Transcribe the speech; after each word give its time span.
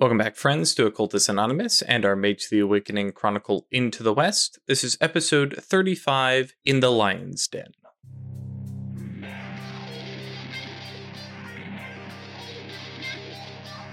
Welcome 0.00 0.18
back, 0.18 0.36
friends, 0.36 0.76
to 0.76 0.88
Occultus 0.88 1.28
Anonymous 1.28 1.82
and 1.82 2.04
our 2.04 2.14
Mage 2.14 2.50
the 2.50 2.60
Awakening 2.60 3.10
Chronicle 3.10 3.66
Into 3.72 4.04
the 4.04 4.14
West. 4.14 4.60
This 4.68 4.84
is 4.84 4.96
episode 5.00 5.56
35 5.60 6.54
In 6.64 6.78
the 6.78 6.92
Lion's 6.92 7.48
Den. 7.48 7.72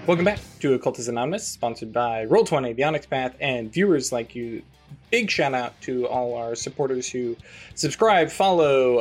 Welcome 0.06 0.24
back 0.24 0.38
to 0.60 0.78
Occultus 0.78 1.08
Anonymous, 1.08 1.48
sponsored 1.48 1.92
by 1.92 2.24
Roll20, 2.26 2.76
The 2.76 2.84
Onyx 2.84 3.06
Path, 3.06 3.34
and 3.40 3.72
viewers 3.72 4.12
like 4.12 4.36
you. 4.36 4.62
Big 5.10 5.28
shout 5.28 5.54
out 5.54 5.80
to 5.80 6.06
all 6.06 6.36
our 6.36 6.54
supporters 6.54 7.10
who 7.10 7.36
subscribe, 7.74 8.30
follow, 8.30 9.00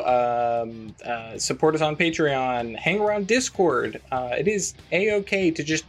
um, 0.64 0.96
uh, 1.06 1.38
support 1.38 1.76
us 1.76 1.82
on 1.82 1.96
Patreon, 1.96 2.76
hang 2.76 3.00
around 3.00 3.28
Discord. 3.28 4.02
Uh, 4.12 4.32
it 4.36 4.48
is 4.48 4.74
a 4.92 5.14
okay 5.14 5.52
to 5.52 5.64
just 5.64 5.86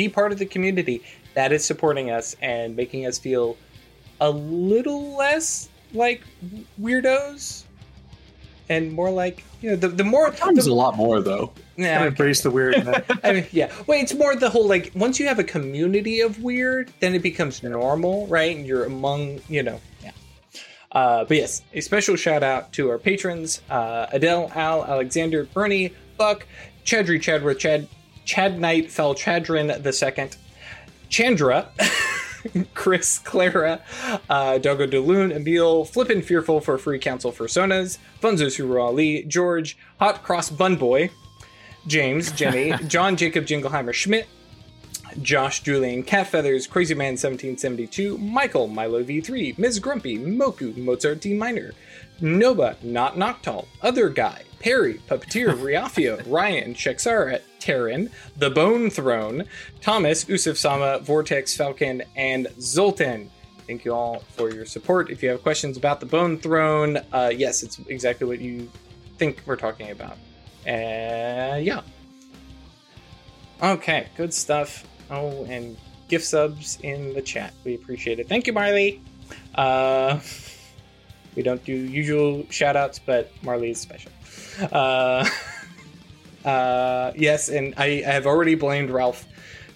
be 0.00 0.08
part 0.08 0.32
of 0.32 0.38
the 0.38 0.46
community 0.46 1.02
that 1.34 1.52
is 1.52 1.62
supporting 1.62 2.10
us 2.10 2.34
and 2.40 2.74
making 2.74 3.04
us 3.04 3.18
feel 3.18 3.58
a 4.20 4.30
little 4.30 5.14
less 5.14 5.68
like 5.92 6.22
weirdos 6.80 7.64
and 8.70 8.92
more 8.92 9.10
like 9.10 9.44
you 9.60 9.68
know 9.68 9.76
the, 9.76 9.88
the 9.88 10.04
more 10.04 10.30
the, 10.30 10.70
a 10.70 10.72
lot 10.72 10.96
more 10.96 11.20
though. 11.20 11.52
Nah, 11.76 11.86
Gotta 11.86 12.06
embrace 12.06 12.40
the 12.40 12.50
weird. 12.50 12.76
I 13.24 13.32
mean, 13.32 13.46
yeah. 13.52 13.70
Well, 13.86 14.00
it's 14.00 14.14
more 14.14 14.34
the 14.36 14.48
whole 14.48 14.66
like 14.66 14.90
once 14.94 15.20
you 15.20 15.26
have 15.26 15.38
a 15.38 15.44
community 15.44 16.20
of 16.20 16.42
weird, 16.42 16.90
then 17.00 17.14
it 17.14 17.22
becomes 17.22 17.62
normal, 17.62 18.26
right? 18.28 18.56
And 18.56 18.64
you're 18.66 18.84
among, 18.84 19.40
you 19.48 19.62
know, 19.62 19.80
yeah. 20.02 20.12
Uh, 20.92 21.24
but 21.24 21.36
yes, 21.36 21.62
a 21.74 21.80
special 21.80 22.16
shout 22.16 22.42
out 22.42 22.72
to 22.74 22.88
our 22.88 22.98
patrons: 22.98 23.60
uh, 23.68 24.06
Adele, 24.12 24.50
Al, 24.54 24.84
Alexander, 24.84 25.44
Bernie, 25.44 25.92
Buck, 26.16 26.46
Chadri, 26.84 27.20
Chadworth, 27.20 27.58
Chad, 27.58 27.86
Chad 28.24 28.58
Knight, 28.60 28.90
Fel 28.90 29.14
Chadrin 29.14 29.82
the 29.82 29.92
Second, 29.92 30.36
Chandra. 31.08 31.68
Chris, 32.72 33.18
Clara, 33.18 33.82
uh, 34.30 34.56
Dogo 34.56 34.86
DeLune, 34.86 35.34
Emil, 35.34 35.84
Flippin' 35.84 36.22
Fearful 36.22 36.62
for 36.62 36.78
Free 36.78 36.98
Council 36.98 37.32
for 37.32 37.46
Sonas, 37.46 37.98
Funzo 38.22 38.50
Suru 38.50 38.80
Ali, 38.80 39.24
George, 39.24 39.76
Hot 39.98 40.22
Cross 40.22 40.50
Bun 40.50 40.76
Boy, 40.76 41.10
James, 41.86 42.32
Jenny, 42.32 42.72
John 42.88 43.16
Jacob 43.16 43.44
Jingleheimer 43.44 43.92
Schmidt, 43.92 44.26
Josh 45.22 45.62
Julian 45.62 46.02
Catfeathers, 46.02 46.68
Crazy 46.68 46.94
Man 46.94 47.12
1772, 47.12 48.18
Michael, 48.18 48.68
Milo 48.68 49.02
V3, 49.02 49.58
Ms. 49.58 49.78
Grumpy, 49.78 50.18
Moku, 50.18 50.76
Mozart 50.76 51.20
D 51.20 51.34
Minor, 51.34 51.72
Noba, 52.20 52.82
Not 52.82 53.16
Noctal, 53.16 53.66
Other 53.82 54.08
Guy, 54.08 54.44
Perry, 54.60 55.00
Puppeteer, 55.08 55.54
Riafio, 55.56 56.22
Ryan, 56.30 56.74
Shexara, 56.74 57.40
Terran, 57.58 58.10
The 58.36 58.50
Bone 58.50 58.90
Throne, 58.90 59.44
Thomas, 59.80 60.24
Usuf 60.24 60.56
Sama, 60.56 60.98
Vortex, 61.00 61.56
Falcon, 61.56 62.02
and 62.16 62.48
Zoltan. 62.60 63.30
Thank 63.66 63.84
you 63.84 63.92
all 63.92 64.20
for 64.36 64.50
your 64.50 64.66
support. 64.66 65.10
If 65.10 65.22
you 65.22 65.28
have 65.28 65.42
questions 65.42 65.76
about 65.76 66.00
the 66.00 66.06
Bone 66.06 66.38
Throne, 66.38 66.98
uh, 67.12 67.30
yes, 67.34 67.62
it's 67.62 67.78
exactly 67.88 68.26
what 68.26 68.40
you 68.40 68.68
think 69.16 69.42
we're 69.46 69.56
talking 69.56 69.90
about. 69.90 70.16
Uh, 70.66 71.56
yeah. 71.60 71.82
Okay, 73.62 74.08
good 74.16 74.32
stuff. 74.32 74.86
Oh, 75.10 75.44
and 75.44 75.76
gift 76.08 76.24
subs 76.24 76.78
in 76.82 77.14
the 77.14 77.22
chat. 77.22 77.52
We 77.64 77.74
appreciate 77.74 78.20
it. 78.20 78.28
Thank 78.28 78.46
you, 78.46 78.52
Marley. 78.52 79.00
Uh, 79.54 80.20
we 81.36 81.42
don't 81.42 81.64
do 81.64 81.74
usual 81.74 82.46
shout 82.50 82.76
outs, 82.76 82.98
but 82.98 83.32
Marley 83.42 83.70
is 83.70 83.80
special. 83.80 84.10
Uh, 84.72 85.28
uh, 86.44 87.12
yes, 87.16 87.48
and 87.48 87.74
I, 87.76 88.02
I 88.06 88.10
have 88.10 88.26
already 88.26 88.54
blamed 88.54 88.90
Ralph 88.90 89.26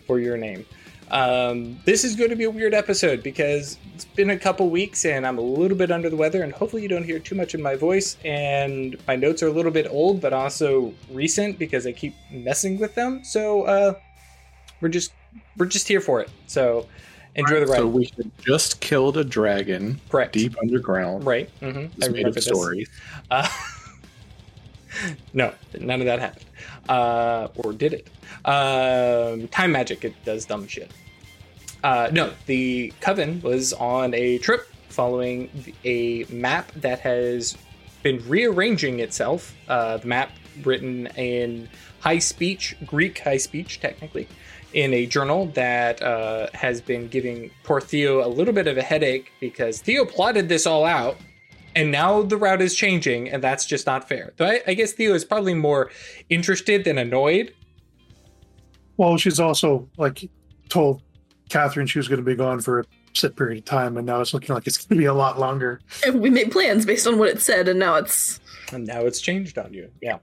for 0.07 0.19
your 0.19 0.37
name. 0.37 0.67
Um, 1.11 1.79
this 1.85 2.03
is 2.03 2.17
going 2.17 2.31
to 2.31 2.37
be 2.37 2.45
a 2.45 2.51
weird 2.51 2.75
episode 2.75 3.23
because 3.23 3.79
it's 3.95 4.05
been 4.05 4.31
a 4.31 4.39
couple 4.39 4.69
weeks 4.71 5.05
and 5.05 5.27
I'm 5.27 5.39
a 5.39 5.43
little 5.43 5.77
bit 5.77 5.91
under 5.91 6.11
the 6.11 6.17
weather, 6.17 6.43
and 6.43 6.53
hopefully 6.53 6.83
you 6.83 6.89
don't 6.89 7.05
hear 7.05 7.19
too 7.19 7.35
much 7.35 7.55
in 7.55 7.63
my 7.63 7.77
voice. 7.77 8.17
And 8.25 8.97
my 9.07 9.15
notes 9.15 9.43
are 9.43 9.49
a 9.49 9.53
little 9.53 9.71
bit 9.71 9.87
old, 9.91 10.21
but 10.21 10.33
also 10.33 10.95
recent 11.13 11.59
because 11.59 11.87
I 11.87 11.93
keep 11.93 12.15
messing 12.31 12.79
with 12.79 12.95
them. 12.95 13.23
So 13.25 13.63
uh, 13.63 13.95
we're 14.81 14.89
just 14.89 15.13
we're 15.57 15.67
just 15.67 15.89
here 15.89 16.01
for 16.01 16.21
it. 16.21 16.31
So 16.47 16.87
enjoy 17.35 17.61
the 17.61 17.67
ride. 17.67 17.79
So 17.79 17.87
we 17.87 18.11
had 18.17 18.31
just 18.41 18.81
killed 18.81 19.17
a 19.17 19.25
dragon 19.25 20.01
Correct. 20.09 20.33
deep 20.33 20.57
underground. 20.61 21.25
Right. 21.25 21.51
Mm-hmm. 21.61 22.01
It's 22.01 22.09
made 22.09 22.27
of 22.27 22.43
stories. 22.43 22.89
Uh, 23.31 23.49
no, 25.33 25.53
none 25.79 26.01
of 26.01 26.07
that 26.07 26.21
happened. 26.21 26.45
Uh, 26.89 27.49
or 27.57 27.73
did 27.73 27.93
it? 27.95 28.09
Um, 28.45 29.49
time 29.49 29.73
magic, 29.73 30.05
it 30.05 30.15
does 30.25 30.45
dumb 30.45 30.67
shit. 30.67 30.91
Uh, 31.83 32.09
no, 32.13 32.33
the 32.47 32.93
Coven 33.01 33.41
was 33.43 33.73
on 33.75 34.15
a 34.15 34.39
trip 34.39 34.67
following 34.89 35.51
a 35.85 36.25
map 36.31 36.71
that 36.77 37.01
has 37.01 37.57
been 38.03 38.27
rearranging 38.29 39.01
itself. 39.01 39.55
Uh, 39.69 39.99
the 39.99 40.07
map 40.07 40.31
written 40.63 41.07
in 41.17 41.69
high 42.01 42.19
speech, 42.19 42.77
Greek 42.87 43.19
high 43.19 43.37
speech, 43.37 43.81
technically, 43.81 44.29
in 44.75 44.93
a 44.93 45.07
journal 45.07 45.47
that 45.47 46.03
uh, 46.03 46.49
has 46.53 46.81
been 46.81 47.09
giving 47.09 47.51
poor 47.63 47.81
Theo 47.81 48.27
a 48.27 48.29
little 48.29 48.53
bit 48.53 48.67
of 48.67 48.77
a 48.77 48.83
headache 48.83 49.33
because 49.41 49.81
Theo 49.81 50.05
plotted 50.05 50.49
this 50.49 50.67
all 50.67 50.85
out 50.85 51.17
and 51.77 51.91
now 51.91 52.23
the 52.23 52.37
route 52.37 52.63
is 52.63 52.75
changing, 52.75 53.29
and 53.31 53.43
that's 53.43 53.67
just 53.67 53.87
not 53.87 54.09
fair. 54.09 54.33
Though 54.37 54.47
I, 54.47 54.61
I 54.67 54.75
guess 54.75 54.93
Theo 54.93 55.15
is 55.15 55.25
probably 55.25 55.55
more 55.55 55.91
interested 56.29 56.85
than 56.85 56.99
annoyed. 56.99 57.53
well, 58.97 59.17
she's 59.17 59.41
also 59.41 59.89
like 59.97 60.29
told 60.69 61.03
Catherine 61.49 61.87
she 61.87 61.99
was 61.99 62.09
going 62.09 62.21
to 62.21 62.25
be 62.25 62.37
gone 62.37 62.61
for 62.61 62.81
a 62.81 62.85
set 63.15 63.37
period 63.37 63.59
of 63.59 63.65
time, 63.65 63.97
and 63.97 64.07
now 64.07 64.21
it's 64.21 64.33
looking 64.33 64.55
like 64.55 64.67
it's 64.67 64.79
going 64.79 64.97
to 64.97 65.03
be 65.03 65.07
a 65.07 65.15
lot 65.15 65.39
longer. 65.39 65.81
And 66.07 66.21
we 66.21 66.31
made 66.31 66.53
plans 66.53 66.87
based 66.87 67.07
on 67.07 67.19
what 67.19 67.29
it 67.29 67.41
said, 67.41 67.69
and 67.69 67.79
now 67.79 67.97
it's 67.97 68.41
And 68.73 68.87
now 68.87 69.01
it's 69.01 69.21
changed 69.21 69.59
on 69.59 69.73
you. 69.75 69.91
Yeah. 70.01 70.19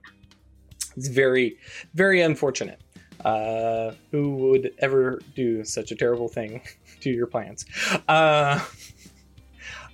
It's 0.96 1.08
very, 1.08 1.58
very 1.94 2.20
unfortunate. 2.20 2.80
Uh, 3.24 3.92
who 4.10 4.34
would 4.34 4.72
ever 4.78 5.20
do 5.34 5.64
such 5.64 5.92
a 5.92 5.94
terrible 5.94 6.28
thing 6.28 6.60
to 7.00 7.10
your 7.10 7.26
plants? 7.26 7.64
Uh, 8.08 8.60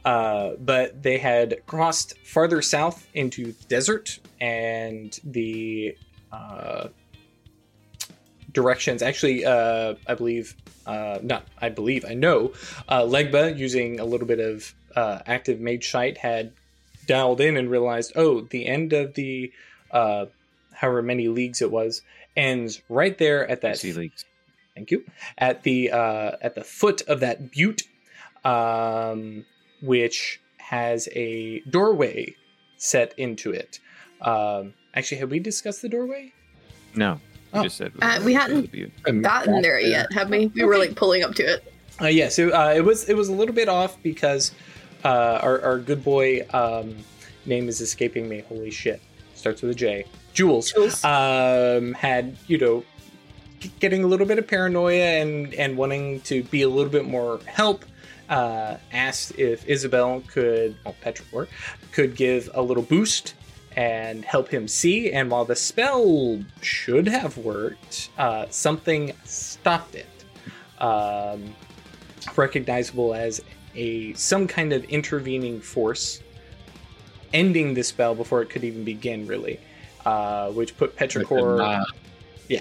uh, 0.04 0.52
but 0.58 1.02
they 1.02 1.18
had 1.18 1.60
crossed 1.66 2.16
farther 2.24 2.62
south 2.62 3.06
into 3.14 3.52
the 3.52 3.64
desert, 3.64 4.18
and 4.40 5.18
the 5.24 5.94
uh, 6.32 6.88
directions 8.52 9.02
actually, 9.02 9.44
uh, 9.44 9.94
I 10.06 10.14
believe, 10.14 10.56
uh, 10.86 11.18
not 11.22 11.46
I 11.60 11.68
believe, 11.68 12.04
I 12.08 12.14
know, 12.14 12.52
Legba, 12.88 13.58
using 13.58 14.00
a 14.00 14.04
little 14.04 14.26
bit 14.26 14.40
of 14.40 14.74
active 14.96 15.60
mage 15.60 15.90
sight, 15.90 16.16
had 16.16 16.52
dialed 17.06 17.40
in 17.40 17.56
and 17.56 17.70
realized, 17.70 18.12
oh, 18.16 18.42
the 18.42 18.66
end 18.66 18.94
of 18.94 19.14
the 19.14 19.52
however 19.92 21.02
many 21.02 21.28
leagues 21.28 21.60
it 21.60 21.70
was 21.70 22.02
ends 22.38 22.80
right 22.88 23.18
there 23.18 23.46
at 23.50 23.60
that. 23.60 23.76
Sea 23.78 23.92
leagues. 23.92 24.24
Thank 24.74 24.90
you. 24.92 25.04
At 25.36 25.64
the 25.64 25.90
uh, 25.90 26.32
at 26.40 26.54
the 26.54 26.64
foot 26.64 27.02
of 27.02 27.20
that 27.20 27.50
butte, 27.50 27.82
um, 28.44 29.44
which 29.82 30.40
has 30.58 31.08
a 31.14 31.60
doorway 31.70 32.34
set 32.76 33.12
into 33.18 33.50
it. 33.50 33.80
Um, 34.20 34.74
actually, 34.94 35.18
have 35.18 35.30
we 35.30 35.40
discussed 35.40 35.82
the 35.82 35.88
doorway? 35.88 36.32
No, 36.94 37.14
you 37.14 37.20
Oh. 37.60 37.62
just 37.64 37.76
said 37.76 37.92
Uh, 38.00 38.20
we 38.24 38.34
hadn't- 38.34 38.70
And 39.06 39.22
gotten 39.22 39.62
there 39.62 39.80
yet, 39.80 40.12
have 40.12 40.30
we? 40.30 40.46
We 40.54 40.64
were 40.64 40.78
like 40.78 40.94
pulling 40.94 41.22
up 41.24 41.34
to 41.36 41.42
it. 41.42 41.72
Uh, 42.00 42.06
yeah, 42.06 42.28
so 42.28 42.50
uh, 42.50 42.72
it 42.76 42.82
was 42.84 43.08
it 43.08 43.14
was 43.16 43.28
a 43.28 43.32
little 43.32 43.54
bit 43.54 43.68
off 43.68 44.00
because 44.02 44.52
uh, 45.04 45.40
our, 45.42 45.60
our 45.62 45.78
good 45.78 46.04
boy 46.04 46.46
um, 46.52 46.94
name 47.46 47.68
is 47.68 47.80
escaping 47.80 48.28
me. 48.28 48.44
Holy 48.48 48.70
shit! 48.70 49.00
Starts 49.34 49.62
with 49.62 49.72
a 49.72 49.74
J. 49.74 50.04
Jules 50.32 50.72
Jules. 50.72 51.04
um, 51.04 51.94
had 51.94 52.36
you 52.46 52.58
know 52.58 52.84
getting 53.80 54.04
a 54.04 54.06
little 54.06 54.26
bit 54.26 54.38
of 54.38 54.46
paranoia 54.46 55.20
and 55.20 55.54
and 55.54 55.76
wanting 55.76 56.20
to 56.22 56.42
be 56.44 56.62
a 56.62 56.68
little 56.68 56.92
bit 56.92 57.06
more 57.06 57.40
help. 57.46 57.84
Uh, 58.28 58.76
asked 58.92 59.38
if 59.38 59.66
Isabel 59.66 60.22
could, 60.26 60.76
well, 60.84 60.94
Petrichor, 61.02 61.48
could 61.92 62.14
give 62.14 62.50
a 62.52 62.60
little 62.60 62.82
boost 62.82 63.32
and 63.74 64.22
help 64.22 64.48
him 64.48 64.68
see. 64.68 65.10
And 65.12 65.30
while 65.30 65.46
the 65.46 65.56
spell 65.56 66.42
should 66.60 67.08
have 67.08 67.38
worked, 67.38 68.10
uh, 68.18 68.44
something 68.50 69.12
stopped 69.24 69.94
it. 69.94 70.08
Um, 70.78 71.54
recognizable 72.36 73.14
as 73.14 73.40
a 73.74 74.12
some 74.14 74.46
kind 74.46 74.72
of 74.72 74.84
intervening 74.84 75.60
force 75.60 76.20
ending 77.32 77.74
the 77.74 77.82
spell 77.82 78.14
before 78.14 78.42
it 78.42 78.50
could 78.50 78.64
even 78.64 78.84
begin 78.84 79.26
really 79.26 79.60
uh, 80.04 80.50
which 80.50 80.76
put 80.76 80.96
petrichor 80.96 81.84
yeah, 82.48 82.60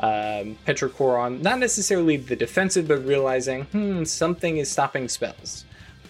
um, 0.00 0.56
petrichor 0.66 1.18
on 1.18 1.42
not 1.42 1.58
necessarily 1.58 2.16
the 2.16 2.36
defensive 2.36 2.88
but 2.88 3.04
realizing 3.04 3.64
hmm 3.64 4.04
something 4.04 4.58
is 4.58 4.70
stopping 4.70 5.08
spells. 5.08 5.64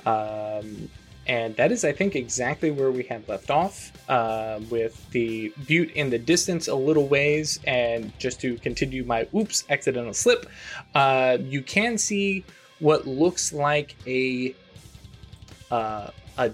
Um, 0.06 0.88
and 1.28 1.54
that 1.56 1.70
is, 1.70 1.84
I 1.84 1.92
think, 1.92 2.16
exactly 2.16 2.70
where 2.70 2.90
we 2.90 3.02
had 3.02 3.28
left 3.28 3.50
off, 3.50 3.92
uh, 4.08 4.60
with 4.70 5.08
the 5.10 5.52
butte 5.66 5.90
in 5.90 6.08
the 6.08 6.18
distance 6.18 6.68
a 6.68 6.74
little 6.74 7.06
ways. 7.06 7.60
And 7.64 8.18
just 8.18 8.40
to 8.40 8.56
continue 8.56 9.04
my 9.04 9.28
oops 9.34 9.64
accidental 9.68 10.14
slip, 10.14 10.46
uh, 10.94 11.36
you 11.42 11.60
can 11.60 11.98
see 11.98 12.44
what 12.78 13.06
looks 13.06 13.52
like 13.52 13.94
a 14.06 14.54
uh, 15.70 16.10
a 16.38 16.52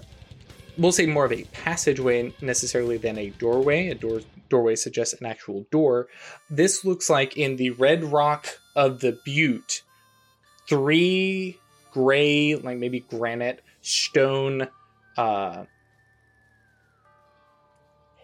we'll 0.77 0.91
say 0.91 1.05
more 1.05 1.25
of 1.25 1.31
a 1.31 1.43
passageway 1.45 2.33
necessarily 2.41 2.97
than 2.97 3.17
a 3.17 3.29
doorway. 3.31 3.89
A 3.89 3.95
door 3.95 4.21
doorway 4.49 4.75
suggests 4.75 5.19
an 5.19 5.25
actual 5.25 5.65
door. 5.71 6.07
This 6.49 6.85
looks 6.85 7.09
like 7.09 7.37
in 7.37 7.55
the 7.55 7.71
red 7.71 8.03
rock 8.03 8.47
of 8.75 8.99
the 8.99 9.17
butte, 9.25 9.81
three 10.67 11.59
gray, 11.91 12.55
like 12.55 12.77
maybe 12.77 12.99
granite 12.99 13.61
stone 13.81 14.67
uh, 15.17 15.65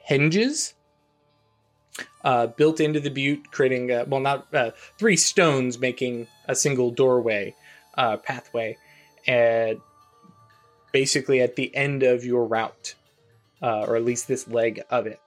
hinges 0.03 0.74
uh, 2.24 2.48
built 2.48 2.80
into 2.80 3.00
the 3.00 3.09
butte, 3.09 3.51
creating 3.51 3.92
uh, 3.92 4.06
well, 4.07 4.19
not 4.19 4.53
uh, 4.53 4.71
three 4.98 5.15
stones 5.15 5.80
making 5.80 6.27
a 6.48 6.56
single 6.56 6.92
doorway 6.92 7.56
uh, 7.98 8.18
pathway, 8.18 8.77
and 9.27 9.80
basically 10.91 11.41
at 11.41 11.55
the 11.55 11.75
end 11.75 12.03
of 12.03 12.23
your 12.23 12.45
route, 12.45 12.95
uh, 13.61 13.85
or 13.88 13.95
at 13.95 14.05
least 14.05 14.27
this 14.27 14.47
leg 14.47 14.81
of 14.89 15.07
it. 15.07 15.21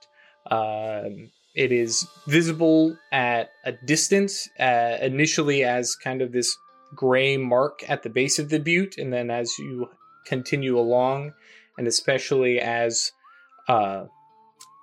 Um, 0.49 1.31
it 1.55 1.71
is 1.71 2.05
visible 2.27 2.97
at 3.11 3.49
a 3.63 3.71
distance, 3.71 4.49
uh, 4.59 4.97
initially 5.01 5.63
as 5.63 5.95
kind 5.95 6.21
of 6.21 6.31
this 6.31 6.55
gray 6.93 7.37
mark 7.37 7.83
at 7.89 8.03
the 8.03 8.09
base 8.09 8.39
of 8.39 8.49
the 8.49 8.59
butte, 8.59 8.97
and 8.97 9.11
then 9.11 9.29
as 9.29 9.57
you 9.57 9.89
continue 10.25 10.77
along, 10.77 11.33
and 11.77 11.87
especially 11.87 12.59
as 12.59 13.11
uh, 13.67 14.05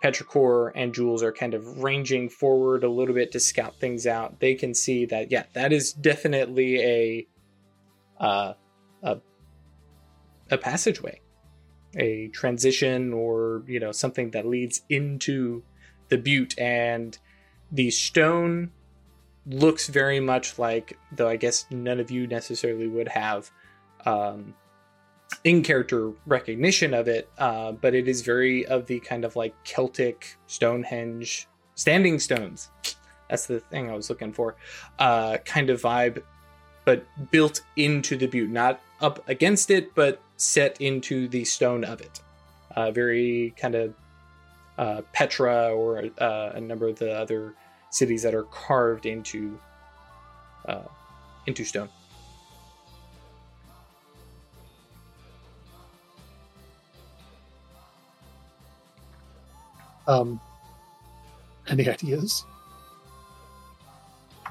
Petrichor 0.03 0.73
and 0.75 0.95
Jules 0.95 1.23
are 1.23 1.33
kind 1.33 1.55
of 1.55 1.83
ranging 1.83 2.29
forward 2.29 2.85
a 2.85 2.91
little 2.91 3.15
bit 3.15 3.33
to 3.33 3.41
scout 3.41 3.79
things 3.79 4.07
out, 4.07 4.41
they 4.41 4.55
can 4.55 4.75
see 4.75 5.07
that 5.07 5.31
yeah, 5.31 5.45
that 5.53 5.73
is 5.73 5.93
definitely 5.93 6.81
a 6.81 7.27
uh, 8.19 8.55
a 9.03 9.19
a 10.53 10.59
passageway, 10.59 11.21
a 11.97 12.29
transition, 12.29 13.13
or 13.13 13.65
you 13.67 13.81
know 13.81 13.93
something 13.93 14.31
that 14.31 14.47
leads 14.47 14.83
into 14.89 15.63
the 16.09 16.19
butte, 16.19 16.59
and 16.59 17.19
the 17.73 17.91
stone 17.91 18.71
looks 19.47 19.89
very 19.89 20.21
much 20.21 20.59
like, 20.59 20.97
though 21.11 21.29
I 21.29 21.37
guess 21.37 21.67
none 21.71 21.99
of 21.99 22.11
you 22.11 22.27
necessarily 22.27 22.87
would 22.87 23.09
have 23.09 23.51
um, 24.07 24.55
in 25.45 25.63
character 25.63 26.13
recognition 26.27 26.95
of 26.95 27.09
it, 27.09 27.29
uh, 27.39 27.73
but 27.73 27.95
it 27.95 28.09
is 28.09 28.21
very 28.21 28.67
of 28.67 28.87
the 28.87 29.01
kind 29.01 29.25
of 29.25 29.35
like 29.35 29.55
Celtic 29.65 30.37
Stonehenge 30.47 31.49
standing 31.75 32.19
stones. 32.19 32.71
That's 33.29 33.47
the 33.47 33.61
thing 33.61 33.91
I 33.91 33.95
was 33.95 34.11
looking 34.11 34.33
for. 34.33 34.57
Uh, 34.99 35.39
kind 35.39 35.71
of 35.71 35.83
vibe, 35.83 36.23
but 36.85 37.05
built 37.31 37.63
into 37.77 38.17
the 38.17 38.27
butte, 38.27 38.51
not 38.51 38.81
up 39.01 39.27
against 39.29 39.71
it, 39.71 39.95
but 39.95 40.21
set 40.43 40.81
into 40.81 41.29
the 41.29 41.45
stone 41.45 41.85
of 41.85 42.01
it. 42.01 42.21
Uh, 42.75 42.91
very 42.91 43.55
kind 43.57 43.75
of 43.75 43.95
uh, 44.77 45.03
Petra 45.13 45.73
or 45.73 46.05
uh, 46.19 46.53
a 46.55 46.61
number 46.61 46.89
of 46.89 46.99
the 46.99 47.13
other 47.17 47.55
cities 47.91 48.23
that 48.23 48.35
are 48.35 48.45
carved 48.45 49.07
into 49.07 49.59
uh, 50.67 50.83
into 51.47 51.65
stone. 51.65 51.89
Um, 60.09 60.41
any 61.69 61.89
ideas? 61.89 62.45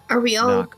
Are 0.09 0.21
we 0.21 0.37
all 0.37 0.47
Knock. 0.47 0.77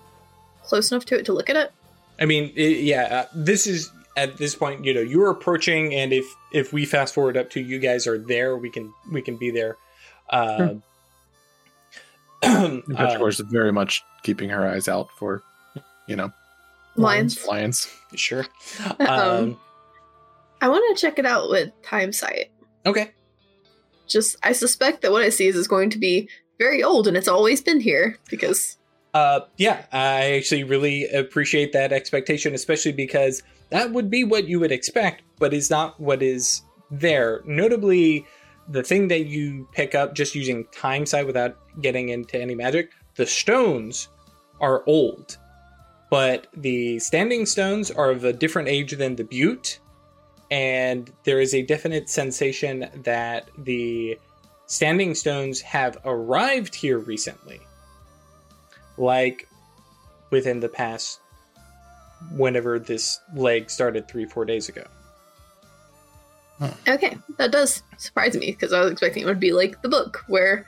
close 0.64 0.92
enough 0.92 1.06
to 1.06 1.20
it 1.20 1.26
to 1.26 1.34
look 1.34 1.50
at 1.50 1.56
it? 1.56 1.72
I 2.20 2.26
mean, 2.26 2.52
it, 2.56 2.80
yeah, 2.80 3.04
uh, 3.04 3.26
this 3.36 3.68
is 3.68 3.92
at 4.16 4.38
this 4.38 4.56
point, 4.56 4.86
you 4.86 4.94
know, 4.94 5.02
you're 5.02 5.30
approaching, 5.30 5.94
and 5.94 6.14
if 6.14 6.26
if 6.52 6.72
we 6.74 6.86
fast 6.86 7.14
forward 7.14 7.38
up 7.38 7.50
to 7.52 7.60
you 7.62 7.80
guys 7.80 8.08
are 8.08 8.18
there, 8.18 8.58
we 8.58 8.70
can 8.70 8.94
we 9.12 9.22
can 9.22 9.38
be 9.38 9.52
there. 9.52 9.78
Uh, 10.30 10.76
uh, 12.42 12.82
Petrichor's 12.96 13.40
very 13.40 13.72
much 13.72 14.04
keeping 14.24 14.50
her 14.50 14.68
eyes 14.68 14.88
out 14.88 15.10
for, 15.18 15.44
you 16.08 16.16
know, 16.16 16.32
Lions. 16.96 17.46
lions. 17.46 17.88
sure. 18.16 18.46
Um, 19.00 19.08
Um, 19.08 19.60
I 20.62 20.70
want 20.70 20.98
to 20.98 21.02
check 21.02 21.20
it 21.20 21.26
out 21.26 21.50
with 21.50 21.72
time 21.84 22.12
sight. 22.14 22.52
okay. 22.86 23.12
Just, 24.08 24.38
I 24.44 24.52
suspect 24.54 25.02
that 25.02 25.12
what 25.12 25.22
I 25.22 25.30
see 25.30 25.48
is, 25.48 25.56
is 25.56 25.68
going 25.68 25.90
to 25.92 26.00
be 26.00 26.30
very 26.60 26.84
old 26.84 27.08
and 27.08 27.16
it's 27.18 27.28
always 27.28 27.62
been 27.62 27.80
here 27.80 28.18
because 28.30 28.78
Uh, 29.14 29.42
yeah, 29.58 29.86
I 29.92 30.34
actually 30.34 30.64
really 30.64 31.08
appreciate 31.10 31.72
that 31.74 31.94
expectation, 31.94 32.56
especially 32.56 32.94
because 32.94 33.44
that 33.70 33.92
would 33.92 34.10
be 34.10 34.24
what 34.24 34.48
you 34.48 34.60
would 34.60 34.72
expect, 34.72 35.22
but 35.40 35.54
is 35.54 35.70
not 35.70 36.00
what 36.00 36.24
is 36.24 36.64
there. 36.90 37.42
Notably, 37.46 38.26
the 38.68 38.82
thing 38.82 39.08
that 39.10 39.28
you 39.28 39.68
pick 39.72 39.94
up 39.94 40.16
just 40.16 40.34
using 40.34 40.66
time 40.72 41.06
sight 41.06 41.28
without 41.28 41.58
getting 41.82 42.10
into 42.10 42.42
any 42.42 42.56
magic, 42.56 42.92
the 43.16 43.26
stones 43.26 44.08
are 44.60 44.84
old, 44.88 45.38
but 46.10 46.48
the 46.56 46.98
standing 46.98 47.46
stones 47.46 47.92
are 47.92 48.10
of 48.10 48.24
a 48.24 48.34
different 48.34 48.68
age 48.68 48.94
than 48.94 49.16
the 49.16 49.24
butte, 49.24 49.80
and 50.50 51.12
there 51.24 51.40
is 51.40 51.54
a 51.54 51.62
definite 51.62 52.10
sensation 52.10 52.90
that 53.04 53.50
the 53.60 54.18
standing 54.66 55.14
stones 55.14 55.62
have 55.62 55.98
arrived 56.06 56.74
here 56.74 56.98
recently 56.98 57.60
like 58.98 59.48
within 60.30 60.60
the 60.60 60.70
past 60.70 61.20
whenever 62.32 62.80
this 62.80 63.20
leg 63.36 63.70
started 63.70 64.08
three 64.08 64.26
four 64.26 64.46
days 64.46 64.70
ago 64.70 64.84
Okay, 66.88 67.18
that 67.38 67.52
does 67.52 67.84
surprise 67.98 68.38
me 68.38 68.52
because 68.52 68.74
I 68.74 68.82
was 68.82 68.92
expecting 68.92 69.24
it 69.24 69.26
would 69.26 69.40
be 69.40 69.52
like 69.52 69.82
the 69.82 69.90
book 69.90 70.24
where 70.28 70.66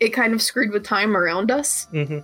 it 0.00 0.10
kind 0.10 0.32
of 0.32 0.40
screwed 0.40 0.70
with 0.70 0.84
time 0.84 1.16
around 1.16 1.50
us. 1.50 1.86
mm-hmm. 1.92 2.20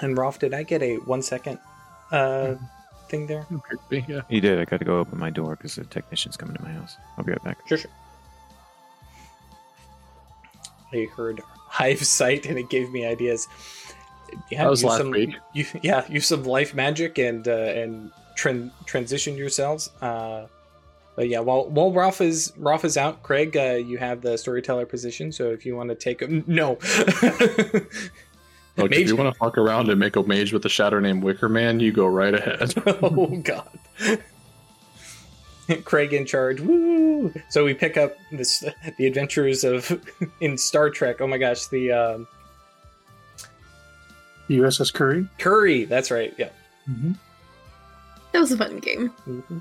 and 0.00 0.16
Rolf, 0.16 0.38
did 0.38 0.54
I 0.54 0.62
get 0.62 0.82
a 0.82 0.96
one 0.96 1.22
second 1.22 1.58
uh 2.12 2.54
thing 3.10 3.26
there? 3.26 3.46
Appear 3.72 4.04
Yeah. 4.08 4.20
You 4.28 4.40
did. 4.40 4.58
I 4.58 4.64
got 4.64 4.78
to 4.78 4.84
go 4.84 4.98
open 4.98 5.18
my 5.18 5.30
door 5.30 5.56
because 5.56 5.74
the 5.74 5.84
technician's 5.84 6.36
coming 6.36 6.56
to 6.56 6.62
my 6.62 6.70
house. 6.72 6.96
I'll 7.18 7.24
be 7.24 7.32
right 7.32 7.44
back. 7.44 7.58
Sure, 7.68 7.78
sure. 7.78 7.90
I 10.92 11.06
heard 11.16 11.40
hive 11.68 12.02
sight 12.04 12.46
and 12.46 12.58
it 12.58 12.68
gave 12.70 12.90
me 12.90 13.04
ideas. 13.06 13.46
Yeah, 14.50 14.64
That 14.64 14.70
was 14.70 14.82
use 14.82 14.88
last 14.90 14.98
some, 14.98 15.10
week. 15.10 15.36
You, 15.54 15.66
yeah, 15.82 16.04
use 16.08 16.26
some 16.26 16.44
life 16.44 16.74
magic 16.74 17.18
and 17.18 17.46
uh, 17.46 17.52
and 17.52 18.10
tran- 18.36 18.70
transition 18.86 19.36
yourselves. 19.36 19.90
Uh, 20.00 20.46
but 21.16 21.28
yeah, 21.28 21.40
while 21.40 21.68
while 21.68 21.92
Ralph 21.92 22.20
is 22.20 22.52
Ralph 22.56 22.84
is 22.84 22.96
out, 22.96 23.22
Craig, 23.22 23.56
uh, 23.56 23.74
you 23.74 23.98
have 23.98 24.20
the 24.22 24.36
storyteller 24.38 24.86
position. 24.86 25.32
So 25.32 25.50
if 25.50 25.66
you 25.66 25.76
want 25.76 25.90
to 25.90 25.94
take 25.96 26.22
a 26.22 26.28
no, 26.28 26.78
Look, 28.82 28.90
Mage- 28.90 29.00
if 29.00 29.08
you 29.08 29.16
want 29.16 29.32
to 29.32 29.38
fuck 29.38 29.56
around 29.58 29.88
and 29.88 29.98
make 30.00 30.16
a 30.16 30.22
mage 30.22 30.52
with 30.52 30.64
a 30.64 30.68
shadow 30.68 30.98
named 31.00 31.22
Wicker 31.22 31.48
Man, 31.48 31.80
you 31.80 31.92
go 31.92 32.06
right 32.06 32.34
ahead. 32.34 32.74
oh 32.86 33.26
god. 33.42 33.68
Craig 35.84 36.12
in 36.12 36.26
charge. 36.26 36.60
Woo! 36.60 37.32
So 37.48 37.64
we 37.64 37.74
pick 37.74 37.96
up 37.96 38.16
this 38.32 38.64
the 38.98 39.06
adventures 39.06 39.62
of 39.62 40.00
in 40.40 40.58
Star 40.58 40.90
Trek. 40.90 41.20
Oh 41.20 41.26
my 41.28 41.38
gosh, 41.38 41.66
the 41.68 41.92
um, 41.92 42.28
The 44.48 44.58
USS 44.58 44.92
Curry. 44.92 45.28
Curry. 45.38 45.84
That's 45.84 46.10
right. 46.10 46.34
Yeah. 46.38 46.48
Mm-hmm. 46.90 47.12
That 48.32 48.40
was 48.40 48.50
a 48.52 48.56
fun 48.56 48.78
game. 48.78 49.08
hmm 49.08 49.58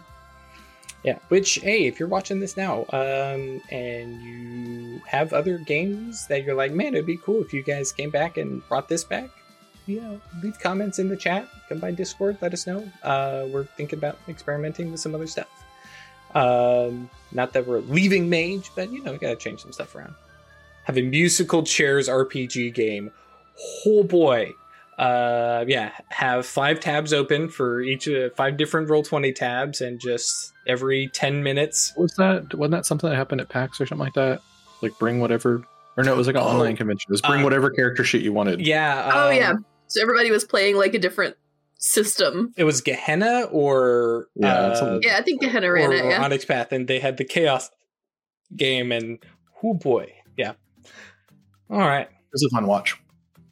Yeah. 1.04 1.18
Which, 1.30 1.56
hey, 1.56 1.86
if 1.86 2.00
you're 2.00 2.10
watching 2.10 2.40
this 2.40 2.58
now, 2.58 2.86
um, 2.92 3.62
and 3.70 4.22
you 4.22 5.02
have 5.08 5.34
other 5.34 5.58
games 5.58 6.28
that 6.28 6.44
you're 6.44 6.56
like, 6.56 6.74
man, 6.74 6.94
it'd 6.94 7.06
be 7.06 7.18
cool 7.18 7.42
if 7.42 7.54
you 7.54 7.64
guys 7.64 7.92
came 7.92 8.10
back 8.10 8.38
and 8.38 8.68
brought 8.68 8.90
this 8.90 9.04
back. 9.04 9.30
You 9.86 10.02
know, 10.02 10.22
leave 10.44 10.60
comments 10.60 11.00
in 11.00 11.08
the 11.10 11.18
chat. 11.18 11.48
Come 11.68 11.80
by 11.80 11.92
Discord. 11.92 12.38
Let 12.42 12.54
us 12.54 12.68
know. 12.68 12.88
Uh, 13.02 13.48
we're 13.50 13.64
thinking 13.64 13.98
about 13.98 14.20
experimenting 14.28 14.92
with 14.92 15.00
some 15.00 15.16
other 15.16 15.26
stuff. 15.26 15.48
Um, 16.36 17.10
not 17.32 17.54
that 17.54 17.66
we're 17.66 17.80
leaving 17.80 18.30
Mage, 18.30 18.72
but 18.76 18.92
you 18.92 19.02
know, 19.04 19.14
we 19.14 19.18
gotta 19.18 19.36
change 19.36 19.62
some 19.62 19.72
stuff 19.72 19.96
around. 19.96 20.14
Have 20.84 20.98
a 20.98 21.02
musical 21.02 21.64
chairs 21.64 22.08
RPG 22.08 22.74
game. 22.74 23.12
Oh 23.86 24.04
boy, 24.04 24.54
uh 25.00 25.64
yeah 25.68 25.92
have 26.10 26.46
five 26.46 26.80
tabs 26.80 27.14
open 27.14 27.48
for 27.50 27.80
each 27.82 28.08
uh, 28.08 28.30
five 28.36 28.58
different 28.58 28.90
Roll20 28.90 29.34
tabs 29.34 29.80
and 29.82 30.00
just 30.00 30.52
every 30.68 31.08
10 31.14 31.42
minutes 31.42 31.94
was 31.98 32.14
that 32.16 32.54
wasn't 32.54 32.72
that 32.74 32.86
something 32.86 33.10
that 33.10 33.16
happened 33.16 33.40
at 33.42 33.48
PAX 33.50 33.80
or 33.80 33.86
something 33.86 34.04
like 34.04 34.14
that? 34.16 34.42
Like 34.82 34.92
bring 35.00 35.20
whatever 35.22 35.64
or 35.98 36.04
no, 36.04 36.14
it 36.14 36.18
was 36.18 36.28
like 36.28 36.36
an 36.36 36.42
Oh. 36.44 36.48
online 36.50 36.76
convention. 36.76 37.08
It 37.10 37.14
was 37.14 37.22
bring 37.22 37.42
Uh, 37.42 37.44
whatever 37.46 37.70
character 37.70 38.04
sheet 38.04 38.22
you 38.24 38.34
wanted. 38.34 38.60
yeah 38.66 39.10
oh 39.14 39.30
um, 39.30 39.36
yeah, 39.36 39.54
So 39.88 40.02
everybody 40.02 40.32
was 40.32 40.44
playing 40.44 40.76
like 40.76 40.94
a 40.94 41.00
different 41.00 41.36
system. 41.78 42.54
It 42.58 42.66
was 42.66 42.82
Gehenna 42.82 43.44
or 43.52 44.28
Yeah, 44.36 44.54
uh, 44.54 45.00
Yeah, 45.02 45.16
I 45.18 45.22
think 45.22 45.40
Gehenna 45.42 45.72
ran 45.72 45.92
or, 45.92 45.94
it. 45.94 46.06
or 46.06 46.10
Yeah. 46.10 46.24
Onyx 46.24 46.44
Path, 46.44 46.74
and 46.74 46.88
they 46.90 47.00
had 47.00 47.16
the 47.16 47.24
Chaos 47.24 47.70
game, 48.56 48.92
and 48.92 49.20
oh 49.64 49.76
boy, 49.76 50.12
yeah. 50.38 50.54
All 51.70 51.80
right. 51.80 52.08
It 52.10 52.32
was 52.34 52.44
a 52.44 52.50
fun 52.50 52.68
watch. 52.68 52.98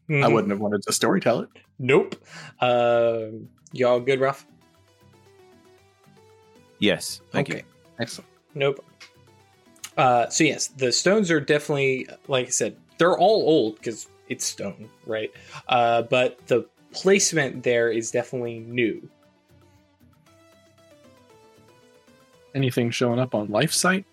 I 0.09 0.13
Mhm. 0.13 0.33
wouldn't 0.33 0.51
have 0.51 0.59
wanted 0.59 0.83
to 0.83 0.91
storytell 0.91 1.43
it. 1.43 1.49
Nope. 1.79 2.15
Uh, 2.59 3.25
y'all 3.73 3.99
good, 3.99 4.19
Ruff? 4.19 4.45
Yes. 6.79 7.21
Thank 7.31 7.49
okay. 7.49 7.59
you. 7.59 7.63
Excellent. 7.99 8.29
Nope. 8.53 8.83
Uh, 9.97 10.29
so 10.29 10.43
yes, 10.43 10.67
the 10.67 10.91
stones 10.91 11.31
are 11.31 11.39
definitely, 11.39 12.07
like 12.27 12.47
I 12.47 12.49
said, 12.49 12.77
they're 12.97 13.17
all 13.17 13.47
old 13.47 13.75
because 13.77 14.07
it's 14.29 14.45
stone, 14.45 14.89
right? 15.05 15.31
Uh, 15.67 16.03
but 16.03 16.45
the 16.47 16.65
placement 16.91 17.63
there 17.63 17.89
is 17.91 18.11
definitely 18.11 18.59
new. 18.59 19.09
Anything 22.55 22.91
showing 22.91 23.19
up 23.19 23.35
on 23.35 23.47
life 23.47 23.71
sight? 23.73 24.05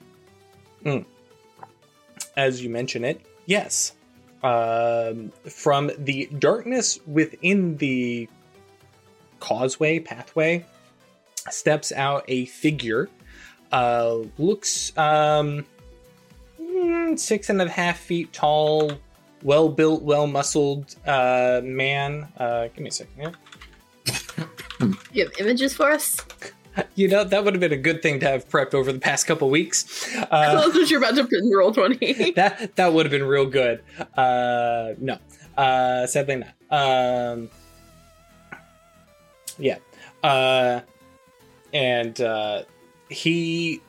as 2.37 2.63
you 2.63 2.69
mention 2.69 3.05
it, 3.05 3.25
yes. 3.47 3.93
Um, 4.45 5.33
from 5.49 5.91
the 5.97 6.27
darkness 6.39 7.01
within 7.07 7.79
the 7.79 8.29
causeway 9.41 10.01
pathway 10.01 10.67
steps 11.51 11.93
out 11.93 12.25
a 12.29 12.45
figure. 12.45 13.09
Uh, 13.73 14.19
looks 14.37 14.97
um, 14.99 15.65
mm, 16.61 17.19
six 17.19 17.49
and 17.49 17.63
a 17.63 17.69
half 17.71 17.99
feet 17.99 18.35
tall, 18.35 18.93
well 19.43 19.71
built, 19.71 20.03
well 20.03 20.27
muscled 20.27 20.95
uh, 21.07 21.63
man. 21.65 22.29
Uh, 22.37 22.65
give 22.65 22.81
me 22.81 22.89
a 22.89 22.93
second 22.93 23.15
here. 23.17 23.33
You 25.11 25.25
have 25.25 25.33
images 25.39 25.73
for 25.73 25.91
us? 25.91 26.19
You 26.97 27.09
know 27.09 27.25
that 27.25 27.45
would 27.45 27.55
have 27.55 27.61
been 27.61 27.73
a 27.73 27.77
good 27.77 28.03
thing 28.03 28.21
to 28.21 28.27
have 28.27 28.49
prepped 28.49 28.75
over 28.75 28.93
the 28.93 28.99
past 28.99 29.27
couple 29.27 29.51
weeks. 29.51 30.09
Uh, 30.17 30.27
thought 30.61 30.75
that 30.75 30.91
you're 30.91 30.99
about 30.99 31.17
to 31.17 31.25
put 31.25 31.35
in 31.35 31.51
roll 31.51 31.73
twenty. 31.73 32.31
that 32.37 32.77
that 32.77 32.93
would 32.93 33.07
have 33.07 33.11
been 33.11 33.25
real 33.25 33.47
good. 33.47 33.83
Uh, 34.17 34.95
no, 34.99 35.19
uh, 35.57 36.07
sadly 36.07 36.37
not. 36.37 36.53
Um, 36.71 37.51
yeah, 39.59 39.79
uh, 40.23 40.81
and 41.73 42.21
uh, 42.21 42.63
he 43.09 43.81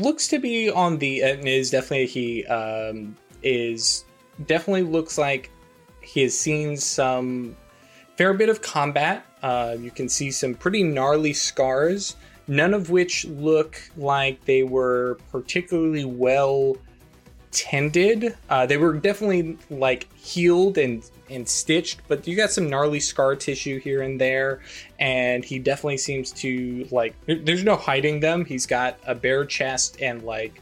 looks 0.00 0.28
to 0.28 0.38
be 0.38 0.70
on 0.70 0.98
the 0.98 1.22
and 1.22 1.46
is 1.46 1.70
definitely 1.70 2.06
he 2.06 2.46
um, 2.46 3.16
is 3.42 4.04
definitely 4.46 4.82
looks 4.82 5.18
like 5.18 5.50
he 6.00 6.22
has 6.22 6.38
seen 6.38 6.76
some 6.76 7.56
fair 8.16 8.32
bit 8.32 8.48
of 8.48 8.62
combat. 8.62 9.24
Uh, 9.42 9.76
you 9.78 9.90
can 9.90 10.08
see 10.08 10.30
some 10.30 10.54
pretty 10.54 10.82
gnarly 10.82 11.32
scars, 11.32 12.16
none 12.46 12.74
of 12.74 12.90
which 12.90 13.24
look 13.26 13.80
like 13.96 14.44
they 14.44 14.62
were 14.62 15.18
particularly 15.30 16.04
well 16.04 16.76
tended. 17.50 18.36
Uh, 18.50 18.66
they 18.66 18.76
were 18.76 18.94
definitely 18.94 19.56
like 19.70 20.12
healed 20.14 20.78
and 20.78 21.02
and 21.30 21.46
stitched, 21.46 22.00
but 22.08 22.26
you 22.26 22.34
got 22.36 22.50
some 22.50 22.70
gnarly 22.70 23.00
scar 23.00 23.36
tissue 23.36 23.78
here 23.78 24.02
and 24.02 24.20
there. 24.20 24.60
And 24.98 25.44
he 25.44 25.58
definitely 25.58 25.98
seems 25.98 26.32
to 26.32 26.86
like. 26.90 27.14
There's 27.26 27.64
no 27.64 27.76
hiding 27.76 28.20
them. 28.20 28.44
He's 28.44 28.66
got 28.66 28.98
a 29.06 29.14
bare 29.14 29.44
chest 29.44 30.00
and 30.00 30.22
like 30.22 30.60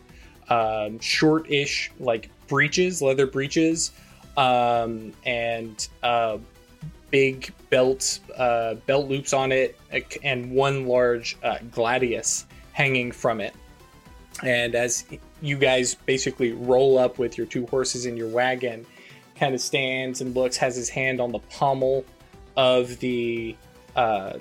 um, 0.49 0.99
short-ish 1.01 1.91
like 1.99 2.31
breeches, 2.49 3.03
leather 3.03 3.27
breeches, 3.27 3.93
um, 4.37 5.13
and 5.25 5.89
uh, 6.03 6.39
big 7.11 7.53
belt 7.71 8.21
uh, 8.37 8.75
belt 8.87 9.09
loops 9.09 9.33
on 9.33 9.53
it, 9.53 9.79
and 10.23 10.51
one 10.51 10.87
large 10.87 11.37
uh, 11.43 11.59
gladius 11.71 12.47
hanging 12.73 13.13
from 13.13 13.41
it. 13.41 13.55
And 14.43 14.75
as 14.75 15.05
you 15.41 15.57
guys 15.57 15.95
basically 15.95 16.53
roll 16.53 16.99
up 16.99 17.19
with 17.19 17.39
your 17.39 17.47
two 17.47 17.67
horses 17.67 18.07
in 18.07 18.17
your 18.17 18.29
wagon, 18.29 18.85
kind 19.35 19.55
of 19.55 19.61
stands 19.61 20.21
and 20.21 20.35
looks, 20.35 20.57
has 20.57 20.77
his 20.77 20.89
hand 20.89 21.21
on 21.21 21.33
the 21.33 21.39
pommel 21.39 22.05
of 22.57 22.99
the 22.99 23.57
uh, 23.95 24.35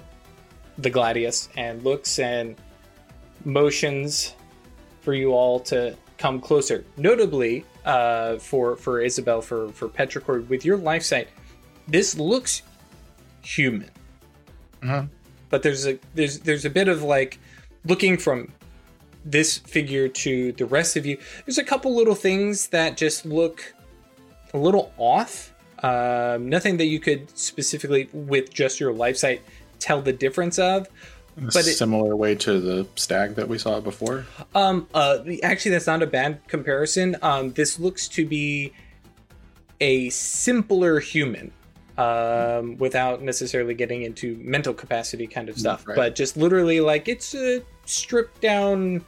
the 0.77 0.89
gladius, 0.89 1.48
and 1.55 1.84
looks 1.84 2.19
and 2.19 2.55
motions 3.45 4.36
for 5.01 5.13
you 5.13 5.31
all 5.31 5.60
to 5.62 5.95
come 6.17 6.41
closer. 6.41 6.84
Notably, 6.98 7.63
uh, 7.86 8.38
for 8.38 8.75
for 8.75 9.01
Isabel, 9.01 9.41
for 9.41 9.69
for 9.69 9.88
Petrichor, 9.88 10.48
with 10.50 10.65
your 10.65 10.77
life 10.77 11.03
sight, 11.03 11.29
this 11.88 12.18
looks 12.18 12.62
human 13.42 13.89
Uh-huh. 14.84 15.06
but 15.50 15.63
there's 15.63 15.86
a 15.88 15.98
there's 16.15 16.39
there's 16.39 16.65
a 16.65 16.70
bit 16.70 16.88
of 16.88 17.04
like 17.04 17.39
looking 17.86 18.18
from 18.18 18.51
this 19.24 19.58
figure 19.58 20.08
to 20.08 20.51
the 20.54 20.65
rest 20.65 20.96
of 20.98 21.06
you 21.06 21.18
there's 21.46 21.58
a 21.58 21.63
couple 21.63 21.96
little 21.96 22.15
things 22.15 22.68
that 22.68 22.98
just 22.98 23.25
look 23.25 23.74
a 24.54 24.58
little 24.58 24.92
off 24.98 25.51
um, 25.84 26.50
nothing 26.50 26.77
that 26.77 26.86
you 26.86 27.00
could 27.00 27.30
specifically 27.38 28.10
with 28.13 28.51
just 28.54 28.80
your 28.80 28.94
life 28.94 29.18
sight 29.18 29.42
tell 29.80 30.01
the 30.01 30.13
difference 30.13 30.58
of 30.58 30.88
In 31.38 31.44
a 31.44 31.48
But 31.48 31.68
it- 31.68 31.75
similar 31.77 32.15
way 32.15 32.34
to 32.36 32.60
the 32.60 32.88
stag 32.96 33.36
that 33.36 33.48
we 33.48 33.58
saw 33.58 33.80
before. 33.82 34.25
um 34.56 34.88
uh 34.94 35.20
actually 35.44 35.72
that's 35.72 35.88
not 35.88 36.01
a 36.01 36.08
bad 36.08 36.39
comparison 36.48 37.15
um 37.22 37.51
this 37.54 37.77
looks 37.80 38.08
to 38.10 38.25
be 38.25 38.72
a 39.82 40.10
simpler 40.10 41.00
human 41.00 41.51
um 41.97 42.75
without 42.77 43.21
necessarily 43.21 43.73
getting 43.73 44.01
into 44.03 44.35
mental 44.41 44.73
capacity 44.73 45.27
kind 45.27 45.47
of 45.49 45.57
stuff 45.57 45.87
Right. 45.87 45.95
but 45.95 46.15
just 46.15 46.35
literally 46.35 46.81
like 46.81 47.07
it's 47.07 47.33
a 47.33 47.61
stripped 47.85 48.41
down 48.41 49.03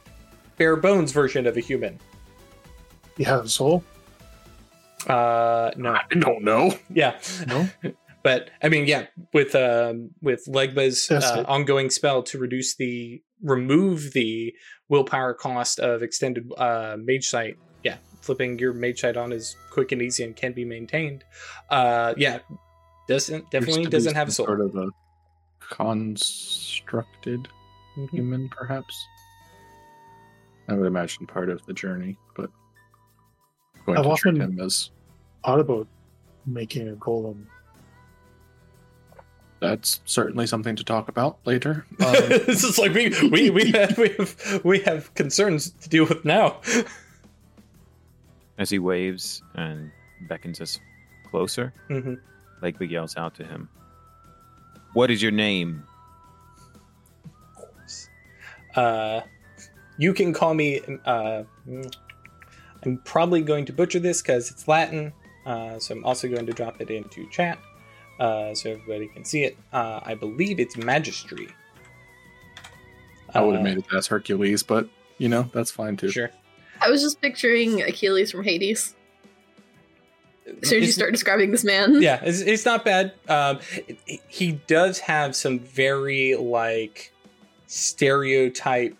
bare 0.56 0.76
bones 0.76 1.12
version 1.12 1.46
of 1.46 1.56
a 1.56 1.60
human 1.60 1.98
You 3.18 3.26
have 3.26 3.44
a 3.44 3.48
soul? 3.48 3.84
uh 5.06 5.70
no 5.76 5.92
I 5.92 6.02
don't 6.18 6.42
know. 6.42 6.74
yeah 6.90 7.18
No? 7.46 7.68
but 8.24 8.50
i 8.62 8.68
mean 8.68 8.86
yeah 8.86 9.06
with 9.32 9.54
um 9.54 10.10
with 10.20 10.44
legba's 10.48 11.08
uh, 11.10 11.44
ongoing 11.46 11.88
spell 11.88 12.22
to 12.24 12.38
reduce 12.38 12.74
the 12.74 13.22
remove 13.42 14.12
the 14.12 14.52
willpower 14.88 15.34
cost 15.34 15.78
of 15.78 16.02
extended 16.02 16.50
uh 16.58 16.96
mage 16.98 17.26
sight 17.28 17.56
yeah 17.84 17.96
flipping 18.20 18.58
your 18.58 18.72
mage 18.72 19.00
sight 19.00 19.16
on 19.16 19.30
is 19.32 19.56
quick 19.70 19.92
and 19.92 20.02
easy 20.02 20.24
and 20.24 20.34
can 20.34 20.52
be 20.52 20.64
maintained 20.64 21.22
uh 21.70 22.12
yeah 22.16 22.38
doesn't 23.08 23.50
definitely 23.50 23.80
Used 23.80 23.84
to 23.84 23.90
be 23.90 23.96
doesn't 23.96 24.14
have 24.14 24.28
a 24.28 24.30
soul 24.30 24.46
Sort 24.46 24.60
of 24.60 24.74
a 24.76 24.88
constructed 25.60 27.48
Mhm. 27.96 28.10
human, 28.10 28.48
perhaps. 28.48 29.06
I 30.68 30.74
would 30.74 30.86
imagine 30.86 31.26
part 31.26 31.48
of 31.48 31.64
the 31.66 31.72
journey, 31.72 32.16
but 32.36 32.50
going 33.86 33.98
I've 33.98 34.04
to 34.04 34.14
treat 34.16 34.34
often- 34.34 34.40
him 34.58 34.60
as 34.60 34.90
Thought 35.44 35.60
about 35.60 35.88
making 36.46 36.88
a 36.88 36.96
golem. 36.96 37.46
that's 39.60 40.00
certainly 40.04 40.46
something 40.46 40.76
to 40.76 40.84
talk 40.84 41.08
about 41.08 41.38
later. 41.46 41.84
Um, 42.00 42.12
this 42.28 42.62
is 42.64 42.78
like 42.78 42.92
we 42.92 43.08
we 43.30 43.50
we 43.50 43.70
have, 43.72 43.96
we 43.98 44.08
have 44.18 44.60
we 44.64 44.78
have 44.80 45.12
concerns 45.14 45.70
to 45.70 45.88
deal 45.88 46.06
with 46.06 46.24
now 46.24 46.60
As 48.58 48.70
he 48.70 48.78
waves 48.78 49.42
and 49.54 49.90
beckons 50.28 50.60
us 50.60 50.78
closer, 51.30 51.72
hmm 51.88 52.14
Legba 52.62 52.88
yells 52.88 53.16
out 53.16 53.34
to 53.36 53.44
him, 53.44 53.68
What 54.92 55.10
is 55.10 55.22
your 55.22 55.32
name? 55.32 55.82
Uh, 58.74 59.22
you 59.96 60.12
can 60.14 60.32
call 60.32 60.54
me. 60.54 60.80
Uh, 61.04 61.42
I'm 62.84 62.98
probably 63.04 63.42
going 63.42 63.64
to 63.66 63.72
butcher 63.72 63.98
this 63.98 64.22
because 64.22 64.50
it's 64.50 64.68
Latin, 64.68 65.12
uh, 65.46 65.78
so 65.78 65.96
I'm 65.96 66.04
also 66.04 66.28
going 66.28 66.46
to 66.46 66.52
drop 66.52 66.80
it 66.80 66.90
into 66.90 67.28
chat 67.30 67.58
uh, 68.20 68.54
so 68.54 68.70
everybody 68.72 69.08
can 69.08 69.24
see 69.24 69.44
it. 69.44 69.56
Uh, 69.72 70.00
I 70.04 70.14
believe 70.14 70.60
it's 70.60 70.76
Magistry. 70.76 71.50
I 73.34 73.40
would 73.40 73.56
have 73.56 73.60
Uh, 73.62 73.64
made 73.64 73.78
it 73.78 73.84
as 73.94 74.06
Hercules, 74.06 74.62
but 74.62 74.88
you 75.18 75.28
know 75.28 75.50
that's 75.52 75.70
fine 75.70 75.96
too. 75.96 76.10
Sure. 76.10 76.30
I 76.80 76.88
was 76.88 77.02
just 77.02 77.20
picturing 77.20 77.82
Achilles 77.82 78.30
from 78.30 78.44
Hades. 78.44 78.94
As 80.62 80.68
soon 80.68 80.82
as 80.82 80.86
you 80.86 80.92
start 80.92 81.12
describing 81.12 81.50
this 81.50 81.64
man. 81.64 82.00
yeah, 82.02 82.20
it's, 82.22 82.40
it's 82.40 82.64
not 82.64 82.84
bad. 82.84 83.12
Um, 83.28 83.58
he 84.28 84.52
does 84.66 84.98
have 85.00 85.36
some 85.36 85.58
very 85.58 86.34
like 86.36 87.12
stereotype 87.66 88.96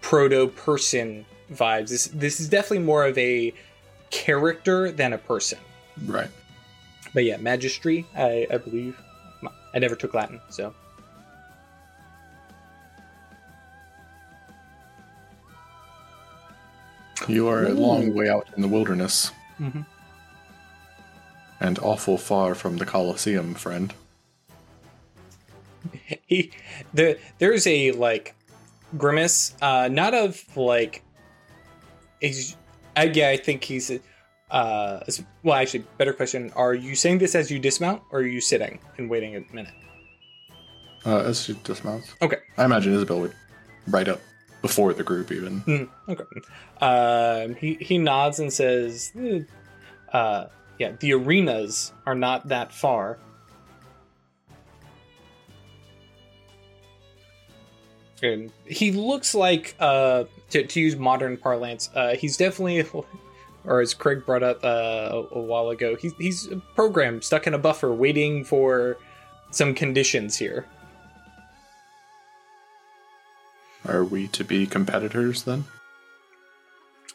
proto 0.00 0.48
person 0.48 1.24
vibes. 1.52 1.88
This 1.88 2.06
this 2.08 2.40
is 2.40 2.48
definitely 2.48 2.80
more 2.80 3.04
of 3.06 3.16
a 3.18 3.52
character 4.10 4.90
than 4.90 5.12
a 5.12 5.18
person. 5.18 5.58
Right. 6.06 6.28
But 7.14 7.24
yeah, 7.24 7.36
magistry, 7.38 8.06
I, 8.16 8.46
I 8.50 8.58
believe. 8.58 9.00
I 9.74 9.78
never 9.78 9.96
took 9.96 10.12
Latin, 10.12 10.38
so 10.50 10.74
You 17.28 17.48
are 17.48 17.66
a 17.66 17.70
long 17.70 18.14
way 18.14 18.28
out 18.28 18.48
in 18.56 18.62
the 18.62 18.68
wilderness. 18.68 19.30
And 21.62 21.78
awful 21.78 22.18
far 22.18 22.54
from 22.56 22.76
the 22.78 22.84
Colosseum, 22.84 23.54
friend. 23.54 23.94
he 26.26 26.50
the 26.92 27.18
there's 27.38 27.66
a 27.66 27.92
like 27.92 28.34
grimace 28.98 29.54
uh 29.62 29.88
not 29.90 30.12
of 30.14 30.38
like 30.56 31.02
he's 32.20 32.56
uh, 32.96 33.06
yeah 33.12 33.28
i 33.30 33.36
think 33.36 33.64
he's 33.64 33.90
uh 34.50 35.00
well 35.42 35.56
actually 35.56 35.84
better 35.98 36.12
question 36.12 36.52
are 36.54 36.74
you 36.74 36.94
saying 36.94 37.18
this 37.18 37.34
as 37.34 37.50
you 37.50 37.58
dismount 37.58 38.00
or 38.12 38.20
are 38.20 38.26
you 38.26 38.40
sitting 38.40 38.78
and 38.98 39.08
waiting 39.10 39.34
a 39.34 39.40
minute 39.54 39.74
Uh, 41.04 41.18
as 41.30 41.42
she 41.42 41.54
dismounts. 41.64 42.14
Okay. 42.22 42.38
I 42.58 42.64
imagine 42.64 42.92
Isabel 42.94 43.20
would 43.22 43.34
right 43.88 44.06
up 44.06 44.20
before 44.62 44.94
the 44.94 45.02
group, 45.02 45.32
even. 45.32 45.60
Mm, 45.62 45.88
okay 46.08 46.24
um 46.80 47.54
he 47.56 47.74
he 47.80 47.98
nods 47.98 48.38
and 48.38 48.52
says 48.52 49.10
"Eh, 49.18 49.40
uh 50.12 50.46
yeah 50.82 50.90
the 50.98 51.12
arenas 51.12 51.92
are 52.06 52.14
not 52.16 52.48
that 52.48 52.72
far 52.72 53.16
and 58.20 58.50
he 58.66 58.90
looks 58.90 59.32
like 59.32 59.76
uh 59.78 60.24
to, 60.50 60.66
to 60.66 60.80
use 60.80 60.96
modern 60.96 61.36
parlance 61.36 61.88
uh 61.94 62.16
he's 62.16 62.36
definitely 62.36 62.84
or 63.64 63.80
as 63.80 63.94
craig 63.94 64.26
brought 64.26 64.42
up 64.42 64.58
uh, 64.64 65.10
a, 65.12 65.38
a 65.38 65.40
while 65.40 65.68
ago 65.68 65.94
he's 65.94 66.14
he's 66.18 66.50
a 66.50 66.56
program 66.74 67.22
stuck 67.22 67.46
in 67.46 67.54
a 67.54 67.58
buffer 67.58 67.92
waiting 67.92 68.42
for 68.42 68.96
some 69.52 69.74
conditions 69.74 70.36
here 70.36 70.66
Are 73.84 74.04
we 74.04 74.28
to 74.28 74.44
be 74.44 74.66
competitors 74.66 75.42
then? 75.42 75.64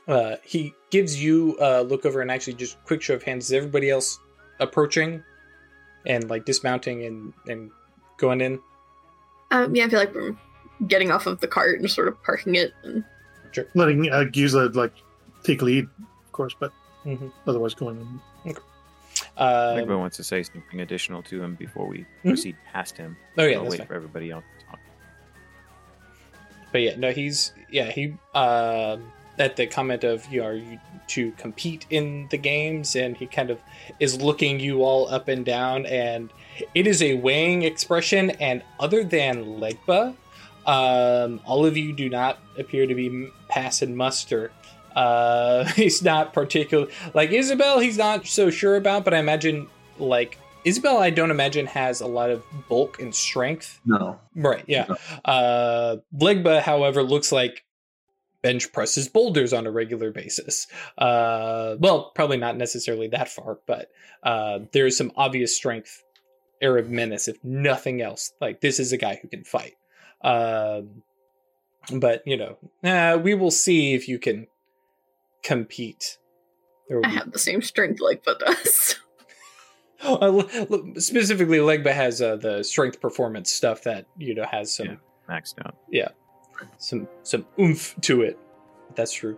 Uh 0.08 0.36
he 0.44 0.74
gives 0.90 1.22
you 1.22 1.58
a 1.60 1.84
look 1.84 2.06
over 2.06 2.22
and 2.22 2.32
actually 2.32 2.54
just 2.54 2.82
quick 2.86 3.02
show 3.02 3.14
of 3.16 3.24
hands 3.24 3.46
is 3.46 3.54
everybody 3.54 3.90
else 3.90 4.20
approaching 4.60 5.22
and 6.06 6.30
like 6.30 6.46
dismounting 6.46 7.06
and 7.06 7.34
and 7.48 7.72
going 8.18 8.42
in 8.42 8.60
Um, 9.52 9.76
yeah, 9.76 9.86
I 9.86 9.90
feel 9.90 10.00
like 10.00 10.14
we're 10.16 10.36
getting 10.88 11.12
off 11.12 11.26
of 11.28 11.40
the 11.42 11.48
cart 11.48 11.80
and 11.80 11.90
sort 11.90 12.08
of 12.08 12.22
parking 12.24 12.56
it. 12.56 12.74
And 12.84 13.04
Letting 13.74 14.10
uh, 14.12 14.26
Giza 14.26 14.70
like 14.74 14.94
take 15.44 15.62
lead, 15.62 15.86
of 16.26 16.32
course, 16.32 16.56
but 16.60 16.72
Mhm. 17.06 17.32
otherwise 17.48 17.74
going 17.74 18.00
in. 18.46 18.56
uh 19.38 19.74
Legba 19.76 19.98
wants 19.98 20.18
to 20.18 20.24
say 20.24 20.44
something 20.44 20.80
additional 20.82 21.24
to 21.24 21.42
him 21.42 21.56
before 21.56 21.88
we 21.88 22.00
Mhm. 22.00 22.30
proceed 22.30 22.56
past 22.72 22.96
him. 22.98 23.18
oh 23.38 23.44
yeah 23.46 23.56
I'll 23.58 23.64
that's 23.64 23.72
wait 23.72 23.78
fine. 23.80 23.88
for 23.88 23.96
everybody 23.96 24.32
else 24.32 24.46
to 24.60 24.66
talk. 24.66 24.80
but 26.72 26.82
yeah 26.82 26.96
no 26.98 27.12
he's 27.12 27.52
yeah 27.72 27.90
he 27.92 28.14
um 28.36 29.12
at 29.40 29.56
the 29.56 29.68
comment 29.68 30.04
of 30.04 30.32
you 30.32 30.44
are 30.44 30.54
you 30.54 30.80
to 31.08 31.32
compete 31.34 31.86
in 31.90 32.28
the 32.32 32.38
games 32.38 32.96
and 32.96 33.16
he 33.16 33.26
kind 33.26 33.50
of 33.50 33.60
is 34.00 34.22
looking 34.22 34.60
you 34.60 34.84
all 34.84 35.08
up 35.10 35.28
and 35.28 35.46
down 35.46 35.86
and 35.86 36.32
it 36.74 36.86
is 36.88 37.02
a 37.02 37.14
weighing 37.16 37.64
expression 37.64 38.32
and 38.32 38.62
other 38.80 39.04
than 39.04 39.46
legba 39.60 40.16
um 40.66 41.40
all 41.46 41.66
of 41.66 41.78
you 41.78 41.94
do 41.94 42.10
not 42.10 42.40
appear 42.58 42.86
to 42.86 42.94
be 42.96 43.30
passing 43.48 43.96
muster 43.96 44.52
uh 44.96 45.64
he's 45.76 46.02
not 46.04 46.34
particular 46.34 46.88
like 47.14 47.32
isabel 47.32 47.80
he's 47.80 47.98
not 47.98 48.26
so 48.28 48.50
sure 48.50 48.76
about 48.76 49.06
but 49.06 49.14
i 49.14 49.18
imagine 49.18 49.68
like 50.00 50.38
isabel 50.66 50.98
i 50.98 51.10
don't 51.10 51.32
imagine 51.32 51.66
has 51.66 52.02
a 52.02 52.08
lot 52.08 52.30
of 52.30 52.44
bulk 52.68 53.00
and 53.00 53.16
strength 53.16 53.80
No. 53.86 54.20
Right, 54.36 54.66
yeah. 54.68 54.88
Uh 55.24 55.98
Legba, 56.16 56.62
however, 56.62 57.02
looks 57.02 57.32
like 57.32 57.64
bench 58.48 58.72
presses 58.72 59.08
boulders 59.10 59.52
on 59.54 59.68
a 59.68 59.72
regular 59.72 60.12
basis. 60.12 60.68
Uh 60.98 61.76
well, 61.80 62.12
probably 62.16 62.38
not 62.38 62.56
necessarily 62.58 63.08
that 63.10 63.28
far, 63.30 63.60
but 63.66 63.90
uh 64.24 64.60
there's 64.74 64.98
some 64.98 65.12
obvious 65.16 65.56
strength 65.56 66.04
Arab 66.62 66.88
menace, 66.90 67.28
if 67.28 67.38
nothing 67.44 68.02
else. 68.02 68.34
Like 68.42 68.62
this 68.62 68.80
is 68.80 68.92
a 68.94 68.98
guy 68.98 69.20
who 69.22 69.28
can 69.28 69.44
fight. 69.44 69.76
Um 70.22 71.04
but 72.06 72.22
you 72.26 72.38
know, 72.38 72.58
uh, 72.84 73.18
we 73.18 73.34
will 73.34 73.52
see 73.52 73.94
if 73.94 74.08
you 74.10 74.20
can 74.20 74.48
compete. 75.44 76.18
There 76.88 76.98
will 76.98 77.06
I 77.06 77.10
be- 77.12 77.16
have 77.18 77.32
the 77.32 77.40
same 77.40 77.62
strength 77.62 78.00
like 78.02 78.24
but 78.26 78.40
does. 78.40 78.96
Uh, 80.04 80.18
l- 80.22 80.50
l- 80.72 80.94
specifically, 80.98 81.58
Legba 81.58 81.92
has 81.92 82.22
uh, 82.22 82.36
the 82.36 82.62
strength 82.64 83.02
performance 83.02 83.52
stuff 83.52 83.82
that 83.84 84.06
you 84.18 84.36
know 84.36 84.46
has 84.46 84.72
some 84.76 84.88
Yeah. 84.88 84.96
Maxed 85.28 85.56
out. 85.66 85.76
Some 86.78 87.08
some 87.24 87.46
oomph 87.60 87.96
to 88.02 88.22
it. 88.22 88.38
That's 88.96 89.14
true. 89.14 89.38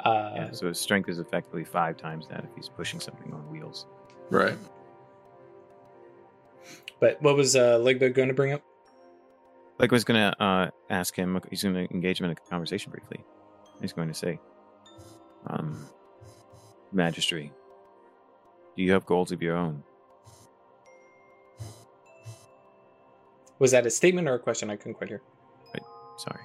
Uh, 0.00 0.32
yeah, 0.34 0.52
so 0.52 0.68
his 0.68 0.78
strength 0.78 1.08
is 1.08 1.18
effectively 1.18 1.64
five 1.64 1.96
times 1.96 2.28
that 2.28 2.44
if 2.44 2.50
he's 2.54 2.68
pushing 2.68 3.00
something 3.00 3.32
on 3.32 3.50
wheels. 3.50 3.86
Right. 4.30 4.56
But 7.00 7.20
what 7.22 7.36
was 7.36 7.56
uh, 7.56 7.78
Legba 7.78 8.14
going 8.14 8.28
to 8.28 8.34
bring 8.34 8.52
up? 8.52 8.62
Like 9.78 9.90
was 9.90 10.04
gonna 10.04 10.34
uh, 10.38 10.70
ask 10.88 11.16
him. 11.16 11.40
He's 11.50 11.62
gonna 11.62 11.88
engage 11.90 12.20
him 12.20 12.26
in 12.26 12.30
a 12.30 12.34
conversation 12.34 12.92
briefly. 12.92 13.24
He's 13.80 13.92
going 13.92 14.08
to 14.08 14.14
say, 14.14 14.38
um, 15.48 15.88
"Magistry, 16.94 17.50
do 18.76 18.82
you 18.82 18.92
have 18.92 19.04
goals 19.04 19.32
of 19.32 19.42
your 19.42 19.56
own?" 19.56 19.82
Was 23.58 23.72
that 23.72 23.84
a 23.84 23.90
statement 23.90 24.28
or 24.28 24.34
a 24.34 24.38
question? 24.38 24.70
I 24.70 24.76
couldn't 24.76 24.94
quite 24.94 25.08
hear. 25.08 25.22
Sorry. 26.16 26.44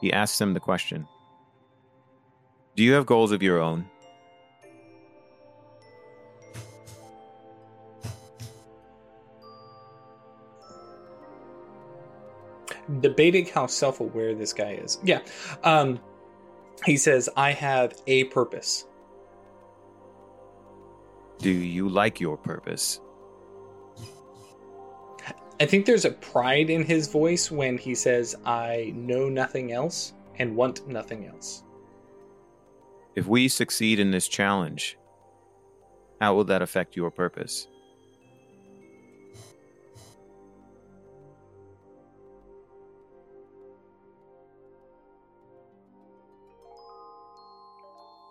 He 0.00 0.12
asks 0.12 0.40
him 0.40 0.54
the 0.54 0.60
question. 0.60 1.06
Do 2.76 2.82
you 2.82 2.92
have 2.94 3.06
goals 3.06 3.32
of 3.32 3.42
your 3.42 3.58
own? 3.58 3.86
Debating 13.00 13.46
how 13.46 13.66
self-aware 13.66 14.34
this 14.34 14.52
guy 14.52 14.72
is. 14.82 14.98
Yeah. 15.04 15.20
Um, 15.62 16.00
he 16.84 16.96
says, 16.96 17.28
"I 17.36 17.52
have 17.52 17.94
a 18.06 18.24
purpose." 18.24 18.86
Do 21.38 21.50
you 21.50 21.88
like 21.88 22.20
your 22.20 22.36
purpose? 22.36 23.00
I 25.60 25.66
think 25.66 25.84
there's 25.84 26.06
a 26.06 26.10
pride 26.10 26.70
in 26.70 26.84
his 26.84 27.06
voice 27.08 27.50
when 27.50 27.76
he 27.76 27.94
says, 27.94 28.34
"I 28.46 28.94
know 28.96 29.28
nothing 29.28 29.72
else 29.72 30.14
and 30.38 30.56
want 30.56 30.88
nothing 30.88 31.26
else." 31.26 31.62
If 33.14 33.26
we 33.26 33.46
succeed 33.46 34.00
in 34.00 34.10
this 34.10 34.26
challenge, 34.26 34.96
how 36.18 36.34
will 36.34 36.44
that 36.44 36.62
affect 36.62 36.96
your 36.96 37.10
purpose? 37.10 37.68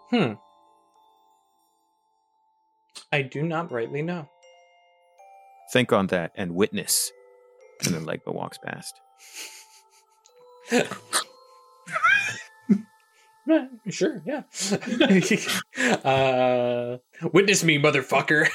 Hmm. 0.09 0.33
I 3.11 3.21
do 3.21 3.43
not 3.43 3.71
rightly 3.71 4.01
know. 4.01 4.27
Think 5.71 5.93
on 5.93 6.07
that 6.07 6.31
and 6.33 6.55
witness. 6.55 7.11
And 7.85 7.93
then 7.93 8.05
Legba 8.05 8.33
walks 8.33 8.57
past. 8.57 8.99
Right, 13.47 13.69
sure, 13.89 14.21
yeah. 14.25 14.43
uh, 16.05 16.97
witness 17.33 17.63
me, 17.63 17.79
motherfucker. 17.79 18.47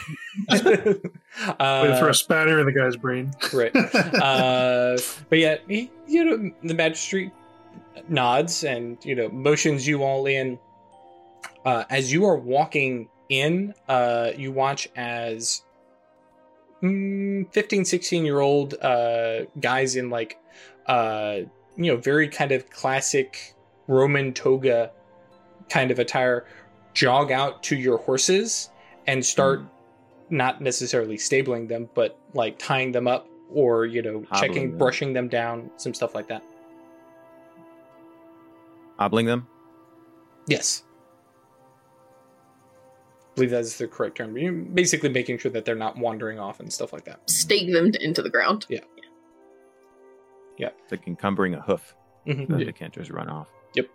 uh, 0.51 1.81
Waiting 1.83 1.99
for 1.99 2.09
a 2.09 2.15
spanner 2.15 2.61
in 2.61 2.67
the 2.67 2.73
guy's 2.73 2.97
brain. 2.97 3.33
right. 3.53 3.75
Uh, 3.75 4.99
but 5.29 5.39
yeah, 5.39 5.57
he, 5.67 5.91
you 6.07 6.25
know, 6.25 6.53
the 6.63 6.75
magistrate 6.75 7.33
nods 8.09 8.65
and 8.65 8.99
you 9.05 9.15
know 9.15 9.29
motions 9.31 9.87
you 9.87 10.03
all 10.03 10.27
in. 10.27 10.59
Uh, 11.65 11.85
as 11.91 12.13
you 12.13 12.25
are 12.27 12.37
walking 12.37 13.09
in, 13.31 13.75
uh, 13.89 14.31
you 14.37 14.53
watch 14.53 14.89
as 14.97 15.63
mm, 16.85 17.53
15, 17.53 17.85
16 17.85 18.25
year 18.25 18.41
old 18.41 18.75
uh, 18.75 19.45
guys 19.61 19.97
in 19.97 20.11
like, 20.11 20.39
uh, 20.87 21.39
you 21.77 21.93
know, 21.93 21.97
very 21.97 22.29
kind 22.29 22.53
of 22.53 22.71
classic 22.71 23.55
Roman 23.89 24.33
toga 24.33 24.91
kind 25.69 25.91
of 25.91 25.99
attire 25.99 26.47
jog 26.93 27.33
out 27.33 27.63
to 27.65 27.77
your 27.77 27.99
horses 27.99 28.71
and 29.07 29.25
start 29.25 29.63
not 30.31 30.61
necessarily 30.61 31.17
stabling 31.17 31.67
them, 31.67 31.89
but 31.95 32.19
like 32.35 32.59
tying 32.59 32.93
them 32.93 33.09
up 33.09 33.29
or, 33.51 33.87
you 33.87 34.03
know, 34.03 34.25
Hobbling 34.29 34.41
checking, 34.41 34.69
them. 34.71 34.79
brushing 34.79 35.13
them 35.13 35.29
down, 35.29 35.71
some 35.77 35.95
stuff 35.95 36.15
like 36.15 36.29
that. 36.29 36.43
Hobbling 38.99 39.27
them? 39.27 39.47
Yes. 40.47 40.85
I 43.35 43.37
believe 43.37 43.51
that 43.51 43.61
is 43.63 43.79
the 43.79 43.89
correct 43.89 44.17
term. 44.19 44.37
You're 44.39 44.53
basically 44.53 45.09
making 45.09 45.39
sure 45.39 45.51
that 45.51 45.65
they're 45.65 45.75
not 45.75 45.99
wandering 45.99 46.39
off 46.39 46.61
and 46.61 46.73
stuff 46.73 46.93
like 46.93 47.05
that. 47.07 47.29
Stake 47.29 47.73
them 47.73 47.91
into 48.01 48.23
the 48.23 48.31
ground. 48.31 48.65
Yeah. 48.69 48.79
Yeah. 48.97 49.03
yeah. 50.59 50.69
It's 50.83 50.93
like 50.93 51.07
encumbering 51.09 51.55
a 51.55 51.61
hoof 51.61 51.97
Mhm. 52.29 52.47
so 52.47 52.57
that 52.59 52.65
they 52.67 52.73
can't 52.73 52.93
just 52.95 53.11
run 53.11 53.29
off. 53.29 53.49
Yep. 53.75 53.89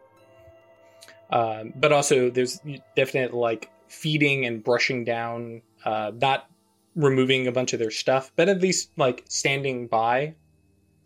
Um, 1.31 1.73
but 1.75 1.93
also, 1.93 2.29
there's 2.29 2.59
definite 2.97 3.33
like 3.33 3.69
feeding 3.87 4.45
and 4.45 4.61
brushing 4.63 5.05
down 5.05 5.61
uh, 5.85 6.11
not 6.13 6.49
removing 6.95 7.47
a 7.47 7.51
bunch 7.53 7.71
of 7.71 7.79
their 7.79 7.91
stuff, 7.91 8.33
but 8.35 8.49
at 8.49 8.59
least 8.61 8.91
like 8.97 9.23
standing 9.29 9.87
by 9.87 10.35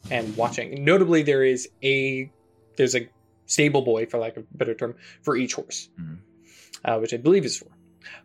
and 0.09 0.35
watching. 0.35 0.83
Notably, 0.83 1.21
there 1.21 1.43
is 1.43 1.69
a 1.83 2.31
there's 2.77 2.95
a 2.95 3.07
stable 3.45 3.83
boy, 3.83 4.07
for 4.07 4.17
lack 4.17 4.37
of 4.37 4.43
a 4.51 4.57
better 4.57 4.73
term, 4.73 4.95
for 5.21 5.35
each 5.37 5.53
horse, 5.53 5.89
Mhm. 6.01 6.17
uh, 6.85 6.97
which 6.97 7.13
I 7.13 7.17
believe 7.17 7.45
is 7.45 7.57
four. 7.57 7.69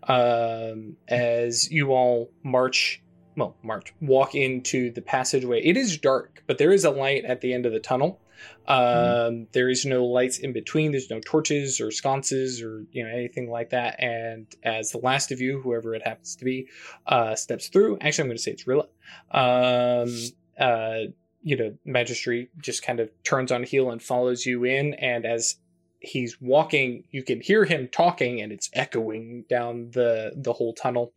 Um, 0.04 0.96
as 1.08 1.70
you 1.70 1.92
all 1.92 2.30
march, 2.42 3.02
well, 3.36 3.56
march, 3.62 3.94
walk 4.00 4.34
into 4.34 4.90
the 4.92 5.02
passageway. 5.02 5.62
It 5.64 5.76
is 5.76 5.98
dark, 5.98 6.42
but 6.46 6.58
there 6.58 6.72
is 6.72 6.84
a 6.84 6.90
light 6.90 7.24
at 7.24 7.40
the 7.40 7.52
end 7.52 7.66
of 7.66 7.72
the 7.72 7.80
tunnel. 7.80 8.20
Um, 8.66 9.46
There 9.52 9.68
is 9.68 9.84
no 9.84 10.04
lights 10.04 10.38
in 10.38 10.52
between. 10.52 10.92
There's 10.92 11.10
no 11.10 11.20
torches 11.20 11.80
or 11.80 11.90
sconces 11.90 12.62
or 12.62 12.84
you 12.92 13.04
know 13.04 13.10
anything 13.10 13.50
like 13.50 13.70
that. 13.70 14.00
And 14.00 14.46
as 14.62 14.90
the 14.90 14.98
last 14.98 15.32
of 15.32 15.40
you, 15.40 15.60
whoever 15.60 15.94
it 15.94 16.02
happens 16.04 16.36
to 16.36 16.44
be, 16.44 16.68
uh, 17.06 17.34
steps 17.34 17.68
through. 17.68 17.98
Actually, 18.00 18.22
I'm 18.22 18.28
going 18.28 18.36
to 18.36 18.42
say 18.42 18.52
it's 18.52 18.66
Rilla. 18.66 18.86
Um, 19.30 20.14
uh, 20.58 21.10
you 21.42 21.56
know, 21.56 21.74
Magistry 21.86 22.48
just 22.60 22.82
kind 22.82 23.00
of 23.00 23.10
turns 23.22 23.52
on 23.52 23.62
heel 23.62 23.90
and 23.90 24.02
follows 24.02 24.44
you 24.44 24.64
in. 24.64 24.94
And 24.94 25.24
as 25.24 25.56
he's 26.00 26.40
walking, 26.40 27.04
you 27.11 27.22
can 27.22 27.40
hear 27.40 27.64
him 27.64 27.88
talking, 27.88 28.40
and 28.40 28.52
it's 28.52 28.70
echoing 28.72 29.44
down 29.48 29.90
the 29.92 30.32
the 30.37 30.52
whole 30.52 30.74
tunnel, 30.74 31.12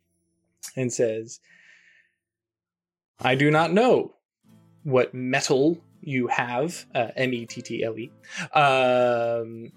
and 0.76 0.92
says, 0.92 1.40
"I 3.20 3.34
do 3.34 3.50
not 3.50 3.72
know 3.72 4.14
what 4.84 5.14
metal 5.14 5.78
you 6.00 6.26
have, 6.26 6.84
uh, 6.94 7.08
M 7.16 7.32
E 7.32 7.46
T 7.46 7.62
T 7.62 7.84
L 7.84 7.96
E, 7.98 8.10
um, 8.54 9.70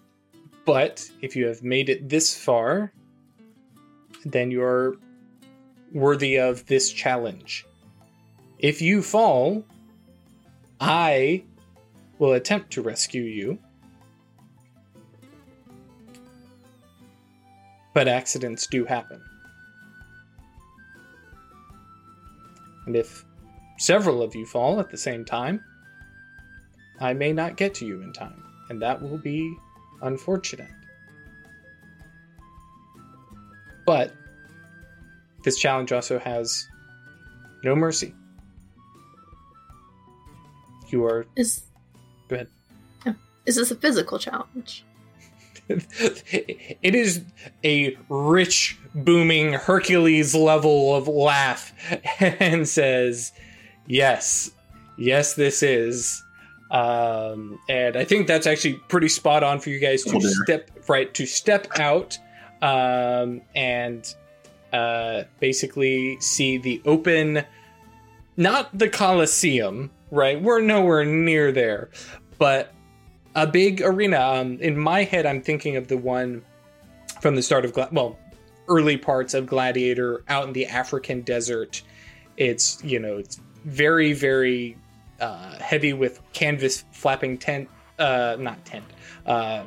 but 0.65 1.09
if 1.21 1.35
you 1.35 1.45
have 1.47 1.61
made 1.63 1.89
it 1.89 2.09
this 2.09 2.35
far, 2.35 2.91
then 4.25 4.49
you 4.49 4.63
are 4.63 4.97
worthy 5.93 6.37
of 6.37 6.65
this 6.65 6.91
challenge. 6.91 7.65
If 8.57 8.81
you 8.81 9.03
fall, 9.03 9.63
I 10.79 11.43
will 12.17 12.33
attempt 12.33 12.71
to 12.71 12.81
rescue 12.81 13.21
you. 13.21 13.59
But 17.95 18.09
accidents 18.09 18.67
do 18.67 18.83
happen. 18.85 19.23
And 22.85 22.95
if 22.95 23.25
several 23.77 24.21
of 24.21 24.35
you 24.35 24.45
fall 24.45 24.79
at 24.79 24.91
the 24.91 24.97
same 24.97 25.23
time, 25.23 25.63
I 26.99 27.13
may 27.13 27.31
not 27.33 27.55
get 27.55 27.73
to 27.75 27.85
you 27.85 28.01
in 28.01 28.13
time, 28.13 28.43
and 28.69 28.81
that 28.81 29.01
will 29.01 29.17
be 29.17 29.55
unfortunate. 30.01 30.69
But 33.85 34.13
this 35.43 35.57
challenge 35.57 35.93
also 35.93 36.19
has 36.19 36.67
no 37.63 37.75
mercy. 37.75 38.13
You 40.89 41.05
are 41.05 41.25
Is 41.37 41.63
Go 42.27 42.35
ahead. 42.35 42.47
Is 43.45 43.55
this 43.55 43.71
a 43.71 43.75
physical 43.75 44.19
challenge? 44.19 44.83
it 45.69 46.95
is 46.95 47.23
a 47.63 47.97
rich, 48.09 48.77
booming 48.93 49.53
Hercules 49.53 50.35
level 50.35 50.95
of 50.95 51.07
laugh 51.07 51.73
and 52.19 52.67
says, 52.67 53.31
Yes, 53.87 54.51
yes, 54.97 55.33
this 55.33 55.63
is. 55.63 56.23
Um, 56.71 57.59
and 57.69 57.95
I 57.95 58.03
think 58.03 58.27
that's 58.27 58.47
actually 58.47 58.73
pretty 58.89 59.09
spot 59.09 59.43
on 59.43 59.59
for 59.59 59.69
you 59.69 59.79
guys 59.79 60.03
to 60.03 60.15
Oh, 60.15 60.19
step 60.19 60.71
right 60.87 61.13
to 61.13 61.25
step 61.25 61.67
out 61.79 62.17
um, 62.61 63.41
and 63.55 64.13
uh, 64.73 65.23
basically 65.39 66.19
see 66.19 66.57
the 66.57 66.81
open, 66.85 67.43
not 68.35 68.77
the 68.77 68.89
Colosseum, 68.89 69.91
right? 70.11 70.41
We're 70.41 70.61
nowhere 70.61 71.05
near 71.05 71.51
there, 71.51 71.89
but 72.37 72.73
a 73.35 73.45
big 73.45 73.81
arena. 73.81 74.19
Um, 74.19 74.59
in 74.59 74.77
my 74.77 75.03
head, 75.03 75.25
I'm 75.25 75.41
thinking 75.41 75.75
of 75.75 75.87
the 75.87 75.97
one 75.97 76.43
from 77.21 77.35
the 77.35 77.41
start 77.41 77.65
of 77.65 77.73
Gla- 77.73 77.89
well, 77.91 78.17
early 78.67 78.97
parts 78.97 79.33
of 79.33 79.45
Gladiator 79.45 80.23
out 80.27 80.47
in 80.47 80.53
the 80.53 80.65
African 80.65 81.21
desert. 81.21 81.81
It's 82.37 82.83
you 82.83 82.99
know 82.99 83.17
it's 83.17 83.39
very 83.65 84.13
very 84.13 84.77
uh, 85.19 85.57
heavy 85.59 85.93
with 85.93 86.21
canvas 86.33 86.83
flapping 86.91 87.37
tent, 87.37 87.69
uh, 87.99 88.35
not 88.39 88.63
tent, 88.65 88.85
uh, 89.25 89.63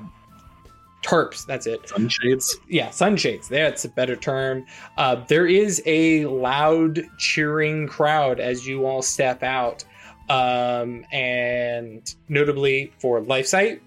tarps. 1.02 1.46
That's 1.46 1.66
it 1.66 1.88
Sunshades. 1.88 2.58
yeah, 2.68 2.90
sunshades. 2.90 3.48
That's 3.48 3.84
a 3.84 3.88
better 3.88 4.16
term. 4.16 4.66
Uh, 4.96 5.24
there 5.26 5.46
is 5.46 5.82
a 5.86 6.26
loud 6.26 7.00
cheering 7.18 7.86
crowd 7.86 8.40
as 8.40 8.66
you 8.66 8.86
all 8.86 9.02
step 9.02 9.42
out, 9.42 9.84
um, 10.28 11.04
and 11.12 12.14
notably 12.28 12.92
for 12.98 13.20
Life 13.20 13.46
Sight, 13.46 13.82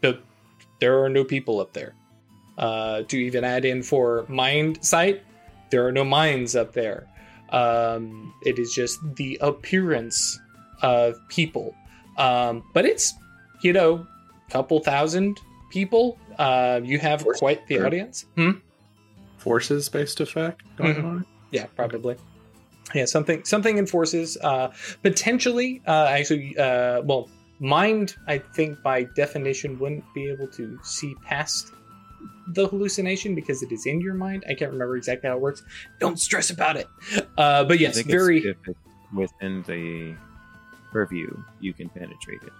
the 0.00 0.18
there 0.80 1.02
are 1.02 1.08
no 1.08 1.24
people 1.24 1.60
up 1.60 1.72
there. 1.72 1.94
Uh, 2.58 3.02
to 3.04 3.16
even 3.16 3.44
add 3.44 3.64
in 3.64 3.82
for 3.82 4.26
Mind 4.28 4.84
Sight, 4.84 5.22
there 5.70 5.86
are 5.86 5.92
no 5.92 6.04
minds 6.04 6.54
up 6.54 6.72
there. 6.74 7.06
Um, 7.50 8.34
it 8.44 8.58
is 8.58 8.72
just 8.74 8.98
the 9.16 9.38
appearance 9.40 10.38
of 10.82 11.16
people, 11.28 11.74
um, 12.18 12.62
but 12.74 12.84
it's 12.84 13.12
you 13.62 13.72
know, 13.72 14.06
couple 14.50 14.80
thousand 14.80 15.38
people. 15.70 16.18
Uh, 16.38 16.80
you 16.82 16.98
have 16.98 17.24
quite 17.24 17.66
the 17.68 17.84
audience. 17.84 18.26
Hmm? 18.36 18.50
Forces 19.38 19.88
based 19.88 20.20
effect 20.20 20.62
going 20.76 20.94
Mhm. 20.96 21.04
on. 21.04 21.26
Yeah, 21.52 21.66
probably. 21.76 22.16
Yeah, 22.94 23.06
something 23.06 23.44
something 23.44 23.78
in 23.78 23.86
forces. 23.86 24.36
Uh, 24.36 24.72
potentially, 25.02 25.82
uh, 25.86 26.06
actually, 26.06 26.56
uh, 26.58 27.02
well, 27.02 27.30
mind. 27.58 28.16
I 28.26 28.38
think 28.38 28.82
by 28.82 29.04
definition 29.04 29.78
wouldn't 29.78 30.04
be 30.14 30.28
able 30.28 30.48
to 30.48 30.78
see 30.82 31.14
past 31.24 31.72
the 32.48 32.66
hallucination 32.68 33.34
because 33.34 33.62
it 33.62 33.72
is 33.72 33.86
in 33.86 34.00
your 34.00 34.14
mind. 34.14 34.44
I 34.48 34.54
can't 34.54 34.72
remember 34.72 34.96
exactly 34.96 35.28
how 35.28 35.36
it 35.36 35.40
works. 35.40 35.62
Don't 36.00 36.18
stress 36.18 36.50
about 36.50 36.76
it. 36.76 36.88
Uh, 37.38 37.64
but 37.64 37.78
yes, 37.78 38.00
very. 38.02 38.54
within 39.14 39.62
the 39.62 40.14
purview, 40.90 41.34
you 41.60 41.72
can 41.72 41.88
penetrate 41.88 42.42
it. 42.42 42.52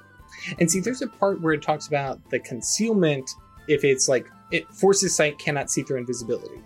And 0.59 0.71
see, 0.71 0.81
there's 0.81 1.03
a 1.03 1.09
part 1.09 1.41
where 1.41 1.53
it 1.53 1.63
talks 1.63 1.89
about 1.89 2.31
the 2.31 2.39
concealment. 2.39 3.31
If 3.69 3.85
it's 3.85 4.09
like 4.09 4.27
it 4.51 4.69
forces 4.73 5.15
sight 5.15 5.39
cannot 5.39 5.71
see 5.71 5.83
through 5.83 5.99
invisibility, 5.99 6.61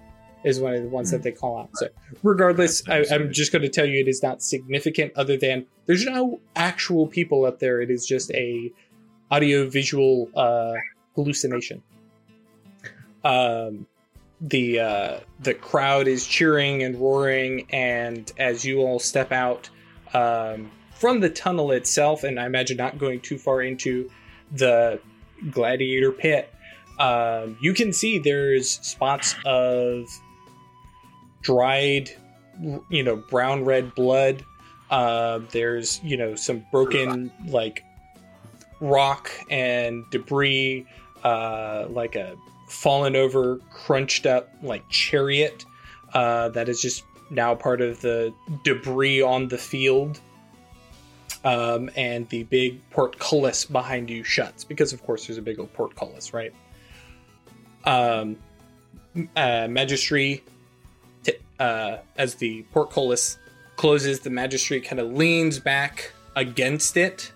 is 0.47 0.61
one 0.61 0.75
of 0.75 0.83
the 0.83 0.89
ones 0.89 1.11
that 1.11 1.25
they 1.25 1.33
call 1.33 1.59
out. 1.59 1.71
So, 1.75 1.89
regardless, 2.23 2.89
I, 2.89 3.05
I'm 3.11 3.33
just 3.33 3.51
going 3.53 3.63
to 3.63 3.69
tell 3.69 3.85
you 3.85 4.01
it 4.01 4.09
is 4.09 4.23
not 4.23 4.43
significant. 4.43 5.13
Other 5.17 5.37
than 5.37 5.67
there's 5.87 6.05
no 6.07 6.41
actual 6.55 7.09
people 7.09 7.45
up 7.45 7.59
there. 7.59 7.81
It 7.81 7.91
is 7.91 8.07
just 8.07 8.31
a 8.31 8.73
audio 9.31 9.69
visual 9.69 10.31
uh, 10.37 10.75
hallucination. 11.17 11.83
Um, 13.25 13.87
the 14.41 14.81
uh, 14.81 15.21
the 15.41 15.55
crowd 15.55 16.07
is 16.07 16.25
cheering 16.27 16.85
and 16.85 16.97
roaring, 16.97 17.67
and 17.71 18.31
as 18.39 18.65
you 18.65 18.81
all 18.83 19.01
step 19.01 19.33
out 19.33 19.69
um, 20.15 20.71
from 20.95 21.19
the 21.19 21.31
tunnel 21.31 21.73
itself, 21.73 22.23
and 22.23 22.39
I 22.39 22.47
imagine 22.47 22.77
not 22.77 22.99
going 22.99 23.21
too 23.21 23.37
far 23.37 23.63
into 23.63 24.09
the 24.53 25.01
gladiator 25.51 26.13
pit, 26.13 26.55
um, 27.01 27.59
you 27.61 27.75
can 27.75 27.93
see 27.93 28.19
there's 28.19 28.71
spots 28.87 29.35
of 29.45 30.07
dried, 31.47 32.11
you 32.91 33.03
know, 33.05 33.15
brown 33.17 33.65
red 33.65 33.95
blood. 33.95 34.45
Uh, 34.91 35.41
there's 35.53 36.01
you 36.03 36.17
know 36.17 36.35
some 36.35 36.65
broken 36.73 37.31
like 37.47 37.85
rock 38.81 39.31
and 39.49 40.05
debris, 40.11 40.85
uh, 41.23 41.87
like 41.89 42.17
a 42.17 42.37
fallen 42.69 43.15
over, 43.15 43.59
crunched 43.71 44.27
up 44.27 44.51
like 44.63 44.87
chariot 44.89 45.65
uh, 46.15 46.49
that 46.49 46.69
is 46.69 46.83
just 46.83 47.05
now 47.31 47.55
part 47.55 47.81
of 47.81 48.01
the 48.01 48.35
debris 48.65 49.23
on 49.23 49.47
the 49.49 49.59
field. 49.59 50.21
Um, 51.45 51.91
and 51.95 52.29
the 52.31 52.43
big 52.43 52.81
portcullis 52.91 53.65
behind 53.67 54.11
you 54.11 54.25
shuts 54.25 54.65
because, 54.65 54.93
of 54.93 55.05
course, 55.05 55.27
there's 55.27 55.39
a 55.39 55.43
big 55.43 55.61
old 55.61 55.73
portcullis, 55.75 56.35
right? 56.35 56.53
Um, 57.85 58.37
uh, 59.37 59.69
magistry, 59.69 60.43
uh, 61.59 61.99
as 62.17 62.35
the 62.37 62.63
portcullis 62.73 63.39
closes, 63.77 64.21
the 64.21 64.31
magistrate 64.31 64.85
kind 64.85 65.01
of 65.01 65.13
leans 65.13 65.59
back 65.59 66.13
against 66.35 66.97
it, 66.97 67.33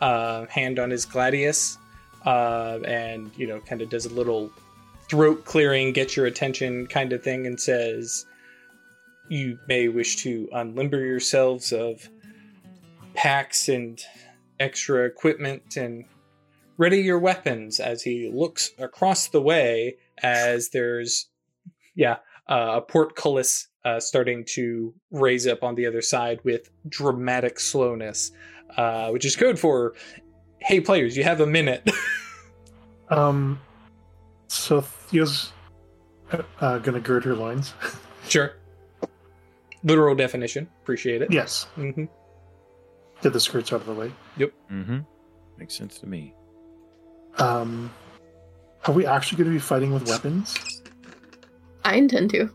uh, 0.00 0.46
hand 0.46 0.78
on 0.78 0.90
his 0.90 1.06
gladius, 1.06 1.78
uh, 2.24 2.78
and 2.84 3.30
you 3.36 3.46
know, 3.46 3.60
kind 3.60 3.82
of 3.82 3.88
does 3.88 4.06
a 4.06 4.14
little 4.14 4.50
throat 5.08 5.44
clearing, 5.44 5.92
get 5.92 6.16
your 6.16 6.26
attention 6.26 6.86
kind 6.86 7.12
of 7.12 7.22
thing, 7.22 7.46
and 7.46 7.60
says, 7.60 8.26
"You 9.28 9.58
may 9.68 9.88
wish 9.88 10.16
to 10.22 10.48
unlimber 10.52 11.04
yourselves 11.04 11.72
of 11.72 12.08
packs 13.14 13.68
and 13.68 14.00
extra 14.60 15.04
equipment 15.04 15.76
and." 15.76 16.04
Ready 16.78 16.98
your 16.98 17.18
weapons 17.18 17.80
as 17.80 18.02
he 18.02 18.30
looks 18.30 18.72
across 18.76 19.28
the 19.28 19.40
way 19.40 19.96
as 20.22 20.68
there's, 20.68 21.30
yeah, 21.94 22.16
uh, 22.48 22.74
a 22.76 22.80
portcullis 22.80 23.68
uh, 23.84 24.00
starting 24.00 24.44
to 24.44 24.94
raise 25.10 25.46
up 25.46 25.62
on 25.62 25.74
the 25.74 25.86
other 25.86 26.02
side 26.02 26.40
with 26.44 26.70
dramatic 26.88 27.60
slowness, 27.60 28.32
uh, 28.76 29.10
which 29.10 29.24
is 29.24 29.36
code 29.36 29.58
for, 29.58 29.94
"Hey 30.58 30.80
players, 30.80 31.16
you 31.16 31.24
have 31.24 31.40
a 31.40 31.46
minute." 31.46 31.88
Um, 33.08 33.60
so 34.48 34.80
Thea's 34.80 35.52
uh, 36.32 36.42
uh, 36.60 36.78
gonna 36.78 36.98
gird 36.98 37.22
her 37.22 37.36
loins. 37.36 37.72
sure. 38.28 38.56
Literal 39.84 40.16
definition. 40.16 40.68
Appreciate 40.82 41.22
it. 41.22 41.30
yes, 41.30 41.68
hmm 41.76 42.06
get 43.22 43.32
the 43.32 43.40
skirts 43.40 43.72
out 43.72 43.80
of 43.80 43.86
the 43.86 43.94
way. 43.94 44.12
Mm-hmm. 44.38 44.98
Makes 45.58 45.74
sense 45.74 45.98
to 45.98 46.06
me. 46.06 46.34
Um, 47.38 47.92
are 48.84 48.92
we 48.92 49.06
actually 49.06 49.38
going 49.38 49.50
to 49.50 49.54
be 49.54 49.60
fighting 49.60 49.92
with 49.92 50.08
weapons? 50.08 50.75
I 51.86 51.94
intend 51.94 52.30
to. 52.30 52.50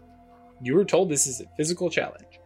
You 0.62 0.76
were 0.76 0.84
told 0.84 1.08
this 1.08 1.26
is 1.26 1.40
a 1.40 1.46
physical 1.56 1.90
challenge. 1.90 2.40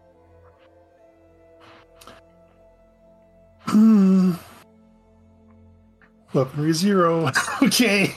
Hmm. 3.62 4.34
Weaponry 6.32 6.74
zero. 6.74 7.32
okay. 7.63 8.13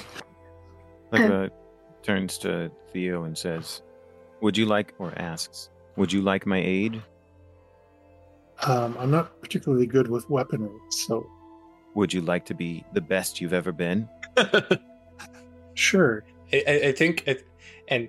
Legba 1.11 1.51
turns 2.03 2.37
to 2.39 2.71
Theo 2.93 3.25
and 3.25 3.37
says, 3.37 3.81
"Would 4.43 4.59
you 4.59 4.67
like?" 4.67 4.93
or 4.99 5.15
asks, 5.17 5.71
"Would 5.97 6.13
you 6.13 6.21
like 6.21 6.45
my 6.45 6.59
aid? 6.59 7.03
Um, 8.67 8.95
I'm 9.01 9.11
not 9.11 9.41
particularly 9.41 9.87
good 9.87 10.11
with 10.11 10.29
weaponry, 10.29 10.79
so 10.91 11.27
Would 11.95 12.13
you 12.13 12.21
like 12.21 12.45
to 12.47 12.55
be 12.55 12.85
the 12.93 13.01
best 13.01 13.41
you've 13.41 13.55
ever 13.55 13.73
been?" 13.73 14.07
sure. 15.75 16.23
I, 16.53 16.65
I, 16.69 16.73
I 16.89 16.93
think, 16.93 17.27
it, 17.27 17.47
and 17.89 18.09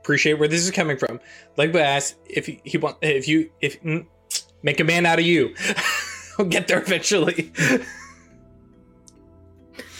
appreciate 0.00 0.34
where 0.34 0.48
this 0.48 0.62
is 0.62 0.70
coming 0.70 0.96
from. 0.96 1.20
Legba 1.56 1.80
asks 1.80 2.16
if 2.26 2.46
he, 2.46 2.60
he 2.64 2.78
want 2.78 2.96
if 3.02 3.28
you 3.28 3.50
if 3.60 3.82
mm, 3.82 4.06
make 4.62 4.80
a 4.80 4.84
man 4.84 5.06
out 5.06 5.18
of 5.18 5.24
you. 5.24 5.54
I'll 6.38 6.46
get 6.46 6.68
there 6.68 6.80
eventually. 6.80 7.52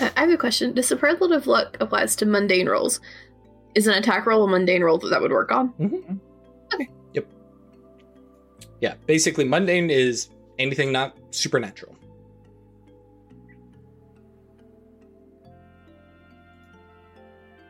I 0.01 0.21
have 0.21 0.31
a 0.31 0.37
question. 0.37 0.75
The 0.75 0.83
superlative 0.83 1.47
luck 1.47 1.77
applies 1.81 2.17
to 2.17 2.27
mundane 2.27 2.69
rolls. 2.69 3.01
Is 3.75 3.87
an 3.87 3.95
attack 3.95 4.27
roll 4.27 4.45
a 4.45 4.49
mundane 4.49 4.83
roll 4.83 4.99
that 4.99 5.09
that 5.09 5.21
would 5.21 5.33
work 5.33 5.53
on? 5.53 6.21
Yep. 7.13 7.27
Yeah, 8.81 8.95
basically, 9.07 9.45
mundane 9.45 9.91
is 9.91 10.31
anything 10.59 10.91
not 10.91 11.17
supernatural. 11.31 11.95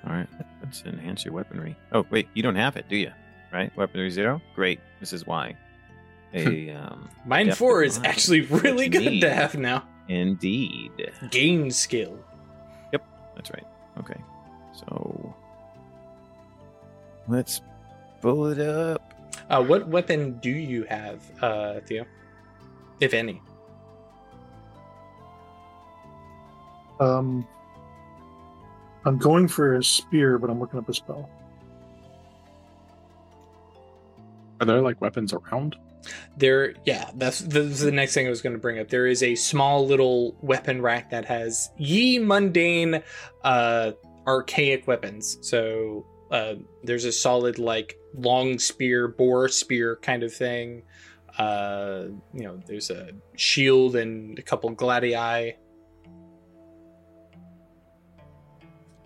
All 0.06 0.12
right, 0.12 0.28
let's 0.70 0.84
enhance 0.84 1.24
your 1.24 1.34
weaponry. 1.34 1.76
Oh, 1.90 2.06
wait, 2.10 2.28
you 2.34 2.44
don't 2.44 2.54
have 2.54 2.76
it, 2.76 2.88
do 2.88 2.94
you? 2.96 3.10
Right, 3.52 3.76
weaponry 3.76 4.08
zero. 4.10 4.40
Great. 4.54 4.78
This 5.00 5.12
is 5.12 5.26
why. 5.26 5.56
A 6.32 6.70
um, 6.70 7.08
Mine 7.26 7.50
four 7.52 7.82
is 7.82 7.96
mind. 7.96 8.06
actually 8.06 8.42
really 8.42 8.88
What 8.88 9.02
you 9.02 9.10
good 9.10 9.20
to 9.22 9.34
have 9.34 9.56
now. 9.56 9.82
indeed. 10.08 10.92
Gain 11.32 11.72
skill. 11.72 12.16
Yep, 12.92 13.04
that's 13.34 13.50
right. 13.50 13.66
Okay, 13.98 14.20
so 14.72 15.34
let's 17.26 17.62
pull 18.20 18.46
it 18.46 18.60
up. 18.60 19.02
Uh, 19.50 19.64
what 19.64 19.88
weapon 19.88 20.38
do 20.38 20.50
you 20.50 20.84
have, 20.84 21.20
uh, 21.42 21.80
Theo? 21.80 22.04
If 23.00 23.12
any. 23.12 23.42
Um, 27.00 27.44
I'm 29.04 29.18
going 29.18 29.48
for 29.48 29.76
a 29.76 29.84
spear, 29.84 30.38
but 30.38 30.50
I'm 30.50 30.60
looking 30.60 30.78
up 30.78 30.88
a 30.88 30.94
spell. 30.94 31.28
Are 34.60 34.66
there 34.66 34.82
like 34.82 35.00
weapons 35.00 35.32
around? 35.32 35.76
There, 36.36 36.74
yeah, 36.84 37.10
that's, 37.14 37.40
that's 37.40 37.80
the 37.80 37.92
next 37.92 38.14
thing 38.14 38.26
I 38.26 38.30
was 38.30 38.42
going 38.42 38.54
to 38.54 38.58
bring 38.58 38.78
up. 38.78 38.88
There 38.88 39.06
is 39.06 39.22
a 39.22 39.34
small 39.34 39.86
little 39.86 40.36
weapon 40.42 40.82
rack 40.82 41.10
that 41.10 41.24
has 41.26 41.70
ye 41.76 42.18
mundane, 42.18 43.02
uh, 43.42 43.92
archaic 44.26 44.86
weapons. 44.86 45.38
So 45.40 46.06
uh, 46.30 46.54
there's 46.84 47.04
a 47.04 47.12
solid 47.12 47.58
like 47.58 47.98
long 48.14 48.58
spear, 48.58 49.08
boar 49.08 49.48
spear 49.48 49.96
kind 50.02 50.22
of 50.22 50.32
thing. 50.32 50.82
Uh, 51.38 52.06
you 52.34 52.44
know, 52.44 52.60
there's 52.66 52.90
a 52.90 53.10
shield 53.36 53.96
and 53.96 54.38
a 54.38 54.42
couple 54.42 54.74
gladii. 54.74 55.54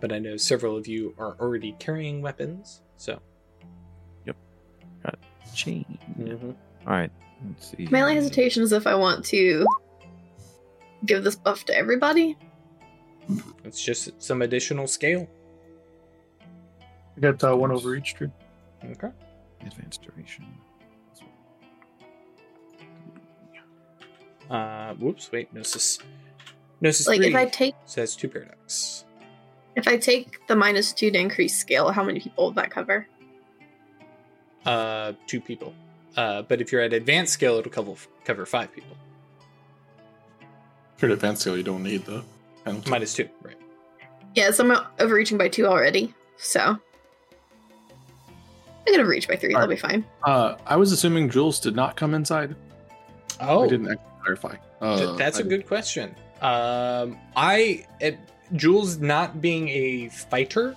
But 0.04 0.12
I 0.12 0.18
know 0.18 0.36
several 0.36 0.76
of 0.76 0.86
you 0.86 1.14
are 1.16 1.34
already 1.40 1.74
carrying 1.78 2.20
weapons, 2.20 2.82
so. 2.98 3.22
Yep. 4.26 4.36
Got 5.02 5.18
chain. 5.54 5.98
Mm-hmm. 6.20 6.50
All 6.50 6.92
right. 6.92 7.10
Let's 7.48 7.70
see. 7.70 7.88
My 7.90 8.02
only 8.02 8.14
hesitation 8.14 8.62
is 8.62 8.72
if 8.72 8.86
I 8.86 8.96
want 8.96 9.24
to 9.24 9.64
give 11.06 11.24
this 11.24 11.36
buff 11.36 11.64
to 11.64 11.74
everybody. 11.74 12.36
It's 13.64 13.82
just 13.82 14.22
some 14.22 14.42
additional 14.42 14.86
scale. 14.86 15.26
I 17.16 17.20
got 17.20 17.42
uh, 17.42 17.56
one 17.56 17.72
over 17.72 17.94
each 17.94 18.12
tree. 18.12 18.28
Okay. 18.84 19.08
Advanced 19.64 20.02
duration. 20.02 20.44
Uh, 24.50 24.92
whoops, 24.96 25.32
wait, 25.32 25.50
Gnosis. 25.54 25.98
Gnosis 26.82 27.08
Like 27.08 27.20
3 27.20 27.28
if 27.28 27.34
I 27.34 27.46
take 27.46 27.74
says 27.86 28.14
two 28.14 28.28
paradox. 28.28 29.06
If 29.76 29.88
I 29.88 29.96
take 29.96 30.46
the 30.46 30.56
minus 30.56 30.92
two 30.92 31.10
to 31.10 31.18
increase 31.18 31.56
scale, 31.56 31.90
how 31.90 32.04
many 32.04 32.20
people 32.20 32.46
would 32.46 32.54
that 32.56 32.70
cover? 32.70 33.06
Uh, 34.64 35.12
two 35.26 35.40
people. 35.40 35.74
Uh, 36.16 36.42
but 36.42 36.60
if 36.60 36.72
you're 36.72 36.80
at 36.80 36.92
advanced 36.92 37.32
scale, 37.32 37.56
it'll 37.56 37.72
cover, 37.72 37.94
cover 38.24 38.46
five 38.46 38.72
people. 38.72 38.96
If 40.96 41.02
you're 41.02 41.10
at 41.10 41.14
advanced 41.14 41.42
scale, 41.42 41.56
you 41.56 41.62
don't 41.62 41.82
need 41.82 42.04
the 42.04 42.22
penalty. 42.64 42.90
Minus 42.90 43.14
two, 43.14 43.28
right. 43.42 43.56
Yeah, 44.34 44.50
so 44.50 44.70
I'm 44.70 44.86
overreaching 45.00 45.38
by 45.38 45.48
two 45.48 45.66
already. 45.66 46.14
So 46.36 46.60
I 46.60 46.76
could 48.90 49.00
overreach 49.00 49.28
by 49.28 49.36
three. 49.36 49.52
That'll 49.52 49.68
be 49.68 49.76
fine. 49.76 50.04
Uh, 50.24 50.56
I 50.66 50.76
was 50.76 50.92
assuming 50.92 51.30
Jules 51.30 51.60
did 51.60 51.74
not 51.74 51.96
come 51.96 52.14
inside. 52.14 52.54
Oh, 53.40 53.64
I 53.64 53.68
didn't 53.68 53.88
actually 53.88 54.04
clarify. 54.22 54.56
Uh, 54.80 54.98
th- 54.98 55.18
that's 55.18 55.38
a 55.38 55.42
a 55.42 55.44
good 55.44 55.66
question. 55.66 56.14
Um, 56.40 57.18
I, 57.36 57.86
at 58.00 58.18
Jules 58.54 58.98
not 58.98 59.40
being 59.40 59.68
a 59.68 60.08
fighter, 60.08 60.76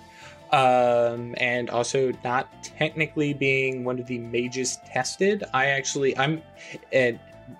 um, 0.52 1.34
and 1.38 1.68
also 1.70 2.12
not 2.24 2.62
technically 2.62 3.34
being 3.34 3.84
one 3.84 3.98
of 3.98 4.06
the 4.06 4.18
mages 4.18 4.78
tested, 4.86 5.44
I 5.52 5.66
actually, 5.66 6.16
I'm, 6.16 6.42
and 6.92 7.18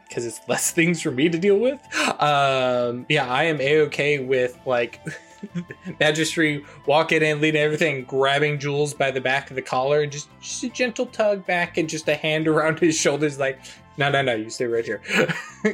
because 0.09 0.27
it's 0.27 0.41
less 0.49 0.71
things 0.79 1.03
for 1.03 1.11
me 1.11 1.29
to 1.29 1.39
deal 1.39 1.59
with. 1.59 1.81
Um, 2.21 3.07
yeah, 3.09 3.31
I 3.31 3.45
am 3.45 3.61
a 3.61 3.81
okay 3.83 4.19
with 4.19 4.59
like 4.67 5.01
Magistry 6.01 6.65
walking 6.87 7.23
in, 7.23 7.41
leading 7.41 7.61
everything, 7.61 8.05
grabbing 8.05 8.59
Jules 8.59 8.95
by 8.95 9.11
the 9.11 9.21
back 9.21 9.51
of 9.51 9.57
the 9.57 9.63
collar, 9.63 10.03
and 10.03 10.13
just, 10.13 10.29
just 10.41 10.65
a 10.65 10.69
gentle 10.69 11.07
tug 11.07 11.47
back 11.47 11.77
and 11.77 11.89
just 11.89 12.09
a 12.09 12.15
hand 12.15 12.49
around 12.49 12.79
his 12.79 12.97
shoulders, 12.97 13.39
like, 13.39 13.61
no, 13.97 14.11
no, 14.11 14.23
no, 14.23 14.35
you 14.35 14.51
stay 14.51 14.67
right 14.67 14.85
here, 14.85 15.03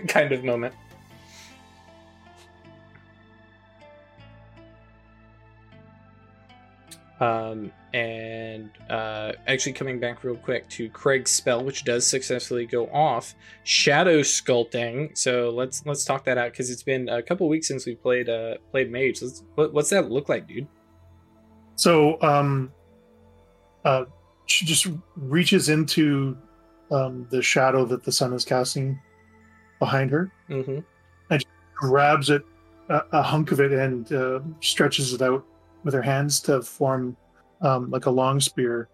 kind 0.09 0.33
of 0.33 0.45
moment. 0.45 0.75
Um, 7.25 7.73
and 7.95 8.71
uh, 8.91 9.33
actually 9.47 9.73
coming 9.73 9.99
back 9.99 10.25
real 10.25 10.37
quick 10.37 10.69
to 10.71 10.91
Craig's 10.91 11.31
spell, 11.31 11.65
which 11.65 11.85
does 11.85 12.07
successfully 12.07 12.67
go 12.67 12.87
off, 12.89 13.35
shadow 13.63 14.21
sculpting. 14.21 15.17
So 15.17 15.51
let's 15.51 15.87
let's 15.87 16.05
talk 16.05 16.25
that 16.25 16.37
out 16.37 16.51
because 16.51 16.71
it's 16.71 16.83
been 16.83 17.09
a 17.09 17.23
couple 17.23 17.49
weeks 17.49 17.69
since 17.69 17.87
we 17.87 17.95
played 17.95 18.29
uh 18.29 18.57
played 18.71 18.91
mage. 18.91 19.23
Let's, 19.23 19.43
what, 19.55 19.73
what's 19.73 19.91
that 19.91 20.11
look 20.11 20.29
like, 20.29 20.47
dude? 20.47 20.67
So, 21.77 22.21
um, 22.21 22.73
uh, 23.85 24.05
she 24.47 24.67
just 24.67 24.89
reaches 25.17 25.69
into 25.69 26.37
um, 26.91 27.27
the 27.31 27.43
shadow 27.43 27.85
that 27.87 28.05
the 28.05 28.13
sun 28.13 28.33
is 28.35 28.45
casting 28.45 29.01
behind 29.79 30.11
her, 30.11 30.31
Mm-hmm. 30.51 30.81
And 31.31 31.45
grabs 31.75 32.29
it, 32.31 32.43
a, 32.89 33.03
a 33.13 33.23
hunk 33.23 33.51
of 33.51 33.61
it, 33.61 33.73
and 33.73 34.13
uh, 34.13 34.41
stretches 34.61 35.15
it 35.15 35.23
out 35.23 35.45
with 35.85 35.95
her 35.95 36.03
hands 36.03 36.41
to 36.41 36.63
form 36.63 37.17
um, 37.61 37.91
like 37.91 38.07
a 38.07 38.11
long 38.11 38.41
spear. 38.41 38.89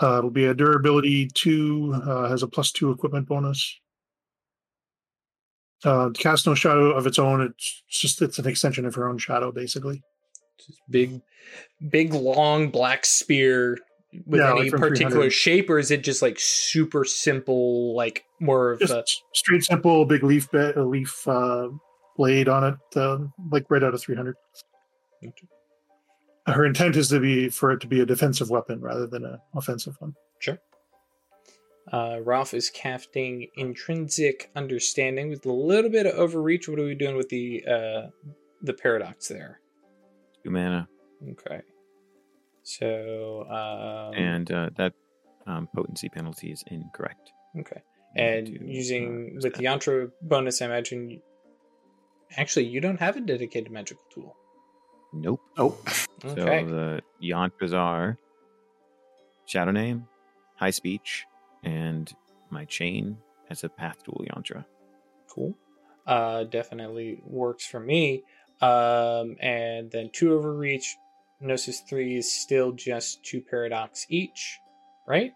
Uh, 0.00 0.18
it'll 0.18 0.30
be 0.30 0.46
a 0.46 0.54
durability 0.54 1.28
two, 1.28 2.00
uh, 2.06 2.28
has 2.28 2.42
a 2.42 2.48
plus 2.48 2.72
two 2.72 2.90
equipment 2.90 3.26
bonus. 3.26 3.80
Uh, 5.84 6.10
cast 6.10 6.46
no 6.46 6.54
shadow 6.54 6.92
of 6.92 7.06
its 7.06 7.18
own. 7.18 7.40
It's 7.42 7.82
just 7.88 8.22
it's 8.22 8.38
an 8.38 8.48
extension 8.48 8.86
of 8.86 8.94
her 8.94 9.08
own 9.08 9.18
shadow, 9.18 9.52
basically. 9.52 10.02
Just 10.66 10.80
big, 10.88 11.20
big, 11.90 12.14
long 12.14 12.70
black 12.70 13.04
spear 13.04 13.78
with 14.26 14.40
Yeah, 14.40 14.52
any 14.52 14.70
like 14.70 14.80
particular 14.80 15.28
shape, 15.30 15.68
or 15.68 15.78
is 15.78 15.90
it 15.90 16.02
just 16.02 16.22
like 16.22 16.38
super 16.38 17.04
simple, 17.04 17.94
like 17.94 18.24
more 18.40 18.72
of 18.72 18.80
Just 18.80 18.92
a 18.92 19.04
straight, 19.34 19.62
simple, 19.64 20.04
big 20.06 20.22
leaf 20.22 20.50
bit, 20.50 20.76
a 20.76 20.82
leaf 20.82 21.26
uh, 21.28 21.68
blade 22.16 22.48
on 22.48 22.64
it, 22.64 22.96
uh, 22.96 23.18
like 23.50 23.66
right 23.70 23.82
out 23.82 23.94
of 23.94 24.00
three 24.00 24.16
hundred. 24.16 24.36
Her 26.46 26.64
intent 26.66 26.96
is 26.96 27.08
to 27.08 27.20
be 27.20 27.48
for 27.48 27.72
it 27.72 27.80
to 27.80 27.86
be 27.86 28.00
a 28.00 28.06
defensive 28.06 28.50
weapon 28.50 28.80
rather 28.80 29.06
than 29.06 29.24
an 29.24 29.38
offensive 29.54 29.96
one. 29.98 30.14
Sure. 30.40 30.58
Uh, 31.92 32.18
Ralph 32.22 32.54
is 32.54 32.70
casting 32.70 33.48
intrinsic 33.56 34.50
understanding 34.56 35.28
with 35.30 35.44
a 35.46 35.52
little 35.52 35.90
bit 35.90 36.06
of 36.06 36.14
overreach. 36.14 36.68
What 36.68 36.78
are 36.78 36.84
we 36.84 36.94
doing 36.94 37.16
with 37.16 37.28
the 37.28 37.64
uh, 37.66 38.02
the 38.62 38.72
paradox 38.74 39.28
there? 39.28 39.60
Two 40.42 40.50
mana, 40.50 40.88
Okay. 41.30 41.60
So 42.62 43.42
um, 43.50 44.14
and 44.14 44.50
uh, 44.50 44.70
that 44.76 44.92
um, 45.46 45.68
potency 45.74 46.08
penalty 46.08 46.50
is 46.50 46.64
incorrect. 46.68 47.30
okay, 47.60 47.82
and 48.16 48.48
uh, 48.48 48.64
using 48.64 49.34
what's 49.34 49.44
with 49.44 49.54
the 49.54 49.64
yantra 49.64 50.10
bonus, 50.22 50.60
I 50.62 50.66
imagine. 50.66 51.08
you- 51.10 51.22
Actually, 52.36 52.66
you 52.66 52.80
don't 52.80 52.98
have 52.98 53.16
a 53.16 53.20
dedicated 53.20 53.70
magical 53.70 54.02
tool. 54.12 54.34
Nope. 55.14 55.40
Oh, 55.56 55.78
Okay. 56.24 56.64
So 56.64 56.74
the 56.74 57.02
yantras 57.22 57.58
Bazaar, 57.60 58.18
Shadow 59.46 59.72
Name, 59.72 60.06
High 60.56 60.70
Speech, 60.70 61.26
and 61.62 62.10
my 62.50 62.64
chain 62.64 63.18
as 63.50 63.62
a 63.62 63.68
Path 63.68 64.02
Tool 64.04 64.24
yantra. 64.30 64.64
Cool. 65.28 65.54
Uh, 66.06 66.44
definitely 66.44 67.20
works 67.24 67.66
for 67.66 67.80
me. 67.80 68.22
Um, 68.60 69.36
and 69.40 69.90
then 69.90 70.10
two 70.12 70.30
overreach. 70.30 70.96
Gnosis 71.40 71.80
three 71.80 72.16
is 72.16 72.32
still 72.32 72.72
just 72.72 73.22
two 73.22 73.42
paradox 73.42 74.06
each, 74.08 74.60
right? 75.06 75.32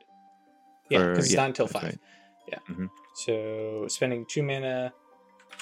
Yeah, 0.88 1.00
because 1.00 1.26
it's 1.26 1.34
yeah, 1.34 1.40
not 1.40 1.48
until 1.48 1.66
five. 1.66 1.82
right. 1.82 1.98
So 3.14 3.86
spending 3.88 4.24
two 4.26 4.42
mana. 4.42 4.92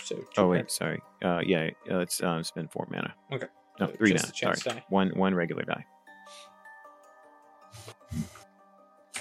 So 0.04 0.16
two 0.16 0.24
Oh 0.36 0.48
wait, 0.48 0.60
par- 0.60 0.68
sorry. 0.68 1.00
Uh, 1.24 1.40
yeah, 1.44 1.70
uh, 1.90 1.96
let's 1.96 2.22
um, 2.22 2.44
spend 2.44 2.70
four 2.70 2.86
mana. 2.90 3.14
Okay. 3.32 3.46
No, 3.80 3.86
three 3.86 4.14
a 4.14 4.18
Sorry, 4.18 4.56
die. 4.64 4.84
one 4.88 5.10
one 5.10 5.34
regular 5.34 5.62
die. 5.64 5.84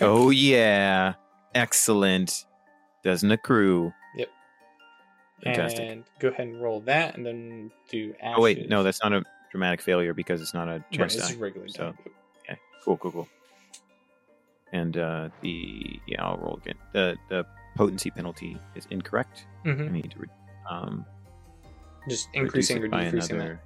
Oh 0.02 0.30
yeah, 0.30 1.14
excellent. 1.54 2.46
Doesn't 3.04 3.32
accrue. 3.32 3.94
Yep. 4.18 4.28
Fantastic. 5.44 5.90
And 5.90 6.04
go 6.20 6.28
ahead 6.30 6.48
and 6.48 6.62
roll 6.62 6.82
that, 6.82 7.16
and 7.16 7.26
then 7.26 7.72
do. 7.90 8.14
Ashes. 8.22 8.36
Oh 8.38 8.42
wait, 8.42 8.68
no, 8.70 8.84
that's 8.84 9.02
not 9.04 9.14
a 9.14 9.24
dramatic 9.52 9.82
failure 9.82 10.14
because 10.14 10.42
it's 10.42 10.54
not 10.54 10.68
a 10.68 10.72
right, 10.72 10.92
chance 10.92 11.16
this 11.16 11.28
die. 11.28 11.34
is 11.34 11.38
regular. 11.38 11.68
so- 11.70 11.94
die. 12.48 12.60
Cool, 12.84 12.98
cool, 12.98 13.12
cool. 13.12 13.28
And 14.74 14.98
uh, 14.98 15.30
the 15.42 16.00
yeah, 16.08 16.24
I'll 16.24 16.38
roll 16.38 16.58
again. 16.58 16.76
The 16.94 17.16
the 17.30 17.46
potency 17.78 18.12
penalty 18.12 18.60
is 18.76 18.86
incorrect. 18.92 19.46
Mhm. 19.66 19.88
I 19.88 19.92
need 19.92 20.12
to 20.12 20.20
re- 20.20 20.28
um, 20.70 21.06
Just 22.10 22.28
increasing 22.34 22.84
or 22.84 22.88
decreasing 22.90 23.38
that. 23.40 23.60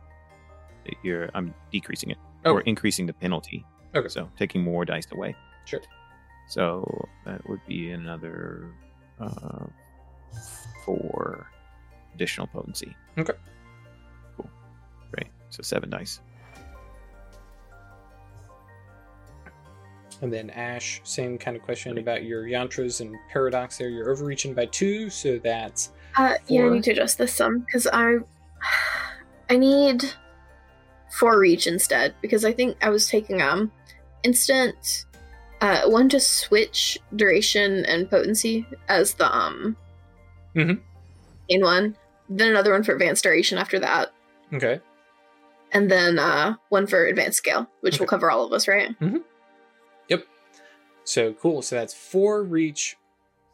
Another. 0.89 0.97
You're 1.03 1.29
I'm 1.33 1.53
decreasing 1.71 2.11
it 2.11 2.17
Oh. 2.45 2.53
or 2.53 2.61
increasing 2.61 3.05
the 3.05 3.13
penalty. 3.13 3.65
Okay. 3.95 4.07
So 4.07 4.29
taking 4.37 4.63
more 4.63 4.85
dice 4.85 5.07
away. 5.11 5.35
Sure. 5.65 5.81
So 6.47 7.07
that 7.25 7.47
would 7.49 7.59
be 7.67 7.91
another 7.91 8.71
uh, 9.19 9.65
four 10.85 11.47
additional 12.15 12.47
potency. 12.47 12.95
Okay. 13.17 13.33
Cool. 14.37 14.49
Great. 15.11 15.27
So 15.49 15.61
seven 15.63 15.89
dice. 15.89 16.21
And 20.21 20.33
then 20.33 20.49
Ash, 20.49 20.99
same 21.05 21.37
kind 21.37 21.55
of 21.55 21.63
question 21.63 21.97
about 21.97 22.23
your 22.23 22.43
yantras 22.43 22.99
and 22.99 23.15
paradox 23.31 23.77
there. 23.77 23.87
You're 23.89 24.09
overreaching 24.11 24.53
by 24.53 24.65
two, 24.65 25.09
so 25.09 25.39
that's 25.39 25.91
Uh, 26.17 26.33
yeah, 26.47 26.65
I 26.65 26.69
need 26.69 26.83
to 26.85 26.91
adjust 26.91 27.17
this 27.17 27.33
some 27.33 27.59
because 27.59 27.87
I, 27.87 28.15
I 29.49 29.55
need 29.57 30.03
four 31.11 31.39
reach 31.39 31.67
instead 31.67 32.13
because 32.21 32.45
I 32.45 32.53
think 32.53 32.77
I 32.81 32.89
was 32.89 33.07
taking 33.07 33.41
um 33.41 33.71
instant, 34.23 35.05
uh, 35.61 35.81
one 35.89 36.09
to 36.09 36.19
switch 36.19 36.97
duration 37.15 37.85
and 37.85 38.09
potency 38.09 38.65
as 38.87 39.13
the 39.15 39.33
um, 39.33 39.75
Mhm. 40.55 40.79
main 41.49 41.61
one, 41.61 41.95
then 42.29 42.49
another 42.49 42.71
one 42.73 42.83
for 42.83 42.93
advanced 42.93 43.23
duration 43.23 43.57
after 43.57 43.79
that, 43.79 44.13
okay. 44.53 44.79
and 45.71 45.89
then 45.89 46.19
uh 46.19 46.55
one 46.69 46.85
for 46.87 47.05
advanced 47.05 47.37
scale, 47.37 47.67
which 47.81 47.99
will 47.99 48.07
cover 48.07 48.29
all 48.29 48.45
of 48.45 48.53
us, 48.53 48.67
right? 48.67 48.95
Yep, 50.09 50.25
so 51.03 51.33
cool. 51.33 51.61
So 51.61 51.75
that's 51.75 51.93
four 51.93 52.43
reach. 52.43 52.97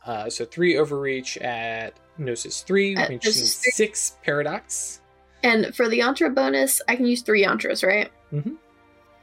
Uh, 0.06 0.30
so 0.30 0.46
three 0.46 0.78
overreach 0.78 1.36
at 1.38 1.94
Gnosis 2.20 2.62
three, 2.62 2.96
At 2.96 3.10
which 3.10 3.24
three. 3.24 3.32
six 3.32 4.18
paradox. 4.24 5.02
And 5.46 5.74
for 5.76 5.88
the 5.88 6.00
yantra 6.00 6.34
bonus, 6.34 6.82
I 6.88 6.96
can 6.96 7.06
use 7.06 7.22
three 7.22 7.44
yantras, 7.46 7.86
right? 7.86 8.12
Mhm. 8.34 8.58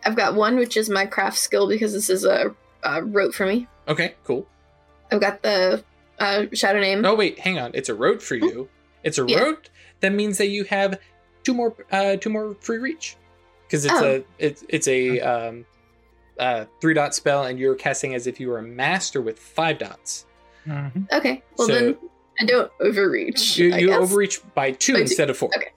I've 0.05 0.17
got 0.17 0.35
one, 0.35 0.57
which 0.57 0.77
is 0.77 0.89
my 0.89 1.05
craft 1.05 1.37
skill 1.37 1.69
because 1.69 1.93
this 1.93 2.09
is 2.09 2.25
a, 2.25 2.55
a 2.85 3.03
rote 3.03 3.35
for 3.35 3.45
me. 3.47 3.67
Okay, 3.89 4.15
cool. 4.25 4.47
I've 5.11 5.21
got 5.21 5.43
the 5.43 5.83
uh, 6.19 6.47
shadow 6.55 6.81
name. 6.81 7.05
Oh 7.05 7.15
wait, 7.15 7.39
hang 7.41 7.59
on. 7.59 7.73
It's 7.75 7.89
a 7.89 7.95
rote 7.95 8.23
for 8.23 8.37
you. 8.37 8.69
It's 9.03 9.19
a 9.19 9.25
Yeah. 9.27 9.41
rote. 9.41 9.69
That 10.01 10.13
means 10.13 10.39
that 10.39 10.49
you 10.49 10.65
have 10.65 10.99
two 11.43 11.55
more 11.55 11.75
uh 11.91 12.17
two 12.17 12.31
more 12.31 12.55
free 12.61 12.79
reach. 12.79 13.17
Because 13.67 13.85
it's 13.85 13.95
Oh. 13.95 14.17
a 14.17 14.25
it's 14.39 14.65
it's 14.69 14.87
a 14.89 15.21
um 15.21 15.67
uh 16.39 16.67
three 16.81 16.95
dot 16.95 17.15
spell 17.15 17.45
and 17.45 17.59
you're 17.59 17.75
casting 17.75 18.15
as 18.15 18.27
if 18.29 18.39
you 18.39 18.49
were 18.49 18.59
a 18.59 18.63
master 18.63 19.21
with 19.21 19.39
five 19.41 19.79
dots. 19.79 20.27
Okay, 21.13 21.43
well 21.59 21.67
So- 21.69 21.75
then 21.75 21.99
I 22.41 22.45
don't 22.45 22.71
overreach. 22.81 23.59
You 23.59 23.75
I 23.75 23.79
you 23.79 23.89
guess. 23.89 23.99
overreach 24.01 24.41
by 24.55 24.71
two 24.71 24.93
By 24.93 24.99
two. 24.99 25.03
instead 25.03 25.31
of 25.31 25.37
four. 25.37 25.51
Okay. 25.57 25.71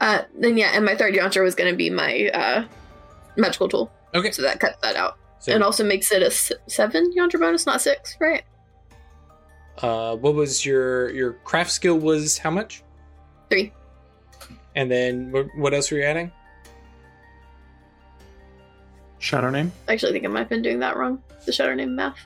Uh, 0.00 0.22
then 0.38 0.56
yeah, 0.56 0.70
and 0.74 0.84
my 0.84 0.94
third 0.94 1.14
yantra 1.14 1.42
was 1.42 1.54
going 1.54 1.70
to 1.70 1.76
be 1.76 1.90
my 1.90 2.28
uh, 2.32 2.64
magical 3.36 3.68
tool, 3.68 3.90
Okay. 4.14 4.30
so 4.30 4.42
that 4.42 4.60
cuts 4.60 4.76
that 4.82 4.94
out, 4.96 5.18
So 5.40 5.52
and 5.52 5.62
also 5.64 5.82
makes 5.84 6.12
it 6.12 6.22
a 6.22 6.26
s- 6.26 6.52
seven 6.68 7.12
yantra 7.16 7.40
bonus, 7.40 7.66
not 7.66 7.80
six, 7.80 8.16
right? 8.20 8.42
uh 9.80 10.16
what 10.16 10.34
was 10.34 10.66
your 10.66 11.08
your 11.10 11.34
craft 11.44 11.70
skill 11.70 11.96
was 11.98 12.36
how 12.36 12.50
much? 12.50 12.82
Three. 13.48 13.72
And 14.74 14.90
then 14.90 15.30
what, 15.30 15.46
what 15.56 15.72
else 15.72 15.90
were 15.92 15.98
you 15.98 16.04
adding? 16.04 16.32
Shadow 19.20 19.50
name? 19.50 19.70
I 19.88 19.92
actually 19.92 20.12
think 20.12 20.24
I 20.24 20.28
might 20.28 20.40
have 20.40 20.48
been 20.48 20.62
doing 20.62 20.80
that 20.80 20.96
wrong. 20.96 21.22
The 21.46 21.52
shadow 21.52 21.74
name 21.74 21.94
math. 21.96 22.18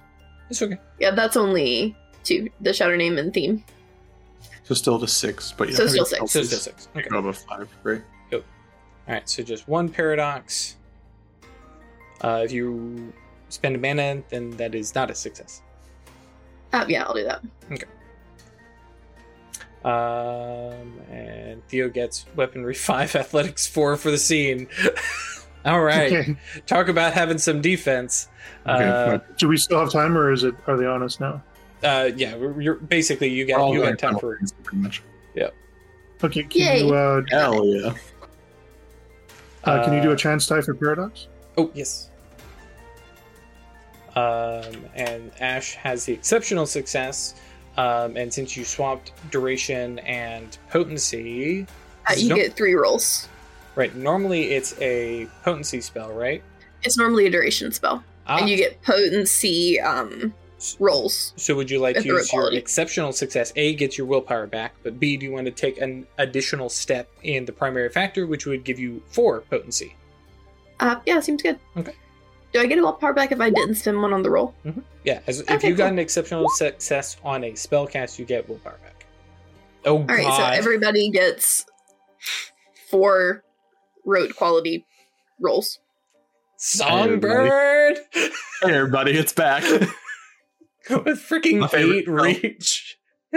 It's 0.50 0.60
okay. 0.62 0.78
Yeah, 0.98 1.10
that's 1.12 1.36
only 1.36 1.96
two. 2.24 2.48
The 2.60 2.72
shadow 2.72 2.96
name 2.96 3.18
and 3.18 3.32
theme. 3.32 3.64
So 4.64 4.74
still 4.74 4.98
to 4.98 5.08
six, 5.08 5.52
but 5.56 5.68
yeah. 5.70 5.74
So 5.76 5.86
still 5.88 6.06
any 6.06 6.26
six. 6.28 6.32
So 6.32 6.42
still 6.42 6.58
six. 6.58 6.88
Okay. 6.96 7.08
Go 7.08 7.18
above 7.18 7.38
five, 7.38 7.68
right? 7.82 8.02
All 8.32 8.40
right, 9.14 9.28
so 9.28 9.42
just 9.42 9.66
one 9.66 9.88
paradox. 9.88 10.76
Uh, 12.22 12.42
if 12.44 12.52
you 12.52 13.12
spend 13.48 13.74
a 13.74 13.78
mana, 13.80 14.22
then 14.28 14.50
that 14.52 14.76
is 14.76 14.94
not 14.94 15.10
a 15.10 15.14
success. 15.14 15.60
Uh, 16.72 16.84
yeah, 16.88 17.02
I'll 17.02 17.12
do 17.14 17.24
that. 17.24 17.42
Okay. 17.72 17.84
Um, 19.84 21.00
and 21.10 21.66
Theo 21.66 21.88
gets 21.88 22.26
weaponry 22.36 22.74
five, 22.76 23.16
athletics 23.16 23.66
four 23.66 23.96
for 23.96 24.12
the 24.12 24.18
scene. 24.18 24.68
All 25.64 25.82
right, 25.82 26.12
Okay. 26.12 26.36
talk 26.66 26.86
about 26.88 27.12
having 27.12 27.38
some 27.38 27.60
defense. 27.60 28.28
Okay, 28.66 28.84
Uh, 28.84 29.18
Do 29.36 29.48
we 29.48 29.56
still 29.56 29.80
have 29.80 29.90
time, 29.90 30.16
or 30.16 30.32
is 30.32 30.44
it? 30.44 30.54
Are 30.68 30.76
they 30.76 30.86
on 30.86 31.02
us 31.02 31.18
now? 31.18 31.42
Uh, 31.82 32.10
yeah, 32.16 32.36
you're 32.58 32.74
basically 32.76 33.28
you 33.28 33.44
We're 33.44 33.46
get 33.46 33.68
you 33.72 33.78
going 33.80 33.90
got 33.90 33.98
time 33.98 34.12
down 34.12 34.20
for 34.20 34.38
pretty 34.62 34.78
much. 34.82 35.02
Okay. 36.24 36.44
Can 36.44 36.60
Yay. 36.60 36.84
you 36.86 36.94
uh, 36.94 37.20
Hell 37.30 37.66
yeah. 37.66 37.92
uh, 39.64 39.84
can 39.84 39.92
you 39.94 40.00
do 40.00 40.12
a 40.12 40.16
chance 40.16 40.46
die 40.46 40.60
for 40.60 40.72
paradox? 40.72 41.26
Oh, 41.58 41.68
yes. 41.74 42.10
Um, 44.14 44.86
and 44.94 45.32
Ash 45.40 45.74
has 45.74 46.04
the 46.04 46.12
exceptional 46.12 46.66
success. 46.66 47.34
Um, 47.76 48.16
and 48.16 48.32
since 48.32 48.56
you 48.56 48.64
swapped 48.64 49.10
duration 49.30 49.98
and 50.00 50.56
potency, 50.70 51.66
Uh, 52.08 52.14
you 52.16 52.28
Nope. 52.30 52.38
get 52.38 52.54
three 52.56 52.74
rolls. 52.74 53.28
right? 53.74 53.94
Normally 53.96 54.52
it's 54.52 54.74
a 54.80 55.26
potency 55.44 55.80
spell, 55.80 56.12
right? 56.12 56.42
It's 56.82 56.98
normally 56.98 57.26
a 57.26 57.30
duration 57.30 57.72
spell, 57.72 58.04
Ah, 58.26 58.36
and 58.38 58.48
you 58.50 58.56
get 58.58 58.80
potency 58.82 59.80
um, 59.80 60.34
rolls. 60.78 61.32
so 61.36 61.54
would 61.54 61.70
you 61.70 61.78
like 61.78 61.96
to 61.96 62.04
use 62.04 62.32
your 62.32 62.52
exceptional 62.52 63.12
success? 63.12 63.52
A 63.56 63.74
gets 63.74 63.98
your 63.98 64.06
willpower 64.06 64.46
back, 64.46 64.74
but 64.82 64.98
B, 65.00 65.16
do 65.16 65.26
you 65.26 65.32
want 65.32 65.46
to 65.46 65.52
take 65.52 65.80
an 65.80 66.06
additional 66.18 66.68
step 66.68 67.10
in 67.22 67.44
the 67.44 67.52
primary 67.52 67.88
factor, 67.88 68.26
which 68.26 68.46
would 68.46 68.64
give 68.64 68.78
you 68.78 69.02
four 69.08 69.40
potency? 69.42 69.94
Uh, 70.80 71.00
yeah, 71.06 71.20
seems 71.20 71.42
good. 71.42 71.58
Okay. 71.76 71.94
Do 72.52 72.60
I 72.60 72.66
get 72.66 72.78
a 72.78 72.82
willpower 72.82 73.14
back 73.14 73.32
if 73.32 73.40
I 73.40 73.50
didn't 73.50 73.76
spend 73.76 74.00
one 74.02 74.12
on 74.12 74.22
the 74.22 74.30
roll? 74.30 74.54
Yeah, 75.04 75.20
as, 75.26 75.40
if 75.40 75.50
Okay, 75.50 75.68
you 75.68 75.74
got 75.74 75.92
an 75.92 75.98
exceptional 75.98 76.48
success 76.50 77.16
on 77.24 77.44
a 77.44 77.54
spell 77.54 77.86
cast, 77.86 78.18
you 78.18 78.24
get 78.24 78.48
willpower 78.48 78.78
back. 78.82 79.06
Oh, 79.84 79.98
All 79.98 80.04
right, 80.04 80.36
so 80.36 80.44
everybody 80.44 81.10
gets 81.10 81.64
four 82.90 83.42
rote 84.04 84.36
quality 84.36 84.86
rolls. 85.40 85.78
Songbird 86.56 87.98
Hey 88.12 88.28
everybody, 88.62 89.12
it's 89.12 89.32
back. 89.32 89.64
with 91.04 91.18
freaking 91.20 91.68
eight 91.74 92.08
reach. 92.08 92.98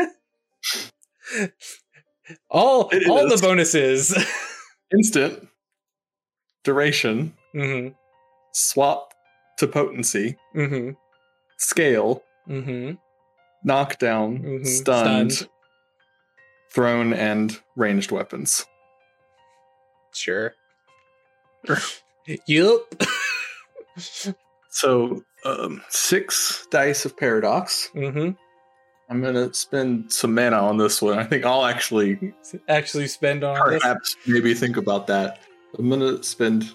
all 2.50 2.90
It 2.90 3.08
all 3.10 3.28
the 3.30 3.38
bonuses. 3.42 4.16
Instant. 4.94 5.48
Duration. 6.64 7.34
hmm 7.54 7.90
Swap 8.54 9.14
to 9.60 9.68
potency. 9.68 10.38
hmm 10.54 10.92
scale, 11.58 12.22
Mm-hmm. 12.50 12.96
knockdown, 13.64 14.40
Mhm. 14.40 14.68
stunned, 14.68 15.34
Stunned. 15.34 15.50
thrown, 16.72 17.14
and 17.14 17.60
ranged 17.76 18.12
weapons. 18.12 18.66
Sure. 20.14 20.54
yup. 22.48 22.82
So 24.70 25.24
um, 25.46 25.82
six 25.90 26.68
dice 26.72 27.06
of 27.06 27.16
paradox. 27.16 27.90
mm-hmm. 27.96 28.32
I'm 29.08 29.22
gonna 29.22 29.54
spend 29.54 30.12
some 30.12 30.34
mana 30.34 30.58
on 30.58 30.78
this 30.78 31.00
one. 31.02 31.20
I 31.20 31.24
think 31.24 31.46
I'll 31.46 31.66
actually 31.66 32.34
Actually, 32.68 33.08
spend 33.08 33.44
on 33.44 33.70
this. 33.70 33.82
perhaps 33.84 34.16
maybe 34.26 34.56
think 34.56 34.78
about 34.78 35.06
that. 35.08 35.42
I'm 35.78 35.88
gonna 35.90 36.24
spend. 36.24 36.74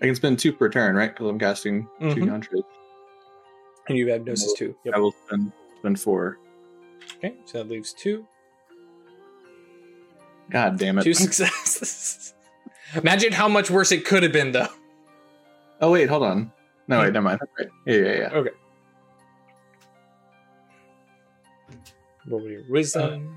I 0.00 0.06
can 0.06 0.14
spend 0.14 0.38
two 0.38 0.52
per 0.52 0.68
turn, 0.68 0.94
right? 0.94 1.12
Because 1.12 1.28
I'm 1.28 1.38
casting 1.38 1.88
Mhm. 2.00 2.14
two 2.14 2.26
countries. 2.26 2.62
And 3.88 3.98
you 3.98 4.08
have 4.10 4.24
gnosis 4.24 4.52
too. 4.54 4.76
I 4.94 4.98
will 5.00 5.14
spend 5.26 5.50
spend 5.80 5.98
four. 6.00 6.38
Okay, 7.18 7.34
so 7.44 7.58
that 7.58 7.68
leaves 7.68 7.92
two. 7.92 8.24
God 10.50 10.78
damn 10.78 10.98
it! 10.98 11.02
Two 11.02 11.14
successes. 11.26 12.34
Imagine 12.94 13.32
how 13.32 13.48
much 13.48 13.68
worse 13.70 13.90
it 13.90 14.04
could 14.04 14.22
have 14.22 14.32
been, 14.32 14.52
though. 14.52 14.68
Oh 15.80 15.90
wait, 15.90 16.08
hold 16.08 16.22
on. 16.22 16.52
No 16.88 16.98
wait, 16.98 17.08
hmm. 17.08 17.12
never 17.12 17.24
mind. 17.24 17.40
That's 17.40 17.52
right. 17.58 17.68
Yeah, 17.86 17.96
yeah, 17.96 18.42
yeah. 18.42 18.50
Roll 22.26 22.48
your 22.48 22.62
wisdom. 22.68 23.36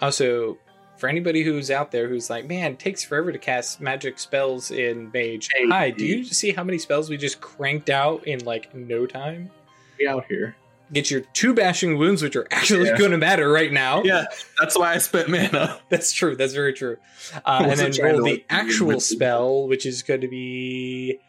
also, 0.00 0.58
for 0.98 1.08
anybody 1.08 1.42
who's 1.42 1.70
out 1.70 1.90
there 1.90 2.08
who's 2.08 2.28
like, 2.28 2.46
man, 2.46 2.72
it 2.72 2.78
takes 2.78 3.02
forever 3.02 3.32
to 3.32 3.38
cast 3.38 3.80
magic 3.80 4.18
spells 4.18 4.70
in 4.70 5.10
Mage. 5.12 5.48
Hey, 5.54 5.66
Hi, 5.68 5.90
do 5.90 6.04
you 6.04 6.24
see 6.24 6.52
how 6.52 6.62
many 6.62 6.78
spells 6.78 7.08
we 7.08 7.16
just 7.16 7.40
cranked 7.40 7.88
out 7.88 8.26
in 8.26 8.44
like 8.44 8.74
no 8.74 9.06
time? 9.06 9.50
Be 9.98 10.06
out 10.06 10.26
here. 10.28 10.56
Get 10.92 11.08
your 11.10 11.20
two 11.20 11.54
bashing 11.54 11.98
wounds, 11.98 12.20
which 12.20 12.34
are 12.34 12.48
actually 12.50 12.86
Yeah. 12.88 12.98
going 12.98 13.12
to 13.12 13.16
matter 13.18 13.50
right 13.50 13.70
now. 13.72 14.02
Yeah, 14.02 14.24
that's 14.58 14.76
why 14.76 14.92
I 14.94 14.98
spent 14.98 15.28
mana. 15.28 15.78
That's 15.88 16.12
true. 16.12 16.34
That's 16.34 16.52
very 16.52 16.72
true. 16.72 16.96
Uh, 17.44 17.64
and 17.68 17.78
then 17.78 17.92
roll 18.02 18.24
the 18.24 18.44
actual 18.50 18.98
spell, 18.98 19.68
which 19.68 19.86
is 19.86 20.02
going 20.02 20.22
to 20.22 20.28
be 20.28 21.20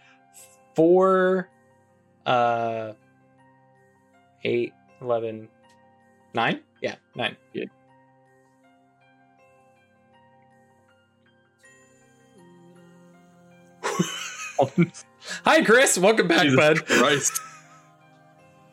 four, 0.76 1.48
uh, 2.26 2.94
eight, 4.44 4.74
eleven, 5.00 5.48
nine. 6.34 6.62
Yeah, 6.82 6.96
nine. 7.16 7.38
Yeah. 7.54 7.66
Hi, 15.46 15.64
Chris. 15.64 15.98
Welcome 15.98 16.28
back, 16.28 16.44
Jesus 16.44 16.58
bud. 16.58 16.86
Christ. 16.86 17.40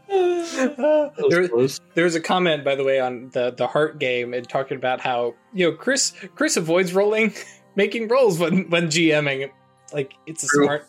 There, 0.09 1.49
close. 1.49 1.81
there 1.95 2.05
was 2.05 2.15
a 2.15 2.21
comment, 2.21 2.65
by 2.65 2.75
the 2.75 2.85
way, 2.85 2.99
on 3.01 3.31
the 3.33 3.51
the 3.51 3.67
heart 3.67 3.99
game 3.99 4.33
and 4.35 4.49
talking 4.49 4.77
about 4.77 5.01
how 5.01 5.35
you 5.53 5.71
know 5.71 5.77
Chris 5.77 6.13
Chris 6.35 6.57
avoids 6.57 6.95
rolling, 6.95 7.35
making 7.77 8.09
rolls 8.09 8.39
when 8.39 8.69
when 8.71 8.87
GMing. 8.87 9.51
Like 9.93 10.15
it's 10.27 10.45
a 10.45 10.47
True. 10.47 10.65
smart, 10.65 10.89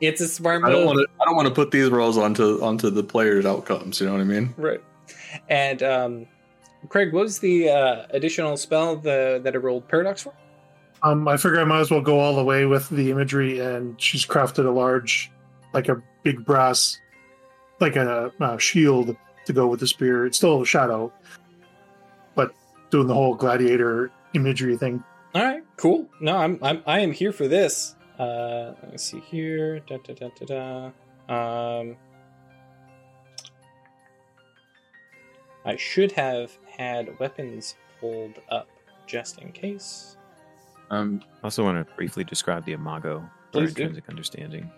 it's 0.00 0.20
a 0.20 0.28
smart 0.28 0.64
I 0.64 0.70
don't 0.70 0.86
want 0.86 0.98
to. 0.98 1.06
I 1.20 1.24
don't 1.24 1.36
want 1.36 1.48
to 1.48 1.54
put 1.54 1.70
these 1.70 1.90
rolls 1.90 2.16
onto 2.16 2.62
onto 2.62 2.90
the 2.90 3.02
player's 3.02 3.46
outcomes. 3.46 4.00
You 4.00 4.06
know 4.06 4.12
what 4.12 4.20
I 4.20 4.24
mean? 4.24 4.54
Right. 4.56 4.82
And 5.48 5.82
um, 5.82 6.26
Craig, 6.88 7.12
what 7.12 7.22
was 7.22 7.38
the 7.38 7.68
uh, 7.68 8.06
additional 8.10 8.56
spell 8.56 8.96
the 8.96 9.40
that 9.42 9.54
I 9.54 9.58
rolled 9.58 9.88
paradox 9.88 10.22
for? 10.22 10.34
Um, 11.02 11.26
I 11.28 11.36
figure 11.36 11.60
I 11.60 11.64
might 11.64 11.80
as 11.80 11.90
well 11.90 12.02
go 12.02 12.20
all 12.20 12.36
the 12.36 12.44
way 12.44 12.66
with 12.66 12.88
the 12.90 13.10
imagery, 13.10 13.58
and 13.58 14.00
she's 14.00 14.26
crafted 14.26 14.66
a 14.66 14.70
large, 14.70 15.30
like 15.72 15.88
a 15.88 16.02
big 16.22 16.44
brass, 16.44 16.98
like 17.80 17.96
a, 17.96 18.32
uh 18.40 18.58
shield 18.58 19.16
to 19.46 19.52
go 19.52 19.66
with 19.66 19.80
the 19.80 19.86
spear. 19.86 20.26
It's 20.26 20.36
still 20.36 20.62
a 20.62 20.66
shadow, 20.66 21.12
but 22.34 22.52
doing 22.90 23.06
the 23.06 23.14
whole 23.14 23.34
gladiator 23.34 24.10
imagery 24.34 24.76
thing. 24.76 25.02
All 25.34 25.42
right, 25.42 25.62
cool. 25.76 26.08
No, 26.20 26.36
I'm 26.36 26.58
I'm 26.62 26.82
I 26.86 27.00
am 27.00 27.12
here 27.12 27.32
for 27.32 27.48
this. 27.48 27.96
Uh, 28.18 28.74
let 28.82 28.92
me 28.92 28.98
see 28.98 29.20
here. 29.20 29.80
Da, 29.80 29.96
da, 29.98 30.12
da, 30.14 30.28
da, 30.44 30.90
da. 31.28 31.80
Um, 31.80 31.96
I 35.64 35.76
should 35.76 36.12
have 36.12 36.56
had 36.66 37.18
weapons 37.18 37.76
pulled 38.00 38.40
up 38.50 38.68
just 39.06 39.38
in 39.38 39.52
case. 39.52 40.16
Um, 40.90 41.22
I 41.42 41.44
also 41.44 41.64
want 41.64 41.86
to 41.86 41.94
briefly 41.94 42.24
describe 42.24 42.64
the 42.64 42.72
Imago 42.72 43.20
for 43.52 43.60
Please 43.60 43.74
do. 43.74 43.82
intrinsic 43.82 44.08
understanding. 44.08 44.70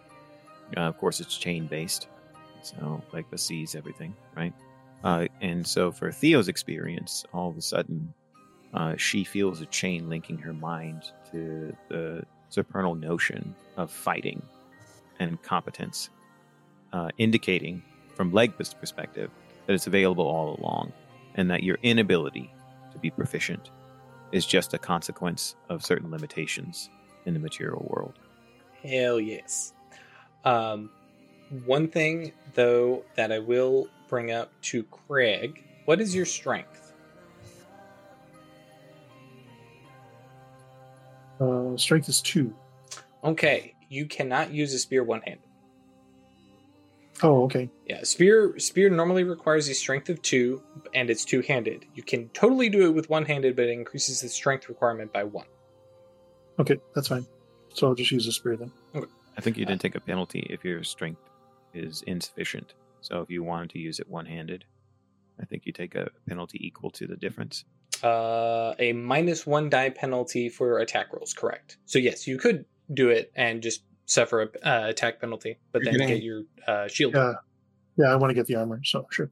Uh, 0.77 0.81
of 0.81 0.99
course, 0.99 1.21
it's 1.21 1.37
chain 1.37 1.67
based, 1.67 2.09
so 2.63 3.03
like 3.13 3.31
the 3.31 3.39
seas, 3.39 3.75
everything, 3.75 4.15
right? 4.37 4.53
Uh, 5.05 5.27
and 5.41 5.67
so 5.67 5.91
for 5.91 6.13
Theo's 6.13 6.49
experience, 6.49 7.25
all 7.33 7.51
of 7.51 7.57
a 7.57 7.63
sudden, 7.63 8.13
uh, 8.75 8.97
she 8.97 9.25
feels 9.25 9.61
a 9.61 9.67
chain 9.67 10.09
linking 10.09 10.39
her 10.39 10.53
mind 10.53 11.03
to 11.31 11.77
the 11.89 12.25
supernal 12.49 12.95
notion 12.95 13.55
of 13.77 13.91
fighting 13.91 14.43
and 15.19 15.43
competence, 15.43 16.11
uh, 16.93 17.09
indicating 17.19 17.83
from 18.15 18.33
Legba's 18.33 18.75
perspective 18.75 19.31
that 19.67 19.73
it's 19.73 19.87
available 19.87 20.27
all 20.27 20.59
along, 20.61 20.93
and 21.35 21.51
that 21.51 21.63
your 21.63 21.79
inability 21.83 22.53
to 22.93 22.99
be 22.99 23.11
proficient 23.11 23.71
is 24.33 24.47
just 24.47 24.75
a 24.75 24.79
consequence 24.79 25.57
of 25.69 25.85
certain 25.85 26.11
limitations 26.11 26.91
in 27.27 27.35
the 27.35 27.41
material 27.41 27.87
world. 27.91 28.19
Hell 28.83 29.21
yes. 29.21 29.73
Um, 30.45 30.91
one 31.65 31.89
thing 31.89 32.33
though 32.55 33.05
that 33.17 33.33
I 33.33 33.39
will 33.39 33.89
bring 34.09 34.33
up 34.33 34.51
to 34.63 34.83
Craig: 34.85 35.63
what 35.85 36.01
is 36.01 36.15
your 36.15 36.27
strength? 36.27 36.93
Uh, 41.41 41.77
strength 41.77 42.09
is 42.09 42.21
two. 42.21 42.55
Okay, 43.25 43.75
you 43.89 44.07
cannot 44.07 44.53
use 44.53 44.73
a 44.75 44.79
spear 44.79 45.03
one-handed. 45.03 45.43
Oh, 47.23 47.45
okay. 47.45 47.71
Yeah, 47.87 48.03
spear 48.03 48.59
spear 48.59 48.91
normally 48.91 49.23
requires 49.23 49.69
a 49.69 49.75
strength 49.75 50.09
of 50.09 50.21
two, 50.23 50.63
and 50.95 51.09
it's 51.11 51.25
two-handed. 51.25 51.85
You 51.95 52.03
can 52.03 52.29
totally 52.31 52.69
do 52.69 52.87
it 52.87 52.91
with 52.91 53.09
one-handed, 53.11 53.55
but 53.55 53.67
it 53.67 53.71
increases 53.71 54.21
the 54.21 54.29
strength 54.29 54.69
requirement 54.69 55.13
by 55.13 55.25
one. 55.25 55.47
Okay, 56.59 56.79
that's 56.95 57.09
fine. 57.09 57.27
So 57.75 57.89
I'll 57.89 57.95
just 57.95 58.11
use 58.11 58.27
a 58.27 58.33
spear 58.33 58.57
then. 58.57 58.73
I 59.37 59.41
think 59.41 59.57
you 59.57 59.65
didn't 59.65 59.81
take 59.81 59.95
a 59.95 60.01
penalty 60.01 60.47
if 60.51 60.65
your 60.65 60.85
strength 60.85 61.21
is 61.75 62.03
insufficient. 62.07 62.75
So 63.01 63.20
if 63.20 63.31
you 63.31 63.43
wanted 63.43 63.70
to 63.70 63.79
use 63.79 63.99
it 64.01 64.09
one 64.09 64.27
handed, 64.27 64.64
I 65.41 65.45
think 65.45 65.66
you 65.66 65.73
take 65.73 65.95
a 65.95 66.11
penalty 66.29 66.59
equal 66.64 66.91
to 66.93 67.07
the 67.07 67.16
difference. 67.16 67.64
Uh, 68.03 68.75
a 68.79 68.93
minus 68.93 69.47
one 69.47 69.70
die 69.70 69.91
penalty 69.91 70.49
for 70.49 70.79
attack 70.79 71.12
rolls. 71.12 71.35
Correct. 71.35 71.79
So 71.87 71.99
yes, 71.99 72.27
you 72.27 72.39
could 72.39 72.64
do 72.93 73.11
it 73.11 73.33
and 73.37 73.62
just 73.62 73.83
suffer 74.07 74.43
a 74.43 74.68
uh, 74.68 74.89
attack 74.89 75.20
penalty, 75.20 75.59
but 75.73 75.83
You're 75.83 75.93
then 75.93 76.01
getting- 76.01 76.16
get 76.16 76.23
your 76.23 76.43
uh, 76.66 76.89
shield. 76.89 77.14
Yeah, 77.14 77.35
yeah. 77.97 78.12
I 78.12 78.16
want 78.16 78.31
to 78.31 78.35
get 78.35 78.47
the 78.47 78.57
armor, 78.57 78.81
so 78.85 79.07
sure. 79.11 79.31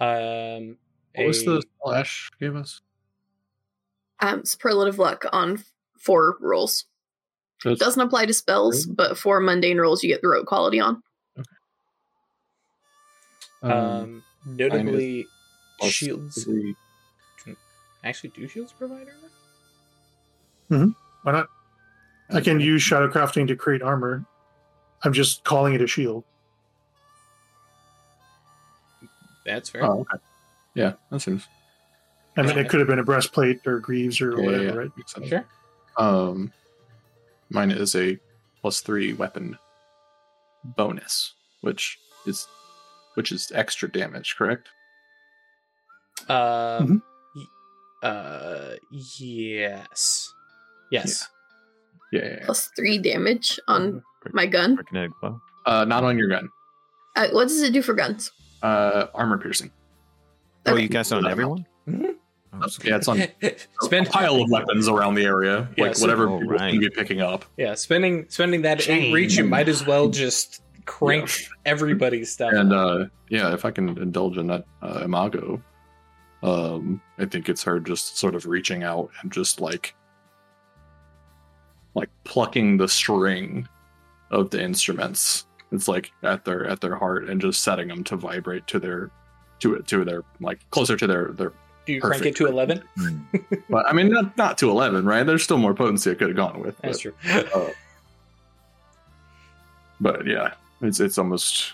Um, 0.00 0.78
what 1.14 1.26
was 1.26 1.44
the 1.44 1.62
slash 1.84 2.30
gave 2.40 2.56
us? 2.56 2.80
Um, 4.20 4.44
superlative 4.44 4.98
luck 4.98 5.26
on 5.32 5.62
four 5.98 6.36
rolls. 6.40 6.86
That's- 7.64 7.78
Doesn't 7.78 8.00
apply 8.00 8.26
to 8.26 8.32
spells, 8.32 8.86
but 8.86 9.18
for 9.18 9.40
mundane 9.40 9.78
rolls, 9.78 10.02
you 10.02 10.08
get 10.08 10.22
the 10.22 10.28
rote 10.28 10.46
quality 10.46 10.80
on. 10.80 11.02
Um, 13.62 13.72
um, 13.72 14.22
notably 14.46 15.26
plus 15.78 15.92
shields. 15.92 16.44
three. 16.44 16.74
Actually, 18.02 18.30
do 18.30 18.48
shields 18.48 18.72
provide 18.72 19.06
armor? 20.70 20.94
Why 21.22 21.32
not? 21.32 21.48
I 22.30 22.40
can 22.40 22.60
use 22.60 22.80
shadow 22.82 23.08
crafting 23.08 23.46
to 23.48 23.56
create 23.56 23.82
armor. 23.82 24.24
I'm 25.02 25.12
just 25.12 25.44
calling 25.44 25.74
it 25.74 25.82
a 25.82 25.86
shield. 25.86 26.24
That's 29.44 29.68
fair. 29.70 29.84
Oh, 29.84 30.00
okay. 30.00 30.18
Yeah, 30.74 30.92
that 31.10 31.20
seems. 31.20 31.46
I 32.36 32.42
mean, 32.42 32.56
it 32.56 32.68
could 32.68 32.80
have 32.80 32.86
been 32.86 33.00
a 33.00 33.04
breastplate 33.04 33.66
or 33.66 33.80
greaves 33.80 34.20
or 34.20 34.38
Yeah, 34.38 34.44
whatever, 34.44 34.64
yeah, 34.64 34.72
right? 34.72 34.90
makes 34.96 35.12
sense. 35.12 35.28
Sure. 35.28 35.44
Um, 35.96 36.52
mine 37.50 37.70
is 37.72 37.94
a 37.96 38.18
plus 38.60 38.80
three 38.80 39.12
weapon 39.12 39.58
bonus, 40.64 41.34
which 41.62 41.98
is 42.26 42.46
which 43.14 43.32
is 43.32 43.50
extra 43.54 43.90
damage, 43.90 44.36
correct? 44.36 44.68
Um, 46.28 47.02
y- 47.34 48.08
uh, 48.08 48.74
yes, 48.90 50.32
yes. 50.90 51.28
Yeah, 52.12 52.20
yeah, 52.22 52.28
yeah. 52.38 52.44
Plus 52.44 52.70
three 52.76 52.98
damage 52.98 53.58
on 53.68 54.02
my 54.32 54.46
gun. 54.46 54.76
Kinetic 54.88 55.12
blow. 55.20 55.40
Uh, 55.66 55.84
not 55.84 56.04
on 56.04 56.18
your 56.18 56.28
gun. 56.28 56.48
Uh, 57.16 57.28
what 57.32 57.48
does 57.48 57.62
it 57.62 57.72
do 57.72 57.82
for 57.82 57.94
guns? 57.94 58.30
Uh, 58.62 59.06
armor 59.14 59.38
piercing. 59.38 59.70
Oh, 60.66 60.76
you 60.76 60.88
cast 60.88 61.12
it 61.12 61.16
on 61.16 61.22
That 61.24 61.30
everyone? 61.30 61.66
Mhm. 61.88 62.14
Oh, 62.52 62.66
Yeah, 62.84 62.96
it's 62.96 63.08
on 63.08 63.22
Spend 63.80 64.08
a 64.08 64.10
pile 64.10 64.42
of 64.42 64.50
weapons 64.50 64.88
around 64.88 65.14
the 65.14 65.24
area, 65.24 65.68
Yeah, 65.76 65.84
like 65.84 65.96
so- 65.96 66.02
whatever 66.02 66.28
Oh, 66.28 66.38
people 66.40 66.54
right. 66.54 66.70
can 66.72 66.80
be 66.80 66.90
picking 66.90 67.20
up. 67.22 67.44
Yeah, 67.56 67.74
spending 67.74 68.26
spending 68.28 68.62
that 68.62 68.88
eight 68.88 69.12
reach, 69.12 69.36
you 69.36 69.44
might 69.44 69.68
as 69.68 69.86
well 69.86 70.08
just 70.08 70.60
crank 70.90 71.28
Yeah. 71.40 71.46
everybody's 71.66 72.32
stuff. 72.32 72.52
And 72.52 72.72
uh, 72.72 73.06
yeah, 73.28 73.52
if 73.54 73.64
I 73.64 73.70
can 73.70 73.90
indulge 73.98 74.38
in 74.38 74.46
that 74.48 74.64
uh, 74.82 75.02
imago, 75.04 75.62
um, 76.42 77.00
I 77.18 77.26
think 77.26 77.48
it's 77.48 77.62
her 77.62 77.78
just 77.78 78.18
sort 78.18 78.34
of 78.34 78.46
reaching 78.46 78.82
out 78.82 79.10
and 79.22 79.30
just 79.30 79.60
like, 79.60 79.94
like 81.94 82.08
plucking 82.24 82.78
the 82.78 82.88
string 82.88 83.68
of 84.30 84.50
the 84.50 84.62
instruments. 84.62 85.46
It's 85.72 85.86
like 85.86 86.10
at 86.22 86.44
their 86.44 86.66
at 86.66 86.80
their 86.80 86.96
heart 86.96 87.28
and 87.28 87.40
just 87.40 87.62
setting 87.62 87.88
them 87.88 88.02
to 88.04 88.16
vibrate 88.16 88.66
to 88.68 88.80
their 88.80 89.10
to 89.60 89.74
it 89.74 89.86
to 89.88 90.04
their 90.04 90.24
like 90.40 90.58
closer 90.70 90.96
to 90.96 91.06
their 91.06 91.28
their. 91.28 91.52
Do 91.86 91.92
you 91.92 92.00
crank 92.00 92.26
it 92.26 92.36
to 92.36 92.46
eleven? 92.46 92.82
But 93.68 93.86
I 93.86 93.92
mean, 93.92 94.08
not 94.08 94.36
not 94.36 94.58
to 94.58 94.70
eleven, 94.70 95.04
right? 95.04 95.24
There's 95.24 95.44
still 95.44 95.58
more 95.58 95.74
potency 95.74 96.10
I 96.10 96.14
could 96.14 96.28
have 96.28 96.36
gone 96.36 96.60
with. 96.60 96.76
That's 96.78 97.04
but- 97.04 97.14
true. 97.22 97.70
but 100.00 100.26
yeah, 100.26 100.54
it's 100.80 101.00
it's 101.00 101.18
almost 101.18 101.72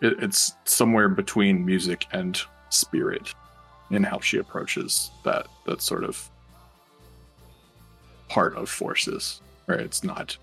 it, 0.00 0.14
it's 0.22 0.54
somewhere 0.64 1.08
between 1.08 1.64
music 1.64 2.06
and 2.12 2.40
spirit 2.70 3.34
in 3.90 4.02
how 4.02 4.20
she 4.20 4.38
approaches 4.38 5.10
that 5.24 5.46
that 5.66 5.80
sort 5.82 6.04
of 6.04 6.30
part 8.28 8.56
of 8.56 8.68
forces. 8.68 9.40
Right? 9.66 9.80
It's 9.80 10.04
not 10.04 10.36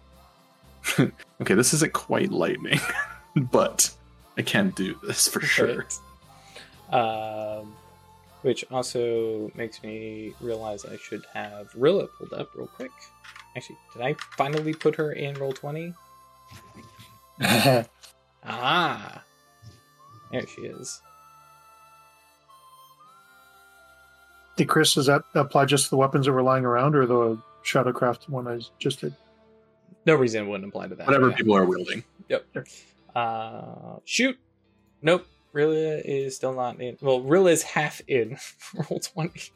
okay. 0.99 1.53
This 1.53 1.73
isn't 1.73 1.93
quite 1.93 2.31
lightning, 2.31 2.79
but 3.35 3.89
I 4.37 4.41
can 4.41 4.71
do 4.71 4.97
this 5.03 5.27
for 5.27 5.41
sure. 5.41 5.85
Um, 6.91 7.73
which 8.41 8.65
also 8.69 9.49
makes 9.55 9.81
me 9.81 10.33
realize 10.41 10.85
I 10.85 10.97
should 10.97 11.25
have 11.33 11.73
Rilla 11.75 12.07
pulled 12.07 12.33
up 12.33 12.49
real 12.55 12.67
quick. 12.67 12.91
Actually, 13.55 13.77
did 13.93 14.01
I 14.01 14.15
finally 14.37 14.73
put 14.73 14.95
her 14.95 15.13
in 15.13 15.35
Roll20? 15.35 15.93
Ah, 18.45 19.23
there 20.31 20.45
she 20.47 20.61
is. 20.61 21.01
Hey, 24.57 24.65
Chris, 24.65 24.93
does 24.93 25.07
that 25.07 25.23
apply 25.33 25.65
just 25.65 25.85
to 25.85 25.89
the 25.91 25.97
weapons 25.97 26.25
that 26.25 26.31
were 26.31 26.43
lying 26.43 26.65
around 26.65 26.95
or 26.95 27.05
the 27.05 27.41
Shadowcraft 27.65 28.29
one 28.29 28.47
I 28.47 28.59
just 28.79 29.01
did? 29.01 29.15
No 30.05 30.15
reason 30.15 30.43
it 30.43 30.47
wouldn't 30.49 30.69
apply 30.69 30.87
to 30.87 30.95
that. 30.95 31.07
Whatever 31.07 31.29
Yeah. 31.29 31.35
people 31.35 31.55
are 31.55 31.65
wielding. 31.65 32.03
Yep. 32.29 32.45
Uh, 33.15 33.95
shoot. 34.05 34.37
Nope. 35.01 35.25
Rilla 35.53 35.97
is 36.03 36.35
still 36.35 36.53
not 36.53 36.79
in. 36.81 36.97
Well, 37.01 37.21
Rilla 37.21 37.51
is 37.51 37.63
half 37.63 38.01
in. 38.07 38.31
Roll20. 38.75 39.51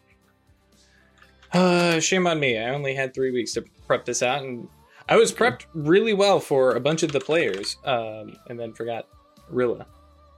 Uh, 1.54 2.00
shame 2.00 2.28
on 2.28 2.40
me. 2.40 2.58
I 2.58 2.70
only 2.74 2.94
had 2.94 3.14
three 3.14 3.32
weeks 3.32 3.54
to 3.54 3.64
prep 3.88 4.06
this 4.06 4.22
out, 4.22 4.44
and 4.44 4.68
I 5.10 5.16
was 5.16 5.32
prepped 5.32 5.66
really 5.74 6.14
well 6.14 6.39
for 6.39 6.76
a 6.76 6.80
bunch 6.80 7.03
of 7.03 7.12
the 7.12 7.20
players, 7.20 7.78
um, 7.86 8.38
and 8.49 8.60
then 8.60 8.74
forgot 8.74 9.08
Rilla 9.49 9.86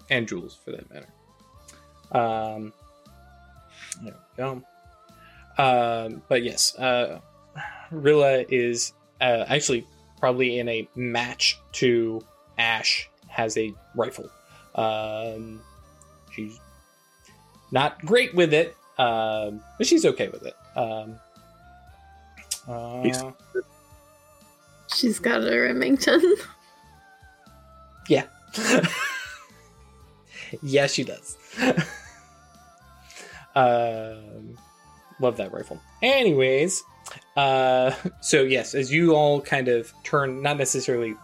and 0.09 0.27
Jules 0.27 0.57
for 0.63 0.71
that 0.71 0.89
matter. 0.91 1.07
Um, 2.11 2.73
there 4.03 4.13
we 4.13 4.43
go. 4.43 4.63
Um, 5.57 6.21
but 6.27 6.43
yes, 6.43 6.75
uh, 6.77 7.19
Rilla 7.91 8.45
is 8.49 8.93
uh, 9.21 9.45
actually 9.47 9.85
probably 10.19 10.59
in 10.59 10.69
a 10.69 10.87
match 10.95 11.59
to 11.73 12.21
Ash 12.57 13.09
has 13.27 13.57
a 13.57 13.73
rifle. 13.95 14.29
Um, 14.75 15.61
she's 16.31 16.59
not 17.71 18.03
great 18.05 18.35
with 18.35 18.53
it, 18.53 18.75
um, 18.97 19.61
but 19.77 19.87
she's 19.87 20.05
okay 20.05 20.27
with 20.29 20.45
it. 20.45 20.55
Um, 20.75 21.15
uh, 22.67 23.31
She's 24.95 25.19
got 25.19 25.43
a 25.43 25.59
Remington. 25.59 26.35
yeah. 28.09 28.25
yeah, 30.61 30.87
she 30.87 31.03
does. 31.03 31.37
um, 33.55 34.57
love 35.19 35.37
that 35.37 35.53
rifle. 35.53 35.79
Anyways, 36.01 36.83
uh, 37.35 37.91
so 38.21 38.41
yes, 38.41 38.73
as 38.73 38.91
you 38.91 39.15
all 39.15 39.41
kind 39.41 39.67
of 39.67 39.93
turn, 40.03 40.41
not 40.41 40.57
necessarily 40.57 41.15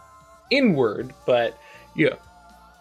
inward, 0.52 1.14
but 1.26 1.60
you 1.96 2.10
know, 2.10 2.18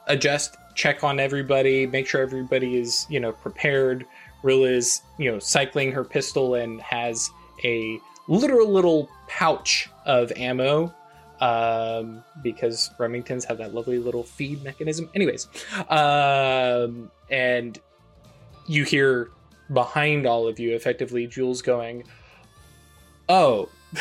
adjust, 0.07 0.57
check 0.75 1.05
on 1.05 1.21
everybody, 1.21 1.87
make 1.87 2.07
sure 2.07 2.21
everybody 2.21 2.77
is 2.77 3.07
you 3.09 3.21
know 3.21 3.33
prepared. 3.33 4.07
Rilla 4.43 4.69
is 4.69 5.01
you 5.19 5.31
know 5.31 5.39
cycling 5.39 5.93
her 5.93 6.05
pistol 6.05 6.55
and 6.55 6.81
has 6.83 7.31
a 7.65 7.99
literal 8.29 8.71
little 8.71 9.09
pouch 9.29 9.89
of 10.05 10.33
ammo 10.37 10.95
um, 11.41 12.25
because 12.43 12.91
Remingtons 12.99 13.45
have 13.45 13.59
that 13.59 13.75
lovely 13.75 13.99
little 13.99 14.23
feed 14.23 14.63
mechanism. 14.63 15.11
Anyways, 15.15 15.49
um, 15.89 17.11
and 17.31 17.79
you 18.67 18.85
hear 18.85 19.31
behind 19.73 20.27
all 20.27 20.47
of 20.47 20.59
you, 20.59 20.75
effectively, 20.75 21.27
Jules 21.27 21.63
going, 21.63 22.05
"Oh." 23.29 23.69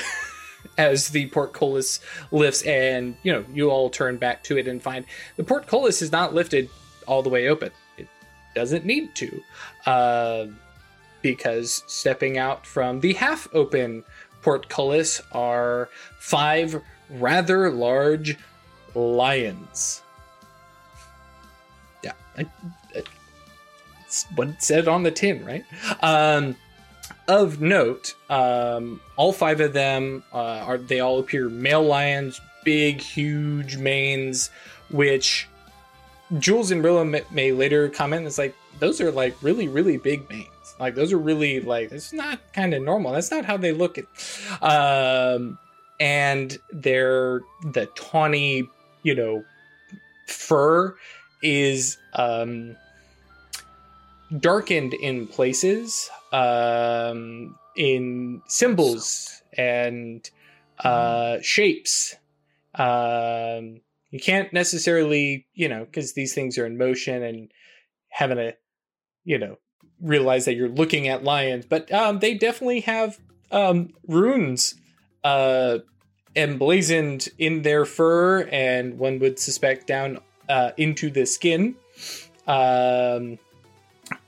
As 0.77 1.09
the 1.09 1.29
portcullis 1.29 1.99
lifts, 2.31 2.63
and 2.63 3.15
you 3.21 3.31
know, 3.31 3.45
you 3.53 3.69
all 3.69 3.89
turn 3.91 4.17
back 4.17 4.43
to 4.45 4.57
it 4.57 4.67
and 4.67 4.81
find 4.81 5.05
the 5.35 5.43
portcullis 5.43 6.01
is 6.01 6.11
not 6.11 6.33
lifted 6.33 6.67
all 7.05 7.21
the 7.21 7.29
way 7.29 7.49
open. 7.49 7.69
It 7.97 8.07
doesn't 8.55 8.83
need 8.83 9.13
to, 9.15 9.41
uh, 9.85 10.45
because 11.21 11.83
stepping 11.85 12.37
out 12.37 12.65
from 12.65 13.01
the 13.01 13.13
half 13.13 13.47
open 13.53 14.03
portcullis 14.43 15.21
are 15.31 15.89
five 16.19 16.81
rather 17.09 17.69
large 17.69 18.37
lions. 18.93 20.01
Yeah, 22.03 22.13
I, 22.37 22.41
I- 22.95 23.03
it's 24.05 24.25
what 24.35 24.49
it 24.49 24.61
said 24.61 24.87
on 24.87 25.01
the 25.01 25.09
tin, 25.11 25.43
right? 25.43 25.63
Um, 26.03 26.55
of 27.27 27.61
note, 27.61 28.13
um, 28.29 29.01
all 29.15 29.33
five 29.33 29.59
of 29.59 29.73
them 29.73 30.23
uh, 30.31 30.37
are 30.37 30.77
they 30.77 30.99
all 30.99 31.17
appear 31.19 31.49
male 31.49 31.83
lions, 31.83 32.39
big, 32.63 33.01
huge 33.01 33.77
manes, 33.77 34.51
which 34.91 35.47
Jules 36.37 36.69
and 36.69 36.83
Rilla 36.83 37.05
may, 37.05 37.23
may 37.31 37.51
later 37.51 37.89
comment. 37.89 38.27
It's 38.27 38.37
like 38.37 38.55
those 38.79 39.01
are 39.01 39.09
like 39.11 39.35
really, 39.41 39.67
really 39.67 39.97
big 39.97 40.29
manes. 40.29 40.47
Like 40.79 40.95
those 40.95 41.13
are 41.13 41.17
really 41.17 41.59
like 41.59 41.91
it's 41.91 42.13
not 42.13 42.39
kind 42.53 42.73
of 42.73 42.81
normal. 42.83 43.13
That's 43.13 43.31
not 43.31 43.45
how 43.45 43.57
they 43.57 43.71
look 43.71 43.97
at. 43.97 44.05
Um, 44.61 45.57
and 45.99 46.57
their 46.71 47.41
the 47.63 47.87
tawny, 47.95 48.67
you 49.03 49.15
know, 49.15 49.43
fur 50.27 50.95
is 51.41 51.97
um 52.13 52.75
darkened 54.39 54.93
in 54.95 55.27
places 55.27 56.09
um 56.31 57.57
in 57.75 58.41
symbols 58.47 59.43
and 59.57 60.31
uh 60.79 61.37
shapes 61.41 62.15
um 62.75 63.79
you 64.09 64.19
can't 64.19 64.51
necessarily 64.53 65.45
you 65.53 65.67
know 65.67 65.85
because 65.85 66.13
these 66.13 66.33
things 66.33 66.57
are 66.57 66.65
in 66.65 66.77
motion 66.77 67.21
and 67.21 67.51
having 68.09 68.39
a 68.39 68.53
you 69.25 69.37
know 69.37 69.57
realize 70.01 70.45
that 70.45 70.55
you're 70.55 70.69
looking 70.69 71.07
at 71.07 71.23
lions 71.23 71.65
but 71.65 71.91
um 71.91 72.19
they 72.19 72.33
definitely 72.33 72.81
have 72.81 73.17
um 73.51 73.93
runes 74.07 74.75
uh 75.23 75.77
emblazoned 76.35 77.29
in 77.37 77.61
their 77.61 77.85
fur 77.85 78.41
and 78.51 78.97
one 78.97 79.19
would 79.19 79.37
suspect 79.39 79.87
down 79.87 80.19
uh 80.49 80.71
into 80.77 81.09
the 81.09 81.25
skin. 81.25 81.75
Um 82.47 83.37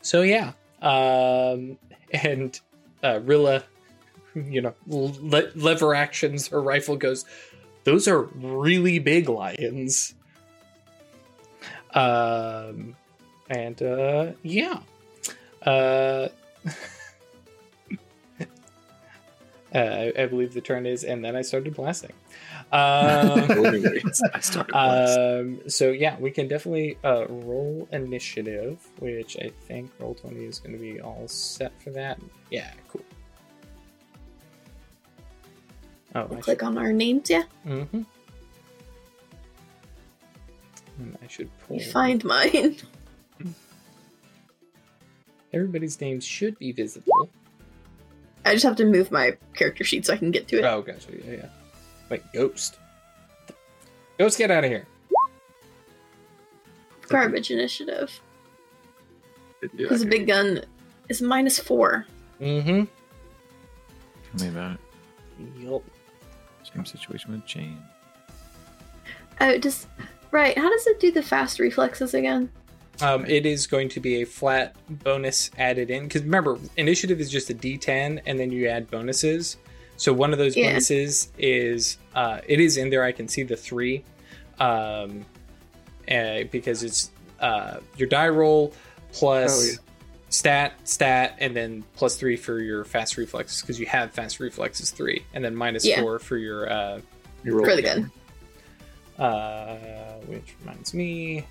so 0.01 0.22
yeah 0.22 0.53
um 0.82 1.78
and 2.11 2.59
uh 3.03 3.20
rilla 3.24 3.63
you 4.36 4.61
know 4.61 4.74
le- 4.88 5.51
lever 5.55 5.95
actions 5.95 6.47
her 6.49 6.61
rifle 6.61 6.95
goes 6.95 7.26
those 7.86 8.07
are 8.07 8.24
really 8.24 8.99
big 8.99 9.30
lions. 9.30 10.13
Um 11.93 12.95
and 13.49 13.82
uh 13.82 14.32
yeah 14.43 14.80
uh 15.66 16.28
Uh, 19.76 20.11
I, 20.16 20.24
I 20.24 20.26
believe 20.28 20.53
the 20.53 20.61
turn 20.61 20.86
is, 20.86 21.03
and 21.03 21.24
then 21.24 21.36
I 21.36 21.41
started 21.41 21.76
blasting. 21.76 22.13
Um, 22.72 22.72
I 24.34 24.39
started 24.39 24.74
last. 24.74 25.18
um, 25.18 25.59
so 25.68 25.91
yeah, 25.91 26.18
we 26.18 26.32
can 26.32 26.47
definitely 26.47 26.97
uh, 27.03 27.26
roll 27.28 27.86
initiative, 27.91 28.80
which 28.99 29.36
I 29.36 29.51
think 29.68 29.91
Roll20 29.99 30.47
is 30.47 30.59
going 30.59 30.72
to 30.72 30.80
be 30.80 31.01
all 31.01 31.28
set 31.28 31.74
for 31.84 31.89
that. 31.89 32.18
Yeah, 32.49 32.72
cool. 32.88 33.03
Oh, 36.16 36.30
I 36.32 36.39
Click 36.39 36.63
on 36.63 36.78
our 36.78 36.93
names, 36.93 37.30
yeah. 37.30 37.43
Mm-hmm. 37.68 38.03
I 41.22 41.28
should 41.28 41.49
pull. 41.68 41.76
You 41.76 41.84
find 41.84 42.24
mine. 42.24 42.78
Everybody's 45.55 45.99
names 46.01 46.25
should 46.25 46.59
be 46.59 46.73
visible. 46.73 47.29
I 48.43 48.53
just 48.53 48.65
have 48.65 48.75
to 48.75 48.85
move 48.85 49.09
my 49.09 49.37
character 49.55 49.85
sheet 49.85 50.05
so 50.05 50.13
I 50.13 50.17
can 50.17 50.29
get 50.29 50.47
to 50.49 50.59
it. 50.59 50.65
Oh, 50.65 50.81
gotcha. 50.81 51.07
Yeah, 51.25 51.33
yeah. 51.33 51.49
Wait, 52.09 52.21
ghost. 52.33 52.77
Ghost, 54.19 54.37
get 54.37 54.51
out 54.51 54.65
of 54.65 54.69
here. 54.69 54.85
Garbage 57.07 57.51
initiative. 57.51 58.11
Didn't 59.61 59.77
Because 59.77 60.01
a 60.01 60.05
big 60.05 60.27
gun 60.27 60.61
is 61.09 61.21
minus 61.21 61.57
four. 61.57 62.05
Mm-hmm. 62.41 62.83
Tell 64.37 64.45
me 64.45 64.47
about 64.49 64.73
it. 64.73 64.79
Yup. 65.57 65.83
Same 66.73 66.85
situation 66.85 67.31
with 67.31 67.45
Jane. 67.45 67.81
Oh, 69.39 69.57
just 69.57 69.87
right. 70.31 70.57
How 70.57 70.69
does 70.69 70.85
it 70.87 70.99
do 70.99 71.11
the 71.11 71.23
fast 71.23 71.59
reflexes 71.59 72.13
again? 72.13 72.51
Um, 73.01 73.25
it 73.25 73.45
is 73.45 73.67
going 73.67 73.89
to 73.89 73.99
be 73.99 74.21
a 74.21 74.25
flat 74.25 74.75
bonus 74.89 75.51
added 75.57 75.89
in 75.89 76.03
because 76.03 76.23
remember, 76.23 76.57
initiative 76.77 77.19
is 77.19 77.29
just 77.29 77.49
a 77.49 77.53
D10, 77.53 78.21
and 78.25 78.39
then 78.39 78.51
you 78.51 78.67
add 78.67 78.89
bonuses. 78.89 79.57
So 79.97 80.11
one 80.13 80.31
of 80.33 80.37
those 80.39 80.55
Yeah. 80.55 80.69
bonuses 80.69 81.29
is 81.37 81.97
uh, 82.15 82.39
it 82.47 82.59
is 82.59 82.77
in 82.77 82.89
there. 82.89 83.03
I 83.03 83.11
can 83.11 83.27
see 83.27 83.43
the 83.43 83.55
three, 83.57 84.03
um, 84.59 85.25
uh, 86.09 86.43
because 86.51 86.83
it's 86.83 87.11
uh, 87.39 87.79
your 87.97 88.07
die 88.07 88.29
roll 88.29 88.73
plus 89.11 89.51
Oh, 89.51 89.71
yeah. 89.71 89.77
stat 90.29 90.73
stat, 90.85 91.35
and 91.39 91.55
then 91.55 91.83
plus 91.95 92.15
three 92.15 92.35
for 92.37 92.59
your 92.59 92.83
fast 92.85 93.17
reflexes 93.17 93.61
because 93.61 93.79
you 93.79 93.85
have 93.87 94.11
fast 94.11 94.39
reflexes 94.39 94.91
three, 94.91 95.23
and 95.33 95.43
then 95.43 95.55
minus 95.55 95.85
Yeah. 95.85 96.01
four 96.01 96.19
for 96.19 96.37
your 96.37 96.69
uh, 96.69 97.01
You 97.43 97.55
roll 97.55 97.65
For 97.65 97.71
the 97.73 97.79
again. 97.79 98.11
gun. 99.17 99.25
uh, 99.27 100.15
which 100.27 100.55
reminds 100.61 100.93
me. 100.93 101.45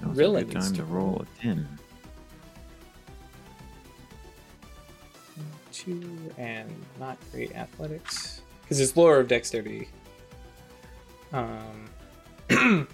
That 0.00 0.08
was 0.08 0.18
Really 0.18 0.42
a 0.42 0.44
good 0.44 0.54
time 0.60 0.72
to 0.72 0.78
to 0.78 0.84
roll 0.84 1.22
a 1.22 1.42
10. 1.42 1.68
two 5.72 6.18
and 6.36 6.68
not 6.98 7.16
great 7.32 7.54
athletics 7.54 8.42
because 8.62 8.80
it's 8.80 8.96
lower 8.96 9.20
of 9.20 9.28
dexterity. 9.28 9.88
Um, 11.32 11.88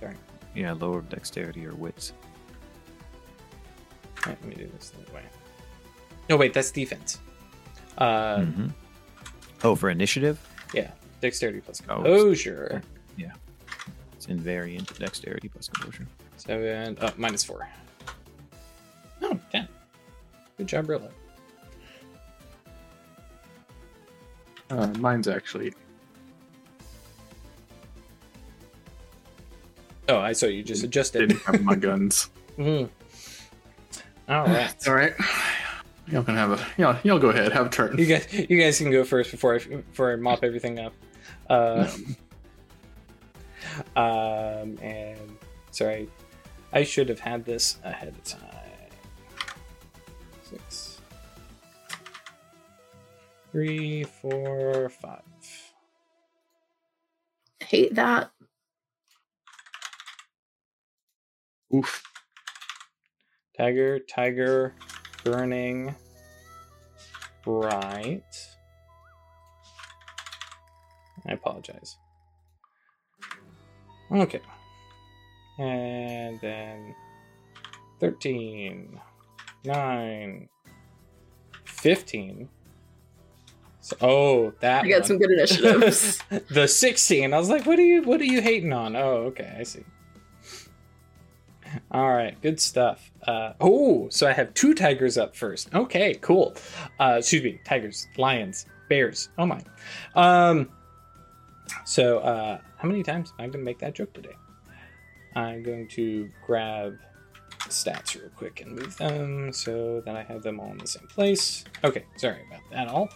sorry. 0.00 0.14
Yeah, 0.54 0.72
lower 0.72 1.00
dexterity 1.02 1.64
or 1.66 1.74
wits. 1.74 2.12
All 4.26 4.32
right, 4.32 4.38
let 4.42 4.48
me 4.48 4.56
do 4.56 4.68
this 4.74 4.90
the 4.90 5.02
other 5.04 5.14
way. 5.14 5.22
No, 6.28 6.36
wait, 6.36 6.52
that's 6.52 6.70
defense. 6.70 7.20
Uh, 7.96 8.38
Mhm. 8.38 8.72
Oh, 9.64 9.74
for 9.74 9.88
initiative? 9.90 10.38
yeah, 10.74 10.90
dexterity 11.20 11.60
plus 11.60 11.80
Oh, 11.88 12.02
composure. 12.02 12.82
Yeah. 13.16 13.32
It's 14.16 14.26
invariant 14.26 14.98
dexterity 14.98 15.48
plus 15.48 15.68
composure. 15.68 16.06
Seven, 16.38 16.96
uh, 17.00 17.10
minus 17.16 17.44
four. 17.44 17.68
Oh, 19.22 19.38
10. 19.52 19.68
Good 20.56 20.66
job, 20.66 20.86
Brillo. 20.86 21.10
Uh, 24.70 24.86
mine's 24.98 25.28
actually 25.28 25.72
Oh, 30.10 30.18
I 30.18 30.32
saw 30.32 30.46
you 30.46 30.62
just 30.62 30.82
adjusted. 30.84 31.28
didn't 31.28 31.42
have 31.42 31.62
my 31.62 31.74
guns. 31.74 32.30
Mm. 32.58 32.88
All 34.28 34.44
right. 34.46 34.74
All 34.88 34.94
right. 34.94 35.12
Y'all 36.08 36.24
can 36.24 36.34
have 36.34 36.50
a 36.50 36.66
y'all, 36.76 36.96
y'all 37.04 37.20
go 37.20 37.28
ahead, 37.28 37.52
have 37.52 37.66
a 37.66 37.68
turn. 37.68 37.96
You 37.96 38.06
guys, 38.06 38.26
you 38.32 38.60
guys 38.60 38.78
can 38.78 38.90
go 38.90 39.04
first 39.04 39.30
before 39.30 39.54
I 39.54 39.58
before 39.58 40.12
I 40.12 40.16
mop 40.16 40.42
everything 40.42 40.80
up. 40.80 40.92
Uh, 41.48 41.88
um, 43.94 44.76
and 44.82 45.38
sorry, 45.70 46.08
I 46.72 46.82
should 46.84 47.08
have 47.08 47.20
had 47.20 47.44
this 47.44 47.78
ahead 47.82 48.08
of 48.08 48.24
time. 48.24 48.40
Six, 50.42 51.00
three, 53.50 54.04
four, 54.04 54.88
five. 54.88 55.22
Hate 57.60 57.94
that. 57.94 58.30
Oof. 61.74 62.02
Tiger, 63.56 63.98
tiger, 63.98 64.74
burning, 65.24 65.94
bright. 67.44 68.22
I 71.26 71.32
apologize. 71.32 71.96
Okay. 74.10 74.40
And 75.58 76.40
then 76.40 76.94
13, 78.00 79.00
9, 79.64 80.48
15. 81.64 82.48
So, 83.80 83.96
oh, 84.02 84.52
that 84.60 84.84
I 84.84 84.88
got 84.88 85.00
one. 85.00 85.04
some 85.04 85.18
good 85.18 85.30
initiatives. 85.30 86.22
the 86.50 86.68
16. 86.68 87.32
I 87.32 87.38
was 87.38 87.48
like, 87.48 87.64
what 87.66 87.78
are 87.78 87.84
you 87.84 88.02
what 88.02 88.20
are 88.20 88.24
you 88.24 88.42
hating 88.42 88.72
on? 88.72 88.94
Oh, 88.94 89.28
okay, 89.28 89.56
I 89.58 89.62
see. 89.62 89.84
All 91.90 92.10
right, 92.10 92.40
good 92.42 92.60
stuff. 92.60 93.10
Uh, 93.26 93.52
oh, 93.60 94.08
so 94.10 94.26
I 94.26 94.32
have 94.32 94.54
two 94.54 94.74
tigers 94.74 95.18
up 95.18 95.34
first. 95.34 95.74
Okay, 95.74 96.14
cool. 96.20 96.54
Uh, 96.98 97.16
excuse 97.18 97.42
me, 97.42 97.60
tigers, 97.64 98.06
lions, 98.16 98.66
bears. 98.88 99.30
Oh 99.38 99.46
my. 99.46 99.62
Um, 100.14 100.68
so 101.84 102.18
uh, 102.18 102.58
how 102.76 102.88
many 102.88 103.02
times 103.02 103.32
am 103.38 103.44
I 103.44 103.48
going 103.48 103.52
to 103.52 103.58
make 103.58 103.78
that 103.78 103.94
joke 103.94 104.12
today? 104.12 104.36
I'm 105.38 105.62
going 105.62 105.86
to 105.88 106.28
grab 106.44 106.98
stats 107.68 108.20
real 108.20 108.30
quick 108.36 108.60
and 108.60 108.72
move 108.72 108.96
them 108.96 109.52
so 109.52 110.00
that 110.04 110.16
I 110.16 110.22
have 110.24 110.42
them 110.42 110.58
all 110.58 110.70
in 110.72 110.78
the 110.78 110.86
same 110.86 111.06
place. 111.06 111.64
Okay, 111.84 112.04
sorry 112.16 112.44
about 112.48 112.60
that 112.72 112.88
all. 112.88 113.08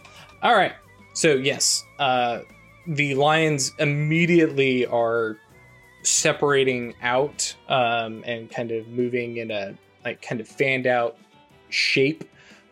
All 0.42 0.54
right, 0.54 0.72
so 1.14 1.34
yes, 1.34 1.84
uh, 1.98 2.40
the 2.86 3.14
lions 3.14 3.72
immediately 3.78 4.86
are 4.86 5.36
separating 6.04 6.94
out 7.02 7.54
um, 7.68 8.22
and 8.24 8.50
kind 8.50 8.70
of 8.70 8.86
moving 8.88 9.38
in 9.38 9.50
a 9.50 9.76
like 10.04 10.22
kind 10.22 10.40
of 10.40 10.48
fanned 10.48 10.86
out 10.86 11.16
shape. 11.70 12.24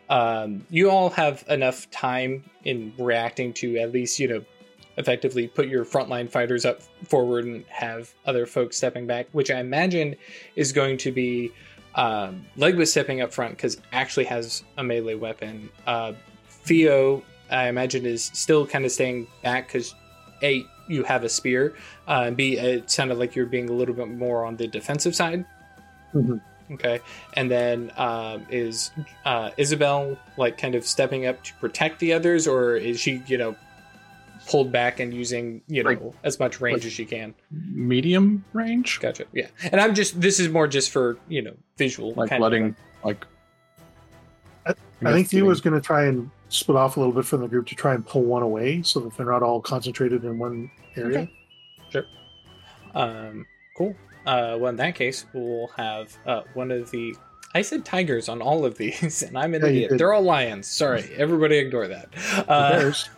Um, 0.09 0.67
you 0.71 0.91
all 0.91 1.11
have 1.11 1.45
enough 1.49 1.91
time 1.91 2.45
in 2.65 2.93
reacting 2.99 3.53
to 3.55 3.79
at 3.79 3.93
least 3.93 4.19
you 4.19 4.29
know 4.29 4.45
effectively 5.01 5.49
put 5.49 5.67
your 5.67 5.85
frontline 5.85 6.31
fighters 6.31 6.65
up 6.65 6.83
forward 7.05 7.45
and 7.47 7.65
have 7.69 8.13
other 8.27 8.47
folks 8.47 8.77
stepping 8.77 9.07
back, 9.07 9.27
which 9.33 9.51
I 9.51 9.59
imagine 9.59 10.15
is 10.55 10.73
going 10.73 10.99
to 10.99 11.11
be 11.11 11.51
um, 11.95 12.47
Legba 12.57 12.87
stepping 12.87 13.21
up 13.21 13.33
front 13.33 13.57
because 13.57 13.81
actually 13.93 14.27
has 14.27 14.63
a 14.77 14.85
melee 14.85 15.15
weapon. 15.15 15.71
Uh, 15.87 16.13
Theo, 16.49 17.23
I 17.51 17.69
imagine, 17.69 18.07
is 18.07 18.31
still 18.35 18.67
kind 18.67 18.85
of 18.85 18.93
staying 18.93 19.27
back 19.43 19.67
because 19.67 19.95
a 20.43 20.65
you 20.89 21.03
have 21.05 21.25
a 21.25 21.29
spear, 21.29 21.75
uh, 22.07 22.25
and 22.27 22.37
b 22.37 22.57
it 22.59 22.91
sounded 22.91 23.19
like 23.19 23.35
you're 23.35 23.47
being 23.47 23.71
a 23.71 23.73
little 23.73 23.95
bit 23.95 24.09
more 24.09 24.45
on 24.45 24.57
the 24.57 24.67
defensive 24.69 25.15
side. 25.15 25.45
Mhm. 26.15 26.41
Okay, 26.73 27.01
and 27.35 27.51
then 27.51 27.91
um, 27.97 28.47
is 28.49 28.93
uh, 29.25 29.51
Isabel 29.57 30.17
like 30.37 30.57
kind 30.59 30.75
of 30.75 30.85
stepping 30.85 31.27
up 31.27 31.43
to 31.45 31.55
protect 31.55 31.99
the 31.99 32.13
others, 32.13 32.47
or 32.47 32.77
is 32.77 33.01
she 33.01 33.23
you 33.27 33.39
know 33.39 33.57
pulled 34.49 34.73
back 34.73 35.01
and 35.01 35.13
using 35.15 35.63
you 35.69 35.83
know 35.83 35.91
Like- 35.91 36.01
as 36.25 36.39
much 36.39 36.61
range 36.61 36.79
like- 36.81 36.87
as 36.87 36.93
she 36.93 37.05
can? 37.05 37.35
Medium 37.51 38.45
range, 38.53 38.99
Gotcha. 39.01 39.25
Yeah, 39.33 39.47
and 39.71 39.81
I'm 39.81 39.95
just 39.95 40.21
this 40.21 40.41
is 40.41 40.49
more 40.49 40.67
just 40.67 40.91
for 40.91 41.19
you 41.29 41.43
know 41.43 41.55
visual. 41.77 42.13
like 42.15 42.31
kind 42.31 42.43
of 42.43 42.51
letting 42.51 42.77
like. 43.05 43.25
I 44.67 44.75
guess 45.03 45.13
think 45.15 45.31
he 45.31 45.41
was 45.43 45.63
going 45.63 45.73
to 45.75 45.81
try 45.81 46.05
and 46.05 46.31
split 46.51 46.77
off 46.77 46.97
a 46.99 47.01
little 47.01 47.15
bit 47.15 47.25
from 47.25 47.41
the 47.41 47.49
group 47.49 47.67
to 47.69 47.75
try 47.75 47.95
and 47.95 48.05
pull 48.07 48.23
one 48.23 48.43
away 48.43 48.83
so 48.83 49.01
that 49.01 49.17
they're 49.17 49.25
not 49.25 49.43
all 49.43 49.59
concentrated 49.61 50.25
in 50.25 50.39
one 50.39 50.71
area. 50.95 51.21
Okay. 51.21 51.33
Sure. 51.91 52.05
Um, 52.95 53.47
cool. 53.79 53.97
Uh, 54.27 54.59
well, 54.61 54.67
in 54.69 54.77
that 54.77 54.95
case, 54.95 55.25
we'll 55.33 55.69
have 55.77 56.15
uh, 56.27 56.43
one 56.53 56.71
of 56.71 56.91
the. 56.91 57.17
I 57.55 57.63
said 57.63 57.85
tigers 57.87 58.29
on 58.29 58.43
all 58.43 58.67
of 58.67 58.77
these, 58.77 59.23
and 59.27 59.39
I'm 59.39 59.55
an 59.55 59.63
Yeah, 59.63 59.69
idiot. 59.69 59.93
They're 59.97 60.13
all 60.13 60.21
lions. 60.23 60.67
Sorry, 60.69 61.09
everybody 61.17 61.57
ignore 61.57 61.89
that. 61.89 62.11
Uh, 62.47 62.73
Bears. 62.73 63.09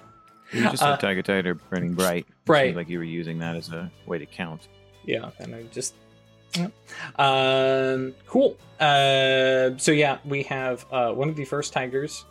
You 0.52 0.62
just 0.70 0.82
Uh, 0.82 0.96
Tiger 0.96 1.22
Tiger 1.22 1.54
burning 1.54 1.94
bright. 1.94 2.26
It 2.28 2.50
Right. 2.50 2.76
like 2.76 2.88
you 2.88 2.98
were 2.98 3.04
using 3.04 3.38
that 3.38 3.56
as 3.56 3.70
a 3.70 3.90
way 4.06 4.18
to 4.18 4.26
count. 4.26 4.68
yeah, 5.04 5.30
and 5.38 5.54
I 5.54 5.62
just. 5.64 5.94
yeah. 6.56 6.68
Um, 7.16 8.14
cool. 8.26 8.56
Uh, 8.78 9.70
so 9.78 9.92
yeah, 9.92 10.18
we 10.24 10.42
have 10.44 10.84
uh, 10.92 11.12
one 11.12 11.28
of 11.28 11.36
the 11.36 11.44
first 11.44 11.72
tigers. 11.72 12.24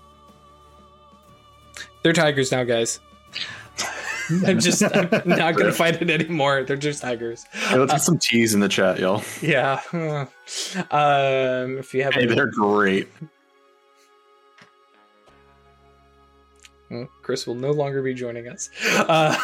They're 2.04 2.14
tigers 2.14 2.52
now, 2.52 2.64
guys. 2.64 3.00
I'm 4.48 4.60
just 4.60 4.82
I'm 4.84 5.10
not 5.28 5.56
gonna 5.56 5.72
fight 5.84 6.02
it 6.02 6.10
anymore. 6.10 6.64
They're 6.64 6.78
just 6.78 7.02
tigers. 7.02 7.44
Hey, 7.52 7.78
let's 7.78 7.92
get 7.92 8.02
some 8.02 8.18
teas 8.18 8.54
in 8.54 8.60
the 8.60 8.70
chat, 8.70 9.00
y'all. 9.00 9.24
Yeah. 9.42 9.82
um, 10.92 11.78
if 11.78 11.94
you 11.94 12.04
have 12.04 12.14
Hey, 12.14 12.24
any- 12.24 12.36
they're 12.36 12.48
great. 12.52 13.08
Chris 17.22 17.46
will 17.48 17.56
no 17.56 17.72
longer 17.72 18.02
be 18.02 18.14
joining 18.14 18.48
us. 18.48 18.70
Uh, 18.96 19.36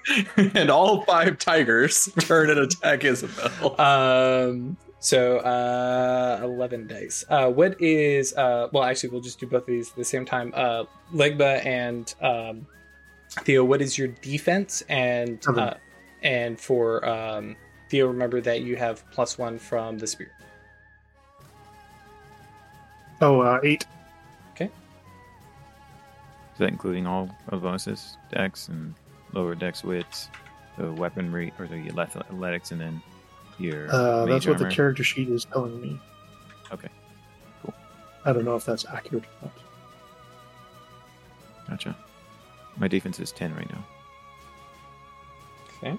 and 0.36 0.70
all 0.70 1.02
five 1.02 1.38
tigers 1.38 2.08
turn 2.20 2.50
and 2.50 2.58
attack 2.60 3.04
Isabel. 3.04 3.80
um, 3.80 4.76
So 5.00 5.38
uh, 5.38 6.40
eleven 6.42 6.86
dice. 6.86 7.24
Uh, 7.28 7.50
what 7.50 7.80
is 7.80 8.34
uh? 8.34 8.68
Well, 8.72 8.84
actually, 8.84 9.10
we'll 9.10 9.20
just 9.20 9.40
do 9.40 9.46
both 9.46 9.62
of 9.62 9.66
these 9.66 9.90
at 9.90 9.96
the 9.96 10.04
same 10.04 10.24
time. 10.24 10.52
Uh, 10.54 10.84
Legba 11.12 11.64
and 11.66 12.14
um, 12.20 12.66
Theo, 13.42 13.64
what 13.64 13.80
is 13.82 13.96
your 13.98 14.08
defense? 14.08 14.82
And 14.88 15.42
Seven. 15.42 15.60
uh, 15.60 15.76
and 16.22 16.58
for 16.60 17.04
um, 17.08 17.56
Theo, 17.90 18.06
remember 18.06 18.40
that 18.42 18.60
you 18.62 18.76
have 18.76 19.02
plus 19.10 19.38
one 19.38 19.58
from 19.58 19.98
the 19.98 20.06
spear. 20.06 20.30
Oh, 23.20 23.40
uh, 23.40 23.60
eight. 23.62 23.86
Is 26.62 26.66
that 26.66 26.72
including 26.74 27.08
all 27.08 27.28
of 27.48 27.60
the 27.60 27.66
bonuses, 27.66 28.16
dex 28.30 28.68
and 28.68 28.94
lower 29.32 29.56
dex 29.56 29.82
wits, 29.82 30.28
the 30.78 30.92
weaponry 30.92 31.52
or 31.58 31.66
the 31.66 31.88
athletics, 31.88 32.70
and 32.70 32.80
then 32.80 33.02
your 33.58 33.90
Uh, 33.92 34.26
that's 34.26 34.46
mage 34.46 34.46
what 34.46 34.58
the 34.58 34.72
character 34.72 35.02
sheet 35.02 35.28
is 35.28 35.44
telling 35.44 35.80
me. 35.80 35.98
Okay, 36.70 36.86
cool. 37.64 37.74
I 38.24 38.32
don't 38.32 38.44
know 38.44 38.54
if 38.54 38.64
that's 38.64 38.84
accurate 38.86 39.24
or 39.24 39.48
not. 39.48 39.52
Gotcha. 41.68 41.96
My 42.76 42.86
defense 42.86 43.18
is 43.18 43.32
ten 43.32 43.52
right 43.56 43.68
now. 43.68 43.84
Okay. 45.78 45.98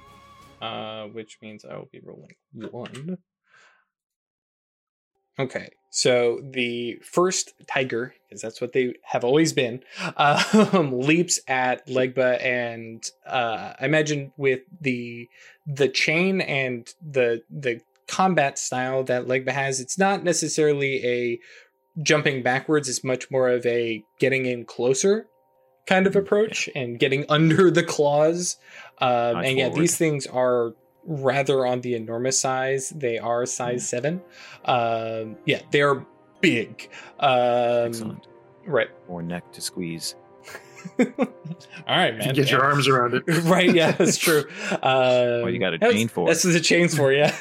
Uh, 0.61 1.07
which 1.07 1.39
means 1.41 1.65
I 1.65 1.75
will 1.75 1.89
be 1.91 1.99
rolling 1.99 2.33
one. 2.71 3.17
Okay, 5.39 5.69
so 5.89 6.39
the 6.43 6.99
first 7.03 7.53
tiger, 7.67 8.13
because 8.27 8.41
that's 8.41 8.61
what 8.61 8.73
they 8.73 8.95
have 9.03 9.23
always 9.23 9.53
been, 9.53 9.83
um, 10.17 10.99
leaps 10.99 11.39
at 11.47 11.87
Legba, 11.87 12.43
and 12.43 13.03
uh, 13.25 13.73
I 13.79 13.85
imagine 13.85 14.31
with 14.37 14.61
the 14.81 15.29
the 15.65 15.87
chain 15.87 16.41
and 16.41 16.87
the 17.01 17.43
the 17.49 17.81
combat 18.07 18.59
style 18.59 19.03
that 19.05 19.25
Legba 19.25 19.51
has, 19.51 19.79
it's 19.79 19.97
not 19.97 20.23
necessarily 20.23 21.05
a 21.05 21.39
jumping 22.01 22.43
backwards. 22.43 22.89
It's 22.89 23.03
much 23.03 23.31
more 23.31 23.49
of 23.49 23.65
a 23.65 24.03
getting 24.19 24.45
in 24.45 24.65
closer 24.65 25.27
kind 25.85 26.07
of 26.07 26.15
approach 26.15 26.69
and 26.75 26.99
getting 26.99 27.25
under 27.29 27.69
the 27.69 27.83
claws. 27.83 28.57
Um, 28.99 29.37
and 29.37 29.57
yeah, 29.57 29.69
these 29.69 29.97
things 29.97 30.27
are 30.27 30.73
rather 31.05 31.65
on 31.65 31.81
the 31.81 31.95
enormous 31.95 32.39
size. 32.39 32.89
They 32.89 33.17
are 33.17 33.45
size 33.45 33.87
seven. 33.87 34.21
Um, 34.65 35.37
yeah, 35.45 35.61
they 35.71 35.81
are 35.81 36.05
big. 36.41 36.89
Um, 37.19 37.29
Excellent. 37.87 38.27
Right. 38.65 38.89
More 39.09 39.21
neck 39.23 39.51
to 39.53 39.61
squeeze. 39.61 40.15
All 40.99 41.05
right, 41.87 42.13
You 42.13 42.19
man. 42.19 42.33
get 42.33 42.51
your 42.51 42.61
arms 42.63 42.87
around 42.89 43.13
it. 43.13 43.23
right. 43.43 43.73
Yeah, 43.73 43.91
that's 43.91 44.17
true. 44.17 44.43
Uh, 44.83 45.45
you 45.47 45.59
got 45.59 45.73
a 45.73 45.77
that's- 45.77 45.93
chain 45.93 46.07
for. 46.09 46.27
That's 46.27 46.43
what 46.43 46.53
the 46.53 46.59
chain 46.59 46.87
for. 46.89 47.11
Yeah. 47.13 47.33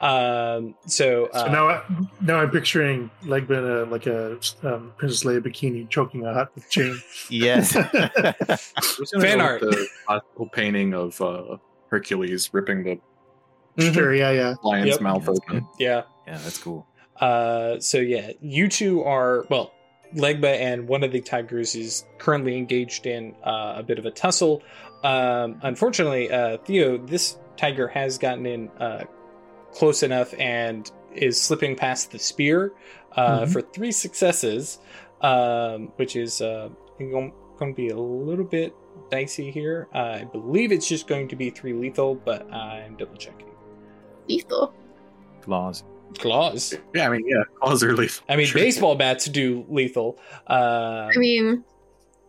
um. 0.00 0.74
So. 0.86 1.26
Uh, 1.26 1.44
So 1.46 1.52
now, 1.52 1.68
I, 1.68 1.82
now 2.20 2.36
I'm 2.40 2.50
picturing 2.50 3.10
like 3.24 3.48
in 3.50 3.56
a 3.64 3.84
like 3.84 4.06
a 4.06 4.38
um, 4.62 4.92
Princess 4.96 5.24
Leia 5.24 5.40
bikini 5.40 5.88
choking 5.88 6.24
a 6.26 6.32
Hutt 6.34 6.54
with 6.54 6.68
chain. 6.70 6.98
yes. 7.28 7.72
Who's 7.74 9.10
gonna 9.12 9.24
Fan 9.24 9.40
art. 9.40 9.60
The 9.60 9.86
classical 10.06 10.46
painting 10.48 10.94
of 10.94 11.20
uh, 11.20 11.56
Hercules 11.90 12.52
ripping 12.52 12.82
the 12.84 12.98
mhm, 13.76 13.92
Sure, 13.94 14.14
yeah, 14.22 14.30
yeah. 14.30 14.54
lion's 14.62 14.90
Yep. 14.90 15.00
mouth 15.00 15.24
That's 15.26 15.40
open. 15.48 15.66
Yeah. 15.78 16.02
yeah, 16.26 16.38
that's 16.38 16.58
cool. 16.58 16.86
Uh, 17.20 17.78
so 17.80 17.98
yeah, 17.98 18.32
you 18.40 18.68
two 18.68 19.02
are 19.02 19.44
well. 19.50 19.72
Legba 20.14 20.56
and 20.58 20.88
one 20.88 21.04
of 21.04 21.12
the 21.12 21.20
tigers 21.20 21.76
is 21.76 22.04
currently 22.18 22.56
engaged 22.56 23.06
in 23.06 23.34
uh, 23.44 23.74
a 23.76 23.82
bit 23.82 23.98
of 23.98 24.06
a 24.06 24.10
tussle. 24.10 24.60
Um, 25.04 25.60
unfortunately, 25.62 26.30
uh, 26.32 26.56
Theo, 26.64 26.98
this 26.98 27.38
tiger 27.56 27.86
has 27.88 28.18
gotten 28.18 28.44
in 28.44 28.68
uh, 28.80 29.04
close 29.72 30.02
enough 30.02 30.34
and 30.38 30.90
is 31.14 31.40
slipping 31.40 31.76
past 31.76 32.10
the 32.10 32.18
spear 32.18 32.72
uh, 33.16 33.42
Mhm. 33.42 33.52
for 33.52 33.60
three 33.60 33.92
successes, 33.92 34.78
um, 35.20 35.92
which 35.96 36.16
is 36.16 36.40
uh, 36.40 36.68
going 36.98 37.32
to 37.60 37.72
be 37.74 37.88
a 37.90 37.96
little 37.98 38.44
bit 38.44 38.74
dicey 39.10 39.50
here. 39.50 39.88
Uh, 39.94 40.18
I 40.20 40.24
believe 40.24 40.72
it's 40.72 40.88
just 40.88 41.06
going 41.06 41.28
to 41.28 41.36
be 41.36 41.50
three 41.50 41.72
lethal, 41.72 42.14
but 42.14 42.50
I'm 42.52 42.96
double 42.96 43.16
checking. 43.16 43.48
Lethal. 44.28 44.72
Claws. 45.42 45.84
Claws. 46.18 46.74
Yeah, 46.94 47.06
I 47.08 47.10
mean, 47.16 47.26
yeah, 47.26 47.42
claws 47.60 47.82
are 47.82 47.94
lethal. 47.96 48.24
I 48.28 48.36
mean, 48.36 48.46
Sure. 48.46 48.60
baseball 48.60 48.94
bats 48.96 49.26
do 49.26 49.64
lethal. 49.68 50.18
Uh, 50.48 51.08
I 51.14 51.16
mean, 51.16 51.64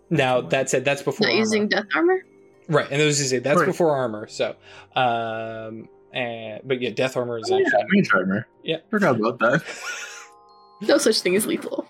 now 0.09 0.41
that 0.41 0.69
said, 0.69 0.86
that's 0.86 1.01
before 1.01 1.25
not 1.27 1.32
armor. 1.34 1.39
using 1.39 1.67
death 1.67 1.86
armor. 1.95 2.23
right, 2.69 2.88
and 2.91 2.99
those 3.01 3.19
is 3.19 3.32
it. 3.34 3.43
That's 3.43 3.59
Right. 3.59 3.65
before 3.65 3.95
armor. 3.95 4.27
So, 4.27 4.55
um, 4.95 5.89
and 6.13 6.61
but 6.63 6.82
yeah, 6.82 6.91
death 6.91 7.17
armor 7.17 7.38
is 7.39 7.49
Oh, 7.51 7.57
yeah, 7.57 7.65
actually 7.65 7.86
mage 8.01 8.09
armor. 8.13 8.47
Yeah. 8.63 8.77
forgot 8.89 9.15
about 9.19 9.39
that. 9.39 9.63
No 10.82 10.97
such 10.97 11.21
thing 11.21 11.36
as 11.36 11.45
lethal. 11.45 11.88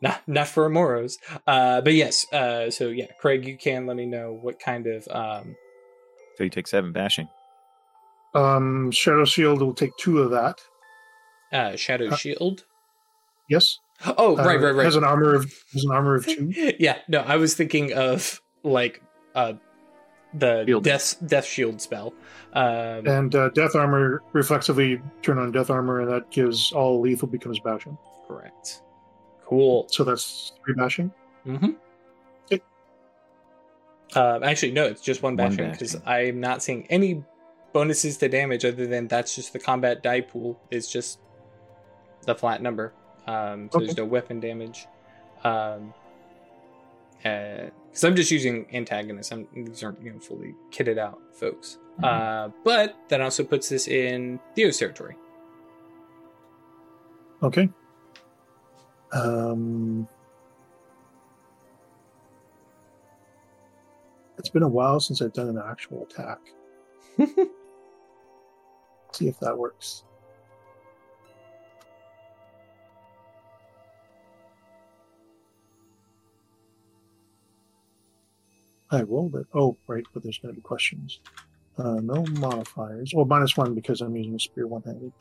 Not 0.00 0.20
not 0.26 0.48
for 0.48 0.66
a 0.66 0.70
Moros. 0.70 1.18
Uh, 1.46 1.80
but 1.80 1.94
yes. 1.94 2.30
Uh, 2.32 2.70
so 2.70 2.88
yeah, 2.88 3.06
Craig, 3.20 3.46
you 3.46 3.56
can 3.56 3.86
let 3.86 3.96
me 3.96 4.06
know 4.06 4.32
what 4.40 4.58
kind 4.58 4.86
of 4.86 5.06
um. 5.10 5.54
So 6.36 6.44
you 6.44 6.50
take 6.50 6.66
seven 6.66 6.92
bashing. 6.92 7.28
Um, 8.34 8.90
Shadow 8.90 9.24
Shield 9.24 9.60
will 9.62 9.74
take 9.74 9.96
two 9.96 10.20
of 10.20 10.30
that. 10.32 10.60
Uh, 11.52 11.76
shadow 11.76 12.08
Uh, 12.08 12.16
shield. 12.16 12.64
Yes. 13.48 13.78
Oh, 14.18 14.36
right, 14.36 14.58
Uh, 14.58 14.64
right, 14.64 14.74
right. 14.74 14.84
Has 14.84 14.96
an 14.96 15.04
armor 15.04 15.34
of 15.34 15.50
has 15.72 15.84
an 15.84 15.90
armor 15.92 16.16
of 16.16 16.26
two. 16.26 16.52
yeah, 16.78 16.98
no, 17.08 17.20
I 17.20 17.36
was 17.36 17.54
thinking 17.54 17.92
of 17.94 18.40
like 18.62 19.00
uh 19.34 19.54
the 20.34 20.64
Shield. 20.66 20.84
death 20.84 21.14
death 21.26 21.46
shield 21.46 21.80
spell. 21.80 22.12
Um, 22.52 23.06
And 23.06 23.34
uh, 23.34 23.48
death 23.50 23.74
armor 23.74 24.22
reflexively 24.34 25.00
turn 25.22 25.38
on 25.38 25.52
death 25.52 25.70
armor, 25.70 26.00
and 26.00 26.10
that 26.10 26.30
gives 26.30 26.72
all 26.72 27.00
lethal 27.00 27.28
becomes 27.28 27.60
bashing. 27.60 27.96
correct. 28.26 28.82
Cool. 29.46 29.86
So 29.88 30.04
that's 30.04 30.52
three 30.64 30.74
bashing. 30.74 31.12
Mm-hmm. 31.46 31.70
Okay. 32.52 32.62
Um, 34.14 34.42
actually, 34.42 34.72
no, 34.72 34.84
it's 34.84 35.00
just 35.00 35.22
one 35.22 35.36
One 35.36 35.54
bashing 35.54 35.70
because. 35.70 35.96
I'm 36.04 36.40
not 36.40 36.62
seeing 36.62 36.86
any 36.88 37.22
bonuses 37.72 38.16
to 38.18 38.28
damage 38.28 38.64
other 38.64 38.86
than 38.86 39.06
that's 39.06 39.34
just 39.36 39.52
the 39.52 39.58
combat 39.58 40.02
die 40.02 40.20
pool. 40.20 40.60
It's 40.70 40.90
just 40.90 41.20
the 42.22 42.34
flat 42.34 42.60
number. 42.60 42.92
Um, 43.26 43.70
so 43.72 43.78
there's 43.78 43.96
no 43.96 44.04
weapon 44.04 44.40
damage. 44.40 44.86
Um, 45.44 45.94
because 47.22 48.04
I'm 48.04 48.14
just 48.14 48.30
using 48.30 48.66
antagonists. 48.72 49.32
I'm, 49.32 49.48
these 49.54 49.82
aren't 49.82 50.02
you 50.02 50.12
know 50.12 50.18
fully 50.18 50.54
kitted 50.70 50.98
out 50.98 51.20
folks. 51.32 51.78
Uh, 52.02 52.50
but 52.62 52.96
that 53.08 53.20
also 53.20 53.42
puts 53.42 53.68
this 53.68 53.88
in 53.88 54.38
Theo's 54.54 54.76
territory. 54.76 55.16
Okay. 57.42 57.68
Um, 59.12 60.08
it's 64.38 64.48
been 64.48 64.62
a 64.62 64.68
while 64.68 65.00
since 65.00 65.22
I've 65.22 65.32
done 65.32 65.48
an 65.48 65.62
actual 65.64 66.06
attack. 66.10 66.38
See 69.12 69.28
if 69.28 69.38
that 69.40 69.56
works. 69.56 70.04
I 78.90 79.02
rolled 79.02 79.34
it. 79.34 79.46
Oh, 79.52 79.76
right, 79.86 80.04
but 80.14 80.22
there's 80.22 80.38
going 80.38 80.54
to 80.54 80.60
be 80.60 80.62
questions. 80.62 81.20
Uh, 81.76 82.00
no 82.02 82.24
modifiers. 82.38 83.12
Well, 83.14 83.24
minus 83.24 83.56
one 83.56 83.74
because 83.74 84.00
I'm 84.00 84.16
using 84.16 84.34
a 84.34 84.38
spear 84.38 84.66
one 84.66 84.82
handed. 84.82 85.12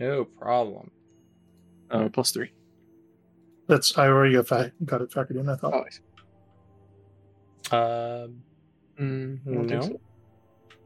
No 0.00 0.24
problem. 0.24 0.90
Uh, 1.90 2.08
plus 2.08 2.30
three. 2.32 2.50
That's 3.68 3.96
I 3.96 4.06
already 4.08 4.34
got, 4.34 4.48
fa- 4.48 4.72
got 4.84 5.02
it 5.02 5.10
factored 5.10 5.38
in. 5.38 5.48
I 5.48 5.54
thought. 5.56 5.74
Oh, 5.74 5.84
I 5.84 5.90
see. 5.90 6.02
Um, 7.76 8.42
Mm, 9.00 9.40
I 9.46 9.54
don't 9.54 9.68
think 9.68 9.82
no. 9.82 9.88
so. 9.88 10.00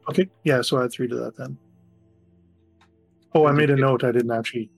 Okay, 0.09 0.29
yeah, 0.45 0.61
so 0.61 0.77
I 0.79 0.85
add 0.85 0.91
three 0.93 1.07
to 1.09 1.15
that 1.17 1.35
then. 1.35 1.57
Oh, 3.33 3.45
I 3.45 3.51
made 3.51 3.69
a 3.69 3.75
note. 3.75 4.05
I 4.05 4.11
didn't 4.13 4.31
actually 4.31 4.69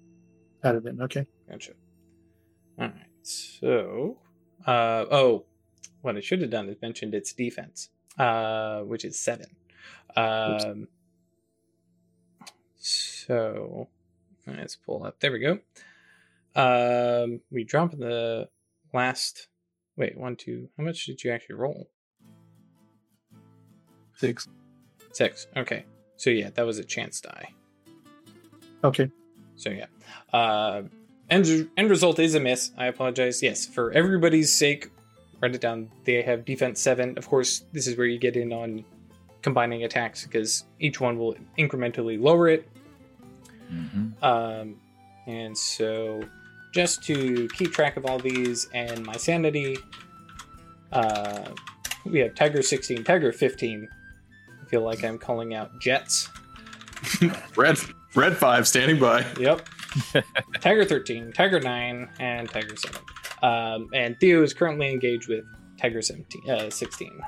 add 0.63 0.73
it 0.73 0.85
in. 0.87 0.99
Okay. 1.03 1.27
Gotcha. 1.47 1.73
All 2.79 2.87
right. 2.87 2.93
So, 3.21 4.17
uh, 4.65 5.05
oh, 5.11 5.45
what 6.01 6.17
I 6.17 6.21
should 6.21 6.41
have 6.41 6.49
done 6.49 6.67
is 6.69 6.77
mentioned 6.81 7.13
its 7.13 7.31
defense, 7.33 7.89
uh, 8.17 8.81
which 8.81 9.05
is 9.05 9.19
seven. 9.19 9.45
Um, 10.15 10.87
so 12.77 13.87
let's 14.55 14.75
pull 14.75 15.03
up. 15.03 15.19
There 15.19 15.31
we 15.31 15.39
go. 15.39 15.59
Um, 16.55 17.41
we 17.51 17.63
drop 17.63 17.91
the 17.91 18.49
last. 18.93 19.47
Wait, 19.95 20.17
one, 20.17 20.35
two. 20.35 20.69
How 20.77 20.83
much 20.83 21.05
did 21.05 21.23
you 21.23 21.31
actually 21.31 21.55
roll? 21.55 21.89
Six. 24.15 24.47
Six. 25.11 25.47
Okay. 25.55 25.85
So 26.15 26.29
yeah, 26.29 26.49
that 26.55 26.65
was 26.65 26.79
a 26.79 26.83
chance 26.83 27.21
die. 27.21 27.49
Okay. 28.83 29.09
So 29.55 29.69
yeah, 29.69 29.85
uh, 30.33 30.83
end 31.29 31.69
end 31.77 31.89
result 31.89 32.19
is 32.19 32.35
a 32.35 32.39
miss. 32.39 32.71
I 32.77 32.85
apologize. 32.87 33.41
Yes, 33.41 33.65
for 33.65 33.91
everybody's 33.91 34.51
sake, 34.51 34.89
write 35.41 35.55
it 35.55 35.61
down. 35.61 35.89
They 36.03 36.21
have 36.21 36.45
defense 36.45 36.79
seven. 36.81 37.17
Of 37.17 37.27
course, 37.27 37.65
this 37.71 37.87
is 37.87 37.97
where 37.97 38.07
you 38.07 38.19
get 38.19 38.35
in 38.35 38.53
on 38.53 38.85
combining 39.41 39.83
attacks 39.83 40.25
because 40.25 40.65
each 40.79 40.99
one 40.99 41.17
will 41.17 41.35
incrementally 41.57 42.19
lower 42.21 42.47
it. 42.47 42.67
Mhm. 43.71 44.06
Um, 44.21 44.79
and 45.27 45.57
so, 45.57 46.21
just 46.73 47.03
to 47.03 47.47
keep 47.53 47.71
track 47.71 47.97
of 47.97 48.05
all 48.05 48.19
these 48.19 48.67
and 48.73 49.05
my 49.05 49.15
sanity, 49.17 49.77
uh, 50.91 51.49
we 52.05 52.19
have 52.19 52.35
Tiger 52.35 52.61
16, 52.61 53.03
Tiger 53.03 53.31
15. 53.31 53.87
I 54.61 54.69
feel 54.69 54.81
like 54.81 55.03
I'm 55.03 55.17
calling 55.17 55.53
out 55.53 55.79
jets. 55.79 56.29
Red 57.55 57.77
Red 58.15 58.35
Five 58.37 58.67
standing 58.67 58.99
by. 58.99 59.25
Yep. 59.39 59.67
Tiger 60.61 60.85
13, 60.85 61.31
Tiger 61.33 61.59
9, 61.59 62.09
and 62.19 62.49
Tiger 62.49 62.75
7. 62.75 63.01
Um, 63.43 63.89
and 63.93 64.19
Theo 64.19 64.43
is 64.43 64.53
currently 64.53 64.91
engaged 64.91 65.27
with 65.27 65.45
Tiger 65.79 66.01
17, 66.01 66.49
uh, 66.49 66.69
16. 66.69 67.21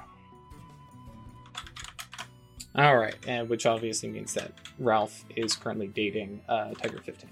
All 2.75 2.97
right, 2.97 3.15
and 3.27 3.49
which 3.49 3.65
obviously 3.65 4.09
means 4.09 4.33
that 4.35 4.51
Ralph 4.77 5.25
is 5.35 5.55
currently 5.55 5.87
dating 5.87 6.41
uh, 6.47 6.71
Tiger 6.75 6.99
15. 7.01 7.29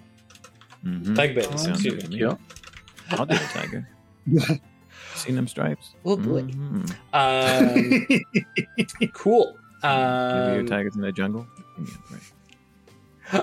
Mhm. 0.86 1.16
Tiger 1.16 1.34
Bailey, 1.42 1.58
Sounds 1.58 1.68
excuse 1.70 1.94
good 1.96 2.02
to 2.02 2.10
me. 2.10 2.16
me. 2.16 2.22
Yep. 2.22 2.40
I'll 3.12 3.26
do 3.26 3.36
it, 3.36 3.42
Tiger. 3.42 3.90
Seen 5.16 5.36
them 5.36 5.48
stripes. 5.48 5.94
Oh, 6.06 6.18
boy. 6.18 6.44
Mhm. 6.44 6.92
Um, 7.14 9.10
cool. 9.14 9.58
Give 9.82 9.92
me 9.92 9.98
your 10.54 10.60
Um, 10.62 10.66
tigers 10.68 10.96
in 10.96 11.02
the 11.02 11.12
jungle. 11.12 11.48
Give 11.78 11.88
me 11.88 12.20
a 13.34 13.38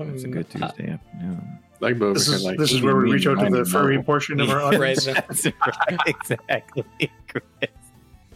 um, 0.00 0.14
It's 0.14 0.24
a 0.24 0.28
good 0.28 0.48
Tuesday 0.50 0.90
afternoon. 0.90 1.58
Like 1.80 1.98
this 1.98 2.28
is 2.28 2.44
like 2.44 2.56
this 2.58 2.72
is 2.72 2.80
where 2.82 2.96
we 2.96 3.10
reach 3.12 3.26
out 3.26 3.38
to 3.40 3.50
the 3.50 3.64
furry 3.64 3.96
model. 3.96 4.04
portion 4.04 4.40
of 4.40 4.48
our 4.48 4.60
uh, 4.62 4.66
audience. 4.76 5.06
right, 5.06 5.14
That's 5.28 5.44
right. 5.46 6.00
Exactly. 6.06 6.84
Chris. 7.28 7.44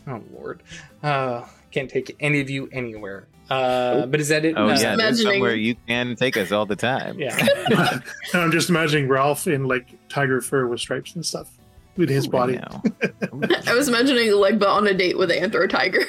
Oh 0.07 0.23
lord, 0.33 0.63
uh, 1.03 1.45
can't 1.71 1.89
take 1.91 2.17
any 2.21 2.41
of 2.41 2.51
you 2.51 2.69
anywhere. 2.73 3.27
Uh, 3.51 4.05
but 4.07 4.21
is 4.21 4.29
that 4.29 4.45
it? 4.45 4.55
Oh 4.59 4.65
Uh, 4.65 4.69
yeah, 4.69 4.75
there's 4.97 5.21
imagining- 5.21 5.33
somewhere 5.35 5.55
you 5.55 5.75
can 5.87 6.17
take 6.17 6.37
us 6.37 6.53
all 6.53 6.67
the 6.67 6.77
time. 6.77 7.19
yeah. 7.19 7.35
And 7.71 8.03
I'm 8.35 8.53
just 8.53 8.69
imagining 8.69 9.09
Ralph 9.09 9.47
in 9.47 9.67
like 9.67 9.95
tiger 10.09 10.41
fur 10.41 10.67
with 10.67 10.81
stripes 10.81 11.15
and 11.15 11.25
stuff 11.25 11.51
with 11.97 12.11
his 12.11 12.27
Ooh, 12.27 12.31
body. 12.31 12.57
now. 12.57 12.83
I 13.67 13.75
was 13.75 13.89
imagining 13.89 14.29
Legba 14.29 14.67
on 14.69 14.87
a 14.87 14.93
date 14.95 15.17
with 15.19 15.31
Anthro 15.31 15.69
Tiger. 15.69 16.01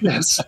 Yes. 0.00 0.40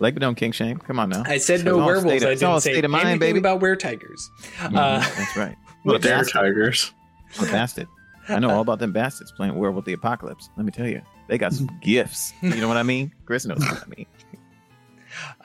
Legba 0.00 0.20
don't 0.20 0.36
king 0.36 0.52
shame. 0.52 0.78
Come 0.78 1.00
on 1.00 1.08
now. 1.10 1.22
I 1.26 1.38
said 1.38 1.56
It's 1.56 1.64
no 1.64 1.78
werewolves. 1.78 2.22
of- 2.22 2.28
I 2.28 2.32
it's 2.32 2.42
all 2.42 2.54
didn't 2.54 2.62
say 2.62 2.72
state 2.74 2.84
of 2.84 2.90
mind, 2.90 3.04
anything 3.08 3.18
baby. 3.20 3.38
about 3.40 3.60
were 3.60 3.74
tigers. 3.76 4.30
Mhm, 4.58 4.76
Uh, 4.76 5.00
that's 5.00 5.36
right. 5.36 5.56
But 5.84 6.02
they're 6.02 6.22
tigers. 6.24 6.92
The 7.40 7.46
bastard. 7.46 7.88
I 8.28 8.38
know 8.38 8.50
all 8.50 8.60
about 8.60 8.78
them 8.78 8.92
bastards 8.92 9.32
playing 9.32 9.54
Werewolf 9.56 9.86
the 9.86 9.94
Apocalypse. 9.94 10.50
Let 10.56 10.66
me 10.66 10.70
tell 10.72 10.86
you, 10.86 11.00
they 11.28 11.38
got 11.38 11.52
some 11.52 11.68
gifts. 11.82 12.32
You 12.42 12.56
know 12.56 12.68
what 12.68 12.76
I 12.76 12.82
mean? 12.82 13.12
Chris 13.26 13.46
knows 13.46 13.58
what 13.60 13.82
I 13.84 13.86
mean. 13.96 14.06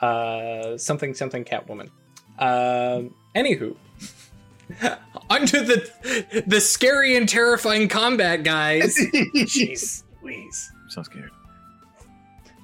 uh, 0.00 0.78
something 0.78 1.14
something 1.14 1.44
Catwoman. 1.44 1.88
Um, 2.38 3.14
anywho, 3.36 3.76
onto 5.30 5.60
the 5.60 6.44
the 6.46 6.60
scary 6.60 7.16
and 7.16 7.28
terrifying 7.28 7.88
combat, 7.88 8.42
guys. 8.42 8.96
Jeez, 9.14 10.02
Louise. 10.22 10.70
I'm 10.82 10.90
so 10.90 11.02
scared. 11.02 11.30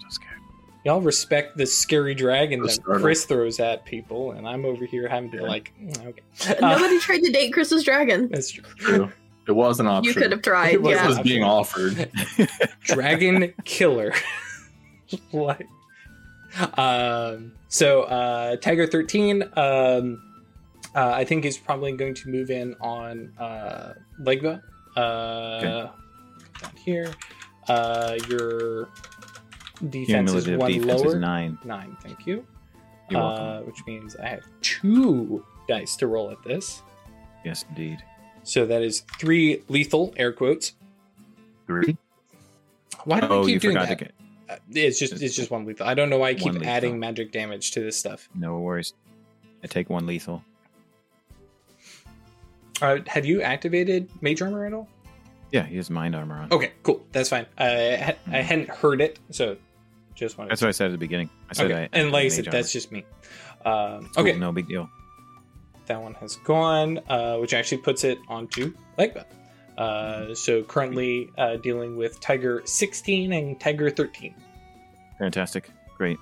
So 0.00 0.06
scared. 0.08 0.38
Y'all 0.84 1.00
respect 1.00 1.56
the 1.56 1.66
scary 1.66 2.14
dragon 2.14 2.62
that 2.62 2.70
startle. 2.70 3.00
Chris 3.02 3.24
throws 3.26 3.60
at 3.60 3.84
people, 3.84 4.32
and 4.32 4.46
I'm 4.48 4.64
over 4.64 4.84
here 4.86 5.08
having 5.08 5.30
to 5.32 5.42
like, 5.44 5.72
mm, 5.80 6.06
okay, 6.06 6.56
Uh, 6.60 6.70
Nobody 6.72 6.98
tried 6.98 7.20
to 7.20 7.30
date 7.30 7.52
Chris's 7.52 7.84
dragon. 7.84 8.28
that's 8.28 8.50
true. 8.50 8.64
True. 8.76 9.12
It 9.50 9.56
was 9.56 9.80
an 9.80 9.88
option. 9.88 10.14
You 10.14 10.14
could 10.14 10.30
have 10.30 10.42
tried. 10.42 10.74
It 10.74 10.82
was 10.82 10.94
Yeah. 10.94 11.08
was 11.08 11.18
being 11.18 11.42
offered. 11.42 12.08
dragon 12.82 13.52
killer. 13.64 14.12
what? 15.32 15.60
Um, 16.78 17.52
so 17.68 18.02
uh, 18.02 18.56
Tiger 18.56 18.86
thirteen, 18.86 19.42
um, 19.56 20.22
uh, 20.94 21.10
I 21.10 21.24
think 21.24 21.44
is 21.44 21.58
probably 21.58 21.90
going 21.92 22.14
to 22.14 22.28
move 22.28 22.50
in 22.50 22.76
on 22.80 23.32
uh, 23.40 23.94
Legba. 24.20 24.62
Uh, 24.96 25.60
down 25.60 25.92
here, 26.84 27.12
uh, 27.68 28.16
your 28.28 28.88
defense 29.88 30.32
is 30.32 30.48
one 30.48 30.70
defense 30.72 31.02
lower. 31.02 31.14
is 31.16 31.20
nine. 31.20 31.58
Nine, 31.64 31.96
thank 32.04 32.24
you. 32.24 32.46
You're 33.10 33.20
uh, 33.20 33.34
welcome. 33.36 33.66
which 33.66 33.84
means 33.86 34.14
I 34.14 34.28
have 34.28 34.44
two 34.60 35.44
dice 35.68 35.96
to 35.96 36.06
roll 36.06 36.30
at 36.30 36.40
this. 36.44 36.82
Yes, 37.44 37.64
indeed. 37.68 38.00
So 38.44 38.66
that 38.66 38.82
is 38.82 39.00
three 39.18 39.62
lethal 39.68 40.12
air 40.16 40.32
quotes. 40.32 40.72
Three. 41.66 41.96
Why 43.04 43.20
do 43.20 43.26
Oh, 43.28 43.42
I 43.42 43.46
keep 43.46 43.62
doing 43.62 43.74
that? 43.74 43.98
get. 43.98 44.12
Uh, 44.48 44.56
It's 44.72 44.98
just 44.98 45.22
it's 45.22 45.34
just 45.36 45.50
one 45.50 45.64
lethal. 45.64 45.86
I 45.86 45.94
don't 45.94 46.10
know 46.10 46.18
why 46.18 46.30
I 46.30 46.34
keep 46.34 46.54
adding 46.66 46.98
magic 46.98 47.32
damage 47.32 47.70
to 47.72 47.80
this 47.80 47.96
stuff. 47.98 48.28
No 48.34 48.58
worries. 48.58 48.92
I 49.62 49.66
take 49.66 49.88
one 49.90 50.06
lethal. 50.06 50.42
Uh, 52.82 52.98
have 53.06 53.26
you 53.26 53.42
activated 53.42 54.08
mage 54.22 54.40
armor 54.40 54.64
at 54.64 54.72
all? 54.72 54.88
Yeah, 55.52 55.64
he 55.66 55.76
has 55.76 55.90
mind 55.90 56.14
armor 56.16 56.36
on. 56.36 56.52
Okay, 56.52 56.72
cool. 56.82 57.04
That's 57.12 57.28
fine. 57.28 57.46
I 57.58 57.96
ha- 57.96 58.16
I 58.32 58.38
hadn't 58.40 58.70
heard 58.70 59.00
it, 59.00 59.18
so 59.30 59.56
just 60.14 60.38
wanted. 60.38 60.50
That's 60.50 60.62
what 60.62 60.68
I 60.68 60.72
said 60.72 60.86
at 60.86 60.92
the 60.92 60.98
beginning. 60.98 61.28
I 61.50 61.52
said 61.54 61.70
okay. 61.70 61.82
I. 61.84 61.88
and 61.92 62.10
like 62.12 62.24
I 62.24 62.28
said, 62.28 62.46
that's 62.46 62.72
just 62.72 62.90
me. 62.92 63.04
Um, 63.64 64.08
Cool, 64.14 64.28
okay, 64.28 64.38
no 64.38 64.52
big 64.52 64.68
deal. 64.68 64.88
That 65.90 66.00
one 66.00 66.14
has 66.14 66.36
gone, 66.36 67.00
uh, 67.08 67.36
which 67.38 67.52
actually 67.52 67.78
puts 67.78 68.04
it 68.04 68.18
onto 68.28 68.72
Legba. 68.96 69.24
Uh, 69.76 70.34
so 70.34 70.62
currently 70.62 71.30
uh, 71.36 71.56
dealing 71.56 71.96
with 71.96 72.20
Tiger 72.20 72.62
16 72.64 73.32
and 73.32 73.58
Tiger 73.58 73.90
13. 73.90 74.34
Fantastic. 75.18 75.70
Great. 75.98 76.18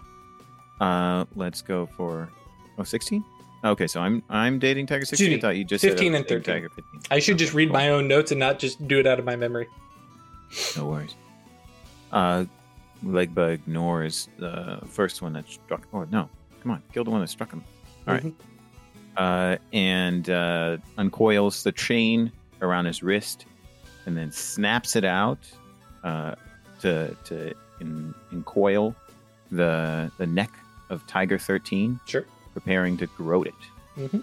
Uh, 0.80 1.26
let's 1.36 1.60
go 1.60 1.86
for 1.96 2.30
oh 2.78 2.82
16? 2.82 3.22
Okay, 3.64 3.86
so 3.86 4.00
I'm 4.00 4.22
I'm 4.30 4.58
dating 4.58 4.86
Tiger 4.86 5.04
16. 5.04 5.14
Excuse 5.14 5.30
me, 5.30 5.36
I 5.36 5.40
thought 5.40 5.56
you 5.56 5.64
just 5.64 5.84
15 5.84 6.12
said 6.12 6.16
and 6.16 6.28
13. 6.28 6.54
Tiger 6.54 6.68
15. 6.70 7.00
I 7.10 7.18
should 7.18 7.36
just 7.36 7.52
read 7.52 7.68
cool. 7.68 7.74
my 7.74 7.90
own 7.90 8.08
notes 8.08 8.30
and 8.30 8.38
not 8.40 8.58
just 8.58 8.86
do 8.88 8.98
it 8.98 9.06
out 9.06 9.18
of 9.18 9.24
my 9.24 9.36
memory. 9.36 9.68
No 10.76 10.86
worries. 10.86 11.14
Uh, 12.10 12.46
Legba 13.04 13.52
ignores 13.52 14.28
the 14.38 14.78
first 14.86 15.20
one 15.20 15.34
that 15.34 15.46
struck. 15.48 15.86
Oh 15.92 16.04
no! 16.04 16.30
Come 16.62 16.70
on, 16.72 16.82
kill 16.94 17.04
the 17.04 17.10
one 17.10 17.20
that 17.20 17.28
struck 17.28 17.52
him. 17.52 17.62
All 18.06 18.14
right. 18.14 18.32
Uh, 19.18 19.56
and 19.72 20.30
uh, 20.30 20.76
uncoils 20.96 21.64
the 21.64 21.72
chain 21.72 22.30
around 22.62 22.84
his 22.84 23.02
wrist, 23.02 23.46
and 24.06 24.16
then 24.16 24.30
snaps 24.30 24.94
it 24.96 25.04
out 25.04 25.38
uh, 26.04 26.34
to 26.80 27.14
to 27.24 27.52
in, 27.80 28.14
encoil 28.32 28.94
the 29.50 30.10
the 30.18 30.26
neck 30.26 30.50
of 30.90 31.04
Tiger 31.08 31.36
Thirteen, 31.38 31.98
Sure. 32.06 32.24
preparing 32.54 32.96
to 32.98 33.06
garrote 33.18 33.48
it 33.48 33.54
Mhm. 33.96 34.22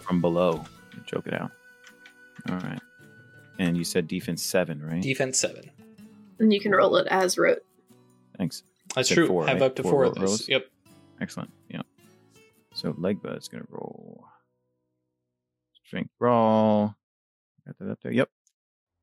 from 0.00 0.20
below. 0.20 0.64
Choke 1.06 1.28
it 1.28 1.34
out. 1.34 1.52
All 2.48 2.56
right. 2.56 2.80
And 3.60 3.76
you 3.76 3.84
said 3.84 4.08
defense 4.08 4.42
seven, 4.42 4.82
right? 4.82 5.02
Defense 5.02 5.38
7. 5.38 5.70
And 6.38 6.52
you 6.52 6.60
can 6.60 6.72
roll 6.72 6.96
it 6.96 7.06
as 7.08 7.36
rote. 7.38 7.62
Thanks. 8.38 8.62
That's 8.94 9.08
true. 9.08 9.26
four, 9.26 9.46
Have 9.46 9.60
right? 9.60 9.66
up 9.66 9.76
to 9.76 9.82
Four 9.82 9.90
four, 9.92 10.04
of 10.04 10.14
those. 10.14 10.24
rolls? 10.24 10.48
Yep. 10.48 10.66
Excellent. 11.20 11.50
Yeah. 11.68 11.82
So 12.74 12.92
Legba 12.92 13.36
is 13.36 13.48
going 13.48 13.62
to 13.64 13.68
roll. 13.70 14.24
Strength 15.84 16.12
roll. 16.20 16.94
Got 17.66 17.78
that 17.78 17.90
up 17.90 17.98
there. 18.02 18.12
Yep. 18.12 18.28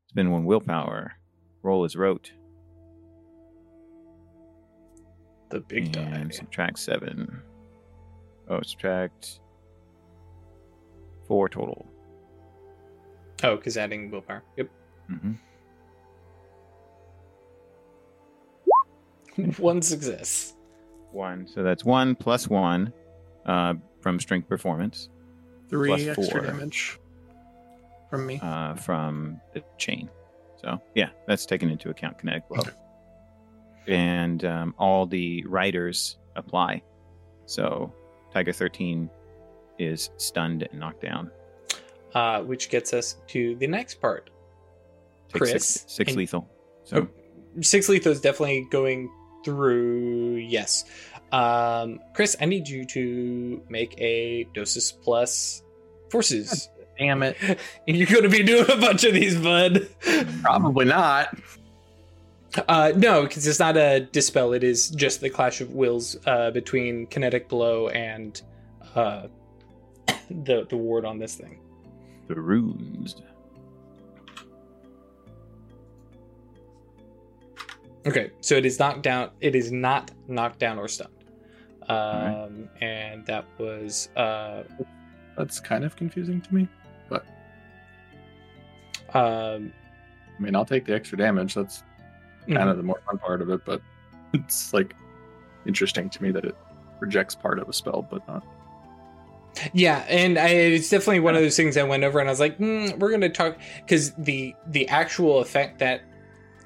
Spend 0.09 0.32
one 0.32 0.45
willpower. 0.45 1.13
Roll 1.63 1.84
is 1.86 1.95
rote. 1.95 2.32
The 5.49 5.59
big 5.61 5.95
and 5.97 6.30
die. 6.30 6.36
subtract 6.36 6.80
seven. 6.80 7.41
Oh, 8.49 8.61
subtract 8.61 9.39
four 11.28 11.49
total. 11.49 11.86
Oh, 13.43 13.57
because 13.57 13.78
adding 13.78 14.09
willpower. 14.09 14.43
Yep. 14.55 14.70
hmm 15.07 15.34
One 19.57 19.82
success. 19.82 20.55
One. 21.11 21.47
So 21.47 21.63
that's 21.63 21.86
one 21.86 22.15
plus 22.15 22.47
one 22.47 22.91
uh, 23.48 23.74
from 24.02 24.20
strength 24.20 24.48
performance 24.48 25.10
Three 25.70 25.89
Plus 25.89 26.08
extra 26.18 26.39
four. 26.41 26.41
damage 26.48 26.98
from 28.10 28.26
me. 28.26 28.39
uh, 28.41 28.76
from 28.76 29.39
the 29.54 29.62
chain. 29.78 30.10
So 30.62 30.82
yeah, 30.95 31.10
that's 31.28 31.45
taken 31.45 31.70
into 31.70 31.89
account. 31.89 32.18
Kinetic 32.20 32.48
blow, 32.48 32.60
Okay. 32.60 32.72
and 33.88 34.43
um, 34.45 34.74
all 34.78 35.06
the 35.06 35.43
riders 35.45 36.18
apply. 36.36 36.82
So 37.45 37.93
Tiger 38.34 38.54
Thirteen 38.54 39.10
is 39.78 40.10
stunned 40.18 40.64
and 40.72 40.80
knocked 40.80 41.02
down. 41.02 41.30
Uh, 42.16 42.41
which 42.41 42.70
gets 42.70 42.93
us 42.93 43.18
to 43.28 43.56
the 43.58 43.68
next 43.68 43.95
part. 44.02 44.30
Take 45.30 45.41
Chris, 45.41 45.52
six, 45.52 45.86
six 45.91 46.12
and- 46.12 46.18
lethal. 46.18 46.50
So 46.86 47.08
Six 47.62 47.89
lethal 47.89 48.12
is 48.12 48.22
definitely 48.22 48.68
going 48.72 49.10
through. 49.43 50.36
Yes. 50.38 50.86
Um, 51.32 52.00
Chris, 52.14 52.36
I 52.40 52.46
need 52.46 52.68
you 52.68 52.86
to 52.86 53.62
make 53.70 54.00
a 54.00 54.48
Gnosis 54.56 54.92
plus 54.92 55.64
forces. 56.10 56.70
Damn 56.98 57.24
it. 57.24 57.38
You're 57.86 58.08
going 58.08 58.24
to 58.24 58.30
be 58.30 58.44
doing 58.44 58.70
a 58.70 58.78
bunch 58.78 59.04
of 59.04 59.14
these, 59.14 59.38
bud. 59.38 59.88
Probably 60.42 60.86
not. 60.86 61.38
Uh, 62.68 62.92
no, 62.96 63.24
because 63.24 63.46
it's 63.46 63.60
not 63.60 63.78
a 63.78 64.02
dispel. 64.12 64.54
It 64.54 64.64
is 64.64 64.90
just 64.90 65.22
the 65.22 65.30
clash 65.30 65.62
of 65.62 65.72
wills 65.72 66.18
uh, 66.26 66.52
between 66.52 67.06
kinetic 67.08 67.50
blow 67.50 67.90
and 67.90 68.42
uh, 68.96 69.28
the 70.30 70.66
the 70.70 70.78
ward 70.78 71.06
on 71.06 71.20
this 71.20 71.36
thing. 71.36 71.60
The 72.28 72.36
rused. 72.36 73.22
Okay, 78.06 78.32
so 78.40 78.56
it 78.56 78.66
is 78.66 78.80
knocked 78.80 79.04
down. 79.04 79.32
It 79.42 79.54
is 79.54 79.72
not 79.72 80.12
knocked 80.28 80.60
down 80.60 80.80
or 80.80 80.88
stunned. 80.88 81.16
Um, 81.90 81.98
right. 81.98 82.52
and 82.82 83.26
that 83.28 83.46
was 83.58 84.10
uh, 84.16 84.64
That's 85.38 85.60
kind 85.60 85.86
of 85.86 85.96
confusing 85.96 86.42
to 86.42 86.54
me. 86.54 86.68
um, 89.14 89.72
I 90.38 90.42
mean, 90.42 90.56
I'll 90.56 90.66
take 90.66 90.86
the 90.86 90.94
extra 90.94 91.18
damage. 91.18 91.54
That's 91.54 91.84
kind 92.46 92.60
mhm. 92.60 92.72
of 92.72 92.78
the 92.78 92.84
more 92.84 93.02
fun 93.06 93.18
part 93.18 93.42
of 93.42 93.50
it, 93.50 93.62
but 93.66 93.82
it's 94.34 94.74
like 94.74 94.94
interesting 95.66 96.10
to 96.10 96.24
me 96.24 96.32
that 96.32 96.46
it 96.46 96.56
rejects 97.00 97.36
part 97.36 97.60
of 97.60 97.70
a 97.70 97.74
spell, 97.74 98.08
but 98.10 98.28
not. 98.28 98.44
Yeah, 99.74 100.06
and 100.08 100.38
I, 100.38 100.50
it's 100.50 100.90
definitely 100.90 101.22
one 101.22 101.36
of 101.36 101.42
those 101.42 101.56
things 101.58 101.78
I 101.78 101.84
went 101.84 102.04
over 102.04 102.20
and 102.20 102.30
I 102.30 102.32
was 102.32 102.40
like, 102.40 102.60
mm, 102.60 102.98
we're 103.00 103.10
going 103.10 103.22
to 103.22 103.30
talk 103.30 103.58
because 103.78 104.14
the 104.14 104.54
the 104.68 104.88
actual 104.88 105.40
effect 105.40 105.80
that 105.80 106.02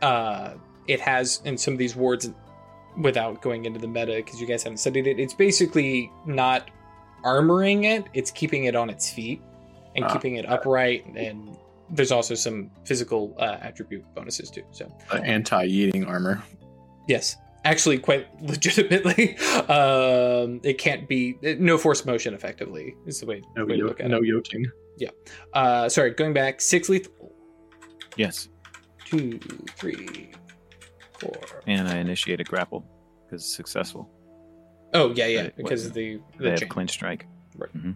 uh, 0.02 0.56
it 0.88 1.00
has 1.00 1.42
in 1.46 1.58
some 1.58 1.74
of 1.74 1.78
these 1.78 1.96
wards, 1.96 2.30
without 2.98 3.42
going 3.42 3.66
into 3.66 3.80
the 3.80 3.88
meta 3.88 4.14
because 4.18 4.40
you 4.42 4.48
guys 4.48 4.64
haven't 4.64 4.78
studied 4.78 5.08
it, 5.08 5.20
it's 5.20 5.34
basically 5.34 6.12
not 6.26 6.70
armoring 7.24 7.86
it; 7.86 8.06
it's 8.14 8.32
keeping 8.32 8.66
it 8.66 8.76
on 8.76 8.90
its 8.90 9.10
feet 9.10 9.42
and 9.96 10.06
Ah, 10.06 10.14
keeping 10.14 10.36
it 10.36 10.46
upright. 10.50 11.06
And 11.16 11.58
there's 11.90 12.12
also 12.12 12.36
some 12.36 12.72
physical 12.86 13.36
uh, 13.40 13.58
attribute 13.62 14.04
bonuses 14.16 14.50
too. 14.50 14.64
So 14.72 14.92
The 15.12 15.22
anti-eating 15.22 16.06
armor. 16.06 16.42
yes, 17.08 17.36
actually, 17.66 17.98
quite 18.00 18.28
legitimately, 18.42 19.38
um, 19.70 20.60
it 20.64 20.78
can't 20.78 21.08
be 21.08 21.38
no 21.60 21.78
force 21.78 22.06
motion. 22.06 22.34
Effectively, 22.34 22.96
is 23.06 23.20
the 23.20 23.26
way, 23.26 23.42
No, 23.58 23.66
way 23.66 23.74
to 23.74 23.80
yo- 23.80 23.86
look 23.88 24.00
at 24.00 24.06
it. 24.08 24.10
no 24.10 24.22
yoting. 24.22 24.66
Uh, 25.54 25.90
sorry, 25.90 26.12
going 26.12 26.34
back 26.34 26.62
six 26.62 26.88
lethal. 26.88 27.34
Yes. 28.18 28.50
Two, 29.06 29.40
three, 29.76 30.32
And 31.68 31.88
I 31.88 31.98
initiate 31.98 32.40
a 32.40 32.44
grapple 32.44 32.86
because 33.26 33.44
it's 33.44 33.56
successful. 33.56 34.10
Oh 34.94 35.12
yeah, 35.14 35.28
yeah, 35.28 35.50
because 35.56 35.86
of 35.86 35.94
the 35.94 36.20
They 36.38 36.44
the 36.46 36.50
have 36.52 36.60
chain. 36.60 36.70
clinch 36.70 36.92
strike. 36.92 37.26
Right. 37.56 37.74
Mm-hmm. 37.76 37.92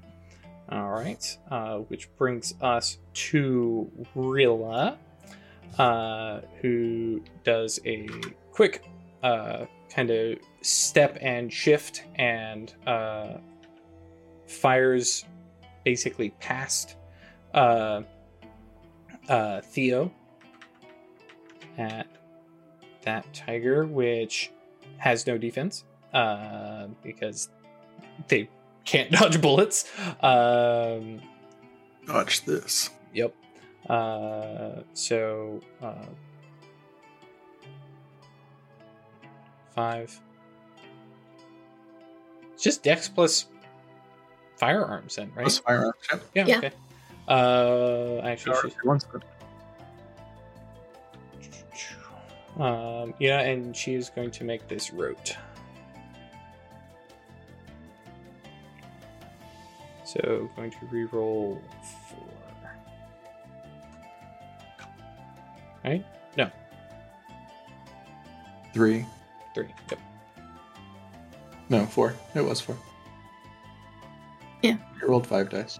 All 0.69 0.89
right, 0.89 1.37
uh, 1.51 1.77
which 1.77 2.09
brings 2.15 2.55
us 2.61 2.97
to 3.13 3.91
Rilla, 4.15 4.97
uh, 5.77 6.41
who 6.61 7.21
does 7.43 7.79
a 7.85 8.07
quick 8.51 8.83
uh, 9.21 9.65
kind 9.89 10.09
of 10.09 10.39
step 10.61 11.17
and 11.21 11.51
shift 11.53 12.03
and 12.15 12.73
uh, 12.87 13.37
fires 14.47 15.25
basically 15.83 16.31
past 16.39 16.95
uh, 17.53 18.01
uh, 19.29 19.61
Theo 19.61 20.11
at 21.77 22.07
that 23.05 23.31
tiger, 23.33 23.85
which 23.85 24.51
has 24.97 25.25
no 25.25 25.37
defense 25.37 25.83
uh, 26.13 26.87
because 27.03 27.49
they 28.27 28.49
can't 28.83 29.11
dodge 29.11 29.41
bullets. 29.41 29.91
Um, 30.21 31.21
Watch 32.07 32.45
this. 32.45 32.89
Yep. 33.13 33.33
Uh, 33.89 34.81
so 34.93 35.61
uh, 35.81 36.05
five. 39.73 40.19
It's 42.53 42.63
just 42.63 42.83
Dex 42.83 43.09
plus 43.09 43.47
firearms, 44.57 45.15
then, 45.15 45.31
right? 45.35 45.43
Plus 45.43 45.59
firearms. 45.59 45.95
Yep. 46.11 46.23
yeah. 46.33 46.45
Yeah. 46.47 46.57
Okay. 46.57 46.71
Uh, 47.27 48.19
actually, 48.23 48.55
she's, 48.61 48.75
One's 48.83 49.05
um, 52.59 53.13
yeah, 53.19 53.41
and 53.41 53.75
she 53.75 53.93
is 53.95 54.09
going 54.09 54.31
to 54.31 54.43
make 54.43 54.67
this 54.67 54.91
rote. 54.93 55.35
So 60.03 60.49
going 60.55 60.71
to 60.71 60.77
re-roll 60.91 61.61
four. 62.09 62.19
Right? 65.83 66.05
No, 66.37 66.49
Three. 68.73 69.05
three. 69.53 69.67
Yep. 69.89 69.99
No, 71.69 71.85
four. 71.85 72.13
It 72.35 72.41
was 72.41 72.59
four. 72.61 72.77
Yeah. 74.61 74.77
You 75.01 75.07
rolled 75.07 75.27
five 75.27 75.49
dice. 75.49 75.79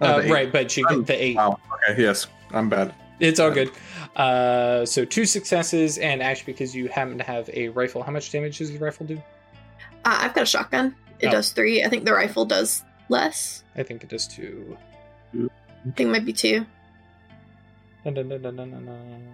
Oh, 0.00 0.18
Uh, 0.20 0.22
right, 0.28 0.52
but 0.52 0.70
she 0.70 0.84
I'm- 0.84 0.98
got 0.98 1.06
the 1.08 1.22
eight. 1.22 1.36
Wow. 1.36 1.58
Okay. 1.90 2.02
Yes. 2.02 2.26
I'm 2.52 2.68
bad. 2.68 2.94
It's 3.20 3.40
all 3.40 3.50
good. 3.50 3.70
Uh, 4.16 4.84
so 4.86 5.04
two 5.04 5.24
successes, 5.24 5.98
and 5.98 6.22
Ash, 6.22 6.44
because 6.44 6.74
you 6.74 6.88
happen 6.88 7.18
to 7.18 7.24
have 7.24 7.48
a 7.52 7.68
rifle, 7.70 8.02
how 8.02 8.12
much 8.12 8.30
damage 8.30 8.58
does 8.58 8.70
the 8.70 8.78
rifle 8.78 9.06
do? 9.06 9.16
Uh, 10.04 10.18
I've 10.22 10.34
got 10.34 10.42
a 10.42 10.46
shotgun. 10.46 10.94
It 11.20 11.26
Oh. 11.28 11.30
does 11.32 11.50
three. 11.50 11.82
I 11.84 11.88
think 11.88 12.04
the 12.04 12.12
rifle 12.12 12.44
does 12.44 12.84
less. 13.08 13.64
I 13.76 13.82
think 13.82 14.04
it 14.04 14.08
does 14.10 14.28
two. 14.28 14.76
I 15.34 15.48
think 15.96 16.00
it 16.00 16.08
might 16.08 16.24
be 16.24 16.32
two. 16.32 16.64
Dun, 18.04 18.14
dun, 18.14 18.28
dun, 18.28 18.42
dun, 18.42 18.56
dun, 18.56 18.70
dun, 18.70 18.86
dun. 18.86 19.28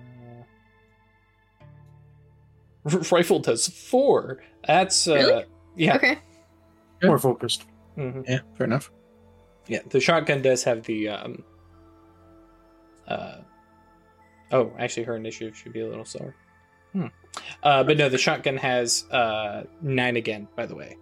R- 2.87 2.99
Rifle 3.13 3.39
does 3.39 3.69
four. 3.69 4.43
That's 4.67 5.07
uh, 5.09 5.15
Really? 5.15 5.45
yeah. 5.77 5.97
Okay. 5.97 6.19
More 7.03 7.19
focused. 7.19 7.65
Mhm. 7.97 8.25
Yeah. 8.29 8.41
Fair 8.57 8.67
enough. 8.67 8.91
Yeah, 9.67 9.81
the 9.89 10.01
shotgun 10.01 10.43
does 10.43 10.65
have 10.65 10.83
the 10.85 11.09
um 11.09 11.43
uh 13.09 13.39
oh, 14.53 14.73
actually 14.79 15.05
her 15.05 15.17
initiative 15.17 15.57
should 15.57 15.73
be 15.73 15.81
a 15.81 15.89
little 15.89 16.05
slower. 16.05 16.35
Hmm. 16.93 17.07
Uh 17.63 17.83
but 17.85 17.97
no, 17.97 18.09
the 18.09 18.19
shotgun 18.19 18.57
has 18.57 19.05
uh 19.11 19.65
nine 19.83 20.17
again, 20.17 20.47
by 20.57 20.67
the 20.67 20.75
way. 20.77 20.97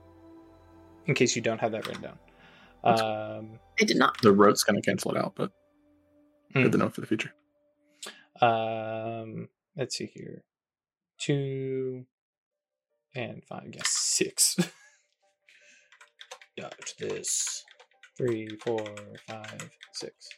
In 1.07 1.14
case 1.14 1.36
you 1.36 1.43
don't 1.43 1.61
have 1.61 1.72
that 1.72 1.86
written 1.86 2.03
down. 2.03 2.18
Um 2.84 3.59
I 3.80 3.84
did 3.84 3.97
not. 3.99 4.20
The 4.22 4.32
rote's 4.32 4.64
gonna 4.64 4.82
cancel 4.82 5.12
it 5.12 5.18
out, 5.18 5.34
but 5.36 5.53
Hmm. 6.55 6.62
good 6.64 6.72
to 6.72 6.78
know 6.78 6.88
for 6.90 7.01
the 7.01 7.07
future. 7.07 7.32
um 8.40 9.49
let's 9.76 9.97
see 9.97 10.07
here. 10.07 10.43
Two 11.18 12.07
and 13.14 13.45
five, 13.45 13.68
yes, 13.74 13.88
six. 13.90 14.57
Dodge 16.57 16.95
this. 16.99 17.64
Three, 18.16 18.49
four, 18.64 18.84
five, 19.26 19.70
six. 19.93 20.28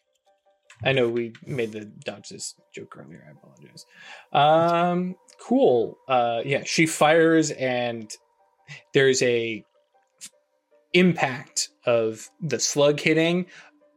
I 0.82 0.92
know 0.92 1.08
we 1.08 1.32
made 1.46 1.72
the 1.72 1.84
dodge 1.84 2.30
this 2.30 2.54
joke 2.74 2.96
earlier. 2.96 3.24
I 3.26 3.32
apologize. 3.32 3.86
Um, 4.32 5.14
cool. 5.40 5.98
Uh, 6.08 6.40
yeah, 6.44 6.62
she 6.64 6.86
fires, 6.86 7.50
and 7.52 8.10
there's 8.92 9.22
a 9.22 9.64
impact 10.92 11.68
of 11.86 12.28
the 12.40 12.58
slug 12.58 13.00
hitting. 13.00 13.46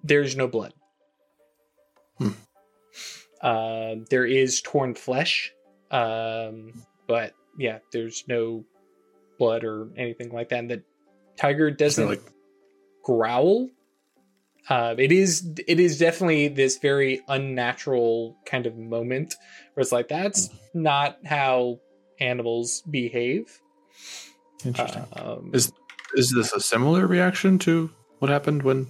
There's 0.03 0.35
no 0.35 0.47
blood. 0.47 0.73
Hmm. 2.17 2.29
Uh, 3.41 3.95
there 4.09 4.25
is 4.25 4.61
torn 4.61 4.95
flesh, 4.95 5.51
um, 5.91 6.73
but 7.07 7.33
yeah, 7.57 7.79
there's 7.91 8.23
no 8.27 8.65
blood 9.37 9.63
or 9.63 9.89
anything 9.95 10.31
like 10.31 10.49
that. 10.49 10.59
And 10.59 10.71
the 10.71 10.83
tiger 11.37 11.69
doesn't 11.71 12.07
like- 12.07 12.33
growl. 13.03 13.69
Uh, 14.69 14.95
it 14.97 15.11
is 15.11 15.47
it 15.67 15.79
is 15.79 15.97
definitely 15.97 16.49
this 16.49 16.77
very 16.77 17.21
unnatural 17.27 18.35
kind 18.45 18.65
of 18.65 18.77
moment 18.77 19.35
where 19.73 19.81
it's 19.81 19.91
like 19.91 20.09
that's 20.09 20.49
not 20.73 21.17
how 21.25 21.79
animals 22.19 22.83
behave. 22.89 23.61
Interesting. 24.65 25.05
Um, 25.13 25.51
Is 25.53 25.71
is 26.15 26.33
this 26.35 26.51
a 26.53 26.59
similar 26.59 27.07
reaction 27.07 27.59
to 27.59 27.89
what 28.19 28.29
happened 28.29 28.63
when 28.63 28.87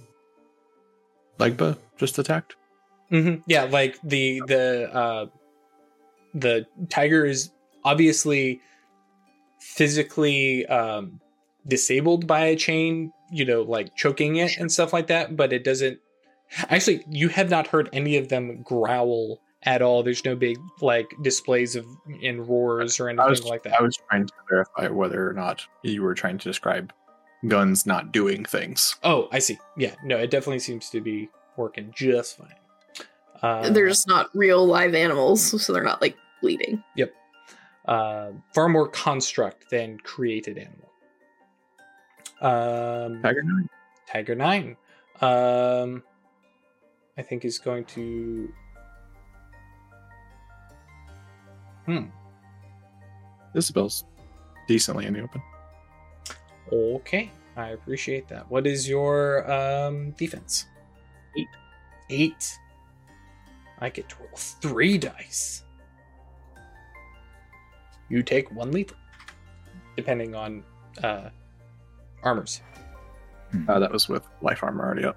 Legba 1.38 1.76
just 1.96 2.18
attacked? 2.18 2.56
mhm, 3.12 3.42
yeah, 3.46 3.64
like 3.64 3.98
the 4.02 4.42
the 4.46 4.90
uh, 4.94 5.26
the 6.34 6.66
tiger 6.90 7.24
is 7.24 7.50
obviously 7.84 8.60
physically 9.60 10.66
um, 10.66 11.20
disabled 11.66 12.26
by 12.26 12.46
a 12.46 12.56
chain, 12.56 13.12
you 13.30 13.44
know, 13.44 13.62
like 13.62 13.94
choking 13.96 14.36
it 14.36 14.56
and 14.58 14.70
stuff 14.70 14.92
like 14.92 15.08
that. 15.08 15.36
But 15.36 15.52
it 15.52 15.64
doesn't. 15.64 15.98
Actually, 16.70 17.04
you 17.08 17.28
have 17.28 17.50
not 17.50 17.66
heard 17.66 17.88
any 17.92 18.16
of 18.16 18.28
them 18.28 18.62
growl 18.62 19.40
at 19.64 19.82
all. 19.82 20.02
There's 20.02 20.24
no 20.24 20.34
big 20.34 20.58
like 20.80 21.10
displays 21.22 21.76
of 21.76 21.86
in 22.20 22.46
roars 22.46 23.00
or 23.00 23.08
anything 23.08 23.28
was 23.28 23.44
like 23.44 23.62
that. 23.64 23.78
I 23.78 23.82
was 23.82 23.98
trying 24.08 24.26
to 24.26 24.32
verify 24.48 24.88
whether 24.88 25.28
or 25.28 25.32
not 25.32 25.62
you 25.82 26.02
were 26.02 26.14
trying 26.14 26.38
to 26.38 26.48
describe 26.48 26.92
guns 27.46 27.86
not 27.86 28.12
doing 28.12 28.44
things. 28.44 28.96
Oh, 29.04 29.28
I 29.30 29.38
see. 29.38 29.58
Yeah, 29.76 29.94
no, 30.02 30.16
it 30.16 30.30
definitely 30.30 30.58
seems 30.60 30.90
to 30.90 31.00
be 31.00 31.28
working 31.56 31.92
just 31.94 32.38
fine. 32.38 32.54
Uh, 33.42 33.70
they're 33.70 33.88
just 33.88 34.08
not 34.08 34.30
real 34.34 34.66
live 34.66 34.94
animals, 34.94 35.62
so 35.62 35.72
they're 35.72 35.84
not 35.84 36.02
like 36.02 36.16
bleeding. 36.40 36.82
Yep. 36.96 37.12
Uh, 37.84 38.30
far 38.52 38.68
more 38.68 38.88
construct 38.88 39.70
than 39.70 39.98
created 39.98 40.58
animal. 40.58 40.87
Um, 42.40 43.20
Tiger 43.22 43.42
Nine. 43.42 43.68
Tiger 44.06 44.34
Nine. 44.34 44.76
Um, 45.20 46.02
I 47.16 47.22
think 47.22 47.44
is 47.44 47.58
going 47.58 47.84
to. 47.86 48.52
Hmm. 51.86 52.04
Isabel's 53.54 54.04
decently 54.68 55.06
in 55.06 55.14
the 55.14 55.22
open. 55.22 55.42
Okay, 56.72 57.30
I 57.56 57.70
appreciate 57.70 58.28
that. 58.28 58.48
What 58.50 58.66
is 58.66 58.88
your 58.88 59.50
um 59.50 60.12
defense? 60.12 60.66
Eight. 61.36 61.48
Eight. 62.10 62.58
I 63.80 63.88
get 63.88 64.08
to 64.10 64.16
roll 64.20 64.36
three 64.36 64.98
dice. 64.98 65.64
You 68.08 68.22
take 68.22 68.50
one 68.52 68.70
lethal, 68.70 68.96
depending 69.96 70.34
on 70.34 70.62
uh 71.02 71.30
armors. 72.22 72.60
Uh, 73.68 73.78
that 73.78 73.90
was 73.90 74.08
with 74.08 74.26
life 74.42 74.62
armor 74.62 74.84
already 74.84 75.04
up. 75.04 75.16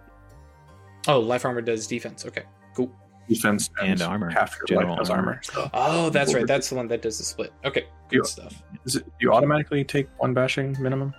Oh, 1.08 1.20
life 1.20 1.46
armor 1.46 1.62
does 1.62 1.88
defense. 1.88 2.26
Okay, 2.26 2.44
cool. 2.76 2.92
Defense 3.28 3.70
And 3.82 4.02
armor. 4.02 4.30
Half 4.30 4.58
your 4.58 4.66
General 4.68 4.90
life 4.92 5.00
has 5.00 5.10
armor. 5.10 5.28
armor. 5.32 5.42
So. 5.44 5.70
Oh, 5.74 6.10
that's 6.10 6.34
right. 6.34 6.46
That's 6.48 6.70
the 6.70 6.76
one 6.76 6.88
that 6.90 7.02
does 7.02 7.18
the 7.18 7.24
split. 7.24 7.54
Okay, 7.66 7.86
good 8.10 8.18
Yeah. 8.18 8.22
stuff. 8.24 8.64
Is 8.86 8.96
it, 8.98 9.06
you 9.20 9.32
automatically 9.34 9.84
take 9.84 10.08
one 10.18 10.34
bashing 10.34 10.76
minimum? 10.80 11.14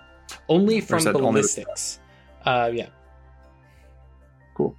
Only 0.49 0.81
from 0.81 0.97
is 0.99 1.03
that 1.05 1.15
only 1.15 1.27
with- 1.27 1.33
ballistics. 1.55 1.99
Uh, 2.45 2.69
yeah. 2.73 2.87
Cool. 4.55 4.75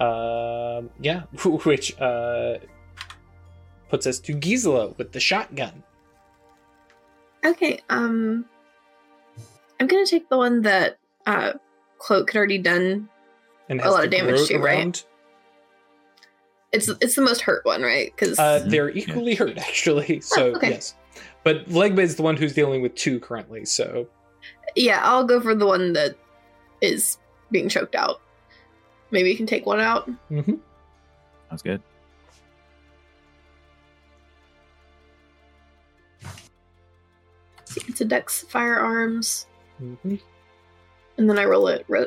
Um, 0.00 0.90
yeah, 1.00 1.22
which 1.64 1.98
uh 2.00 2.58
puts 3.88 4.06
us 4.06 4.18
to 4.20 4.34
Gisela 4.34 4.88
with 4.98 5.12
the 5.12 5.20
shotgun. 5.20 5.82
Okay, 7.44 7.80
um 7.88 8.44
I'm 9.80 9.86
gonna 9.86 10.06
take 10.06 10.28
the 10.28 10.36
one 10.38 10.62
that 10.62 10.98
uh 11.26 11.52
Cloak 11.98 12.30
had 12.32 12.38
already 12.38 12.58
done. 12.58 13.08
And 13.68 13.80
A 13.80 13.90
lot 13.90 14.04
of 14.04 14.10
damage 14.10 14.46
to, 14.48 14.54
too, 14.54 14.58
right? 14.58 15.04
It's 16.72 16.88
it's 17.00 17.14
the 17.14 17.22
most 17.22 17.40
hurt 17.40 17.64
one, 17.64 17.82
right? 17.82 18.12
Because 18.14 18.38
Uh, 18.38 18.60
they're 18.66 18.90
equally 18.90 19.34
hurt 19.40 19.58
actually. 19.58 20.20
So 20.20 20.54
okay. 20.56 20.70
yes, 20.70 20.94
but 21.42 21.68
Legba 21.68 22.00
is 22.00 22.16
the 22.16 22.22
one 22.22 22.36
who's 22.36 22.54
dealing 22.54 22.82
with 22.82 22.94
two 22.94 23.18
currently. 23.20 23.64
So 23.64 24.08
yeah, 24.74 25.00
I'll 25.02 25.24
go 25.24 25.40
for 25.40 25.54
the 25.54 25.66
one 25.66 25.92
that 25.94 26.16
is 26.80 27.18
being 27.50 27.68
choked 27.68 27.94
out. 27.94 28.20
Maybe 29.10 29.30
you 29.30 29.36
can 29.36 29.46
take 29.46 29.66
one 29.66 29.80
out. 29.80 30.10
mhm. 30.30 30.60
Sounds 31.48 31.62
good. 31.62 31.80
It's 37.88 38.00
a 38.00 38.04
Dex 38.04 38.42
firearms, 38.48 39.46
Mhm. 39.82 40.20
and 41.18 41.28
then 41.30 41.38
I 41.38 41.44
roll 41.44 41.68
it. 41.68 41.84
Ro- 41.88 42.06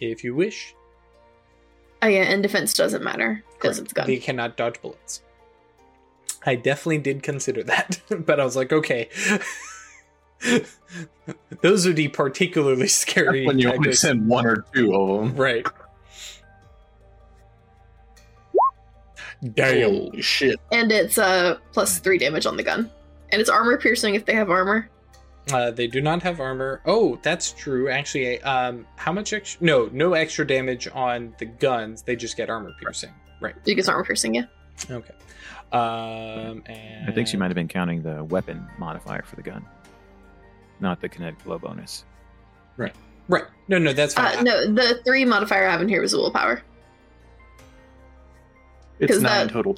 if 0.00 0.22
you 0.24 0.34
wish, 0.34 0.74
oh 2.02 2.06
yeah, 2.06 2.22
and 2.22 2.42
defense 2.42 2.72
doesn't 2.74 3.02
matter 3.02 3.42
because 3.54 3.76
Correct. 3.78 3.84
it's 3.86 3.92
gun. 3.92 4.06
They 4.06 4.16
cannot 4.18 4.56
dodge 4.56 4.80
bullets. 4.80 5.22
I 6.46 6.54
definitely 6.54 6.98
did 6.98 7.22
consider 7.22 7.62
that, 7.64 8.00
but 8.26 8.38
I 8.40 8.44
was 8.44 8.54
like, 8.56 8.72
okay. 8.72 9.08
Those 11.62 11.84
would 11.84 11.96
be 11.96 12.06
particularly 12.08 12.86
scary. 12.88 13.44
when 13.44 13.58
you 13.58 13.72
only 13.72 13.92
send 13.92 14.28
one 14.28 14.46
or 14.46 14.64
two 14.72 14.94
of 14.94 15.08
them. 15.20 15.34
Right. 15.36 15.66
Damn. 19.54 19.90
Holy 19.94 20.22
shit. 20.22 20.58
And 20.72 20.90
it's 20.90 21.16
uh 21.18 21.58
plus 21.72 21.98
three 21.98 22.18
damage 22.18 22.46
on 22.46 22.56
the 22.56 22.62
gun, 22.62 22.90
and 23.30 23.40
it's 23.40 23.50
armor 23.50 23.76
piercing 23.78 24.14
if 24.14 24.24
they 24.24 24.34
have 24.34 24.50
armor. 24.50 24.88
Uh, 25.52 25.70
they 25.70 25.86
do 25.86 26.00
not 26.00 26.22
have 26.22 26.40
armor. 26.40 26.80
Oh, 26.84 27.18
that's 27.22 27.52
true. 27.52 27.88
Actually, 27.88 28.40
um, 28.42 28.86
how 28.96 29.12
much 29.12 29.32
extra? 29.32 29.64
No, 29.64 29.88
no 29.92 30.12
extra 30.14 30.46
damage 30.46 30.88
on 30.92 31.34
the 31.38 31.46
guns. 31.46 32.02
They 32.02 32.16
just 32.16 32.36
get 32.36 32.50
armor 32.50 32.72
piercing. 32.80 33.10
Right. 33.40 33.54
You 33.64 33.74
get 33.74 33.88
armor 33.88 34.04
piercing, 34.04 34.34
yeah. 34.34 34.44
Okay. 34.90 35.14
Um, 35.72 36.62
and 36.66 37.08
I 37.08 37.12
think 37.12 37.28
she 37.28 37.36
might 37.36 37.46
have 37.46 37.54
been 37.54 37.68
counting 37.68 38.02
the 38.02 38.24
weapon 38.24 38.66
modifier 38.78 39.22
for 39.22 39.36
the 39.36 39.42
gun, 39.42 39.64
not 40.80 41.00
the 41.00 41.08
kinetic 41.08 41.42
blow 41.44 41.58
bonus. 41.58 42.04
Right. 42.76 42.94
Right. 43.28 43.44
No, 43.68 43.78
no, 43.78 43.92
that's 43.92 44.14
fine. 44.14 44.38
Uh, 44.38 44.42
no, 44.42 44.72
the 44.74 45.00
three 45.04 45.24
modifier 45.24 45.66
I 45.68 45.72
have 45.72 45.82
in 45.82 45.88
here 45.88 46.00
was 46.00 46.14
willpower. 46.14 46.62
It's 48.98 49.12
'Cause 49.12 49.22
nine 49.22 49.46
that- 49.46 49.52
total. 49.52 49.76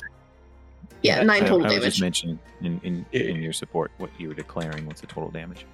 Yeah, 1.03 1.21
I- 1.21 1.23
nine 1.25 1.45
I, 1.45 1.47
total 1.49 1.63
I 1.63 1.69
was 1.69 1.73
damage. 1.75 1.85
just 1.85 2.01
mentioning 2.03 2.39
in, 2.63 2.81
in, 2.83 3.07
in 3.13 3.43
your 3.43 3.53
support 3.53 3.91
what 3.99 4.11
you 4.19 4.29
were 4.29 4.35
declaring. 4.35 4.87
What's 4.87 5.01
the 5.01 5.07
total 5.07 5.31
damage? 5.31 5.65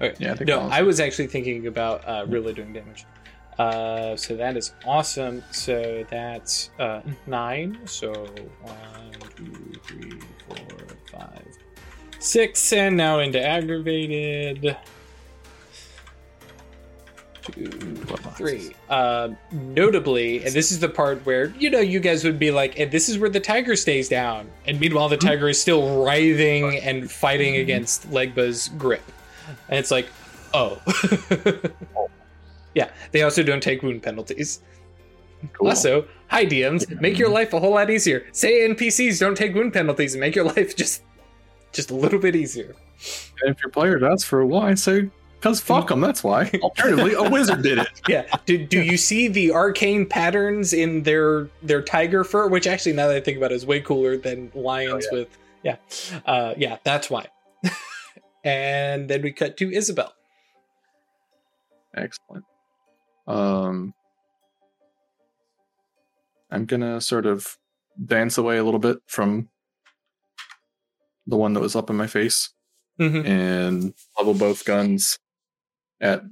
Okay. 0.00 0.14
Yeah, 0.18 0.32
I 0.32 0.36
think 0.36 0.48
No, 0.48 0.60
was- 0.64 0.72
I 0.72 0.82
was 0.82 1.00
actually 1.00 1.26
thinking 1.26 1.66
about 1.66 2.06
uh, 2.08 2.24
really 2.28 2.52
doing 2.54 2.72
damage. 2.72 3.04
Uh, 3.58 4.14
so 4.14 4.36
that 4.36 4.56
is 4.56 4.72
awesome. 4.86 5.42
So 5.50 6.06
that's 6.08 6.70
uh, 6.78 7.00
nine. 7.26 7.78
So 7.86 8.12
one, 8.62 9.10
two, 9.34 9.72
three, 9.84 10.20
four, 10.46 10.56
five, 11.10 11.44
six, 12.20 12.72
and 12.72 12.96
now 12.96 13.18
into 13.18 13.42
aggravated. 13.44 14.76
Two, 17.58 17.70
three. 18.36 18.74
Uh, 18.88 19.30
notably, 19.50 20.44
and 20.44 20.54
this 20.54 20.70
is 20.70 20.78
the 20.78 20.88
part 20.88 21.24
where 21.26 21.52
you 21.58 21.70
know 21.70 21.80
you 21.80 21.98
guys 21.98 22.24
would 22.24 22.38
be 22.38 22.50
like, 22.50 22.78
and 22.78 22.90
this 22.90 23.08
is 23.08 23.18
where 23.18 23.30
the 23.30 23.40
tiger 23.40 23.74
stays 23.74 24.08
down, 24.08 24.48
and 24.66 24.78
meanwhile 24.78 25.08
the 25.08 25.16
tiger 25.16 25.48
is 25.48 25.60
still 25.60 26.04
writhing 26.04 26.78
and 26.78 27.10
fighting 27.10 27.56
against 27.56 28.08
Legba's 28.10 28.68
grip, 28.78 29.02
and 29.68 29.78
it's 29.78 29.90
like, 29.90 30.08
oh, 30.54 30.80
yeah. 32.74 32.90
They 33.12 33.22
also 33.22 33.42
don't 33.42 33.62
take 33.62 33.82
wound 33.82 34.02
penalties. 34.02 34.60
Cool. 35.52 35.68
Also, 35.68 36.06
hi 36.28 36.44
DMs, 36.46 37.00
make 37.00 37.18
your 37.18 37.28
life 37.28 37.52
a 37.52 37.60
whole 37.60 37.74
lot 37.74 37.90
easier. 37.90 38.26
Say 38.32 38.68
NPCs 38.68 39.20
don't 39.20 39.36
take 39.36 39.54
wound 39.54 39.72
penalties 39.72 40.14
and 40.14 40.20
make 40.20 40.34
your 40.34 40.44
life 40.56 40.76
just 40.76 41.02
just 41.72 41.90
a 41.90 41.94
little 41.94 42.18
bit 42.18 42.34
easier. 42.36 42.74
And 43.42 43.54
if 43.54 43.62
your 43.62 43.70
player 43.70 44.04
asks 44.04 44.28
for 44.28 44.40
a 44.40 44.46
why, 44.46 44.74
say, 44.74 45.10
because 45.40 45.60
fuck 45.60 45.88
them, 45.88 46.00
that's 46.00 46.24
why. 46.24 46.50
Alternatively, 46.62 47.14
a 47.14 47.28
wizard 47.30 47.62
did 47.62 47.78
it. 47.78 47.88
Yeah. 48.08 48.26
Do, 48.46 48.58
do 48.58 48.82
you 48.82 48.96
see 48.96 49.28
the 49.28 49.52
arcane 49.52 50.04
patterns 50.06 50.72
in 50.72 51.02
their 51.04 51.48
their 51.62 51.80
tiger 51.82 52.24
fur? 52.24 52.48
Which 52.48 52.66
actually, 52.66 52.92
now 52.94 53.06
that 53.08 53.16
I 53.16 53.20
think 53.20 53.38
about 53.38 53.52
it, 53.52 53.56
is 53.56 53.66
way 53.66 53.80
cooler 53.80 54.16
than 54.16 54.50
lions 54.54 55.06
Oh, 55.12 55.16
with. 55.18 55.38
Yeah. 55.62 55.76
Uh, 56.26 56.54
yeah, 56.56 56.78
that's 56.84 57.08
why. 57.10 57.26
and 58.44 59.08
then 59.08 59.22
we 59.22 59.32
cut 59.32 59.56
to 59.58 59.70
Isabel. 59.72 60.12
Excellent. 61.96 62.44
Um, 63.26 63.94
I'm 66.50 66.64
gonna 66.64 67.00
sort 67.00 67.26
of 67.26 67.56
dance 68.04 68.38
away 68.38 68.58
a 68.58 68.64
little 68.64 68.80
bit 68.80 68.98
from 69.06 69.48
the 71.26 71.36
one 71.36 71.52
that 71.52 71.60
was 71.60 71.76
up 71.76 71.90
in 71.90 71.96
my 71.96 72.06
face 72.06 72.50
Mhm. 72.98 73.26
and 73.26 73.94
level 74.16 74.32
both 74.34 74.64
guns 74.64 75.18
at 76.00 76.22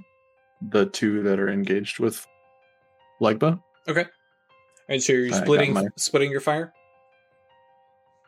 the 0.70 0.86
two 0.86 1.22
that 1.22 1.38
are 1.38 1.48
engaged 1.48 1.98
with 1.98 2.26
Legba. 3.20 3.60
Okay. 3.88 4.06
And 4.88 5.02
so 5.02 5.12
you're 5.12 5.34
I 5.34 5.38
splitting 5.43 5.72
my- 5.72 5.88
splitting 5.97 6.30
your 6.30 6.40
fire. 6.40 6.72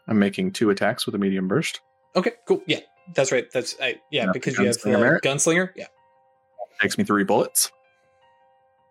I'm 0.06 0.18
making 0.18 0.52
two 0.52 0.70
attacks 0.70 1.06
with 1.06 1.14
a 1.14 1.18
medium 1.18 1.48
burst. 1.48 1.80
Okay, 2.16 2.32
cool. 2.46 2.62
Yeah, 2.66 2.80
that's 3.14 3.30
right. 3.30 3.46
That's 3.52 3.76
I, 3.80 3.96
yeah, 4.10 4.24
Yeah, 4.24 4.30
because 4.32 4.56
you 4.58 4.64
have 4.64 4.76
gunslinger 4.76 4.94
uh, 4.96 5.00
merit. 5.00 5.22
gunslinger. 5.24 5.70
Yeah. 5.76 5.86
Takes 6.80 6.96
me 6.96 7.04
three 7.04 7.24
bullets. 7.24 7.70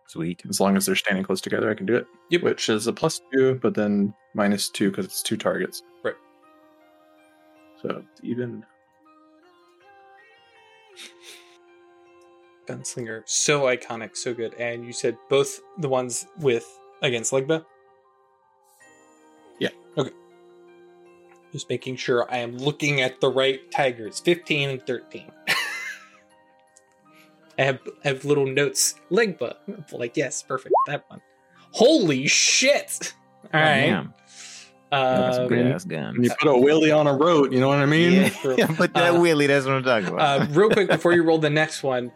Sweet. 0.07 0.43
As 0.47 0.59
long 0.61 0.77
as 0.77 0.85
they're 0.85 0.95
standing 0.95 1.23
close 1.23 1.41
together, 1.41 1.69
I 1.69 1.73
can 1.73 1.85
do 1.85 1.95
it. 1.95 2.05
Yep. 2.29 2.43
Which 2.43 2.69
is 2.69 2.87
a 2.87 2.93
plus 2.93 3.19
two, 3.33 3.55
but 3.55 3.73
then 3.73 4.13
minus 4.35 4.69
two 4.69 4.89
because 4.91 5.05
it's 5.05 5.21
two 5.23 5.35
targets. 5.37 5.81
Right. 6.03 6.15
So 7.81 8.03
even. 8.23 8.63
Gunslinger, 12.68 13.23
so 13.26 13.61
iconic, 13.64 14.15
so 14.18 14.34
good. 14.34 14.53
And 14.56 14.85
you 14.85 14.94
said 14.94 15.18
both 15.30 15.60
the 15.80 15.89
ones 15.89 16.27
with 16.39 16.65
against 17.02 17.31
Legba. 17.31 17.65
Yeah. 19.60 19.69
Okay. 19.98 20.11
Just 21.52 21.69
making 21.69 21.95
sure 21.95 22.30
I 22.31 22.38
am 22.38 22.57
looking 22.57 23.02
at 23.02 23.22
the 23.22 23.30
right 23.30 23.60
tigers. 23.72 24.19
Fifteen 24.19 24.69
and 24.69 24.85
thirteen. 24.85 25.31
I 27.60 27.64
have 27.64 27.80
I 28.03 28.10
have 28.10 28.26
little 28.26 28.45
notes. 28.45 28.95
Legba, 29.11 29.56
like 29.91 30.15
yes, 30.15 30.44
perfect. 30.44 30.76
That 30.88 31.06
one. 31.07 31.22
Holy 31.72 32.27
shit! 32.27 33.14
All 33.53 33.60
Oh, 33.60 33.64
right. 33.64 33.85
damn. 33.88 34.14
That's 34.91 35.35
some 35.35 35.44
Um, 35.45 35.49
good 35.49 35.68
ass 35.68 35.84
gun. 35.84 36.14
When 36.14 36.23
you 36.23 36.30
put 36.39 36.48
a 36.49 36.53
wheelie 36.53 36.98
on 36.98 37.07
a 37.07 37.14
road, 37.14 37.52
you 37.52 37.60
know 37.60 37.68
what 37.68 37.80
I 37.80 37.85
mean? 37.85 38.14
yeah, 38.14 38.30
for- 38.30 38.53
yeah, 38.57 38.73
but 38.77 38.94
that 38.94 39.14
uh, 39.15 39.18
wheelie, 39.18 39.48
that's 39.48 39.65
what 39.65 39.76
I'm 39.76 39.84
talking 39.84 40.07
about. 40.14 40.41
uh, 40.41 40.45
real 40.52 40.69
quick 40.69 40.88
before 40.88 41.14
you 41.14 41.23
roll 41.23 41.39
the 41.39 41.49
next 41.49 41.84
one, 41.84 42.10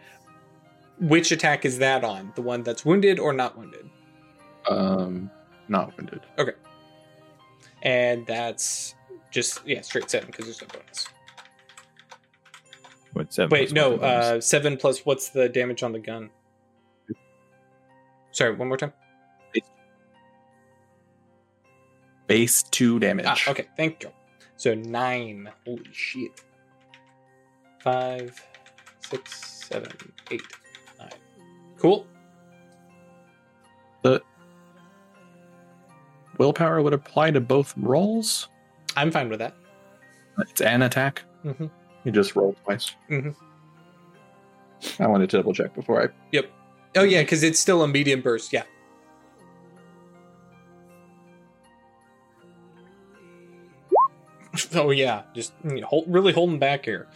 which 1.01 1.31
attack 1.31 1.65
is 1.65 1.79
that 1.79 2.03
on? 2.03 2.31
The 2.35 2.41
one 2.41 2.63
that's 2.63 2.85
wounded 2.85 3.19
or 3.19 3.33
not 3.33 3.57
wounded? 3.57 3.89
Um, 4.69 5.29
not 5.67 5.97
wounded. 5.97 6.21
Okay. 6.37 6.53
And 7.81 8.25
that's 8.27 8.95
just 9.31 9.65
yeah 9.65 9.81
straight 9.81 10.09
seven 10.09 10.27
because 10.27 10.45
there's 10.45 10.61
no 10.61 10.67
bonus. 10.67 11.07
What 13.13 13.33
seven? 13.33 13.49
Wait, 13.49 13.73
no, 13.73 13.95
uh, 13.95 14.39
seven 14.39 14.77
plus 14.77 15.05
what's 15.05 15.29
the 15.29 15.49
damage 15.49 15.83
on 15.83 15.91
the 15.91 15.99
gun? 15.99 16.29
Sorry, 18.31 18.55
one 18.55 18.67
more 18.67 18.77
time. 18.77 18.93
Base 22.27 22.63
two 22.63 22.99
damage. 22.99 23.25
Ah, 23.27 23.37
okay, 23.49 23.67
thank 23.75 24.03
you. 24.03 24.11
So 24.55 24.73
nine. 24.75 25.49
Holy 25.65 25.83
shit. 25.91 26.41
Five, 27.79 28.39
six, 29.01 29.65
seven, 29.67 29.91
eight, 30.29 30.41
nine. 30.41 30.60
Cool. 31.81 32.05
The 34.03 34.21
willpower 36.37 36.81
would 36.81 36.93
apply 36.93 37.31
to 37.31 37.41
both 37.41 37.73
rolls. 37.77 38.47
I'm 38.95 39.11
fine 39.11 39.29
with 39.29 39.39
that. 39.39 39.55
It's 40.39 40.61
an 40.61 40.83
attack. 40.83 41.23
Mm-hmm. 41.43 41.67
You 42.03 42.11
just 42.11 42.35
roll 42.35 42.55
twice. 42.65 42.95
Mhm. 43.09 43.35
I 44.99 45.07
wanted 45.07 45.29
to 45.31 45.37
double 45.37 45.53
check 45.53 45.73
before 45.75 46.03
I. 46.03 46.07
Yep. 46.31 46.51
Oh 46.95 47.03
yeah, 47.03 47.21
because 47.21 47.43
it's 47.43 47.59
still 47.59 47.83
a 47.83 47.87
medium 47.87 48.21
burst. 48.21 48.51
Yeah. 48.53 48.63
Oh 54.75 54.91
yeah, 54.91 55.23
just 55.33 55.53
you 55.63 55.81
know, 55.81 55.87
hold, 55.87 56.05
really 56.07 56.33
holding 56.33 56.59
back 56.59 56.85
here. 56.85 57.07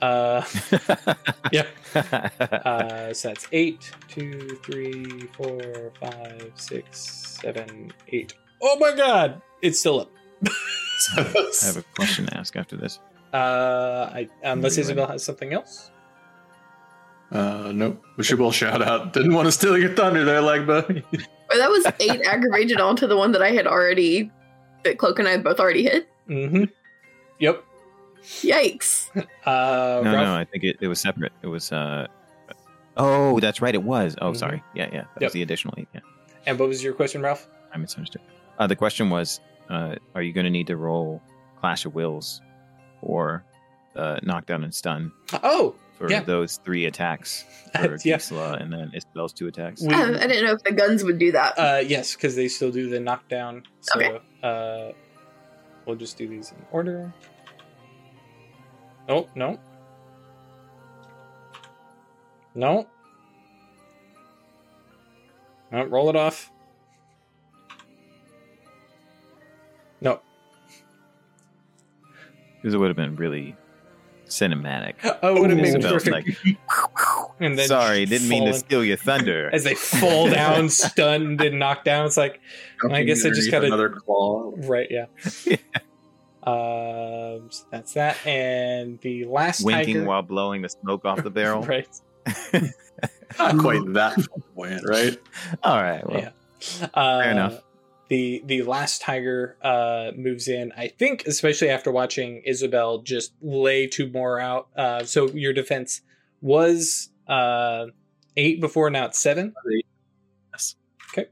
Uh, 0.00 0.42
yeah. 1.52 1.66
uh, 1.94 3.12
so 3.12 3.28
that's 3.28 3.46
eight, 3.52 3.90
two, 4.08 4.58
three, 4.62 5.04
four, 5.32 5.92
five, 6.00 6.52
six, 6.54 7.38
seven, 7.42 7.92
eight. 8.08 8.34
Oh 8.62 8.76
my 8.78 8.94
god, 8.94 9.40
it's 9.62 9.80
still 9.80 10.00
up. 10.00 10.10
I 11.16 11.22
have 11.62 11.76
a 11.76 11.84
question 11.96 12.26
to 12.26 12.36
ask 12.36 12.56
after 12.56 12.76
this. 12.76 12.98
Uh, 13.32 14.10
I, 14.12 14.28
unless 14.42 14.76
Maybe 14.76 14.82
Isabel 14.82 15.06
has 15.06 15.22
something 15.22 15.52
else. 15.52 15.90
Uh, 17.32 17.70
nope. 17.72 18.04
We 18.16 18.24
should 18.24 18.38
both 18.38 18.54
shout 18.54 18.82
out. 18.82 19.12
Didn't 19.12 19.34
want 19.34 19.46
to 19.46 19.52
steal 19.52 19.78
your 19.78 19.94
thunder 19.94 20.24
there, 20.24 20.40
like 20.40 20.66
buddy. 20.66 21.04
Or 21.12 21.56
that 21.56 21.70
was 21.70 21.86
eight 22.00 22.22
aggravated 22.26 22.80
onto 22.80 23.06
the 23.06 23.16
one 23.16 23.32
that 23.32 23.42
I 23.42 23.50
had 23.50 23.66
already, 23.66 24.30
that 24.84 24.98
Cloak 24.98 25.18
and 25.18 25.28
I 25.28 25.36
both 25.38 25.60
already 25.60 25.84
hit. 25.84 26.08
Mm-hmm. 26.28 26.64
Yep. 27.40 27.64
Yikes. 28.22 29.08
Uh, 29.46 30.02
no, 30.04 30.12
Ralph? 30.12 30.26
no, 30.26 30.34
I 30.34 30.44
think 30.44 30.62
it, 30.64 30.76
it 30.80 30.86
was 30.88 31.00
separate. 31.00 31.32
It 31.42 31.46
was. 31.48 31.72
uh 31.72 32.06
Oh, 32.96 33.40
that's 33.40 33.60
right. 33.62 33.74
It 33.74 33.82
was. 33.82 34.14
Oh, 34.20 34.32
Mhm. 34.32 34.36
sorry. 34.36 34.62
Yeah, 34.74 34.88
yeah. 34.92 35.00
That 35.14 35.22
Yep. 35.22 35.28
was 35.28 35.32
the 35.32 35.42
additional 35.42 35.74
eight. 35.78 35.88
Yeah, 35.94 36.00
And 36.46 36.58
what 36.58 36.68
was 36.68 36.84
your 36.84 36.92
question, 36.92 37.22
Ralph? 37.22 37.48
I 37.74 37.78
misunderstood. 37.78 38.20
Uh, 38.58 38.66
the 38.66 38.76
question 38.76 39.08
was, 39.10 39.40
uh, 39.70 39.94
are 40.14 40.22
you 40.22 40.32
going 40.32 40.44
to 40.44 40.50
need 40.50 40.66
to 40.66 40.76
roll 40.76 41.22
Clash 41.60 41.86
of 41.86 41.94
Wills 41.94 42.40
or 43.00 43.42
uh, 43.96 44.20
knockdown 44.22 44.62
and 44.64 44.74
stun 44.74 45.10
Oh, 45.42 45.74
for 45.98 46.10
Yeah. 46.10 46.20
those 46.22 46.58
three 46.64 46.84
attacks 46.86 47.44
for 47.74 47.96
Yeah. 48.04 48.16
Gisela 48.18 48.54
and 48.60 48.72
then 48.72 48.90
Isabel's 48.94 49.32
two 49.32 49.46
attacks? 49.48 49.82
Um, 49.82 49.90
I 49.92 50.26
didn't 50.26 50.44
know 50.44 50.52
if 50.52 50.62
the 50.62 50.72
guns 50.72 51.02
would 51.02 51.18
do 51.18 51.32
that. 51.32 51.54
Uh, 51.58 51.82
yes, 51.84 52.14
because 52.14 52.36
they 52.36 52.48
still 52.48 52.70
do 52.70 52.88
the 52.90 53.00
knockdown. 53.00 53.62
So, 53.80 53.98
Okay. 54.00 54.18
uh, 54.42 54.92
we'll 55.90 55.98
just 55.98 56.16
do 56.16 56.28
these 56.28 56.52
in 56.52 56.64
order. 56.70 57.12
Oh 59.08 59.28
no, 59.34 59.58
no, 62.54 62.86
no. 65.72 65.84
Roll 65.84 66.08
it 66.08 66.14
off. 66.14 66.52
No. 70.00 70.20
Because 72.56 72.72
it 72.74 72.78
would 72.78 72.88
have 72.88 72.96
been 72.96 73.16
really 73.16 73.56
cinematic. 74.28 74.94
Oh, 75.22 75.36
it 75.36 75.40
would 75.40 75.50
have 75.50 75.58
been 75.58 75.66
Isabel's 75.76 76.04
perfect. 76.04 76.46
like, 76.46 76.56
and 77.40 77.58
then 77.58 77.66
sorry, 77.68 78.06
didn't 78.06 78.28
mean 78.28 78.44
to 78.46 78.54
steal 78.54 78.84
your 78.84 78.96
thunder. 78.96 79.50
As 79.52 79.64
they 79.64 79.74
fall 79.74 80.28
down, 80.30 80.68
stunned, 80.70 81.40
and 81.40 81.58
knocked 81.58 81.84
down, 81.86 82.06
it's 82.06 82.16
like 82.16 82.40
I 82.90 83.02
guess 83.02 83.24
I 83.24 83.30
just 83.30 83.50
gotta- 83.50 83.66
another 83.66 83.88
claw. 83.90 84.52
Right, 84.56 84.88
yeah. 84.90 85.06
Um, 86.42 87.48
so 87.50 87.64
that's 87.70 87.92
that, 87.94 88.16
and 88.26 88.98
the 89.00 89.26
last 89.26 89.62
Winking 89.64 89.94
tiger, 89.96 90.06
while 90.06 90.22
blowing 90.22 90.62
the 90.62 90.68
smoke 90.70 91.04
off 91.04 91.22
the 91.22 91.30
barrel. 91.30 91.62
right? 91.62 91.88
Not 93.38 93.58
quite 93.58 93.82
that 93.92 94.14
flamboyant, 94.14 94.88
right? 94.88 95.18
All 95.62 95.82
right. 95.82 96.06
Well, 96.08 96.20
Yeah. 96.20 96.86
Uh, 96.94 97.22
enough. 97.26 97.62
The 98.08 98.42
the 98.46 98.62
last 98.62 99.02
tiger 99.02 99.56
uh, 99.62 100.10
moves 100.16 100.48
in. 100.48 100.72
I 100.76 100.88
think, 100.88 101.26
especially 101.26 101.68
after 101.70 101.92
watching 101.92 102.42
Isabel 102.44 102.98
just 102.98 103.32
lay 103.40 103.86
two 103.86 104.10
more 104.10 104.40
out. 104.40 104.68
Uh, 104.76 105.04
so 105.04 105.28
your 105.28 105.52
defense 105.52 106.00
was 106.40 107.10
uh, 107.30 107.86
eight 108.36 108.60
before, 108.60 108.90
now 108.90 109.06
it's 109.06 109.18
seven. 109.18 109.54
Yes. 110.52 110.76
Okay. 111.12 111.28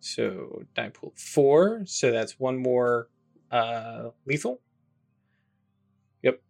So 0.00 0.62
die 0.74 0.90
pool 0.90 1.14
four. 1.16 1.82
So 1.86 2.12
that's 2.12 2.38
one 2.38 2.58
more 2.58 3.08
uh, 3.50 4.10
lethal. 4.26 4.60
Yep. 6.22 6.40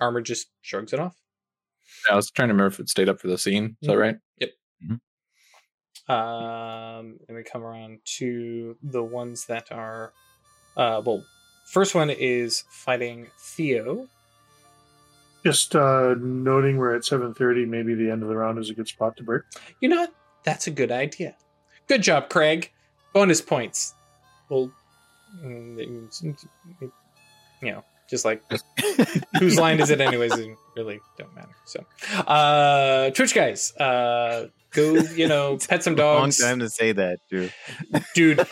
Armor 0.00 0.22
just 0.22 0.48
shrugs 0.62 0.92
it 0.92 1.00
off. 1.00 1.16
I 2.10 2.16
was 2.16 2.30
trying 2.30 2.48
to 2.48 2.54
remember 2.54 2.72
if 2.72 2.80
it 2.80 2.88
stayed 2.88 3.08
up 3.08 3.20
for 3.20 3.28
the 3.28 3.36
scene. 3.36 3.76
Is 3.82 3.88
that 3.88 3.98
right? 3.98 4.16
Yep. 4.38 4.50
Um, 6.08 7.20
and 7.28 7.36
we 7.36 7.44
come 7.44 7.62
around 7.62 8.00
to 8.16 8.76
the 8.82 9.02
ones 9.02 9.46
that 9.46 9.70
are, 9.70 10.12
uh, 10.76 11.00
well, 11.04 11.24
first 11.70 11.94
one 11.94 12.10
is 12.10 12.64
fighting 12.70 13.28
Theo. 13.38 14.08
Just 15.44 15.74
uh, 15.74 16.14
noting 16.18 16.76
we're 16.76 16.94
at 16.94 17.02
7.30, 17.02 17.66
maybe 17.66 17.94
the 17.94 18.10
end 18.10 18.22
of 18.22 18.28
the 18.28 18.36
round 18.36 18.58
is 18.58 18.70
a 18.70 18.74
good 18.74 18.86
spot 18.88 19.16
to 19.16 19.22
break. 19.24 19.42
You 19.80 19.88
know 19.88 19.96
what? 20.02 20.14
That's 20.44 20.66
a 20.66 20.70
good 20.70 20.92
idea. 20.92 21.36
Good 21.88 22.02
job, 22.02 22.28
Craig. 22.28 22.70
Bonus 23.12 23.40
points. 23.40 23.94
Well, 24.48 24.70
mm, 25.44 26.36
you 27.60 27.72
know, 27.72 27.84
just 28.08 28.24
like 28.24 28.42
whose 29.38 29.58
line 29.58 29.80
is 29.80 29.90
it 29.90 30.00
anyways? 30.00 30.32
It 30.36 30.56
really 30.76 31.00
don't 31.18 31.34
matter. 31.34 31.54
So, 31.64 31.84
uh, 32.26 33.10
Twitch 33.10 33.34
guys, 33.34 33.74
uh, 33.76 34.48
go, 34.70 34.94
you 35.14 35.26
know, 35.28 35.58
pet 35.68 35.82
some 35.82 35.94
dogs. 35.94 36.18
Long 36.20 36.28
dogs. 36.28 36.38
time 36.40 36.58
to 36.60 36.68
say 36.70 36.92
that, 36.92 37.18
Drew. 37.28 37.50
dude 38.14 38.46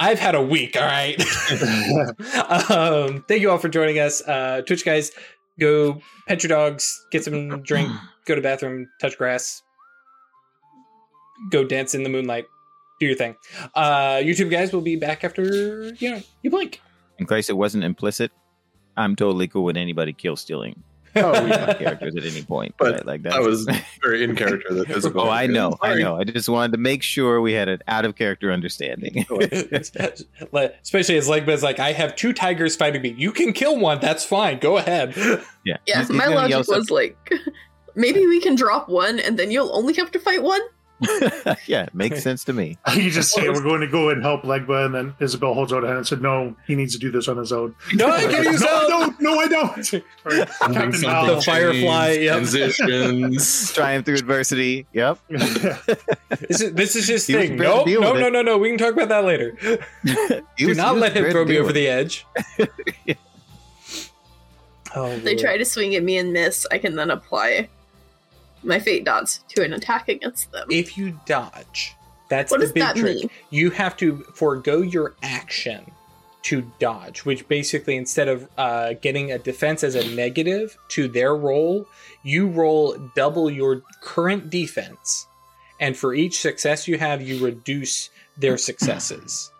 i've 0.00 0.18
had 0.18 0.34
a 0.34 0.42
week 0.42 0.76
all 0.76 0.82
right 0.82 1.20
um 2.68 3.24
thank 3.28 3.40
you 3.40 3.48
all 3.48 3.58
for 3.58 3.68
joining 3.68 4.00
us 4.00 4.20
uh 4.22 4.60
twitch 4.66 4.84
guys 4.84 5.12
go 5.58 6.00
pet 6.26 6.42
your 6.42 6.48
dogs 6.48 7.06
get 7.10 7.24
some 7.24 7.62
drink 7.62 7.90
go 8.26 8.34
to 8.34 8.40
bathroom 8.40 8.88
touch 9.00 9.16
grass 9.18 9.62
go 11.50 11.64
dance 11.64 11.94
in 11.94 12.02
the 12.02 12.08
moonlight 12.08 12.46
do 13.00 13.06
your 13.06 13.14
thing. 13.14 13.36
Uh 13.74 14.16
youtube 14.16 14.50
guys 14.50 14.72
will 14.72 14.80
be 14.80 14.96
back 14.96 15.24
after 15.24 15.92
you 15.94 16.10
know 16.10 16.22
you 16.42 16.50
blink. 16.50 16.80
In 17.18 17.26
case 17.26 17.50
it 17.50 17.56
wasn't 17.56 17.82
implicit, 17.82 18.30
I'm 18.96 19.16
totally 19.16 19.48
cool 19.48 19.64
with 19.64 19.76
anybody 19.76 20.12
kill 20.12 20.36
stealing 20.36 20.82
Oh, 21.16 21.44
we 21.44 21.50
yeah. 21.50 21.74
characters 21.74 22.16
at 22.16 22.24
any 22.24 22.42
point. 22.42 22.74
But 22.78 22.92
right? 22.94 23.06
Like 23.06 23.22
that 23.22 23.40
was 23.40 23.68
very 24.02 24.22
in 24.24 24.36
character. 24.36 24.74
That 24.74 24.90
Isabel 24.90 25.22
oh, 25.22 25.30
I 25.30 25.46
know, 25.46 25.76
I 25.82 25.94
know. 25.94 26.16
I 26.16 26.24
just 26.24 26.48
wanted 26.48 26.72
to 26.72 26.78
make 26.78 27.02
sure 27.02 27.40
we 27.40 27.52
had 27.52 27.68
an 27.68 27.80
out 27.88 28.04
of 28.04 28.14
character 28.16 28.52
understanding. 28.52 29.26
especially 29.72 31.16
as 31.16 31.28
Legba's 31.28 31.62
like 31.62 31.78
i 31.78 31.92
have 31.92 32.14
two 32.16 32.32
tigers 32.32 32.76
fighting 32.76 33.02
me 33.02 33.14
you 33.16 33.32
can 33.32 33.52
kill 33.52 33.78
one 33.78 34.00
that's 34.00 34.24
fine 34.24 34.58
go 34.58 34.76
ahead 34.76 35.14
yeah, 35.16 35.36
Yeah, 35.64 35.76
He's- 35.86 36.08
he's 36.08 36.16
my 36.16 36.24
gonna 36.24 36.36
logic 36.48 36.68
was 36.68 36.90
like, 36.90 37.16
maybe 37.94 38.26
we 38.26 38.40
can 38.40 38.54
drop 38.54 38.88
one 38.88 39.18
and 39.20 39.38
then 39.38 39.50
you'll 39.50 39.74
only 39.74 39.94
have 39.94 40.10
to 40.12 40.18
fight 40.18 40.42
one. 40.42 40.60
Something- 41.04 41.56
yeah, 41.66 41.88
makes 41.92 42.22
sense 42.22 42.44
to 42.44 42.52
me. 42.52 42.78
You 42.94 43.10
just 43.10 43.30
say 43.32 43.48
we're 43.48 43.62
going 43.62 43.80
to 43.80 43.86
go 43.86 44.10
and 44.10 44.22
help 44.22 44.42
Legba, 44.42 44.84
and 44.86 44.94
then 44.94 45.14
Isabel 45.20 45.54
holds 45.54 45.72
out 45.72 45.84
a 45.84 45.86
hand 45.86 45.98
and 45.98 46.06
said, 46.06 46.20
"No, 46.22 46.54
he 46.66 46.74
needs 46.74 46.92
to 46.94 46.98
do 46.98 47.10
this 47.10 47.28
on 47.28 47.36
his 47.36 47.52
own." 47.52 47.74
no 47.94 48.10
i 48.10 48.22
can 48.30 48.44
use 48.44 48.60
no, 48.60 48.86
no, 48.88 49.14
no, 49.20 49.38
I 49.40 49.48
don't. 49.48 49.78
Or 49.78 49.82
Something, 49.84 50.46
Captain 50.46 50.92
something 50.92 51.00
Mal. 51.02 51.26
The 51.36 51.42
firefly, 51.42 52.06
changed, 52.16 52.22
yep. 52.22 52.32
Transitions. 52.74 53.72
Trying 53.72 54.02
through 54.02 54.14
adversity. 54.16 54.86
Yep. 54.92 55.18
This 55.28 56.60
is 56.60 56.72
this 56.74 56.96
is 56.96 57.06
his 57.08 57.26
He 57.26 57.34
thing. 57.34 57.56
prepared 57.56 57.86
to 57.86 58.00
No, 58.00 58.12
no, 58.14 58.20
no, 58.20 58.28
no, 58.28 58.42
no. 58.42 58.58
We 58.58 58.68
can 58.70 58.78
talk 58.78 58.92
about 58.94 59.08
that 59.10 59.24
later. 59.24 59.56
He 60.02 60.64
Do 60.64 60.68
was- 60.68 60.76
not 60.76 60.96
let 60.96 61.16
him 61.16 61.30
throw 61.30 61.44
me 61.44 61.56
over 61.58 61.66
with 61.66 61.74
the 61.76 61.86
it. 61.86 61.90
edge. 61.90 62.26
oh, 64.96 65.16
They 65.18 65.32
Lord. 65.34 65.38
try 65.38 65.56
to 65.58 65.64
swing 65.64 65.94
at 65.94 66.02
me 66.02 66.18
and 66.18 66.32
miss. 66.32 66.66
I 66.70 66.78
can 66.78 66.96
then 66.96 67.10
apply 67.10 67.68
my 68.62 68.78
fate 68.78 69.04
dots 69.04 69.44
to 69.48 69.62
an 69.62 69.72
attack 69.72 70.08
against 70.08 70.50
them. 70.52 70.66
If 70.70 70.96
you 70.98 71.18
dodge, 71.26 71.94
that's 72.28 72.50
What 72.50 72.60
the 72.60 72.66
does 72.66 72.72
big 72.72 72.82
that 72.82 72.96
trick. 72.96 73.16
mean? 73.16 73.30
You 73.50 73.70
have 73.70 73.96
to 73.98 74.18
forego 74.34 74.82
your 74.82 75.14
action 75.22 75.90
to 76.42 76.70
dodge, 76.78 77.24
which 77.24 77.46
basically 77.48 77.96
instead 77.96 78.28
of 78.28 78.48
uh, 78.56 78.94
getting 79.02 79.32
a 79.32 79.38
defense 79.38 79.82
as 79.82 79.94
a 79.94 80.08
negative 80.14 80.76
to 80.88 81.08
their 81.08 81.34
roll, 81.36 81.86
you 82.22 82.46
roll 82.48 82.96
double 83.16 83.50
your 83.50 83.82
current 84.00 84.48
defense, 84.50 85.26
and 85.80 85.96
for 85.96 86.14
each 86.14 86.40
success 86.40 86.86
you 86.88 86.96
have, 86.98 87.20
you 87.20 87.44
reduce 87.44 88.10
their 88.36 88.56
successes. 88.56 89.50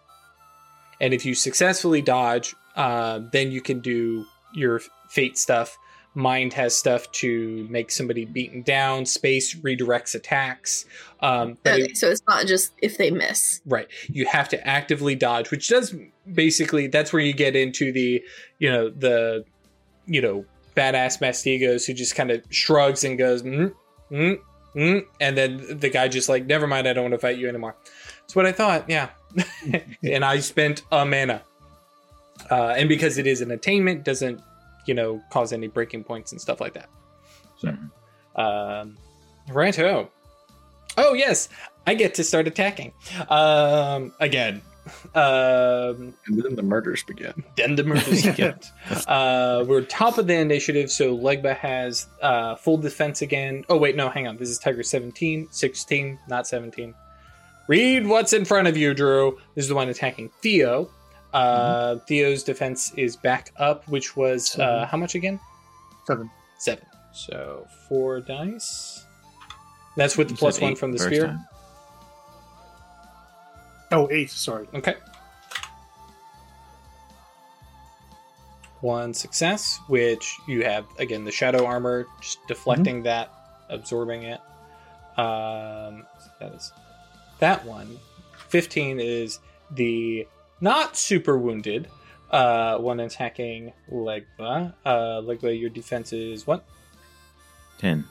And 1.01 1.12
if 1.15 1.25
you 1.27 1.35
successfully 1.35 2.03
dodge, 2.03 2.55
uh, 2.77 3.20
then 3.33 3.51
you 3.53 3.61
can 3.61 3.81
do 3.81 4.25
your 4.55 4.81
fate 5.09 5.37
stuff. 5.39 5.79
Mind 6.14 6.52
has 6.55 6.76
stuff 6.76 7.10
to 7.12 7.66
make 7.70 7.90
somebody 7.90 8.24
beaten 8.24 8.62
down. 8.62 9.06
Space 9.06 9.55
redirects 9.56 10.14
attacks. 10.14 10.85
Um, 11.20 11.56
Okay, 11.66 11.82
it- 11.82 11.97
so 11.97 12.10
it's 12.10 12.22
not 12.26 12.47
just 12.47 12.72
if 12.82 12.98
they 12.98 13.10
miss. 13.10 13.60
Right. 13.66 13.86
You 14.09 14.26
have 14.26 14.48
to 14.51 14.66
actively 14.66 15.14
dodge, 15.14 15.51
which 15.51 15.68
does 15.68 15.94
basically 16.32 16.86
that's 16.89 17.12
where 17.12 17.22
you 17.22 17.32
get 17.32 17.55
into 17.55 17.93
the, 17.93 18.22
you 18.59 18.70
know, 18.70 18.90
the, 18.90 19.44
you 20.06 20.20
know, 20.20 20.44
badass 20.76 21.20
mastigos 21.20 21.86
who 21.86 21.93
just 21.94 22.14
kind 22.16 22.30
of 22.30 22.43
shrugs 22.51 23.05
and 23.05 23.18
goes, 23.18 23.43
mm, 23.43 23.72
mm, 24.10 24.39
mm, 24.74 25.05
and 25.20 25.36
then 25.36 25.78
the 25.78 25.89
guy 25.90 26.09
just 26.09 26.28
like, 26.28 26.47
never 26.47 26.66
mind, 26.66 26.89
I 26.89 26.93
don't 26.93 27.05
want 27.05 27.14
to 27.14 27.18
fight 27.18 27.36
you 27.39 27.48
anymore. 27.48 27.76
That's 28.20 28.35
what 28.35 28.47
I 28.47 28.52
thought. 28.52 28.89
Yeah. 28.89 29.10
and 30.02 30.24
I 30.24 30.40
spent 30.40 30.82
a 30.90 31.05
mana. 31.05 31.43
Uh, 32.51 32.74
and 32.76 32.89
because 32.89 33.18
it 33.18 33.26
is 33.26 33.40
an 33.40 33.51
attainment, 33.51 34.05
doesn't, 34.05 34.40
you 34.89 34.94
know, 34.94 35.23
cause 35.31 35.52
any 35.52 35.69
breaking 35.69 36.02
points 36.05 36.32
and 36.32 36.40
stuff 36.40 36.60
like 36.60 36.74
that. 36.74 36.89
So, 37.59 37.77
um, 38.40 38.97
righto. 39.52 40.10
Oh 40.97 41.12
yes, 41.15 41.48
I 41.86 41.94
get 41.94 42.15
to 42.15 42.24
start 42.24 42.47
attacking. 42.48 42.93
Um, 43.28 44.12
again. 44.20 44.62
Um, 45.15 46.15
And 46.27 46.43
then 46.43 46.56
the 46.56 46.62
murders 46.62 47.02
begin. 47.02 47.44
then 47.56 47.77
the 47.77 47.85
murders 47.85 48.23
begin. 48.27 48.55
uh, 49.06 49.65
we're 49.69 49.82
top 49.82 50.16
of 50.16 50.27
the 50.27 50.35
initiative, 50.35 50.90
so 50.90 51.15
Legba 51.16 51.55
has 51.56 52.06
uh, 52.23 52.55
full 52.56 52.78
defense 52.78 53.20
again. 53.20 53.65
Oh 53.69 53.77
wait, 53.77 53.97
no, 53.97 54.09
hang 54.09 54.27
on. 54.27 54.36
This 54.39 54.48
is 54.48 54.59
Tiger 54.59 54.82
17, 54.82 55.48
16, 55.51 56.19
not 56.28 56.47
17. 56.47 56.94
Read 57.69 58.06
what's 58.06 58.32
in 58.32 58.47
front 58.47 58.66
of 58.66 58.78
you, 58.78 58.94
Drew. 58.94 59.39
This 59.55 59.65
is 59.65 59.69
the 59.69 59.74
one 59.74 59.90
attacking 59.90 60.31
Theo. 60.40 60.89
Uh, 61.32 61.96
Theo's 62.06 62.42
defense 62.42 62.92
is 62.96 63.16
back 63.16 63.52
up, 63.56 63.86
which 63.88 64.16
was 64.16 64.59
uh, 64.59 64.86
how 64.90 64.96
much 64.96 65.14
again? 65.14 65.38
Seven. 66.06 66.30
Seven. 66.59 66.84
So 67.12 67.66
four 67.88 68.20
dice. 68.20 69.05
That's 69.96 70.16
with 70.16 70.28
the 70.28 70.32
You 70.34 70.36
said 70.36 70.40
plus 70.40 70.60
one 70.60 70.76
from 70.76 70.92
the 70.92 70.98
first 70.98 71.09
spear. 71.10 71.26
time. 71.26 71.44
Oh, 73.90 74.09
eight. 74.10 74.30
Sorry. 74.30 74.66
Okay. 74.74 74.94
One 78.80 79.12
success, 79.12 79.80
which 79.88 80.36
you 80.46 80.62
have 80.62 80.86
again 80.98 81.24
the 81.24 81.32
shadow 81.32 81.66
armor, 81.66 82.06
just 82.20 82.38
deflecting 82.46 83.02
that, 83.02 83.32
absorbing 83.68 84.22
it. 84.22 84.40
Um, 85.18 86.06
so 86.20 86.30
that 86.38 86.52
is 86.55 86.72
that 87.40 87.64
one. 87.64 87.98
Fifteen 88.48 89.00
is 89.00 89.40
the 89.72 90.28
not 90.60 90.97
super 90.97 91.39
wounded 91.39 91.89
uh, 92.30 92.78
one 92.78 93.01
attacking 93.01 93.72
Legba. 93.90 94.74
Uh, 94.85 95.20
Legba, 95.22 95.59
your 95.59 95.70
defense 95.70 96.12
is 96.12 96.47
what? 96.47 96.64
Ten. 97.78 98.05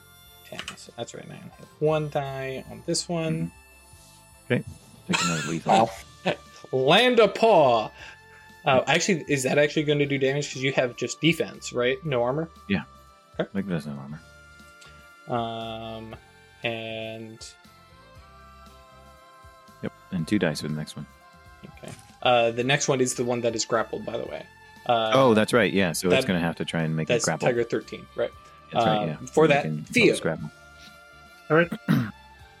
Ten. 0.48 0.60
So 0.76 0.92
that's 0.96 1.14
right. 1.14 1.28
Nine. 1.28 1.50
Hit 1.58 1.68
one 1.78 2.08
die 2.10 2.64
on 2.70 2.82
this 2.86 3.08
one. 3.08 3.52
Okay, 4.46 4.64
Take 5.06 5.22
another 5.24 5.48
lethal. 5.48 5.90
Land 6.72 7.20
a 7.20 7.28
paw. 7.28 7.90
Uh, 8.64 8.82
actually, 8.86 9.24
is 9.28 9.44
that 9.44 9.58
actually 9.58 9.84
going 9.84 9.98
to 9.98 10.06
do 10.06 10.18
damage? 10.18 10.48
Because 10.48 10.62
you 10.62 10.72
have 10.72 10.96
just 10.96 11.20
defense, 11.20 11.72
right? 11.72 12.04
No 12.04 12.22
armor. 12.22 12.48
Yeah. 12.68 12.82
Like 13.54 13.66
there's 13.66 13.86
no 13.86 13.92
armor. 13.92 14.20
Um, 15.28 16.16
and 16.64 17.38
Yep. 19.82 19.92
And 20.10 20.26
two 20.26 20.38
dice 20.38 20.60
for 20.62 20.68
the 20.68 20.74
next 20.74 20.96
one. 20.96 21.06
okay. 21.78 21.92
Uh, 22.22 22.50
the 22.50 22.64
next 22.64 22.88
one 22.88 23.00
is 23.00 23.14
the 23.14 23.24
one 23.24 23.40
that 23.42 23.54
is 23.54 23.64
grappled, 23.64 24.04
by 24.04 24.16
the 24.16 24.24
way. 24.26 24.44
Uh, 24.86 25.10
oh, 25.14 25.34
that's 25.34 25.52
right. 25.52 25.72
Yeah. 25.72 25.92
So 25.92 26.08
that- 26.08 26.16
it's 26.16 26.26
gonna 26.26 26.40
have 26.40 26.56
to 26.56 26.64
try 26.64 26.82
and 26.82 26.96
make 26.96 27.08
it 27.08 27.14
that's 27.14 27.24
grapple. 27.24 27.46
Tiger 27.48 27.62
thirteen, 27.64 28.06
right? 28.16 28.30
That's 28.72 28.84
right. 28.86 28.98
uh, 29.02 29.06
Yeah. 29.06 29.16
for 29.32 29.46
So 29.46 29.52
that, 29.52 29.62
they 29.64 30.00
Theo. 30.00 30.16
grapple. 30.18 30.50
All 31.50 31.56
right. 31.56 31.72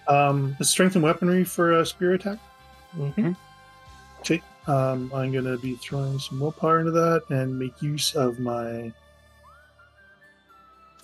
Um, 0.08 0.56
the 0.58 0.64
strength 0.64 0.94
and 0.94 1.04
weaponry 1.04 1.44
for 1.44 1.72
a 1.72 1.84
spear 1.84 2.14
attack. 2.14 2.38
Mm-hmm. 2.96 3.32
Okay. 4.20 4.40
Um, 4.66 5.12
I'm 5.14 5.30
going 5.32 5.44
to 5.44 5.58
be 5.58 5.74
throwing 5.74 6.18
some 6.18 6.40
willpower 6.40 6.78
into 6.80 6.92
that 6.92 7.24
and 7.28 7.58
make 7.58 7.82
use 7.82 8.14
of 8.14 8.38
my 8.38 8.90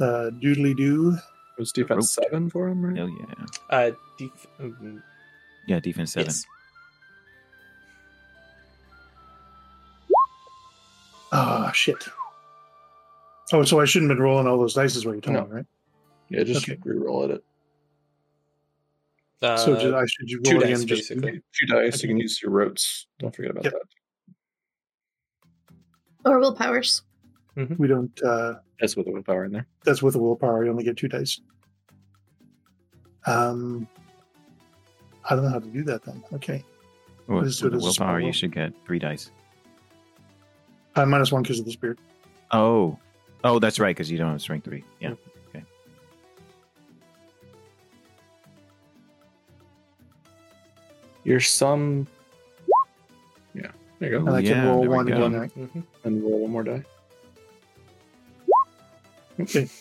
uh, 0.00 0.30
doodly 0.40 0.74
doo. 0.74 1.18
Was 1.58 1.70
defense 1.70 2.12
seven 2.14 2.48
for 2.48 2.66
him, 2.68 2.82
right? 2.82 2.96
Hell 2.96 3.10
yeah. 3.10 3.44
Uh, 3.68 3.90
def- 4.18 4.46
mm, 4.58 5.02
Yeah. 5.66 5.80
Defense 5.80 6.12
seven. 6.14 6.26
yes. 6.28 6.46
Ah, 11.32 11.70
shit. 11.72 12.06
Oh, 13.52 13.62
so 13.64 13.80
I 13.80 13.84
shouldn't 13.84 14.10
have 14.10 14.16
been 14.18 14.24
rolling 14.24 14.46
all 14.46 14.58
those 14.58 14.74
dice, 14.74 14.96
is 14.96 15.04
what 15.04 15.12
you're 15.12 15.20
telling 15.20 15.48
No. 15.48 15.54
right? 15.56 15.66
Yeah, 16.28 16.44
just 16.44 16.68
Okay. 16.68 16.78
re-roll 16.84 17.30
it. 17.30 17.44
Uh, 19.42 19.56
so 19.58 19.74
just, 19.74 19.94
I 19.94 20.04
should 20.06 20.30
you 20.30 20.40
two 20.40 20.52
roll 20.52 20.60
dice. 20.62 20.84
Just, 20.84 21.08
basically. 21.10 21.42
Two 21.58 21.66
dice. 21.66 22.02
You 22.02 22.08
can 22.08 22.16
use 22.18 22.40
your 22.42 22.50
rotes. 22.50 23.06
Don't 23.18 23.34
forget 23.34 23.50
about 23.50 23.64
Yep. 23.64 23.72
that. 23.74 23.82
Or 26.30 26.38
willpowers. 26.40 27.02
we 27.78 27.86
don't. 27.86 28.18
Uh, 28.22 28.54
That's 28.80 28.96
with 28.96 29.06
the 29.06 29.12
willpower 29.12 29.44
in 29.44 29.52
there. 29.52 29.66
that's 29.84 30.02
with 30.02 30.14
the 30.14 30.20
willpower. 30.20 30.64
You 30.64 30.70
only 30.70 30.84
get 30.84 30.96
two 30.96 31.08
dice. 31.08 31.40
Um, 33.26 33.86
I 35.28 35.34
don't 35.34 35.44
know 35.44 35.50
how 35.50 35.58
to 35.60 35.66
do 35.68 35.82
that 35.84 36.02
then. 36.04 36.22
Okay. 36.32 36.64
Well, 37.26 37.42
with 37.42 37.44
the 37.44 37.48
as 37.48 37.62
a 37.62 37.68
small 37.70 37.80
willpower, 37.80 38.20
you 38.20 38.32
should 38.32 38.52
get 38.52 38.72
three 38.86 38.98
dice. 38.98 39.30
Uh, 40.96 41.06
minus 41.06 41.32
one 41.32 41.42
because 41.42 41.58
of 41.58 41.64
the 41.64 41.72
spear. 41.72 41.96
Oh. 42.52 42.98
Oh, 43.42 43.58
that's 43.58 43.78
right. 43.80 43.94
Because 43.94 44.10
you 44.10 44.18
don't 44.18 44.30
have 44.30 44.40
strength 44.40 44.64
three. 44.64 44.84
Yeah. 45.00 45.14
Okay. 45.54 45.64
Your 51.24 51.40
sum. 51.40 52.06
Yeah, 53.54 53.68
there 53.98 54.10
you 54.10 54.16
And 54.18 54.26
go. 54.26 54.34
I 54.34 54.42
can 54.42 54.50
yeah, 54.50 54.64
roll 54.66 54.80
there 54.80 54.90
we 54.90 54.96
one 54.96 55.06
go. 55.06 55.14
again, 55.16 55.40
right? 55.40 55.54
Mhm. 55.58 55.82
And 56.04 56.22
roll 56.22 56.38
one 56.40 56.50
more 56.50 56.62
die. 56.64 56.84
Okay. 59.40 59.68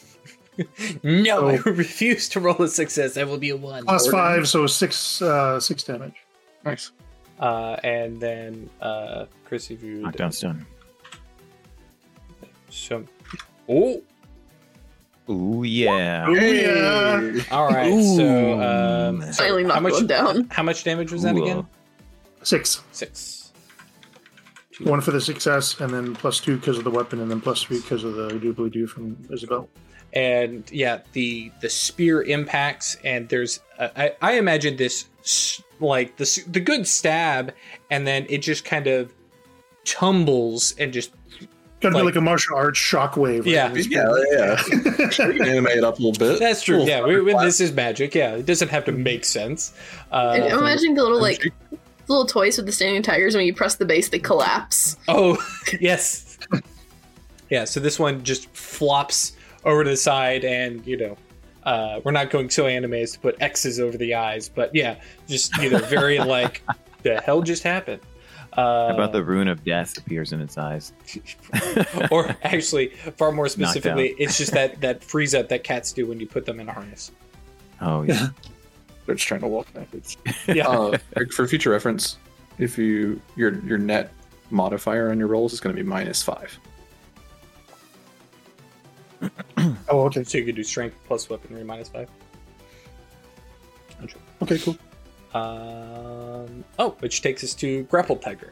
No, 1.02 1.40
So- 1.40 1.48
I 1.50 1.56
refuse 1.72 2.30
to 2.30 2.40
roll 2.40 2.62
a 2.62 2.68
success. 2.68 3.16
That 3.16 3.28
will 3.28 3.40
be 3.40 3.50
a 3.50 3.58
one. 3.58 3.86
Plus 3.86 4.08
Or- 4.08 4.12
five, 4.12 4.48
so 4.48 4.68
six 4.68 5.20
uh, 5.20 5.60
six 5.60 5.84
damage. 5.84 6.14
Nice. 6.64 6.92
Uh, 7.40 7.78
and 7.84 8.20
then 8.22 8.70
uh, 8.80 9.26
Chris, 9.46 9.72
if 9.72 9.82
you 9.82 10.02
Knockdown 10.04 10.32
stun. 10.32 10.64
So, 12.74 13.06
oh, 13.70 14.02
Ooh 15.30 15.64
yeah. 15.64 16.26
Oh, 16.28 16.34
yeah. 16.34 17.44
all 17.52 17.68
right. 17.68 17.92
So, 17.92 18.62
um, 18.62 19.22
Ooh. 19.22 19.32
so 19.32 19.44
Finally 19.44 19.64
how 19.64 19.70
knocked 19.70 19.84
much? 19.84 19.94
one 19.94 20.08
down. 20.08 20.48
How 20.50 20.64
much 20.64 20.84
damage 20.84 21.12
was 21.12 21.22
that 21.22 21.36
Ooh. 21.36 21.44
again? 21.44 21.68
Six. 22.42 22.82
Six. 22.92 23.52
One 24.82 25.02
for 25.02 25.12
the 25.12 25.22
success, 25.22 25.80
and 25.80 25.94
then 25.94 26.16
plus 26.16 26.40
two 26.40 26.58
because 26.58 26.80
of 26.80 26.84
the 26.84 26.90
weapon, 26.90 27.22
and 27.22 27.30
then 27.30 27.40
plus 27.40 27.62
three 27.62 27.80
because 27.80 28.04
of 28.04 28.16
the 28.16 28.30
doobly 28.30 28.72
doo 28.72 28.88
from 28.88 29.16
Isabel. 29.32 29.70
And 30.14 30.70
yeah, 30.72 31.02
the 31.14 31.52
the 31.62 31.70
spear 31.70 32.24
impacts, 32.24 32.98
and 33.04 33.30
there's 33.30 33.60
uh, 33.78 33.90
I 33.96 34.16
I 34.22 34.34
imagine 34.34 34.78
this 34.78 35.06
like 35.80 36.18
the 36.18 36.44
the 36.48 36.60
good 36.60 36.88
stab, 36.88 37.54
and 37.92 38.08
then 38.08 38.26
it 38.30 38.40
just 38.40 38.66
kind 38.66 38.88
of 38.88 39.14
tumbles 39.86 40.74
and 40.80 40.92
just 40.92 41.12
Gotta 41.84 41.96
Like- 41.96 42.02
be 42.02 42.06
like 42.06 42.16
a 42.16 42.22
martial 42.22 42.56
arts 42.56 42.80
shockwave. 42.80 43.46
Yeah. 43.46 43.72
Yeah, 43.74 44.16
yeah. 44.32 44.62
You 45.28 45.34
can 45.40 45.46
animate 45.48 45.78
it 45.78 45.84
up 45.84 46.00
a 46.00 46.02
little 46.02 46.18
bit. 46.18 46.40
that's 46.40 46.64
true. 46.64 46.80
Little 46.80 46.90
Yeah, 46.90 47.06
we, 47.06 47.22
we- 47.22 47.34
this 47.44 47.60
is 47.62 47.72
magic. 47.72 48.16
Yeah, 48.16 48.32
it 48.36 48.46
doesn't 48.46 48.70
have 48.70 48.86
to 48.86 48.92
make 48.92 49.26
sense. 49.26 49.74
Uh, 50.12 50.32
And 50.36 50.44
I'm 50.46 50.60
imagining 50.60 50.96
the 50.96 51.04
little 51.04 51.22
like 51.22 51.44
little 52.08 52.26
toys 52.26 52.58
with 52.58 52.66
the 52.66 52.72
standing 52.72 53.02
tigers. 53.04 53.36
When 53.36 53.46
you 53.46 53.54
press 53.54 53.76
the 53.76 53.86
base, 53.86 54.10
they 54.10 54.20
collapse. 54.20 54.98
Oh, 55.08 55.38
yes. 55.80 56.38
yeah, 57.50 57.66
so 57.66 57.80
this 57.80 58.00
one 58.00 58.24
just 58.24 58.50
flops 58.56 59.34
over 59.66 59.84
to 59.84 59.90
the 59.92 59.98
side, 59.98 60.44
and, 60.44 60.86
you 60.86 60.98
know, 60.98 61.18
uh, 61.64 62.02
we're 62.04 62.12
not 62.12 62.30
going 62.30 62.50
so 62.50 62.68
anime 62.68 62.94
as 62.96 63.14
to 63.14 63.20
put 63.20 63.42
X's 63.42 63.80
over 63.80 63.98
the 63.98 64.14
eyes, 64.16 64.50
but 64.50 64.74
yeah, 64.76 64.96
just, 65.30 65.56
you 65.58 65.70
know, 65.70 65.78
very 65.80 66.20
like, 66.36 66.62
the 67.04 67.22
hell 67.22 67.42
just 67.42 67.64
happened? 67.64 68.02
Uh, 68.58 68.88
How 68.90 68.94
about 68.94 69.12
the 69.12 69.24
rune 69.24 69.48
of 69.48 69.64
death 69.64 69.98
appears 69.98 70.32
in 70.32 70.42
its 70.42 70.58
eyes? 70.58 70.94
or 72.12 72.36
actually, 72.44 72.90
far 73.18 73.32
more 73.32 73.48
specifically, 73.48 74.16
it's 74.20 74.38
just 74.38 74.52
that, 74.54 74.80
that 74.82 75.04
freeze 75.04 75.34
up 75.34 75.50
that 75.50 75.64
cats 75.64 75.92
do 75.92 76.06
when 76.06 76.20
you 76.20 76.28
put 76.28 76.46
them 76.46 76.60
in 76.60 76.70
a 76.70 76.74
harness. 76.74 77.12
Oh 77.82 78.04
yeah. 78.04 78.30
They're 79.06 79.16
just 79.16 79.28
trying 79.28 79.42
to 79.42 79.48
walk 79.48 79.74
backwards. 79.74 80.18
Yeah. 80.48 80.68
Uh, 80.68 80.98
for 81.32 81.48
future 81.48 81.72
reference, 81.72 82.18
if 82.58 82.78
you 82.78 83.20
your 83.36 83.60
your 83.66 83.78
net 83.78 84.12
modifier 84.50 85.10
on 85.10 85.18
your 85.18 85.28
rolls 85.28 85.54
is 85.54 85.60
going 85.60 85.76
to 85.76 85.82
be 85.82 85.88
minus 85.88 86.22
five. 86.22 86.58
Oh, 89.90 90.02
okay. 90.06 90.24
so 90.24 90.38
you 90.38 90.46
could 90.46 90.56
do 90.56 90.64
strength 90.64 90.98
plus 91.08 91.30
weaponry 91.30 91.64
minus 91.64 91.88
five. 91.88 92.10
Okay, 94.42 94.58
cool. 94.60 94.78
Um, 95.34 96.64
oh, 96.80 96.92
which 97.00 97.22
takes 97.22 97.44
us 97.44 97.54
to 97.56 97.84
Grapple 97.84 98.16
Tiger. 98.18 98.52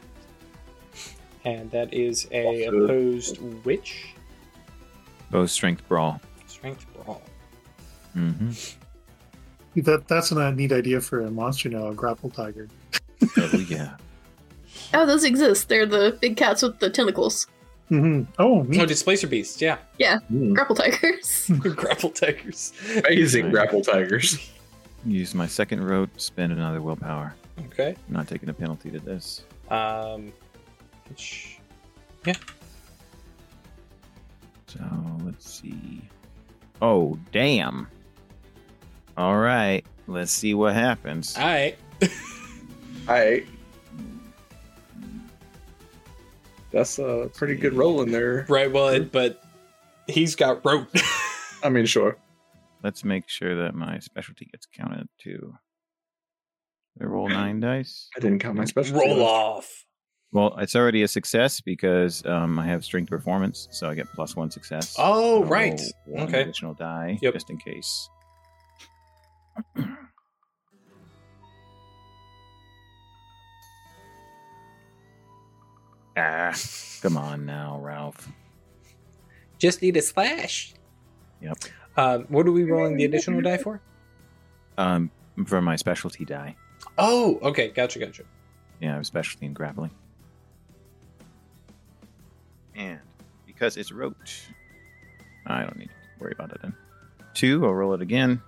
And 1.45 1.69
that 1.71 1.93
is 1.93 2.27
a 2.31 2.45
Also- 2.67 2.83
opposed 2.85 3.37
which? 3.63 4.13
Bow 5.31 5.45
strength 5.45 5.87
brawl. 5.87 6.19
Strength 6.47 6.85
Brawl. 6.93 7.21
Mm-hmm. 8.15 8.51
That 9.81 10.07
that's 10.07 10.31
a 10.31 10.51
neat 10.51 10.71
idea 10.73 10.99
for 10.99 11.21
a 11.21 11.31
monster 11.31 11.69
now, 11.69 11.87
a 11.87 11.93
grapple 11.93 12.29
tiger. 12.29 12.67
Oh 13.37 13.65
yeah. 13.69 13.95
Oh, 14.93 15.05
those 15.05 15.23
exist. 15.23 15.69
They're 15.69 15.85
the 15.85 16.17
big 16.21 16.35
cats 16.35 16.61
with 16.61 16.79
the 16.79 16.89
tentacles. 16.89 17.47
hmm 17.87 18.23
Oh, 18.37 18.67
Oh. 18.69 18.85
Displacer 18.85 19.27
Beasts, 19.27 19.61
yeah. 19.61 19.77
Mm, 19.99 20.53
Grapple 20.53 20.75
tigers. 20.75 21.49
Grapple 21.59 22.09
Tigers. 22.09 22.73
Amazing 23.07 23.45
Right. 23.45 23.51
grapple 23.53 23.81
tigers. 23.81 24.37
Use 25.05 25.33
my 25.33 25.47
second 25.47 25.83
rote. 25.83 26.09
Spend 26.19 26.51
another 26.51 26.81
willpower. 26.81 27.35
Okay. 27.67 27.95
I'm 28.07 28.13
not 28.13 28.27
taking 28.27 28.49
a 28.49 28.53
penalty 28.53 28.91
to 28.91 28.99
this. 28.99 29.45
Um, 29.69 30.31
which, 31.09 31.59
So 34.67 34.79
let's 35.23 35.61
see. 35.61 36.01
Oh 36.81 37.17
damn. 37.31 37.87
All 39.17 39.37
right. 39.37 39.83
Let's 40.07 40.31
see 40.31 40.53
what 40.53 40.73
happens. 40.73 41.35
All 41.37 41.43
right. 41.45 41.77
All 43.07 43.15
right. 43.15 43.45
That's 46.71 46.99
a 46.99 47.29
pretty 47.33 47.55
good 47.55 47.73
roll 47.73 48.01
in 48.01 48.11
there. 48.11 48.45
Right, 48.47 48.71
well, 48.71 48.87
it, 48.87 49.11
but 49.11 49.43
he's 50.07 50.35
got 50.35 50.65
rope. 50.65 50.87
I 51.63 51.69
mean, 51.69 51.85
sure. 51.85 52.15
Let's 52.83 53.03
make 53.03 53.29
sure 53.29 53.55
that 53.63 53.75
my 53.75 53.99
specialty 53.99 54.45
gets 54.45 54.65
counted 54.65 55.07
too. 55.19 55.53
I 56.99 57.05
roll 57.05 57.29
nine 57.41 57.59
dice. 57.59 58.09
I 58.17 58.19
didn't 58.19 58.39
count 58.39 58.57
my 58.57 58.65
specialty. 58.65 59.07
Roll 59.07 59.23
off. 59.23 59.85
Well, 60.33 60.55
it's 60.59 60.75
already 60.75 61.03
a 61.03 61.07
success 61.09 61.59
because 61.59 62.25
um, 62.25 62.57
I 62.57 62.65
have 62.65 62.85
strength 62.85 63.09
performance, 63.09 63.67
so 63.71 63.89
I 63.89 63.95
get 63.95 64.07
plus 64.15 64.35
one 64.35 64.49
success. 64.49 64.95
Oh, 64.97 65.43
I'll 65.43 65.43
right. 65.43 65.79
one 66.05 66.27
Okay. 66.27 66.41
Additional 66.43 66.73
die, 66.73 67.19
Yep. 67.21 67.33
just 67.33 67.49
in 67.49 67.57
case. 67.57 68.09
ah, 76.17 76.53
come 77.01 77.17
on 77.17 77.45
now, 77.45 77.79
Ralph. 77.81 78.27
Just 79.57 79.81
need 79.81 79.97
a 79.97 80.01
slash. 80.01 80.73
Yep. 81.41 81.57
Um, 81.97 82.25
what 82.29 82.47
are 82.47 82.51
we 82.51 82.63
rolling 82.63 82.95
the 82.97 83.05
additional 83.05 83.41
die 83.41 83.57
for? 83.57 83.81
Um, 84.77 85.11
for 85.45 85.61
my 85.61 85.75
specialty 85.75 86.25
die. 86.25 86.55
Oh, 86.97 87.39
okay. 87.41 87.69
Gotcha, 87.69 87.99
gotcha. 87.99 88.23
Yeah, 88.79 88.93
I 88.93 88.95
have 88.95 89.05
specialty 89.05 89.45
in 89.45 89.53
grappling. 89.53 89.91
And 92.75 92.99
because 93.45 93.77
it's 93.77 93.91
rote, 93.91 94.15
I 95.45 95.63
don't 95.63 95.77
need 95.77 95.89
to 95.89 95.93
worry 96.23 96.31
about 96.31 96.51
it 96.51 96.61
then. 96.61 96.73
Two, 97.33 97.65
I'll 97.65 97.73
roll 97.73 97.93
it 97.93 98.01
again. 98.01 98.41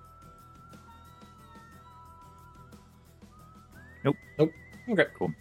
Nope. 4.04 4.16
Nope. 4.38 4.52
Okay. 4.88 5.06
Cool. 5.16 5.32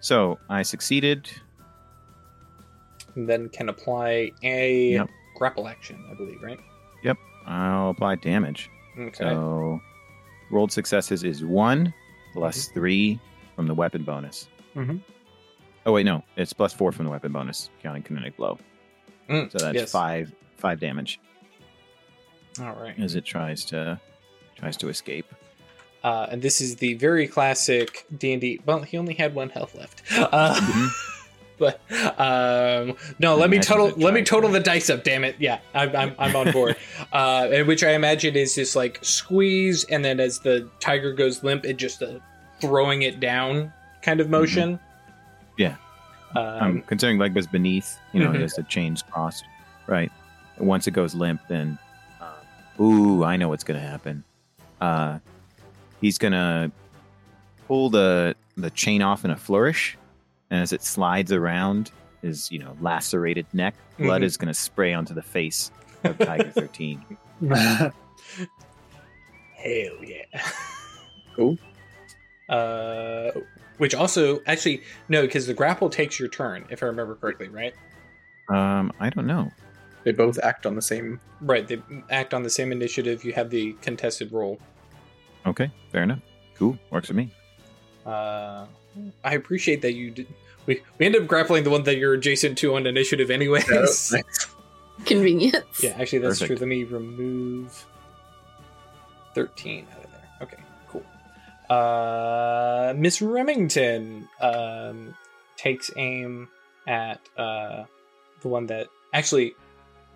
So 0.00 0.38
I 0.48 0.62
succeeded. 0.62 1.30
And 3.14 3.28
then 3.28 3.48
can 3.48 3.68
apply 3.68 4.30
a 4.42 4.90
Yep. 4.92 5.10
grapple 5.36 5.66
action, 5.68 6.04
I 6.10 6.14
believe, 6.14 6.42
right? 6.42 6.60
I'll 7.50 7.90
apply 7.90 8.14
damage. 8.16 8.70
Okay. 8.98 9.16
So 9.18 9.80
rolled 10.50 10.72
successes 10.72 11.24
is 11.24 11.44
one 11.44 11.92
plus 12.32 12.66
Mm-hmm. 12.68 12.74
three 12.74 13.20
from 13.56 13.66
the 13.66 13.74
weapon 13.74 14.02
bonus. 14.04 14.48
Mhm. 14.76 15.00
Oh 15.86 15.92
wait, 15.92 16.04
no, 16.04 16.22
it's 16.36 16.52
plus 16.52 16.72
four 16.72 16.92
from 16.92 17.04
the 17.06 17.10
weapon 17.10 17.32
bonus, 17.32 17.70
counting 17.82 18.02
kinetic 18.02 18.36
blow. 18.36 18.58
Mm, 19.28 19.50
So 19.50 19.58
that's 19.58 19.74
yes. 19.74 19.90
five 19.90 20.32
five 20.56 20.78
damage 20.80 21.18
All 22.60 22.74
right. 22.74 22.98
as 22.98 23.14
it 23.14 23.24
tries 23.24 23.64
to 23.66 24.00
tries 24.56 24.76
to 24.78 24.88
escape. 24.88 25.26
Uh, 26.04 26.26
and 26.30 26.40
this 26.42 26.60
is 26.60 26.76
the 26.76 26.94
very 26.94 27.26
classic 27.26 28.06
D 28.16 28.32
and 28.32 28.40
D. 28.40 28.60
Well, 28.64 28.82
he 28.82 28.96
only 28.98 29.14
had 29.14 29.34
one 29.34 29.50
health 29.50 29.74
left. 29.74 30.02
Uh, 30.16 30.54
Mhm. 30.54 30.88
but 31.60 31.80
um, 32.18 32.96
no, 33.20 33.36
let 33.36 33.50
me 33.50 33.60
total. 33.60 33.88
the 33.92 34.04
Let 34.04 34.14
me 34.14 34.22
total 34.24 34.50
the 34.50 34.58
dice 34.58 34.90
up. 34.90 35.04
Damn 35.04 35.22
it! 35.22 35.36
Yeah, 35.38 35.60
I'm 35.74 35.94
I'm, 35.94 36.14
I'm 36.18 36.34
on 36.34 36.50
board. 36.50 36.74
uh, 37.12 37.48
and 37.52 37.68
which 37.68 37.84
I 37.84 37.92
imagine 37.92 38.34
is 38.34 38.56
just 38.56 38.74
like 38.74 38.98
squeeze, 39.02 39.84
and 39.84 40.04
then 40.04 40.18
as 40.18 40.40
the 40.40 40.68
tiger 40.80 41.12
goes 41.12 41.44
limp, 41.44 41.64
it 41.64 41.76
just 41.76 42.02
uh, 42.02 42.14
throwing 42.60 43.02
it 43.02 43.20
down 43.20 43.72
kind 44.02 44.20
of 44.20 44.28
motion. 44.30 44.74
Mm-hmm. 44.74 45.62
Yeah. 45.62 45.76
Um, 46.34 46.44
um, 46.62 46.82
considering 46.82 47.18
Legba's 47.18 47.46
beneath, 47.46 47.98
you 48.12 48.20
know, 48.20 48.30
Mhm. 48.30 48.36
he 48.36 48.42
has 48.42 48.54
the 48.54 48.62
chains 48.64 49.02
crossed, 49.02 49.44
right? 49.86 50.10
Once 50.58 50.86
it 50.86 50.92
goes 50.92 51.14
limp, 51.14 51.40
then, 51.48 51.76
uh, 52.20 52.82
ooh, 52.82 53.24
I 53.24 53.36
know 53.36 53.48
what's 53.48 53.64
gonna 53.64 53.80
happen. 53.80 54.24
Uh, 54.80 55.18
he's 56.00 56.18
gonna 56.18 56.70
pull 57.68 57.90
the 57.90 58.34
the 58.56 58.70
chain 58.70 59.02
off 59.02 59.24
in 59.24 59.30
a 59.30 59.36
flourish, 59.36 59.96
and 60.50 60.60
as 60.62 60.72
it 60.72 60.82
slides 60.82 61.32
around 61.32 61.90
his, 62.22 62.50
you 62.52 62.58
know, 62.58 62.76
lacerated 62.80 63.46
neck, 63.52 63.74
blood 63.98 64.22
Mhm. 64.22 64.24
is 64.24 64.36
gonna 64.36 64.54
spray 64.54 64.92
onto 64.92 65.14
the 65.14 65.22
face 65.22 65.70
of 66.04 66.18
Tiger 66.18 66.50
Thirteen. 66.54 67.04
Hell 67.40 67.92
yeah. 70.04 70.24
Cool. 71.36 71.58
Uh, 72.48 73.30
which 73.78 73.94
also 73.94 74.40
actually 74.46 74.82
no, 75.08 75.22
because 75.22 75.46
the 75.46 75.54
grapple 75.54 75.88
takes 75.88 76.18
your 76.18 76.28
turn, 76.28 76.64
if 76.70 76.82
I 76.82 76.86
remember 76.86 77.14
correctly, 77.14 77.48
right? 77.48 77.74
Um, 78.48 78.92
I 78.98 79.10
don't 79.10 79.26
know. 79.26 79.50
They 80.04 80.12
both 80.12 80.38
act 80.42 80.66
on 80.66 80.74
the 80.74 80.82
same. 80.82 81.20
Right. 81.40 81.66
They 81.68 81.80
act 82.10 82.32
on 82.34 82.42
the 82.42 82.50
same 82.50 82.72
initiative. 82.72 83.22
You 83.24 83.32
have 83.34 83.50
the 83.50 83.74
contested 83.82 84.32
roll. 84.32 84.58
Okay, 85.46 85.70
fair 85.92 86.02
enough. 86.02 86.20
Cool, 86.54 86.78
works 86.90 87.08
for 87.08 87.14
me. 87.14 87.30
Uh, 88.04 88.66
I 89.24 89.34
appreciate 89.34 89.82
that 89.82 89.92
you 89.92 90.10
did. 90.10 90.26
We, 90.66 90.82
we 90.98 91.06
end 91.06 91.16
up 91.16 91.26
grappling 91.26 91.64
the 91.64 91.70
one 91.70 91.84
that 91.84 91.96
you're 91.96 92.14
adjacent 92.14 92.58
to 92.58 92.74
on 92.76 92.86
initiative, 92.86 93.30
anyways. 93.30 93.68
Yeah, 93.70 93.76
that's 93.80 94.12
nice. 94.12 94.46
Convenience. 95.06 95.82
Yeah, 95.82 95.96
actually, 95.98 96.18
that's 96.18 96.40
Perfect. 96.40 96.58
true. 96.58 96.66
Let 96.66 96.68
me 96.68 96.84
remove 96.84 97.86
13 99.34 99.86
out 99.92 100.04
of 100.04 100.10
there. 100.10 100.28
Okay, 100.42 100.62
cool. 100.88 101.04
Uh, 101.74 102.92
Miss 102.96 103.22
Remington 103.22 104.28
um, 104.40 105.14
takes 105.56 105.90
aim 105.96 106.48
at 106.86 107.20
uh, 107.36 107.84
the 108.42 108.48
one 108.48 108.66
that 108.66 108.88
actually, 109.14 109.54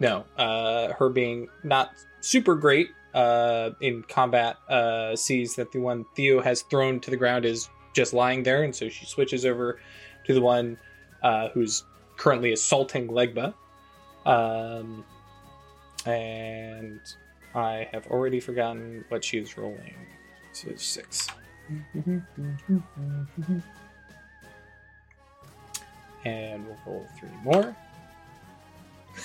no, 0.00 0.24
uh, 0.36 0.92
her 0.94 1.08
being 1.08 1.48
not 1.62 1.92
super 2.20 2.54
great 2.54 2.88
uh, 3.14 3.70
in 3.80 4.02
combat, 4.02 4.56
uh, 4.68 5.16
sees 5.16 5.54
that 5.56 5.72
the 5.72 5.78
one 5.78 6.04
Theo 6.16 6.42
has 6.42 6.62
thrown 6.62 7.00
to 7.00 7.10
the 7.10 7.16
ground 7.16 7.44
is 7.44 7.68
just 7.94 8.12
lying 8.12 8.42
there, 8.42 8.64
and 8.64 8.74
so 8.74 8.88
she 8.90 9.06
switches 9.06 9.46
over 9.46 9.80
to 10.24 10.34
the 10.34 10.40
one 10.40 10.76
uh, 11.22 11.48
who's 11.54 11.84
currently 12.16 12.52
assaulting 12.52 13.08
Legba. 13.08 13.54
Um, 14.26 15.04
and 16.06 17.00
I 17.54 17.88
have 17.92 18.06
already 18.08 18.40
forgotten 18.40 19.04
what 19.08 19.24
she 19.24 19.38
is 19.38 19.56
rolling. 19.56 19.94
So 20.52 20.68
it's 20.68 20.84
six. 20.84 21.28
And 26.24 26.66
we'll 26.66 26.78
roll 26.86 27.08
three 27.18 27.28
more. 27.42 27.76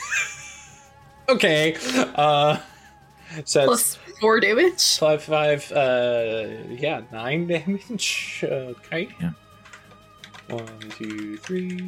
okay. 1.30 1.76
Uh, 2.16 2.58
so 3.46 3.66
Plus 3.66 3.96
four 4.20 4.40
damage. 4.40 4.98
five, 4.98 5.24
five, 5.24 5.72
uh, 5.72 6.48
yeah, 6.70 7.02
nine 7.12 7.48
damage. 7.48 8.44
Okay. 8.44 9.10
Yeah. 9.22 9.32
One, 10.50 10.66
two, 10.98 11.38
three. 11.38 11.80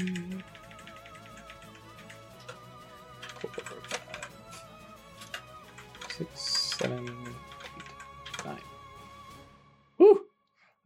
Four, 3.39 3.49
five, 3.51 3.99
six, 6.09 6.41
seven, 6.77 7.07
eight, 7.07 8.45
nine. 8.45 8.61
Woo! 9.97 10.22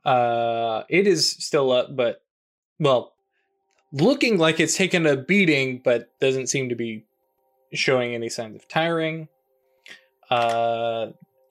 Uh, 0.06 0.84
it 0.90 1.06
is 1.08 1.30
still 1.30 1.72
up, 1.72 1.96
but 1.96 2.22
well, 2.80 3.14
looking 3.92 4.38
like 4.38 4.60
it's 4.60 4.78
taken 4.78 5.06
a 5.06 5.18
beating, 5.18 5.82
but 5.84 6.18
doesn't 6.20 6.48
seem 6.48 6.70
to 6.70 6.76
be 6.76 7.04
showing 7.74 8.14
any 8.16 8.30
signs 8.30 8.56
of 8.56 8.68
tiring. 8.70 9.28
Uh, 10.30 11.08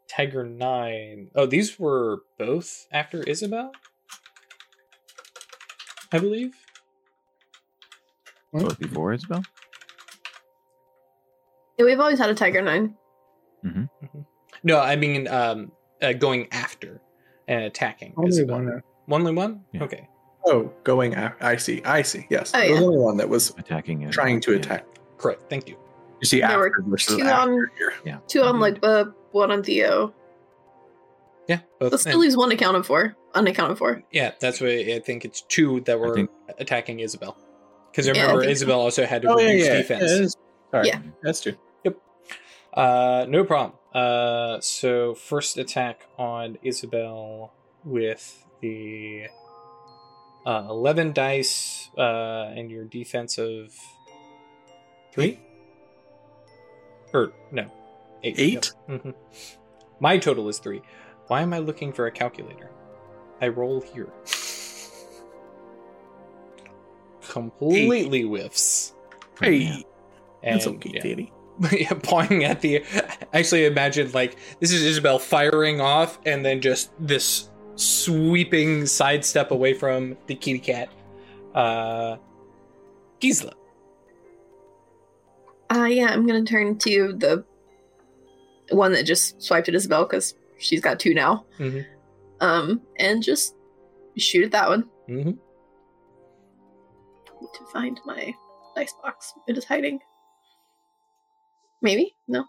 Tiger 0.09 0.45
Nine. 0.45 1.31
Oh, 1.35 1.47
these 1.47 1.79
were 1.79 2.23
both 2.39 2.87
after 2.93 3.23
Isabel, 3.23 3.73
I 6.13 6.19
believe. 6.19 6.55
Both 8.53 8.79
before 8.79 9.13
Isabel. 9.13 9.43
Yeah, 11.79 11.87
we've 11.87 11.99
always 12.01 12.19
had 12.19 12.31
a 12.31 12.35
Tiger 12.35 12.63
Nine. 12.63 12.95
No, 14.63 14.79
I 14.81 14.97
mean 14.97 15.27
um, 15.29 15.73
uh, 16.03 16.13
going 16.13 16.49
after. 16.53 17.01
and 17.49 17.65
attacking. 17.65 18.15
Only 18.17 18.29
Isabel. 18.31 18.57
one. 18.57 18.83
Only 19.11 19.33
one? 19.35 19.65
Yeah. 19.73 19.83
Okay. 19.85 20.09
Oh, 20.47 20.73
going. 20.85 21.15
after. 21.15 21.45
I 21.45 21.57
see. 21.57 21.83
I 21.85 22.03
see. 22.03 22.27
Yes, 22.31 22.53
Oh, 22.55 22.61
there 22.61 22.73
was 22.73 22.83
only 22.83 22.99
one 22.99 23.17
that 23.19 23.29
was 23.29 23.51
Attacking 23.59 24.03
it. 24.03 24.13
trying 24.13 24.41
to 24.41 24.53
Yeah. 24.53 24.59
attack. 24.59 24.87
Correct. 25.19 25.43
Thank 25.51 25.69
you. 25.69 25.77
You 26.25 26.27
see, 26.27 26.41
There 26.41 26.59
were 26.59 26.73
versus 26.87 27.19
two 27.19 27.23
after 27.23 27.53
on- 27.53 27.71
here. 27.77 27.93
Yeah. 28.07 28.19
Two 28.29 28.41
on 28.41 28.55
Legba, 28.55 29.13
one 29.33 29.51
on 29.51 29.63
Theo. 29.63 30.15
Yeah. 31.47 31.61
Both. 31.79 31.91
But 31.91 32.01
still 32.01 32.19
leaves 32.19 32.35
one 32.35 32.51
accounted 32.51 32.87
for. 32.87 33.15
Unaccounted 33.35 33.77
for. 33.77 34.03
yeah, 34.11 34.33
that's 34.41 34.59
why 34.59 34.69
I 34.97 35.01
think 35.05 35.27
it's 35.27 35.43
two 35.43 35.81
that 35.83 36.01
were 36.01 36.15
think- 36.15 36.31
attacking 36.59 37.01
Isabel. 37.01 37.37
Because 37.91 38.07
Yeah, 38.07 38.15
I 38.15 38.21
remember, 38.23 38.45
so. 38.45 38.49
Isabel 38.49 38.81
also 38.81 39.05
had 39.05 39.21
to 39.21 39.29
Oh 39.29 39.35
reduce 39.35 39.67
yeah. 39.67 39.77
defense. 39.77 40.03
yeah, 40.11 40.17
it 40.17 40.21
is. 40.23 40.37
Sorry. 40.71 40.87
Yeah. 40.89 40.99
that's 41.23 41.41
two. 41.41 41.57
Uh, 42.73 43.27
no 43.29 43.45
problem. 43.45 43.79
Uh, 43.93 44.61
so 44.61 45.15
first 45.15 45.59
attack 45.59 46.09
on 46.19 46.59
Isabel 46.63 47.53
with 47.85 48.45
the 48.63 49.27
uh, 50.47 50.67
eleven 50.71 51.13
dice, 51.13 51.91
uh, 51.99 52.51
and 52.57 52.71
your 52.73 52.85
defense 52.85 53.39
of 53.39 53.73
three, 55.13 55.39
or 57.15 57.33
no, 57.53 57.71
eight. 58.23 58.35
Eight? 58.39 58.73
hmm 58.89 59.11
My 60.01 60.19
total 60.19 60.49
is 60.49 60.59
three. 60.59 60.83
Why 61.29 61.41
am 61.41 61.55
I 61.55 61.59
looking 61.59 61.93
for 61.93 62.07
a 62.07 62.11
calculator? 62.11 62.71
I 63.41 63.49
roll 63.49 63.81
here. 63.81 64.09
Completely 67.23 68.23
whiffs. 68.23 68.95
Hey, 69.41 69.85
And, 70.43 70.57
that's 70.57 70.67
okay, 70.67 70.91
yeah. 70.95 71.01
Daddy. 71.03 71.33
yeah, 71.73 71.93
pointing 72.03 72.45
at 72.45 72.61
the. 72.61 72.85
Actually, 73.33 73.65
imagine 73.65 74.11
like 74.13 74.37
this 74.61 74.73
is 74.73 74.83
Isabel 74.83 75.19
firing 75.19 75.81
off, 75.81 76.19
and 76.27 76.45
then 76.45 76.61
just 76.61 76.91
this 76.99 77.49
sweeping 77.77 78.87
sidestep 78.87 79.51
away 79.51 79.73
from 79.75 80.17
the 80.27 80.35
kitty 80.35 80.59
cat. 80.59 80.89
Uh, 81.55 82.17
Gisela. 83.21 83.55
Uh, 85.75 85.87
yeah, 85.87 86.07
I'm 86.07 86.27
gonna 86.27 86.45
turn 86.45 86.79
to 86.79 87.15
the 87.19 87.45
one 88.71 88.93
that 88.93 89.05
just 89.05 89.43
swiped 89.43 89.69
at 89.69 89.75
Isabel 89.75 90.05
because 90.05 90.35
she's 90.59 90.81
got 90.81 91.01
two 91.01 91.15
now. 91.15 91.45
Mhm. 91.59 91.85
Um, 92.41 92.83
and 92.99 93.23
just 93.23 93.55
shoot 94.17 94.45
at 94.45 94.53
that 94.53 94.69
one. 94.69 94.85
Mm-hmm. 95.09 95.31
Need 97.41 97.51
to 97.55 97.65
find 97.73 98.01
my 98.07 98.35
dice 98.77 98.95
box. 99.03 99.33
It 99.49 99.59
is 99.59 99.65
hiding. 99.65 99.99
Maybe 101.83 102.15
no. 102.29 102.45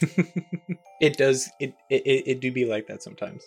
it 1.00 1.16
does. 1.16 1.48
It, 1.60 1.74
it 1.88 2.02
it 2.26 2.40
do 2.40 2.52
be 2.52 2.66
like 2.66 2.86
that 2.88 3.02
sometimes. 3.02 3.42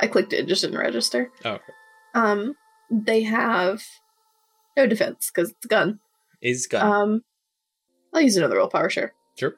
I 0.00 0.06
clicked 0.06 0.32
it, 0.32 0.40
it 0.40 0.46
just 0.46 0.62
didn't 0.62 0.78
register. 0.78 1.30
Oh, 1.44 1.52
okay. 1.52 1.72
Um, 2.14 2.54
they 2.90 3.22
have 3.22 3.82
no 4.76 4.86
defense 4.86 5.30
because 5.34 5.50
it's 5.50 5.64
a 5.64 5.68
gun. 5.68 6.00
Is 6.40 6.66
gun. 6.66 6.90
Um, 6.90 7.24
I'll 8.12 8.20
use 8.22 8.36
another 8.36 8.56
willpower, 8.56 8.88
sure. 8.90 9.12
sure. 9.38 9.56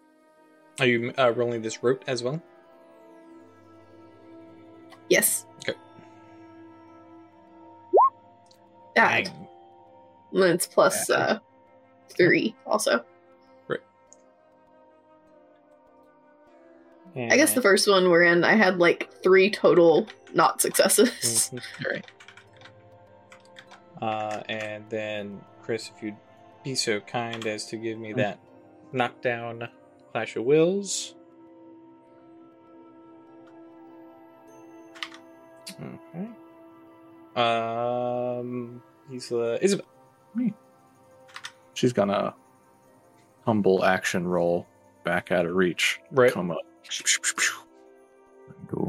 Are 0.80 0.86
you 0.86 1.12
uh, 1.18 1.32
rolling 1.34 1.62
this 1.62 1.82
rote 1.82 2.02
as 2.06 2.22
well? 2.22 2.42
Yes. 5.08 5.46
Okay. 5.68 5.78
Bad. 8.94 9.30
And 10.32 10.44
it's 10.44 10.66
plus 10.66 11.08
uh 11.08 11.38
three 12.10 12.54
also. 12.66 13.04
Right. 13.66 13.80
I 17.16 17.36
guess 17.36 17.54
the 17.54 17.62
first 17.62 17.88
one 17.88 18.10
we're 18.10 18.24
in, 18.24 18.44
I 18.44 18.54
had 18.54 18.78
like 18.78 19.10
three 19.22 19.50
total 19.50 20.06
not 20.34 20.60
successes. 20.60 21.50
Mhm. 21.52 21.86
Alright. 21.86 22.06
Uh, 24.02 24.42
and 24.48 24.84
then 24.90 25.40
Chris, 25.62 25.90
if 25.96 26.02
you'd 26.02 26.16
be 26.68 26.74
so 26.74 27.00
kind 27.00 27.46
as 27.46 27.64
to 27.64 27.76
give 27.76 27.98
me 27.98 28.12
that 28.12 28.38
knockdown 28.92 29.68
Clash 30.12 30.36
of 30.36 30.44
Wills. 30.44 31.14
Okay. 35.80 36.28
Um, 37.36 38.82
Isla 39.10 39.58
Isabel. 39.62 39.86
Me. 40.34 40.52
She's 41.72 41.94
gonna 41.94 42.34
humble 43.46 43.84
action 43.84 44.26
roll 44.26 44.66
back 45.04 45.32
out 45.32 45.46
of 45.46 45.54
reach. 45.54 46.00
Right. 46.10 46.32
Come 46.32 46.50
up. 46.50 46.58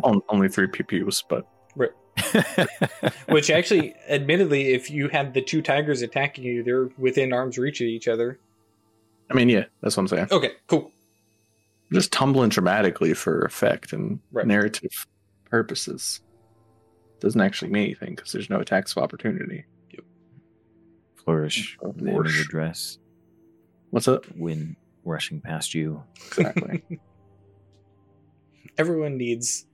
Only 0.04 0.50
three 0.50 0.68
PPUs, 0.68 1.24
but 1.30 1.48
Which 3.30 3.50
actually, 3.50 3.94
admittedly, 4.10 4.74
if 4.74 4.90
you 4.90 5.08
had 5.10 5.34
the 5.34 5.42
two 5.42 5.62
tigers 5.62 6.02
attacking 6.02 6.44
you, 6.44 6.64
they're 6.64 6.90
within 6.98 7.34
arm's 7.34 7.58
reach 7.58 7.82
of 7.82 7.88
each 7.88 8.08
other. 8.08 8.40
I 9.30 9.34
mean, 9.36 9.50
yeah, 9.50 9.66
that's 9.82 9.96
what 9.96 10.02
I'm 10.04 10.08
saying. 10.08 10.28
Okay, 10.32 10.52
cool. 10.68 10.92
Just 11.92 12.12
tumbling 12.12 12.50
dramatically 12.50 13.14
for 13.14 13.42
effect 13.42 13.94
and 13.94 14.20
Right. 14.32 14.46
narrative 14.48 15.06
purposes. 15.46 16.22
Doesn't 17.20 17.42
actually 17.42 17.72
mean 17.72 17.84
anything 17.86 18.16
because 18.16 18.32
there's 18.32 18.50
no 18.50 18.60
attacks 18.60 18.92
of 18.96 19.04
opportunity. 19.04 19.66
Yep. 19.92 20.04
Flourish. 21.24 21.78
Of 21.82 21.96
The 21.98 22.00
end 22.02 22.10
of 22.10 22.16
course. 22.16 22.48
dress. 22.48 22.98
What's 23.90 24.08
up? 24.08 24.26
Wind 24.36 24.76
rushing 25.04 25.42
past 25.42 25.74
you. 25.74 26.04
Exactly. 26.28 26.84
Everyone 28.78 29.18
needs 29.18 29.66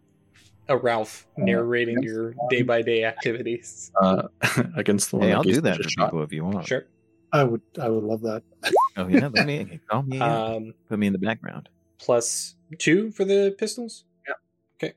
a 0.67 0.77
Ralph 0.77 1.27
narrating 1.37 2.01
your 2.03 2.33
day 2.49 2.61
by 2.61 2.81
day 2.81 3.03
activities. 3.03 3.91
uh, 4.01 4.23
against 4.75 5.11
the 5.11 5.17
one 5.17 5.27
Hey, 5.27 5.33
I'll 5.33 5.43
do 5.43 5.61
that 5.61 5.77
for 5.77 5.83
just 5.83 5.95
shot. 5.95 6.07
people 6.09 6.23
if 6.23 6.31
you 6.33 6.43
want. 6.45 6.67
Sure. 6.67 6.85
I 7.31 7.43
would 7.43 7.61
I 7.81 7.89
would 7.89 8.03
love 8.03 8.21
that. 8.21 8.43
Oh 8.97 9.07
yeah, 9.09 9.27
let 9.33 9.45
me 9.45 9.79
call 9.89 10.03
me. 10.03 10.19
Um, 10.19 10.73
Put 10.87 10.97
me 10.99 11.07
in 11.07 11.11
the 11.13 11.19
background. 11.19 11.67
plus 11.99 12.55
two 12.77 13.11
for 13.11 13.25
the 13.25 13.53
pistols? 13.57 14.05
Yeah. 14.25 14.35
Okay. 14.77 14.93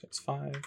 So 0.00 0.06
it's 0.08 0.18
five. 0.18 0.60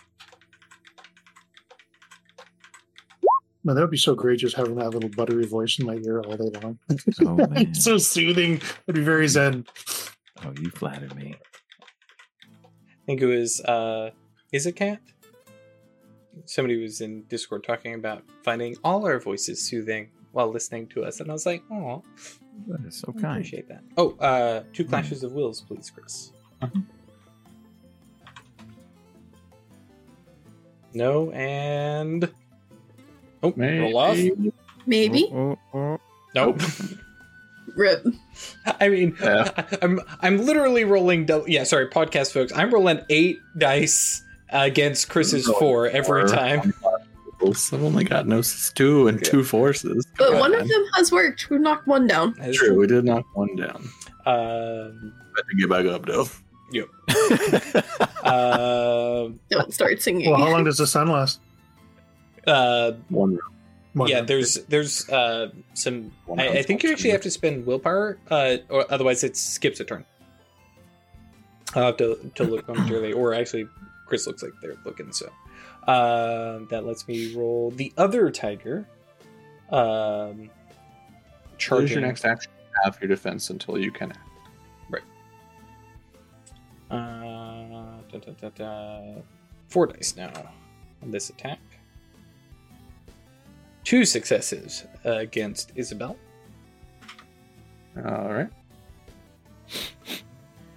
Man, 3.65 3.75
that 3.75 3.81
would 3.81 3.91
be 3.91 3.97
so 3.97 4.15
great 4.15 4.39
just 4.39 4.55
having 4.55 4.75
that 4.75 4.91
little 4.91 5.09
buttery 5.09 5.45
voice 5.45 5.77
in 5.77 5.85
my 5.85 5.95
ear 5.95 6.21
all 6.21 6.37
day 6.37 6.57
long. 6.61 6.79
Oh 7.25 7.35
man. 7.35 7.73
so 7.75 7.97
soothing. 7.97 8.61
It'd 8.87 8.95
be 8.95 9.01
very 9.03 9.27
zen. 9.27 9.65
Oh, 10.45 10.53
you 10.57 10.69
flattered 10.69 11.13
me. 11.17 11.35
I 12.45 13.05
think 13.05 13.19
it 13.21 13.25
was 13.25 13.59
uh 13.61 14.11
is 14.51 14.65
it 14.65 14.73
cat? 14.75 14.99
Somebody 16.45 16.81
was 16.81 17.01
in 17.01 17.23
Discord 17.23 17.63
talking 17.63 17.93
about 17.95 18.23
finding 18.43 18.75
all 18.83 19.05
our 19.05 19.19
voices 19.19 19.61
soothing 19.61 20.09
while 20.31 20.47
listening 20.51 20.87
to 20.87 21.03
us, 21.03 21.19
and 21.19 21.29
I 21.29 21.33
was 21.33 21.45
like, 21.45 21.63
oh, 21.71 22.03
That 22.67 22.85
is 22.87 22.95
so 22.97 23.13
I 23.17 23.21
kind. 23.21 23.33
appreciate 23.37 23.67
that. 23.67 23.83
Oh, 23.97 24.15
uh 24.19 24.63
two 24.73 24.85
clashes 24.85 25.23
of 25.23 25.33
wills, 25.33 25.61
please, 25.61 25.89
Chris. 25.93 26.31
Mhm. 26.61 26.85
No 30.93 31.31
and 31.31 32.31
Oh, 33.41 33.53
Maybe. 33.55 33.79
roll 33.79 33.97
off. 33.97 34.17
Maybe. 34.85 35.29
Oh, 35.31 35.57
oh, 35.73 35.77
oh. 35.77 35.99
Nope. 36.35 36.61
Rip. 37.75 38.05
I 38.79 38.89
mean, 38.89 39.15
Yeah. 39.21 39.49
I'm 39.81 39.99
I'm 40.21 40.37
literally 40.45 40.83
rolling. 40.83 41.25
Double, 41.25 41.47
yeah, 41.49 41.63
sorry, 41.63 41.87
podcast 41.87 42.33
folks. 42.33 42.51
I'm 42.53 42.69
rolling 42.73 43.01
eight 43.09 43.37
dice 43.57 44.23
against 44.51 45.09
Chris's 45.09 45.47
four 45.47 45.87
every 45.87 46.03
four. 46.03 46.27
time. 46.27 46.73
I've 47.41 47.73
only 47.73 48.03
got 48.03 48.27
Gnosis 48.27 48.71
2 48.73 49.07
and 49.07 49.23
two 49.23 49.45
forces. 49.45 50.05
But 50.17 50.31
Come 50.31 50.39
one 50.39 50.53
of 50.53 50.67
them 50.67 50.85
has 50.95 51.09
worked. 51.09 51.49
We 51.49 51.57
knocked 51.57 51.87
one 51.87 52.05
down. 52.05 52.33
That 52.37 52.49
is 52.49 52.57
True, 52.57 52.77
we 52.77 52.85
did 52.85 53.05
knock 53.05 53.25
one 53.33 53.55
down. 53.55 53.77
Um, 54.25 55.13
But 55.35 55.45
to 55.49 55.55
get 55.57 55.69
back 55.69 55.85
up, 55.85 56.05
though. 56.05 56.27
Yep. 56.73 56.87
Um, 58.23 59.39
Don't 59.49 59.73
start 59.73 60.01
singing. 60.01 60.29
Well, 60.29 60.39
how 60.39 60.51
long 60.51 60.65
does 60.65 60.77
the 60.77 60.85
sun 60.85 61.07
last? 61.07 61.39
uh, 62.45 62.91
One 63.07 63.31
round. 63.31 63.41
One 63.93 64.07
yeah, 64.09 64.15
round. 64.17 64.27
there's 64.27 64.55
there's 64.65 65.09
uh 65.09 65.49
some. 65.73 66.11
One 66.25 66.39
I, 66.39 66.59
I 66.59 66.61
think 66.61 66.83
you 66.83 66.91
actually 66.91 67.09
have 67.11 67.21
to 67.21 67.31
spend 67.31 67.65
willpower, 67.65 68.17
uh, 68.29 68.57
or 68.69 68.85
otherwise 68.91 69.23
it 69.23 69.35
skips 69.37 69.79
a 69.79 69.85
turn. 69.85 70.05
I'll 71.75 71.85
have 71.87 71.97
to 71.97 72.29
to 72.35 72.43
look 72.43 72.67
momentarily, 72.67 73.13
or 73.19 73.33
actually, 73.33 73.67
Chris 74.09 74.25
looks 74.25 74.41
like 74.41 74.51
they're 74.61 74.75
looking. 74.83 75.11
So, 75.13 75.31
uh, 75.87 76.59
that 76.69 76.85
lets 76.85 77.07
me 77.07 77.35
roll 77.35 77.71
the 77.71 77.93
other 77.95 78.31
tiger. 78.31 78.87
Um, 79.71 80.49
charging. 81.57 81.99
your 81.99 82.07
next 82.07 82.25
action. 82.25 82.51
Have 82.83 82.97
your 82.99 83.07
defense 83.07 83.51
until 83.51 83.77
you 83.77 83.91
can 83.91 84.11
act. 84.11 84.27
Right. 84.89 85.03
Uh, 86.89 88.01
da, 88.11 88.17
da, 88.19 88.31
da, 88.41 88.49
da. 88.49 89.21
Four 89.67 89.87
dice 89.87 90.15
now 90.15 90.31
on 91.03 91.11
this 91.11 91.29
attack. 91.29 91.59
Two 93.83 94.05
successes 94.05 94.85
uh, 95.05 95.17
against 95.17 95.71
Isabel. 95.75 96.17
All 97.97 98.33
right. 98.33 98.49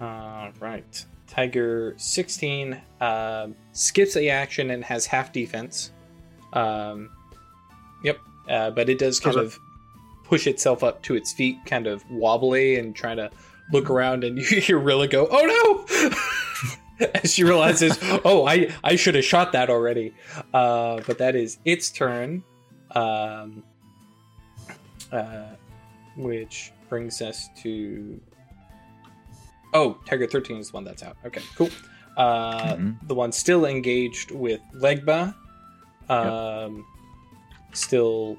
All 0.01 0.51
right. 0.59 1.05
Tiger 1.33 1.95
16 1.97 2.79
um, 3.01 3.55
skips 3.71 4.13
the 4.13 4.29
action 4.29 4.69
and 4.69 4.83
has 4.83 5.07
half 5.07 5.31
defense. 5.31 5.89
Um, 6.53 7.09
yep, 8.03 8.19
uh, 8.47 8.69
but 8.69 8.87
it 8.87 8.99
does 8.99 9.19
kind 9.19 9.37
of 9.37 9.57
push 10.25 10.45
itself 10.45 10.83
up 10.83 11.01
to 11.03 11.15
its 11.15 11.33
feet, 11.33 11.57
kind 11.65 11.87
of 11.87 12.07
wobbly 12.11 12.77
and 12.77 12.95
trying 12.95 13.17
to 13.17 13.31
look 13.71 13.89
around. 13.89 14.23
And 14.23 14.37
you 14.51 14.61
hear 14.61 14.77
Rilla 14.77 15.07
go, 15.07 15.27
"Oh 15.31 15.87
no!" 16.99 17.09
As 17.23 17.33
she 17.33 17.43
realizes, 17.43 17.97
"Oh, 18.23 18.45
I 18.45 18.69
I 18.83 18.95
should 18.95 19.15
have 19.15 19.25
shot 19.25 19.53
that 19.53 19.71
already." 19.71 20.13
Uh, 20.53 21.01
but 21.07 21.17
that 21.17 21.35
is 21.35 21.57
its 21.65 21.89
turn, 21.89 22.43
um, 22.91 23.63
uh, 25.11 25.55
which 26.15 26.71
brings 26.89 27.23
us 27.23 27.49
to 27.63 28.21
Oh, 29.73 29.97
Tiger 30.05 30.27
13 30.27 30.57
is 30.57 30.69
the 30.69 30.73
one 30.77 30.83
that's 30.83 31.01
out. 31.03 31.17
Okay, 31.25 31.41
cool. 31.55 31.69
Uh, 32.15 32.75
Mhm. 32.75 33.07
The 33.07 33.15
one 33.15 33.31
still 33.31 33.65
engaged 33.65 34.31
with 34.31 34.61
Legba. 34.75 35.33
Um, 36.09 36.85
Still 37.73 38.37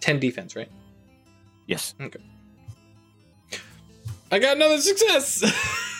10 0.00 0.20
defense, 0.20 0.54
right? 0.54 0.70
Yes. 1.66 1.94
Okay. 2.00 2.20
I 4.30 4.38
got 4.38 4.56
another 4.56 4.78
success! 4.80 5.40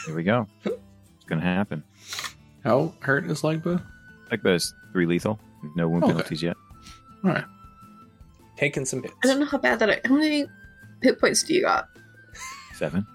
Here 0.06 0.14
we 0.14 0.22
go. 0.22 0.46
It's 0.64 1.24
gonna 1.26 1.40
happen. 1.42 1.82
How 2.62 2.92
hurt 3.00 3.24
is 3.26 3.42
Legba? 3.42 3.82
Like 4.30 4.42
those 4.42 4.72
three 4.92 5.06
lethal. 5.06 5.40
No 5.74 5.88
wound 5.88 6.04
Okay. 6.04 6.12
penalties 6.12 6.42
yet. 6.42 6.56
All 7.24 7.30
right. 7.30 7.44
Taking 8.56 8.84
some 8.84 9.02
hits. 9.02 9.14
I 9.24 9.26
don't 9.28 9.40
know 9.40 9.46
how 9.46 9.58
bad 9.58 9.78
that. 9.80 10.06
How 10.06 10.14
many 10.14 10.46
hit 11.02 11.18
points 11.18 11.42
do 11.42 11.54
you 11.54 11.62
got? 11.62 11.88
Seven. 12.74 13.06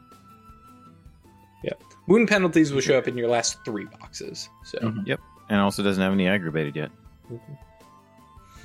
Wound 2.09 2.27
penalties 2.27 2.73
will 2.73 2.81
show 2.81 2.97
up 2.97 3.07
in 3.07 3.17
your 3.17 3.29
last 3.29 3.63
three 3.63 3.85
boxes. 3.85 4.49
So, 4.65 4.77
Mhm. 4.79 5.17
And 5.49 5.59
also 5.61 5.81
doesn't 5.81 6.01
have 6.03 6.11
any 6.13 6.27
aggravated 6.27 6.75
yet. 6.75 6.91
Mhm. 7.31 7.39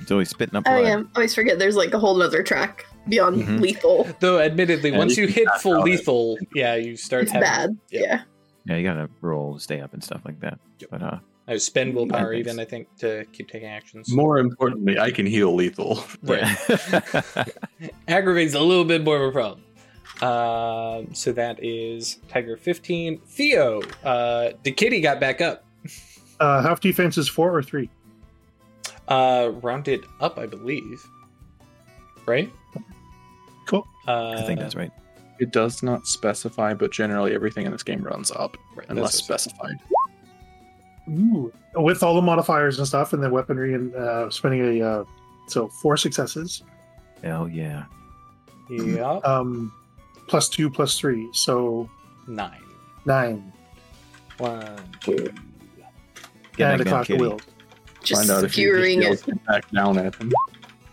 It's 0.01 0.11
always 0.11 0.29
spitting 0.29 0.55
up 0.55 0.63
Oh 0.67 0.71
blood. 0.71 0.83
yeah, 0.87 0.97
I 0.99 1.03
always 1.15 1.33
forget. 1.33 1.57
There's 1.57 1.75
like 1.77 1.93
a 1.93 1.99
whole 1.99 2.21
other 2.21 2.43
track 2.43 2.85
beyond 3.07 3.41
Mhm. 3.43 3.59
lethal. 3.61 4.07
though, 4.19 4.39
admittedly, 4.39 4.89
Yeah, 4.91 4.97
once 4.97 5.15
you 5.17 5.25
you 5.25 5.31
hit 5.33 5.47
full 5.61 5.75
out 5.75 5.81
it. 5.87 5.91
lethal, 5.91 6.37
yeah, 6.53 6.75
you 6.75 6.97
start 6.97 7.23
It's 7.23 7.31
having. 7.31 7.47
bad. 7.47 7.77
yeah. 7.91 8.01
Yeah. 8.01 8.21
Yeah, 8.67 8.75
you 8.77 8.83
gotta 8.83 9.09
roll 9.21 9.53
to 9.55 9.59
stay 9.59 9.79
up 9.79 9.93
and 9.93 10.03
stuff 10.03 10.21
like 10.25 10.39
that. 10.41 10.59
Yep. 10.79 10.89
But 10.91 11.01
uh 11.03 11.17
I 11.47 11.57
spend 11.57 11.93
willpower, 11.93 12.33
thanks. 12.33 12.47
even, 12.47 12.59
I 12.59 12.65
think, 12.65 12.87
to 12.97 13.23
keep 13.31 13.47
taking 13.49 13.67
actions. 13.69 14.11
More 14.11 14.39
importantly, 14.39 14.97
I 14.97 15.11
can 15.11 15.27
heal 15.27 15.53
lethal. 15.53 16.03
Right. 16.23 16.41
yeah. 16.67 17.45
aggravates 18.07 18.55
a 18.55 18.59
little 18.59 18.83
bit 18.85 19.03
more 19.03 19.17
of 19.17 19.29
a 19.29 19.31
problem. 19.31 19.61
Um, 20.21 21.13
so 21.13 21.31
that 21.33 21.63
is 21.63 22.19
Tiger 22.29 22.55
15. 22.57 23.19
Theo, 23.19 23.81
uh, 24.03 24.51
the 24.63 24.71
kitty 24.71 25.01
got 25.01 25.19
back 25.19 25.41
up. 25.41 25.65
Uh, 26.39 26.61
half 26.61 26.79
defense 26.79 27.17
is 27.17 27.27
four 27.27 27.55
or 27.55 27.63
three. 27.63 27.89
Uh, 29.07 29.51
rounded 29.61 30.05
up, 30.19 30.37
I 30.37 30.45
believe. 30.45 31.05
Right? 32.25 32.51
Cool. 33.67 33.87
Uh, 34.07 34.31
I 34.31 34.41
think 34.43 34.59
that's 34.59 34.75
right. 34.75 34.91
It 35.39 35.51
does 35.51 35.83
not 35.83 36.07
specify, 36.07 36.73
but 36.73 36.91
generally 36.91 37.33
everything 37.33 37.65
in 37.65 37.71
this 37.71 37.83
game 37.83 38.01
runs 38.01 38.31
up 38.31 38.57
right, 38.75 38.87
unless 38.89 39.15
specified. 39.15 39.75
Ooh. 41.09 41.51
With 41.75 42.03
all 42.03 42.15
the 42.15 42.21
modifiers 42.21 42.77
and 42.79 42.87
stuff, 42.87 43.11
and 43.13 43.21
the 43.21 43.29
weaponry, 43.29 43.73
and 43.73 43.93
uh, 43.95 44.29
spending 44.29 44.81
a 44.81 44.85
uh, 44.85 45.03
so 45.47 45.67
four 45.67 45.97
successes. 45.97 46.63
Hell 47.21 47.49
yeah. 47.49 47.85
Yeah. 48.69 49.19
Um, 49.23 49.73
plus 50.27 50.49
two, 50.49 50.69
plus 50.69 50.97
three, 50.99 51.29
so 51.33 51.89
Nine. 52.27 52.61
nine. 53.05 53.51
One, 54.37 54.77
two. 55.01 55.31
Get 56.57 56.71
and 56.71 56.79
back 56.79 56.79
a 56.79 56.89
clock 56.89 57.09
of 57.09 57.19
will. 57.19 57.39
Just 58.03 58.27
Find 58.27 58.31
out 58.37 58.43
if 58.43 58.57
you 58.57 58.71
skewering 58.73 59.01
just 59.01 59.27
it. 59.27 59.45
back 59.45 59.69
down 59.71 59.97
at 59.97 60.13
them. 60.19 60.31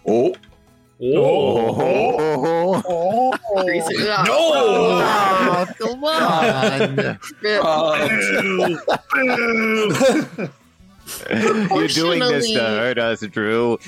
Oh, 0.06 0.34
Oh. 1.04 2.82
Oh, 2.86 3.64
Grease 3.64 3.84
it 3.90 4.09
up. 4.09 4.24
No! 4.26 5.66
come 5.78 6.04
on. 6.04 7.18
Boo! 11.18 11.68
You're 11.74 11.89
doing 11.89 12.20
this 12.20 12.51
to 12.52 12.60
hurt 12.60 12.98
us, 12.98 13.20
Drew. 13.20 13.78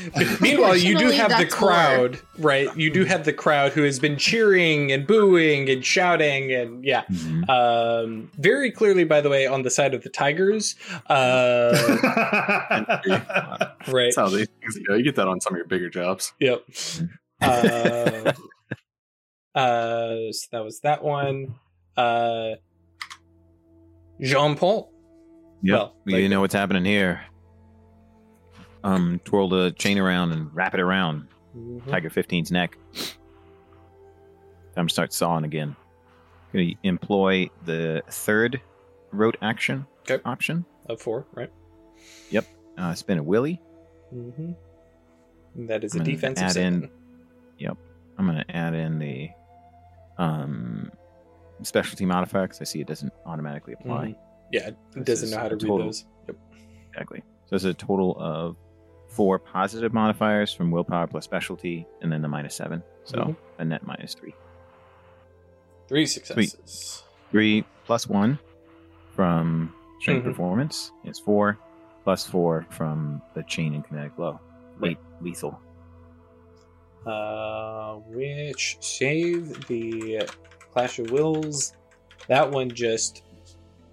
Meanwhile, 0.41 0.77
you 0.77 0.99
do 0.99 1.11
have 1.11 1.31
the 1.31 1.45
that's 1.45 1.61
more. 1.61 1.71
crowd, 1.71 2.21
right? 2.39 2.75
You 2.77 2.91
do 2.91 3.05
have 3.05 3.25
the 3.25 3.33
crowd 3.33 3.73
who 3.73 3.83
has 3.83 3.99
been 3.99 4.17
cheering 4.17 4.93
and 4.93 5.07
booing 5.07 5.69
and 5.69 5.85
shouting 5.85 6.53
and 6.53 6.85
yeah. 6.85 7.05
Mhm. 7.11 7.49
Um, 7.49 8.31
very 8.39 8.71
clearly, 8.71 9.05
by 9.05 9.21
the 9.21 9.29
way, 9.29 9.47
on 9.47 9.63
the 9.63 9.71
side 9.71 9.95
of 9.95 10.03
the 10.03 10.11
Tigers. 10.11 10.77
Uh, 11.07 11.73
right. 13.89 14.13
that's 14.15 14.17
how 14.17 14.29
these 14.29 14.49
things 14.61 14.79
go. 14.87 14.95
You 14.95 15.03
get 15.05 15.17
that 15.17 15.29
on 15.29 15.41
some 15.41 15.55
of 15.55 15.59
your 15.59 15.67
bigger 15.67 15.89
jobs. 15.91 16.33
Yep. 16.41 16.65
Uh, 17.43 18.33
uh, 19.55 20.33
so 20.33 20.47
that 20.53 20.65
was 20.65 20.81
that 20.81 21.03
one. 21.05 21.57
Uh, 21.97 22.53
Jean 24.21 24.57
Paul. 24.57 24.94
Yep. 25.65 25.79
Well, 25.79 25.95
you 26.07 26.23
like- 26.23 26.31
know 26.31 26.41
what's 26.41 26.55
happening 26.55 26.85
here. 26.85 27.23
Um, 28.83 29.21
twirl 29.25 29.49
the 29.49 29.71
chain 29.73 29.99
around 29.99 30.33
and 30.33 30.55
wrap 30.55 30.75
it 30.75 30.81
around 30.81 31.27
Tiger 31.89 32.11
15's 32.11 32.51
neck. 32.53 32.77
Time 34.77 34.87
to 34.89 34.93
start 34.93 35.13
sawing 35.13 35.45
again. 35.45 35.75
Gonna 36.53 36.73
employ 36.83 37.49
the 37.65 38.03
third 38.09 38.61
rote 39.11 39.37
action 39.41 39.87
Okay. 40.03 40.21
option. 40.25 40.65
Of 40.87 41.01
four, 41.01 41.27
right? 41.33 41.51
Yep. 42.31 42.45
Uh, 42.77 42.93
spin 42.95 43.19
a 43.19 43.23
willy. 43.23 43.61
Mm-hmm. 44.15 44.53
That 45.67 45.83
is 45.85 45.95
a 45.95 45.99
I'm 45.99 46.05
gonna 46.05 46.15
defensive 46.17 46.45
add 46.45 46.57
in- 46.57 46.91
Yep. 47.59 47.79
I'm 48.19 48.27
gonna 48.27 48.45
add 48.51 48.75
in 48.75 48.99
the 48.99 49.31
um 50.19 50.91
specialty 51.63 52.05
modifier 52.05 52.43
because 52.43 52.61
I 52.61 52.65
see 52.65 52.81
it 52.81 52.87
doesn't 52.87 53.13
automatically 53.25 53.73
apply. 53.75 54.09
Mhm. 54.09 54.17
Yeah, 54.53 54.71
it 54.97 55.05
doesn't 55.05 55.31
know 55.31 55.39
how 55.39 55.49
to 55.49 55.55
a 55.55 55.59
read 55.59 55.87
those. 55.87 56.05
Yep. 56.29 56.37
Exactly. 56.91 57.23
So 57.47 57.57
it's 57.57 57.65
a 57.65 57.75
total 57.75 58.17
of 58.19 58.57
four 59.09 59.39
positive 59.39 59.93
modifiers 59.93 60.53
from 60.53 60.71
willpower 60.71 61.07
plus 61.07 61.25
specialty, 61.25 61.87
and 62.03 62.11
then 62.13 62.23
the 62.23 62.29
minus 62.29 62.55
seven. 62.55 62.83
So 63.05 63.19
Mhm. 63.19 63.37
a 63.59 63.65
net 63.65 63.87
minus 63.87 64.15
three. 64.15 64.35
Three 65.89 66.07
successes. 66.07 67.03
Three 67.31 67.65
plus 67.85 68.09
one 68.09 68.39
from 69.13 69.75
strength 70.01 70.23
Mhm. 70.25 70.31
performance 70.31 70.93
is 71.05 71.19
four, 71.19 71.59
plus 72.05 72.27
four 72.27 72.67
from 72.71 73.21
the 73.35 73.43
chain 73.45 73.75
and 73.75 73.85
kinetic 73.87 74.17
blow. 74.17 74.41
Right. 74.79 74.99
Le- 75.21 75.25
lethal. 75.25 75.61
Uh, 77.07 77.97
which 78.09 78.79
save 78.81 79.67
the 79.67 80.27
Clash 80.73 80.99
of 80.99 81.11
Wills. 81.11 81.75
That 82.29 82.51
one 82.51 82.71
just 82.71 83.24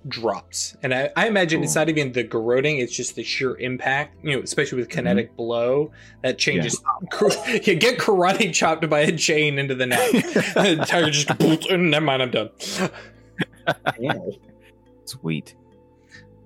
drops, 0.07 0.76
and 0.82 0.94
I, 0.94 1.10
I 1.15 1.28
imagine 1.28 1.64
it's 1.64 1.76
not 1.76 1.90
even 1.90 2.11
the 2.11 2.23
garroting; 2.23 2.80
it's 2.80 2.95
just 2.95 3.15
the 3.15 3.23
sheer 3.23 3.57
impact. 3.57 4.23
You 4.23 4.38
know, 4.38 4.44
especially 4.44 4.80
with 4.80 4.90
kinetic 4.90 5.36
blow, 5.36 5.91
that 6.23 6.38
changes. 6.38 6.82
you 7.22 7.76
get 7.76 7.99
karate 7.99 8.53
chopped 8.53 8.90
by 8.90 8.99
a 9.02 9.15
chain 9.15 9.60
into 9.60 9.76
the 9.76 9.86
neck. 9.86 10.11
the 10.11 10.84
tiger 10.88 11.11
just 11.11 11.30
never 11.69 12.06
mind, 12.06 12.22
I'm 12.22 12.32
done. 12.32 12.49
Sweet. 15.06 15.56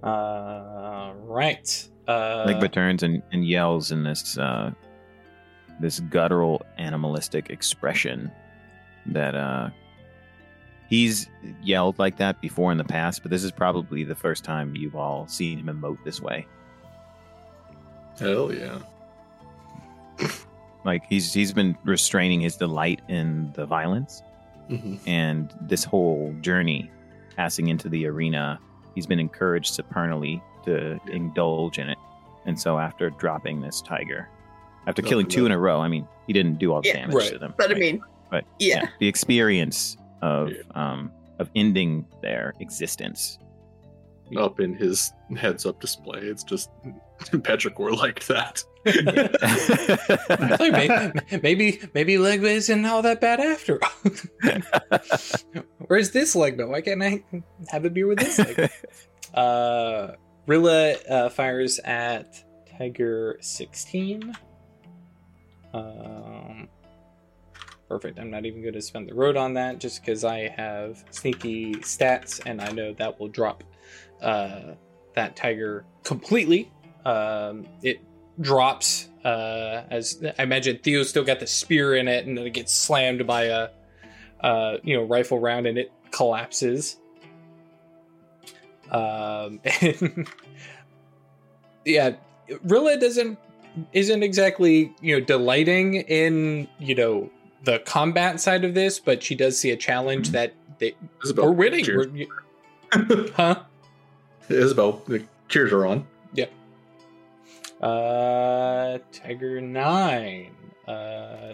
Uh, 0.04 1.14
right. 1.24 1.90
Uh, 2.08 2.46
Legba 2.46 2.72
turns 2.72 3.04
and, 3.04 3.24
and 3.32 3.48
yells 3.48 3.92
in 3.92 4.04
this 4.04 4.38
uh, 4.38 4.72
this 5.80 6.00
guttural 6.02 6.62
animalistic 6.78 7.50
expression 7.50 8.32
that 9.08 9.36
uh, 9.36 9.70
he's 10.90 11.30
yelled 11.62 11.98
like 12.00 12.18
that 12.18 12.40
before 12.42 12.72
in 12.72 12.78
the 12.78 12.84
past, 12.84 13.22
but 13.22 13.32
this 13.32 13.44
is 13.44 13.52
probably 13.52 14.04
the 14.04 14.16
first 14.16 14.44
time 14.44 14.76
you've 14.76 14.96
all 14.96 15.28
seen 15.28 15.60
him 15.60 15.68
emote 15.68 16.04
this 16.04 16.22
way. 16.22 16.46
Hell 18.20 18.54
yeah. 18.54 18.80
Like 20.84 21.04
he's 21.10 21.34
he's 21.34 21.52
been 21.52 21.76
restraining 21.84 22.42
his 22.42 22.56
delight 22.58 23.02
in 23.10 23.52
the 23.54 23.66
violence 23.66 24.22
Mm-hmm. 24.70 24.96
and 25.08 25.54
this 25.62 25.84
whole 25.84 26.34
journey 26.42 26.90
passing 27.36 27.68
into 27.68 27.88
the 27.88 28.08
arena, 28.08 28.60
he's 28.96 29.06
been 29.06 29.20
encouraged 29.20 29.72
supernally 29.76 30.42
to 30.66 31.00
indulge 31.06 31.78
in 31.78 31.88
it. 31.88 32.00
And 32.48 32.60
so 32.60 32.80
after 32.80 33.12
dropping 33.12 33.62
this 33.62 33.80
tiger, 33.80 34.28
after 34.88 35.04
Nothing 35.04 35.10
killing 35.10 35.28
two 35.28 35.46
in 35.46 35.52
a 35.52 35.58
row, 35.60 35.82
I 35.82 35.88
mean, 35.88 36.08
he 36.26 36.34
didn't 36.34 36.58
do 36.58 36.74
all 36.74 36.82
the 36.82 36.88
Yeah, 36.88 37.02
damage 37.02 37.14
right. 37.16 37.30
to 37.34 37.38
them. 37.38 37.54
But 37.56 37.70
I 37.70 37.76
mean, 37.76 38.02
But 38.32 38.44
yeah. 38.58 38.88
the 39.00 39.08
experience 39.08 39.98
of 40.26 40.50
Yeah. 40.52 40.58
um 40.74 41.12
of 41.40 41.50
ending 41.56 42.06
their 42.22 42.54
existence. 42.60 43.38
Up 44.38 44.60
in 44.60 44.74
his 44.74 45.14
heads 45.38 45.66
up 45.68 45.80
display. 45.80 46.20
It's 46.22 46.44
just 46.44 46.72
Patrick 47.44 47.76
Petrichor 47.76 47.96
like 47.96 48.26
that. 48.26 48.64
Like, 50.60 50.72
may- 50.72 51.12
maybe 51.44 51.80
maybe 51.94 52.16
Legba 52.16 52.50
isn't 52.62 52.86
all 52.86 53.02
that 53.04 53.22
bad 53.22 53.40
after 53.40 53.80
all. 53.84 54.12
Where's 55.88 56.10
this 56.12 56.36
Legba? 56.36 56.68
Why 56.68 56.82
can't 56.82 57.04
I 57.04 57.24
have 57.70 57.86
a 57.86 57.90
beer 57.92 58.08
with 58.08 58.20
this 58.20 58.40
Legba? 58.40 58.70
Uh, 59.34 60.16
Rilla 60.48 60.94
uh, 61.10 61.30
fires 61.30 61.78
at 61.84 62.42
Tiger 62.78 63.38
16. 63.42 64.34
Um, 65.74 66.70
perfect. 67.88 68.20
I'm 68.20 68.32
not 68.32 68.46
even 68.46 68.62
going 68.62 68.74
to 68.74 68.82
spend 68.82 69.10
the 69.10 69.14
rote 69.14 69.38
on 69.38 69.54
that 69.56 69.80
just 69.80 70.02
because 70.02 70.24
I 70.24 70.50
have 70.50 71.04
sneaky 71.12 71.76
stats 71.76 72.42
and 72.46 72.62
I 72.62 72.72
know 72.72 72.94
that 72.94 73.20
will 73.20 73.28
drop 73.28 73.64
uh, 74.22 74.74
that 75.14 75.36
Tiger 75.36 75.86
completely. 76.04 76.72
Um, 77.06 77.68
it 77.82 78.00
drops 78.42 79.10
uh, 79.24 79.84
as 79.90 80.24
I 80.38 80.44
imagine 80.44 80.80
Theo's 80.84 81.10
still 81.10 81.24
got 81.24 81.40
the 81.40 81.48
spear 81.48 81.96
in 81.96 82.08
it 82.08 82.26
and 82.26 82.38
then 82.38 82.46
it 82.46 82.54
gets 82.54 82.74
slammed 82.74 83.26
by 83.26 83.46
a 83.46 83.70
uh, 84.42 84.78
you 84.84 84.96
know 84.96 85.04
rifle 85.04 85.40
round 85.40 85.68
and 85.68 85.78
it 85.78 85.92
collapses. 86.12 86.98
Um, 88.92 89.60
and 89.82 90.28
yeah, 91.86 92.16
Rilla 92.64 92.98
doesn't 92.98 93.40
isn't 93.94 94.24
exactly 94.24 94.94
you 95.02 95.20
know 95.20 95.26
delighting 95.26 95.96
in 95.96 96.68
you 96.80 96.96
know 96.96 97.30
the 97.66 97.80
combat 97.80 98.40
side 98.40 98.64
of 98.64 98.74
this, 98.74 99.00
but 99.00 99.22
she 99.22 99.36
does 99.36 99.60
see 99.60 99.72
a 99.72 99.78
challenge 99.78 100.30
that 100.30 100.54
they, 100.80 100.96
Isabel, 101.24 101.46
we're 101.46 101.52
winning. 101.52 101.86
We're, 101.88 103.32
huh? 103.36 103.64
Isabel, 104.50 105.02
the 105.08 105.24
cheers 105.50 105.74
are 105.74 105.86
on. 105.86 106.06
Yep. 106.34 106.52
Uh, 107.82 109.00
Tiger 109.12 109.60
nine. 109.60 110.52
Uh, 110.88 111.54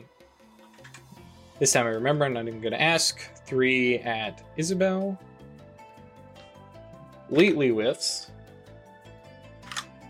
this 1.59 1.71
time 1.71 1.85
I 1.85 1.89
remember. 1.89 2.25
I'm 2.25 2.33
not 2.33 2.47
even 2.47 2.59
going 2.59 2.73
to 2.73 2.81
ask. 2.81 3.19
Three 3.45 3.99
at 3.99 4.43
Isabel. 4.57 5.17
Lately 7.29 7.69
whiffs. 7.69 8.31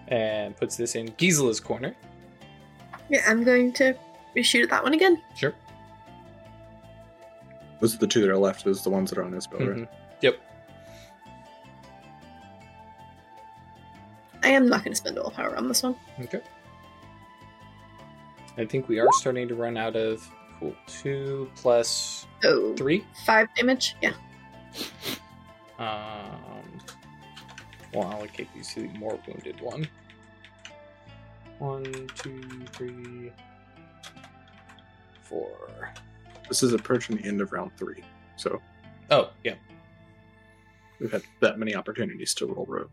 And 0.08 0.58
puts 0.58 0.76
this 0.76 0.96
in 0.96 1.10
Gisela's 1.14 1.60
corner. 1.60 1.96
Yeah, 3.10 3.24
I'm 3.28 3.44
going 3.44 3.74
to 3.74 3.94
shoot 4.42 4.64
at 4.64 4.70
that 4.70 4.84
one 4.84 4.94
again. 4.94 5.22
Sure. 5.36 5.54
Those 7.82 7.96
are 7.96 7.98
the 7.98 8.08
two 8.08 8.22
that 8.22 8.30
are 8.30 8.38
left. 8.38 8.64
Those 8.64 8.80
are 8.82 8.84
the 8.84 8.90
ones 8.92 9.10
that 9.10 9.20
are 9.20 9.24
on 9.24 9.34
Isabel, 9.34 9.60
right? 9.60 9.70
Mhm. 9.80 9.88
Yep. 10.22 10.40
I 14.44 14.48
am 14.50 14.70
not 14.70 14.84
going 14.84 14.92
to 14.94 14.96
spend 14.98 15.18
all 15.20 15.32
power 15.32 15.56
on 15.58 15.68
this 15.68 15.84
one. 15.84 15.96
Okay. 16.22 16.42
I 18.58 18.66
think 18.66 18.88
we 18.88 19.00
are 19.00 19.08
starting 19.14 19.48
to 19.48 19.56
run 19.56 19.78
out 19.78 19.96
of 19.96 20.28
cool 20.60 20.76
two 20.88 21.50
plus 21.56 22.26
So 22.42 22.74
three. 22.76 23.06
five 23.26 23.48
damage. 23.56 23.96
Yeah. 24.02 24.14
Um, 25.80 26.80
we'll 27.94 28.04
allocate 28.12 28.48
these 28.54 28.72
to 28.76 28.82
the 28.82 28.98
more 29.00 29.20
wounded 29.28 29.60
one. 29.62 29.88
One, 31.60 31.84
two, 32.16 32.66
three, 32.74 33.32
four. 35.24 35.92
This 36.52 36.64
is 36.64 36.74
approaching 36.74 37.16
the 37.16 37.24
end 37.24 37.40
of 37.40 37.54
round 37.54 37.72
three, 37.78 38.04
so 38.36 38.62
Oh, 39.10 39.30
yeah. 39.46 39.54
we've 41.00 41.10
had 41.10 41.22
that 41.40 41.58
many 41.58 41.74
opportunities 41.76 42.34
to 42.34 42.46
roll 42.46 42.66
rote. 42.68 42.92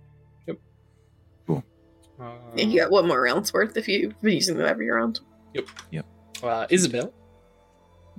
Uh, 2.20 2.32
And 2.56 2.72
you 2.72 2.80
got 2.80 2.90
one 2.93 3.06
more 3.09 3.20
round's 3.20 3.52
worth 3.52 3.76
if 3.76 3.89
you've 3.89 4.20
been 4.20 4.35
using 4.35 4.56
them 4.56 4.66
every 4.66 4.89
round. 4.89 5.18
Yep. 5.55 5.66
Yep. 5.90 6.06
Uh, 6.40 6.66
Isabel. 6.70 7.12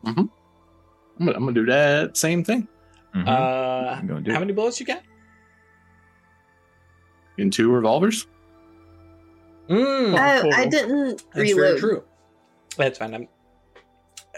I'm 0.05 0.13
gonna, 1.19 1.31
I'm 1.37 1.39
gonna 1.45 1.53
do 1.53 1.65
that 1.67 2.17
same 2.17 2.43
thing 2.43 2.67
Mhm. 3.15 3.25
Uh, 3.27 3.95
I'm 3.97 4.07
do 4.23 4.31
how 4.31 4.37
it. 4.37 4.39
many 4.41 4.51
bullets 4.53 4.79
you 4.81 4.85
got? 4.85 5.03
in 7.37 7.49
two 7.49 7.71
revolvers. 7.71 8.27
Mm, 9.69 10.13
Oh. 10.17 10.49
I 10.53 10.65
didn't 10.65 11.23
that's 11.33 11.33
very 11.33 11.53
reload. 11.53 11.79
true. 11.79 12.03
That's 12.75 12.97
fine. 12.99 13.13
I'm. 13.13 13.27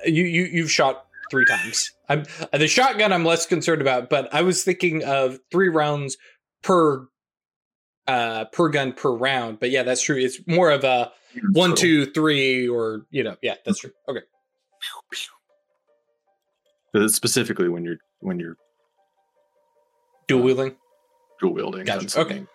You 0.05 0.23
you 0.23 0.43
you've 0.43 0.71
shot 0.71 1.05
three 1.29 1.45
times. 1.45 1.91
I'm 2.09 2.25
uh, 2.53 2.57
the 2.57 2.67
shotgun. 2.67 3.13
I'm 3.13 3.23
less 3.25 3.45
concerned 3.45 3.81
about, 3.81 4.09
but 4.09 4.33
I 4.33 4.41
was 4.41 4.63
thinking 4.63 5.03
of 5.03 5.39
three 5.51 5.69
rounds 5.69 6.17
per 6.63 7.07
uh 8.07 8.45
per 8.45 8.69
gun 8.69 8.93
per 8.93 9.11
round. 9.11 9.59
But 9.59 9.69
yeah, 9.71 9.83
that's 9.83 10.01
true. 10.01 10.17
It's 10.17 10.39
more 10.47 10.71
of 10.71 10.83
a 10.83 11.11
one, 11.53 11.71
So- 11.71 11.75
two, 11.83 12.05
three, 12.11 12.67
or 12.67 13.05
you 13.11 13.23
know, 13.23 13.35
yeah, 13.41 13.55
that's 13.65 13.79
true. 13.79 13.91
Okay. 14.09 14.21
Specifically 17.07 17.69
when 17.69 17.85
you're 17.85 17.97
when 18.19 18.39
you're 18.39 18.57
Dual 20.27 20.43
wielding. 20.43 20.75
dual 21.39 21.53
wielding. 21.53 21.85
Gotcha, 21.85 21.99
that's 22.01 22.17
what 22.17 22.31
I 22.31 22.35
okay. 22.35 22.45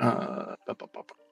Uh, 0.00 0.54
bu- 0.66 0.74
bu- 0.74 0.86
bu- 0.92 1.23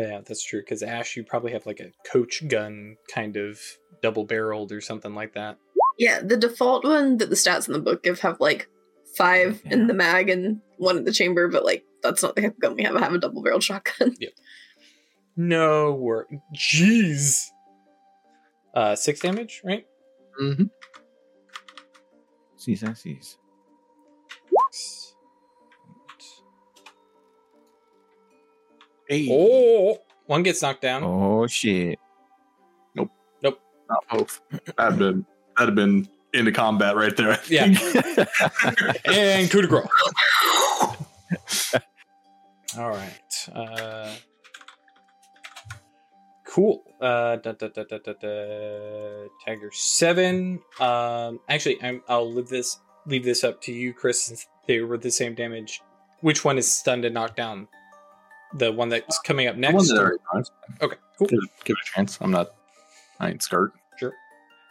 Yeah, 0.00 0.20
that's 0.24 0.42
true. 0.42 0.60
Because 0.60 0.82
Ash, 0.82 1.14
you 1.14 1.24
probably 1.24 1.52
have 1.52 1.66
like 1.66 1.80
a 1.80 1.92
coach 2.10 2.42
gun, 2.48 2.96
kind 3.12 3.36
of 3.36 3.60
double 4.02 4.24
barreled 4.24 4.72
or 4.72 4.80
something 4.80 5.14
like 5.14 5.34
that. 5.34 5.58
Yeah, 5.98 6.20
the 6.22 6.38
default 6.38 6.84
one 6.84 7.18
that 7.18 7.28
the 7.28 7.36
stats 7.36 7.66
in 7.66 7.74
the 7.74 7.80
book 7.80 8.02
give 8.02 8.20
have 8.20 8.40
like 8.40 8.68
five 9.14 9.60
in 9.66 9.88
the 9.88 9.94
mag 9.94 10.30
and 10.30 10.62
one 10.78 10.96
in 10.96 11.04
the 11.04 11.12
chamber, 11.12 11.48
but 11.48 11.66
like 11.66 11.84
that's 12.02 12.22
not 12.22 12.34
the 12.34 12.42
type 12.42 12.54
of 12.54 12.60
gun 12.60 12.76
we 12.76 12.84
have. 12.84 12.96
I 12.96 13.00
have 13.00 13.12
a 13.12 13.18
double 13.18 13.42
barreled 13.42 13.62
shotgun. 13.62 14.16
Yep. 14.18 14.32
No 15.36 15.92
work. 15.92 16.30
Jeez. 16.54 17.44
Uh, 18.74 18.96
six 18.96 19.20
damage, 19.20 19.60
right? 19.64 19.86
Mm 20.40 20.56
Mhm. 20.56 20.70
Sees, 22.56 22.84
I 22.84 22.92
sees. 22.94 23.36
Hey, 29.10 29.26
Oh, 29.28 29.98
one 30.26 30.44
gets 30.44 30.62
knocked 30.62 30.82
down. 30.82 31.02
Oh 31.02 31.44
shit! 31.48 31.98
Nope. 32.94 33.10
Nope. 33.42 33.60
Not 33.88 34.04
both. 34.08 34.40
That'd 34.78 35.00
been 35.00 35.26
that'd 35.56 35.70
have 35.70 35.74
been 35.74 36.08
into 36.32 36.52
combat 36.52 36.94
right 36.94 37.16
there. 37.16 37.32
I 37.32 37.40
Yeah. 37.48 37.64
and 39.04 39.50
coup 39.50 39.62
de 39.62 39.66
grace. 39.66 39.88
All 42.78 42.90
right. 42.90 43.48
Uh, 43.52 44.14
cool. 46.46 46.84
Uh, 47.00 47.34
da, 47.34 47.50
da, 47.50 47.66
da, 47.66 47.82
da, 47.82 47.98
da, 47.98 48.12
da. 48.12 49.26
Tiger 49.44 49.70
seven. 49.72 50.60
Um, 50.78 51.40
actually, 51.48 51.82
I'm, 51.82 52.00
I'll 52.08 52.32
leave 52.32 52.46
this 52.46 52.78
leave 53.06 53.24
this 53.24 53.42
up 53.42 53.60
to 53.62 53.72
you, 53.72 53.92
Chris. 53.92 54.22
Since 54.24 54.46
they 54.68 54.78
were 54.82 54.98
the 54.98 55.10
same 55.10 55.34
damage. 55.34 55.82
Which 56.20 56.44
one 56.44 56.58
is 56.58 56.72
stunned 56.72 57.04
and 57.04 57.14
knocked 57.14 57.34
down? 57.36 57.66
The 58.54 58.72
one 58.72 58.88
that's 58.88 59.18
coming 59.20 59.46
up 59.46 59.56
next. 59.56 59.92
Okay, 59.92 60.96
cool. 61.18 61.26
Give, 61.28 61.38
it- 61.42 61.50
give 61.64 61.76
it 61.76 61.88
a 61.88 61.94
chance. 61.94 62.18
I'm 62.20 62.30
not. 62.30 62.50
I 63.20 63.30
ain't 63.30 63.42
scared. 63.42 63.72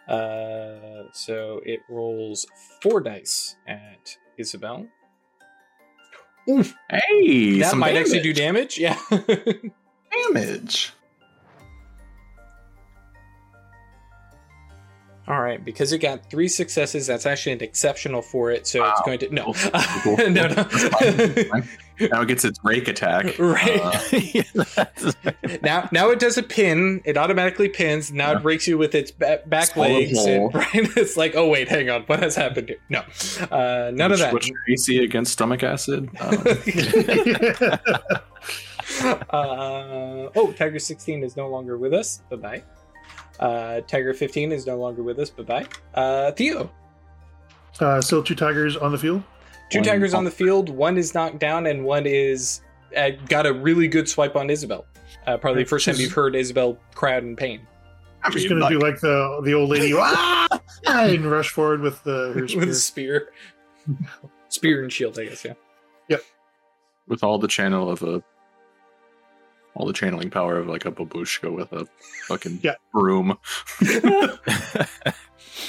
Uh, 0.08 1.04
so 1.14 1.62
it 1.68 1.82
rolls 1.88 2.48
four 2.82 3.00
dice 3.00 3.56
at 3.68 4.18
Isabel. 4.40 4.88
Oof. 6.50 6.74
Hey, 6.90 7.60
that 7.60 7.78
might 7.78 7.96
actually 7.96 8.22
do 8.22 8.34
damage. 8.34 8.78
damage. 8.78 8.98
Yeah. 9.12 9.60
damage. 10.34 10.94
All 15.28 15.40
right, 15.40 15.64
because 15.64 15.94
it 15.94 16.00
got 16.00 16.28
three 16.32 16.48
successes, 16.48 17.06
that's 17.06 17.28
actually 17.28 17.52
an 17.52 17.62
exceptional 17.62 18.24
for 18.24 18.50
it. 18.50 18.66
So 18.66 18.84
it's 18.84 19.02
going 19.02 19.20
to 19.20 19.30
no, 19.32 19.54
Cool. 20.02 20.18
no, 20.30 20.48
no. 20.48 20.66
That's 22.00 22.10
fine. 22.10 22.10
Now 22.12 22.22
it 22.22 22.28
gets 22.28 22.46
its 22.46 22.60
rake 22.64 22.88
attack. 22.88 23.38
right 23.40 23.80
Uh, 24.78 24.86
now, 25.62 25.90
now 25.92 26.10
it 26.10 26.20
does 26.20 26.38
a 26.38 26.44
pin. 26.44 27.02
It 27.06 27.18
automatically 27.18 27.70
pins. 27.70 28.12
Now 28.12 28.32
Yeah. 28.32 28.40
it 28.40 28.44
rakes 28.46 28.68
you 28.68 28.78
with 28.78 28.96
its 28.96 29.12
ba- 29.12 29.42
back 29.46 29.66
Swallow 29.68 29.94
legs. 29.96 30.18
and- 30.26 30.54
right, 30.54 30.70
it's 30.74 31.18
like, 31.18 31.36
oh 31.36 31.48
wait, 31.50 31.68
hang 31.68 31.90
on, 31.90 32.04
what 32.04 32.20
has 32.22 32.36
happened 32.36 32.70
here? 32.70 32.78
No, 32.90 33.00
uh, 33.52 33.92
none 33.94 34.12
of 34.12 34.20
that. 34.20 34.34
What's 34.34 34.48
your 34.48 34.58
AC 34.70 35.04
against 35.04 35.34
stomach 35.34 35.64
acid? 35.64 36.10
Um, 39.02 39.18
uh, 39.32 40.30
oh, 40.36 40.54
Tiger 40.58 40.80
16 40.80 41.24
is 41.24 41.38
no 41.38 41.48
longer 41.48 41.78
with 41.78 41.94
us. 41.94 42.22
Bye 42.30 42.36
bye. 42.38 42.64
Uh, 43.40 43.82
Tiger 43.82 44.14
15 44.14 44.52
is 44.52 44.66
no 44.68 44.78
longer 44.78 45.04
with 45.04 45.20
us. 45.20 45.30
Bye 45.30 45.44
bye. 45.44 45.66
Uh, 45.94 46.32
Theo, 46.32 46.72
Uh, 47.80 48.02
still 48.02 48.24
two 48.24 48.36
tigers 48.36 48.76
on 48.76 48.92
the 48.92 48.98
field. 48.98 49.24
Two 49.70 49.80
One- 49.80 49.86
Tigers 49.88 50.14
on 50.14 50.24
the 50.24 50.32
field. 50.32 50.70
One 50.70 50.98
is 50.98 51.14
knocked 51.14 51.40
down, 51.40 51.66
and 51.68 51.84
one 51.86 52.06
is 52.06 52.62
uh, 52.96 53.12
got 53.28 53.46
a 53.46 53.54
really 53.54 53.88
good 53.88 54.08
swipe 54.10 54.36
on 54.36 54.50
Isabel. 54.50 54.86
Uh, 55.28 55.38
probably 55.38 55.64
the 55.64 55.70
first 55.70 55.86
time 55.86 55.96
you've 55.98 56.12
heard 56.14 56.36
Isabel 56.36 56.78
cry 56.96 57.16
out 57.16 57.24
in 57.24 57.36
pain 57.36 57.62
I'm 58.24 58.32
just 58.32 58.50
gonna 58.50 58.62
like, 58.62 58.72
do 58.72 58.80
like 58.80 59.00
the 59.00 59.41
the 59.44 59.54
old 59.54 59.70
lady 59.70 59.94
ah! 59.96 60.48
and 60.88 61.26
rush 61.26 61.50
forward 61.50 61.82
with 61.82 62.04
the 62.04 62.32
her 62.34 62.41
with 62.60 62.70
a 62.70 62.74
spear. 62.74 63.30
spear. 63.86 63.98
spear 64.50 64.84
and 64.84 64.91
shield, 64.91 65.18
I 65.20 65.26
guess. 65.26 65.46
Yeah. 65.46 65.54
Yep. 66.10 66.22
With 67.08 67.24
all 67.24 67.38
the 67.38 67.48
channel 67.48 67.90
of 67.90 68.02
a 68.04 68.22
all 69.76 69.86
the 69.86 69.94
channeling 69.94 70.30
power 70.30 70.58
of 70.58 70.68
like 70.68 70.86
a 70.86 70.91
babushka 70.91 71.54
with 71.54 71.72
a 71.72 71.88
fucking 72.28 72.60
Yeah. 72.64 72.76
broom. 72.94 73.38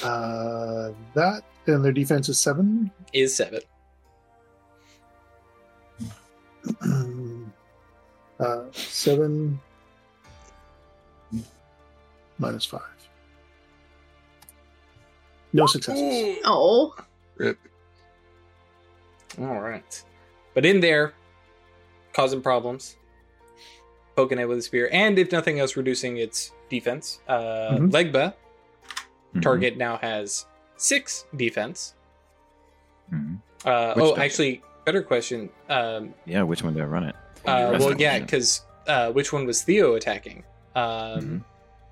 Uh, 0.03 0.91
that 1.13 1.43
and 1.67 1.83
their 1.85 1.91
defense 1.91 2.27
is 2.29 2.39
seven. 2.39 2.89
Is 3.13 3.35
seven. 3.35 3.59
Uh, 8.39 8.61
seven 8.71 9.59
minus 12.37 12.65
five. 12.65 12.81
No 15.53 15.65
successes. 15.65 16.37
Oh, 16.45 16.95
Rip. 17.37 17.57
All 19.39 19.59
right. 19.59 20.03
But 20.53 20.65
in 20.65 20.79
there, 20.79 21.13
causing 22.13 22.41
problems, 22.41 22.95
poking 24.15 24.39
it 24.39 24.47
with 24.47 24.57
a 24.59 24.61
spear, 24.61 24.89
and 24.91 25.17
if 25.19 25.31
nothing 25.31 25.59
else, 25.59 25.75
reducing 25.75 26.17
its 26.17 26.51
defense. 26.69 27.19
Uh, 27.27 27.71
Mhm. 27.73 27.91
Legba, 27.91 28.33
Mhm. 29.33 29.41
target 29.41 29.77
now 29.77 29.97
has 29.97 30.45
six 30.77 31.25
defense. 31.35 31.95
Mhm. 33.11 33.39
Uh, 33.65 33.93
oh, 33.97 34.15
actually, 34.17 34.63
better 34.91 35.03
question. 35.03 35.49
Um, 35.69 36.13
Yeah, 36.25 36.43
which 36.43 36.63
one 36.63 36.73
did 36.73 36.83
I 36.83 36.85
run 36.85 37.03
it? 37.05 37.15
uh, 37.45 37.77
well, 37.79 37.95
yeah, 37.99 38.19
because 38.19 38.63
uh, 38.87 39.11
which 39.11 39.31
one 39.31 39.45
was 39.45 39.61
Theo 39.63 39.95
attacking? 39.95 40.43
Um, 40.75 40.83
Mhm. 40.83 41.43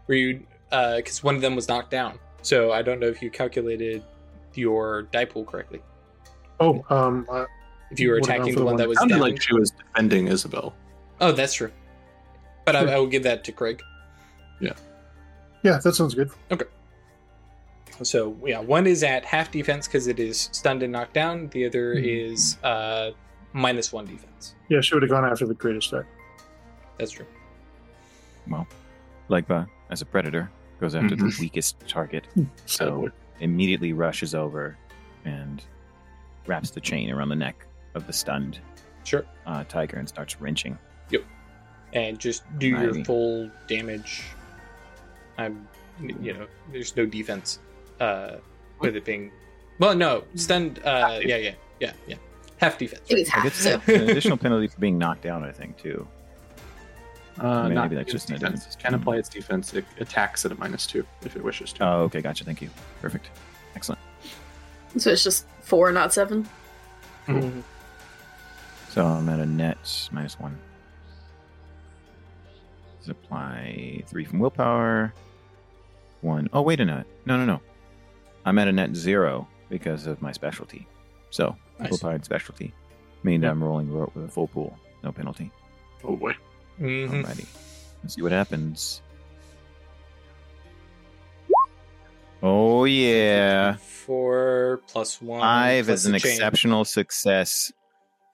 Were 0.07 0.15
you? 0.15 0.43
Because 0.69 1.23
one 1.23 1.35
of 1.35 1.41
them 1.41 1.55
was 1.55 1.67
knocked 1.67 1.91
down. 1.91 2.19
So 2.41 2.71
I 2.71 2.81
don't 2.81 2.99
know 2.99 3.07
if 3.07 3.21
you 3.21 3.30
calculated 3.30 4.03
your 4.55 5.03
die 5.03 5.26
pool 5.26 5.45
correctly. 5.45 5.81
Oh, 6.59 6.84
um, 6.89 7.26
uh, 7.31 7.45
If 7.91 7.99
you 7.99 8.09
were 8.09 8.17
attacking 8.17 8.53
the 8.53 8.59
the 8.59 8.65
one 8.65 8.73
one 8.73 8.76
that 8.77 8.84
that 8.84 8.89
was 8.89 8.97
Sounded 8.99 9.15
down. 9.15 9.21
like 9.21 9.41
she 9.41 9.53
was 9.55 9.71
defending 9.71 10.27
Isabel. 10.27 10.73
Oh, 11.21 11.31
that's 11.31 11.53
true. 11.53 11.71
But 12.65 12.76
I, 12.76 12.81
Sure. 12.81 12.89
I 12.89 12.97
will 12.99 13.07
give 13.07 13.23
that 13.23 13.43
to 13.45 13.51
Craig. 13.51 13.81
yeah, 14.59 14.73
Yeah, 15.63 15.77
that 15.84 15.93
sounds 15.95 16.13
good. 16.15 16.30
So 18.01 18.35
yeah, 18.45 18.59
one 18.59 18.88
is 18.88 19.03
at 19.03 19.26
half 19.26 19.51
defense 19.51 19.88
because 19.88 20.07
it 20.07 20.19
is 20.19 20.49
stunned 20.51 20.84
and 20.84 20.91
knocked 20.93 21.13
down. 21.13 21.47
The 21.49 21.65
other 21.65 21.95
Mhm. 21.95 22.31
is 22.34 22.57
uh, 22.63 23.11
minus 23.53 23.91
one 23.91 24.05
defense. 24.05 24.55
Yeah, 24.69 24.81
she 24.81 24.93
would 24.95 25.03
have 25.03 25.09
gone 25.09 25.26
after 25.26 25.45
the 25.45 25.53
greatest 25.55 25.89
threat. 25.89 26.05
That's 26.97 27.11
true. 27.11 27.26
Well, 28.47 28.67
Legba, 29.30 29.67
as 29.89 30.01
a 30.01 30.05
predator, 30.05 30.49
goes 30.80 30.95
after 30.95 31.15
the 31.15 31.26
Mhm. 31.26 31.39
weakest 31.39 31.80
target. 31.88 32.27
So 32.65 33.05
So 33.05 33.11
immediately 33.41 33.93
rushes 33.93 34.34
over 34.35 34.77
and 35.26 35.63
wraps 36.47 36.71
the 36.71 36.81
chain 36.81 37.11
around 37.11 37.30
the 37.30 37.35
neck 37.35 37.65
of 37.95 38.05
the 38.07 38.13
stunned 38.13 38.59
Sure. 39.03 39.26
uh, 39.45 39.63
tiger 39.65 39.97
and 39.97 40.07
starts 40.07 40.39
wrenching. 40.41 40.77
Yep. 41.09 41.23
And 41.93 42.19
just 42.19 42.43
do 42.59 42.67
your 42.67 43.03
full 43.05 43.49
damage. 43.67 44.23
I'm, 45.38 45.67
you 46.01 46.34
know, 46.34 46.47
there's 46.71 46.95
no 46.95 47.05
defense 47.05 47.59
uh, 47.99 48.38
with 48.80 48.95
it 48.95 49.05
being. 49.05 49.31
Well, 49.80 49.95
no, 49.95 50.23
stunned. 50.35 50.80
Uh, 50.84 51.19
yeah, 51.23 51.38
yeah, 51.38 51.51
yeah, 51.80 51.93
yeah. 52.07 52.15
Half 52.57 52.77
defense. 52.77 53.01
it 53.09 53.17
is 53.19 53.30
I 53.30 53.34
half. 53.35 53.43
guess 53.45 53.55
So 53.55 53.81
an 53.88 54.09
additional 54.09 54.38
penalty 54.38 54.67
for 54.67 54.80
being 54.80 54.97
knocked 54.97 55.21
down, 55.21 55.43
I 55.45 55.51
think, 55.51 55.77
too. 55.77 56.05
uh, 57.39 57.63
Maybe 57.63 57.76
not 57.76 57.89
that's 57.89 58.01
its 58.03 58.11
just 58.11 58.30
an 58.31 58.35
defense. 58.35 58.59
advantage. 58.65 58.84
Can 58.84 58.93
apply 58.95 59.15
its 59.17 59.30
defense. 59.30 59.73
It 59.73 59.85
attacks 59.99 60.43
at 60.45 60.51
a 60.51 60.55
minus 60.55 60.85
two 60.85 61.05
if 61.21 61.35
it 61.38 61.43
wishes 61.43 61.71
to. 61.73 61.85
Oh, 61.88 61.99
okay, 62.03 62.21
gotcha. 62.21 62.43
Thank 62.43 62.61
you. 62.61 62.69
Perfect. 63.01 63.30
Excellent. 63.76 64.01
so 64.97 65.09
it's 65.11 65.23
just 65.23 65.45
four, 65.61 65.91
not 65.93 66.13
seven. 66.13 66.47
Mhm. 67.27 67.63
So 68.89 69.05
I'm 69.05 69.30
at 69.30 69.39
a 69.39 69.45
net 69.45 70.09
minus 70.11 70.38
one. 70.39 70.57
Let's 72.97 73.07
apply 73.09 74.03
three 74.07 74.26
from 74.26 74.39
willpower. 74.39 75.13
One. 76.21 76.49
Oh, 76.51 76.61
wait 76.63 76.80
a 76.81 76.85
minute. 76.85 77.07
No, 77.26 77.38
no, 77.38 77.45
no. 77.45 77.61
I'm 78.49 78.57
at 78.59 78.67
a 78.67 78.71
net 78.71 78.95
zero 78.95 79.47
because 79.69 80.07
of 80.07 80.21
my 80.21 80.31
specialty. 80.31 80.88
So, 81.30 81.55
Nice. 81.80 81.91
willpower 81.91 82.19
specialty. 82.23 82.73
Meaning 83.23 83.43
Yeah. 83.43 83.51
I'm 83.51 83.63
rolling 83.63 83.91
ro- 83.91 84.11
with 84.15 84.26
a 84.26 84.27
full 84.27 84.47
pool. 84.47 84.77
No 85.03 85.11
penalty. 85.11 85.51
Oh 86.03 86.15
boy. 86.15 86.35
Mhm. 86.80 87.23
Alrighty. 87.23 87.45
Let's 88.01 88.15
see 88.15 88.21
what 88.23 88.31
happens. 88.31 89.01
Oh, 92.41 92.85
yeah. 92.85 93.76
Four 93.76 94.81
plus 94.88 95.21
one. 95.21 95.41
Five 95.41 95.85
plus 95.88 95.99
is 95.99 96.05
an 96.05 96.15
exceptional 96.15 96.85
success. 96.85 97.71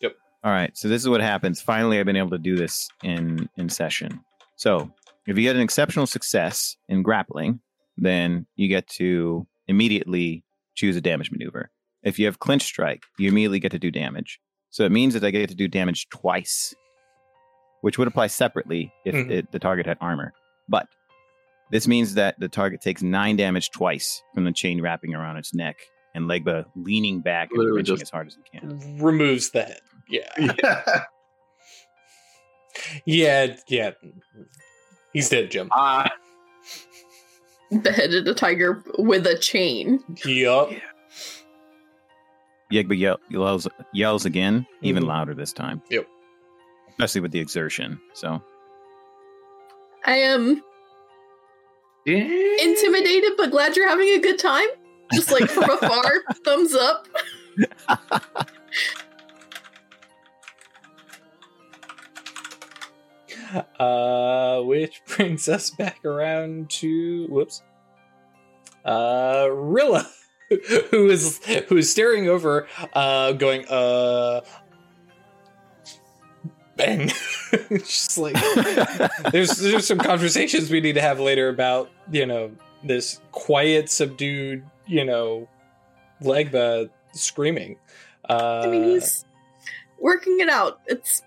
Yep. 0.02 0.14
All 0.44 0.52
right. 0.52 0.76
So 0.78 0.88
this 0.88 1.02
is 1.02 1.10
what 1.10 1.22
happens. 1.22 1.60
Finally, 1.62 2.00
I've 2.00 2.06
been 2.06 2.16
able 2.16 2.30
to 2.30 2.38
do 2.38 2.56
this 2.56 2.88
in 3.04 3.50
in 3.58 3.68
session. 3.68 4.20
So 4.56 4.92
if 5.26 5.36
you 5.38 5.44
get 5.44 5.56
an 5.56 5.62
exceptional 5.64 6.06
success 6.06 6.78
in 6.88 7.02
grappling, 7.02 7.60
then 7.98 8.46
you 8.56 8.68
get 8.68 8.88
to 8.90 9.48
immediately 9.68 10.44
choose 10.76 10.96
a 10.96 11.02
damage 11.02 11.32
maneuver. 11.32 11.72
If 12.04 12.20
you 12.20 12.26
have 12.28 12.40
clinch 12.40 12.64
strike, 12.64 13.04
you 13.18 13.28
immediately 13.30 13.60
get 13.60 13.72
to 13.72 13.80
do 13.80 13.92
damage. 13.92 14.40
So 14.70 14.84
it 14.84 14.92
means 14.92 15.14
that 15.14 15.24
I 15.24 15.32
get 15.32 15.50
to 15.50 15.56
do 15.56 15.68
damage 15.68 16.08
twice, 16.10 16.74
which 17.82 17.98
would 17.98 18.08
apply 18.08 18.28
separately 18.28 18.92
if 19.06 19.16
Mhm. 19.16 19.32
it, 19.32 19.52
the 19.52 19.60
target 19.60 19.86
had 19.86 19.98
armor. 20.02 20.34
But 20.70 20.88
this 21.72 21.88
means 21.88 22.14
that 22.16 22.40
the 22.40 22.50
target 22.50 22.82
takes 22.82 23.02
nine 23.02 23.38
damage 23.38 23.72
twice 23.72 24.22
from 24.34 24.44
the 24.44 24.52
chain 24.52 24.82
wrapping 24.82 25.16
around 25.16 25.38
its 25.38 25.54
neck 25.54 25.78
and 26.14 26.26
Legba 26.26 26.66
leaning 26.76 27.22
back 27.22 27.50
and 27.50 27.58
Literally 27.58 27.78
wrenching 27.78 28.02
as 28.02 28.10
hard 28.10 28.28
as 28.28 28.36
he 28.36 28.60
can. 28.60 28.98
Removes 29.02 29.50
the 29.52 29.64
head. 29.64 29.80
Yeah. 30.10 30.30
Yeah. 30.62 31.04
Yeah, 33.06 33.56
yeah. 33.70 33.92
He's 35.14 35.30
dead, 35.30 35.50
Jim. 35.50 35.70
Ah. 35.72 36.12
Beheaded 37.82 38.28
a 38.28 38.34
tiger 38.34 38.84
with 38.98 39.26
a 39.28 39.38
chain. 39.38 40.04
Yup. 40.26 40.70
Legba 42.72 42.98
yell, 42.98 43.20
yells, 43.30 43.68
yells 43.94 44.26
again, 44.26 44.66
even 44.82 45.04
Mhm. 45.04 45.08
louder 45.08 45.34
this 45.36 45.54
time. 45.54 45.82
Yep. 45.90 46.08
Especially 46.90 47.22
with 47.22 47.32
the 47.32 47.40
exertion. 47.40 48.00
So 48.14 48.42
I 50.06 50.16
am 50.18 50.64
intimidated, 52.06 53.34
but 53.38 53.52
glad 53.52 53.76
you're 53.76 53.88
having 53.88 54.10
a 54.10 54.20
good 54.20 54.40
time. 54.40 54.68
Just 55.14 55.32
like 55.32 55.50
from 55.50 55.70
afar, 55.70 56.24
thumbs 56.44 56.74
up. 56.74 57.08
Uh, 63.80 64.62
which 64.62 65.02
brings 65.16 65.48
us 65.48 65.70
back 65.70 66.04
around 66.06 66.70
to 66.70 67.28
whoops. 67.28 67.64
Uh, 68.84 69.48
Rilla, 69.52 70.08
who 70.92 71.10
is 71.10 71.44
who 71.68 71.78
is 71.78 71.92
staring 71.92 72.30
over, 72.30 72.68
uh, 72.94 73.32
going, 73.34 73.68
uh, 73.68 74.42
bang. 76.76 77.10
Just 77.70 78.18
like 78.18 78.36
there's 79.32 79.58
there's 79.58 79.88
some 79.88 79.98
conversations 79.98 80.70
we 80.70 80.82
need 80.82 80.94
to 80.94 81.02
have 81.02 81.20
later 81.20 81.50
about 81.50 81.90
you 82.12 82.26
know 82.26 82.52
this 82.84 83.22
quiet, 83.32 83.90
subdued, 83.90 84.64
you 84.86 85.04
know, 85.04 85.48
Legba 86.22 86.90
screaming. 87.14 87.78
Uh, 88.30 88.64
I 88.66 88.68
mean, 88.68 88.84
he's 88.84 89.26
working 90.00 90.40
it 90.40 90.50
out. 90.50 90.80
It's 90.86 91.24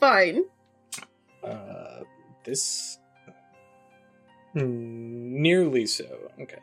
fine. 0.00 0.44
Uh, 1.44 2.04
this 2.44 2.98
Hmm, 4.54 5.42
nearly 5.42 5.84
so. 5.86 6.04
Okay. 6.40 6.60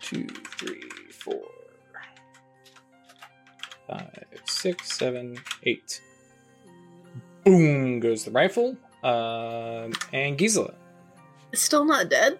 Two, 0.00 0.26
three, 0.26 0.88
four, 1.12 1.42
five, 3.86 4.24
six, 4.46 4.96
seven, 4.96 5.38
eight. 5.64 6.00
Boom 7.44 8.00
goes 8.00 8.24
the 8.24 8.30
rifle. 8.30 8.76
Um, 9.04 9.92
and 10.12 10.38
Gisela. 10.38 10.72
Still 11.54 11.84
not 11.84 12.08
dead. 12.08 12.38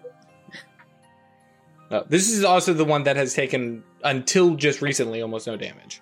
No, 1.91 2.03
this 2.09 2.29
is 2.29 2.43
also 2.43 2.73
the 2.73 2.85
one 2.85 3.03
that 3.03 3.15
has 3.15 3.33
taken 3.33 3.83
until 4.03 4.55
just 4.55 4.81
recently 4.81 5.21
almost 5.21 5.47
no 5.47 5.55
damage. 5.55 6.01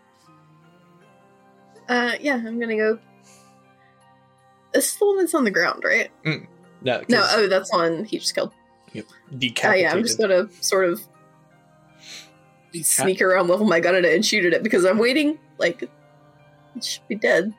Uh, 1.89 2.13
yeah, 2.19 2.35
I'm 2.35 2.59
gonna 2.59 2.75
go. 2.75 2.99
This 4.73 4.91
is 4.93 4.97
the 4.99 5.05
one 5.05 5.17
that's 5.17 5.33
on 5.33 5.43
the 5.43 5.51
ground, 5.51 5.83
right? 5.83 6.09
No, 6.81 6.99
'cause 6.99 7.09
No, 7.09 7.25
oh, 7.31 7.47
that's 7.47 7.71
one 7.73 8.05
he 8.05 8.19
just 8.19 8.35
killed. 8.35 8.51
Uh, 8.95 9.01
decapitated. 9.37 9.81
yeah, 9.83 9.91
I'm 9.93 10.03
just 10.03 10.19
gonna 10.19 10.47
sort 10.61 10.89
of 10.89 11.01
sneak 12.81 13.21
around, 13.21 13.47
level 13.47 13.65
my 13.65 13.79
gun 13.79 13.95
at 13.95 14.05
it, 14.05 14.13
and 14.13 14.25
shoot 14.25 14.45
at 14.45 14.53
it 14.53 14.63
because 14.63 14.85
I'm 14.85 14.97
waiting. 14.97 15.39
Like, 15.57 15.83
it 16.75 16.83
should 16.83 17.07
be 17.07 17.15
dead. 17.15 17.53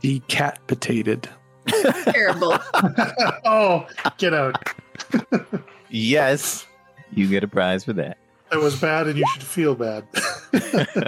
Decapitated. 0.00 1.28
Terrible. 2.04 2.56
oh, 3.44 3.86
get 4.18 4.32
out. 4.32 4.56
yes, 5.90 6.66
you 7.12 7.28
get 7.28 7.42
a 7.44 7.48
prize 7.48 7.84
for 7.84 7.92
that. 7.94 8.16
That 8.50 8.60
was 8.60 8.80
bad, 8.80 9.08
and 9.08 9.18
you 9.18 9.24
should 9.34 9.42
feel 9.42 9.74
bad. 9.74 10.04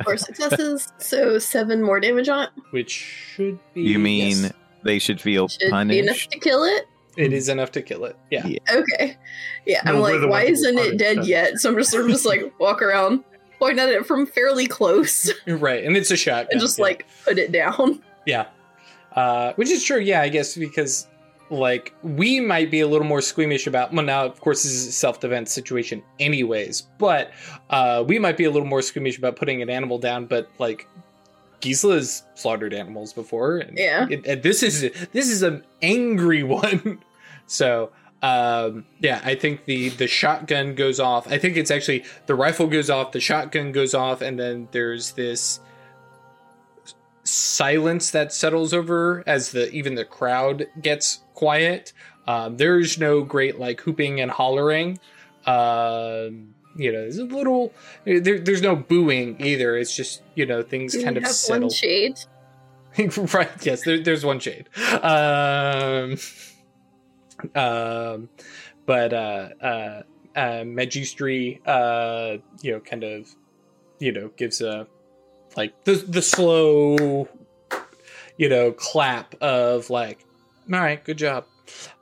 Four 0.04 0.16
successes, 0.18 0.92
so 0.98 1.38
seven 1.38 1.82
more 1.82 1.98
damage 2.00 2.28
on 2.28 2.44
it. 2.44 2.50
which 2.70 2.90
should 2.90 3.58
be. 3.72 3.82
You 3.82 3.98
mean 3.98 4.42
yes, 4.42 4.52
they 4.84 4.98
should 4.98 5.20
feel 5.20 5.48
Should 5.48 5.88
be 5.88 5.98
enough 5.98 6.26
to 6.28 6.38
kill 6.38 6.64
it. 6.64 6.86
it 7.16 7.32
is 7.32 7.48
enough 7.48 7.70
to 7.72 7.82
kill 7.82 8.04
it? 8.04 8.16
Yeah. 8.30 8.46
Yeah. 8.46 8.58
Okay. 8.72 9.16
Yeah, 9.66 9.82
No, 9.84 9.94
I'm 9.94 10.00
like, 10.00 10.20
why 10.28 10.44
ones 10.44 10.60
who 10.60 10.66
isn't 10.68 10.76
were 10.76 10.82
it 10.82 10.98
dead 10.98 11.16
punished. 11.16 11.28
yet? 11.30 11.58
So 11.58 11.70
I'm 11.70 11.76
just 11.76 11.90
sort 11.90 12.04
of 12.04 12.10
just 12.10 12.26
like 12.26 12.52
walk 12.58 12.80
around, 12.82 13.24
point 13.58 13.78
at 13.78 13.88
it 13.90 14.06
from 14.06 14.26
fairly 14.26 14.66
close, 14.66 15.30
Right, 15.46 15.84
and 15.84 15.96
it's 15.96 16.10
a 16.10 16.16
shot. 16.16 16.46
and 16.50 16.60
just 16.60 16.78
yeah. 16.78 16.82
like 16.84 17.06
put 17.24 17.38
it 17.38 17.52
down. 17.52 18.02
Yeah. 18.26 18.46
Uh, 19.14 19.52
which 19.54 19.70
is 19.70 19.82
true, 19.84 19.98
yeah, 19.98 20.20
I 20.22 20.28
guess, 20.28 20.56
because 20.56 21.06
like 21.50 21.92
we 22.04 22.38
might 22.38 22.70
be 22.70 22.78
a 22.80 22.86
little 22.86 23.06
more 23.06 23.20
squeamish 23.20 23.66
about 23.66 23.92
well 23.92 24.04
now 24.04 24.24
of 24.24 24.40
course 24.40 24.62
this 24.62 24.70
is 24.70 24.86
a 24.86 24.92
self-defense 24.92 25.50
situation 25.50 26.00
anyways, 26.20 26.82
but 26.96 27.32
uh 27.70 28.04
we 28.06 28.20
might 28.20 28.36
be 28.36 28.44
a 28.44 28.50
little 28.52 28.68
more 28.68 28.80
squeamish 28.82 29.18
about 29.18 29.34
putting 29.34 29.60
an 29.60 29.68
animal 29.68 29.98
down, 29.98 30.26
but 30.26 30.48
like 30.60 30.86
Gisela's 31.60 32.22
slaughtered 32.34 32.72
animals 32.74 33.12
before. 33.12 33.58
And, 33.58 33.76
Yeah. 33.78 34.06
it- 34.10 34.26
and 34.26 34.42
this 34.42 34.62
is 34.62 34.80
this 35.12 35.28
is 35.28 35.42
an 35.42 35.64
angry 35.82 36.42
one. 36.62 37.00
so 37.46 37.90
um 38.22 38.84
yeah 39.00 39.18
i 39.24 39.34
think 39.34 39.64
the 39.64 39.88
the 39.88 40.06
shotgun 40.06 40.74
goes 40.74 41.00
off 41.00 41.26
i 41.32 41.38
think 41.38 41.56
it's 41.56 41.70
actually 41.70 42.04
the 42.26 42.34
rifle 42.34 42.66
goes 42.66 42.90
off 42.90 43.12
the 43.12 43.18
shotgun 43.20 43.72
goes 43.72 43.94
off 43.94 44.20
and 44.20 44.38
then 44.38 44.68
there's 44.72 45.12
this 45.12 45.58
silence 47.24 48.10
that 48.10 48.32
settles 48.32 48.72
over 48.72 49.22
as 49.26 49.52
the 49.52 49.70
even 49.72 49.94
the 49.94 50.04
crowd 50.04 50.66
gets 50.80 51.20
quiet. 51.34 51.92
Um, 52.26 52.56
there's 52.56 52.98
no 52.98 53.22
great 53.22 53.58
like 53.58 53.80
hooping 53.80 54.20
and 54.20 54.30
hollering. 54.30 54.98
Um, 55.46 56.54
you 56.80 56.92
know, 56.92 57.00
there's 57.02 57.18
a 57.18 57.24
little. 57.24 57.72
There, 58.04 58.38
there's 58.38 58.62
no 58.62 58.74
booing 58.76 59.40
either. 59.40 59.76
It's 59.76 59.94
just 59.94 60.22
you 60.34 60.46
know 60.46 60.62
things 60.62 60.94
You 60.94 61.04
kind 61.04 61.16
of 61.16 61.24
have 61.24 61.32
settle. 61.32 61.68
one 61.68 61.70
shade. 61.70 62.18
right. 63.34 63.50
Yes. 63.64 63.84
There, 63.84 64.02
there's 64.02 64.24
one 64.24 64.40
shade. 64.40 64.68
Um, 65.02 66.16
um, 67.54 68.28
but 68.86 69.12
uh, 69.12 69.48
uh, 69.60 70.02
uh, 70.34 70.62
Magistri, 70.64 71.60
uh, 71.66 72.38
you 72.62 72.72
know, 72.72 72.80
kind 72.80 73.04
of, 73.04 73.28
you 73.98 74.12
know, 74.12 74.30
gives 74.36 74.60
a 74.60 74.86
like 75.56 75.84
the 75.84 75.94
the 75.94 76.22
slow, 76.22 77.28
you 78.36 78.48
know, 78.48 78.72
clap 78.72 79.34
of 79.40 79.90
like, 79.90 80.24
all 80.72 80.80
right, 80.80 81.02
good 81.04 81.18
job. 81.18 81.44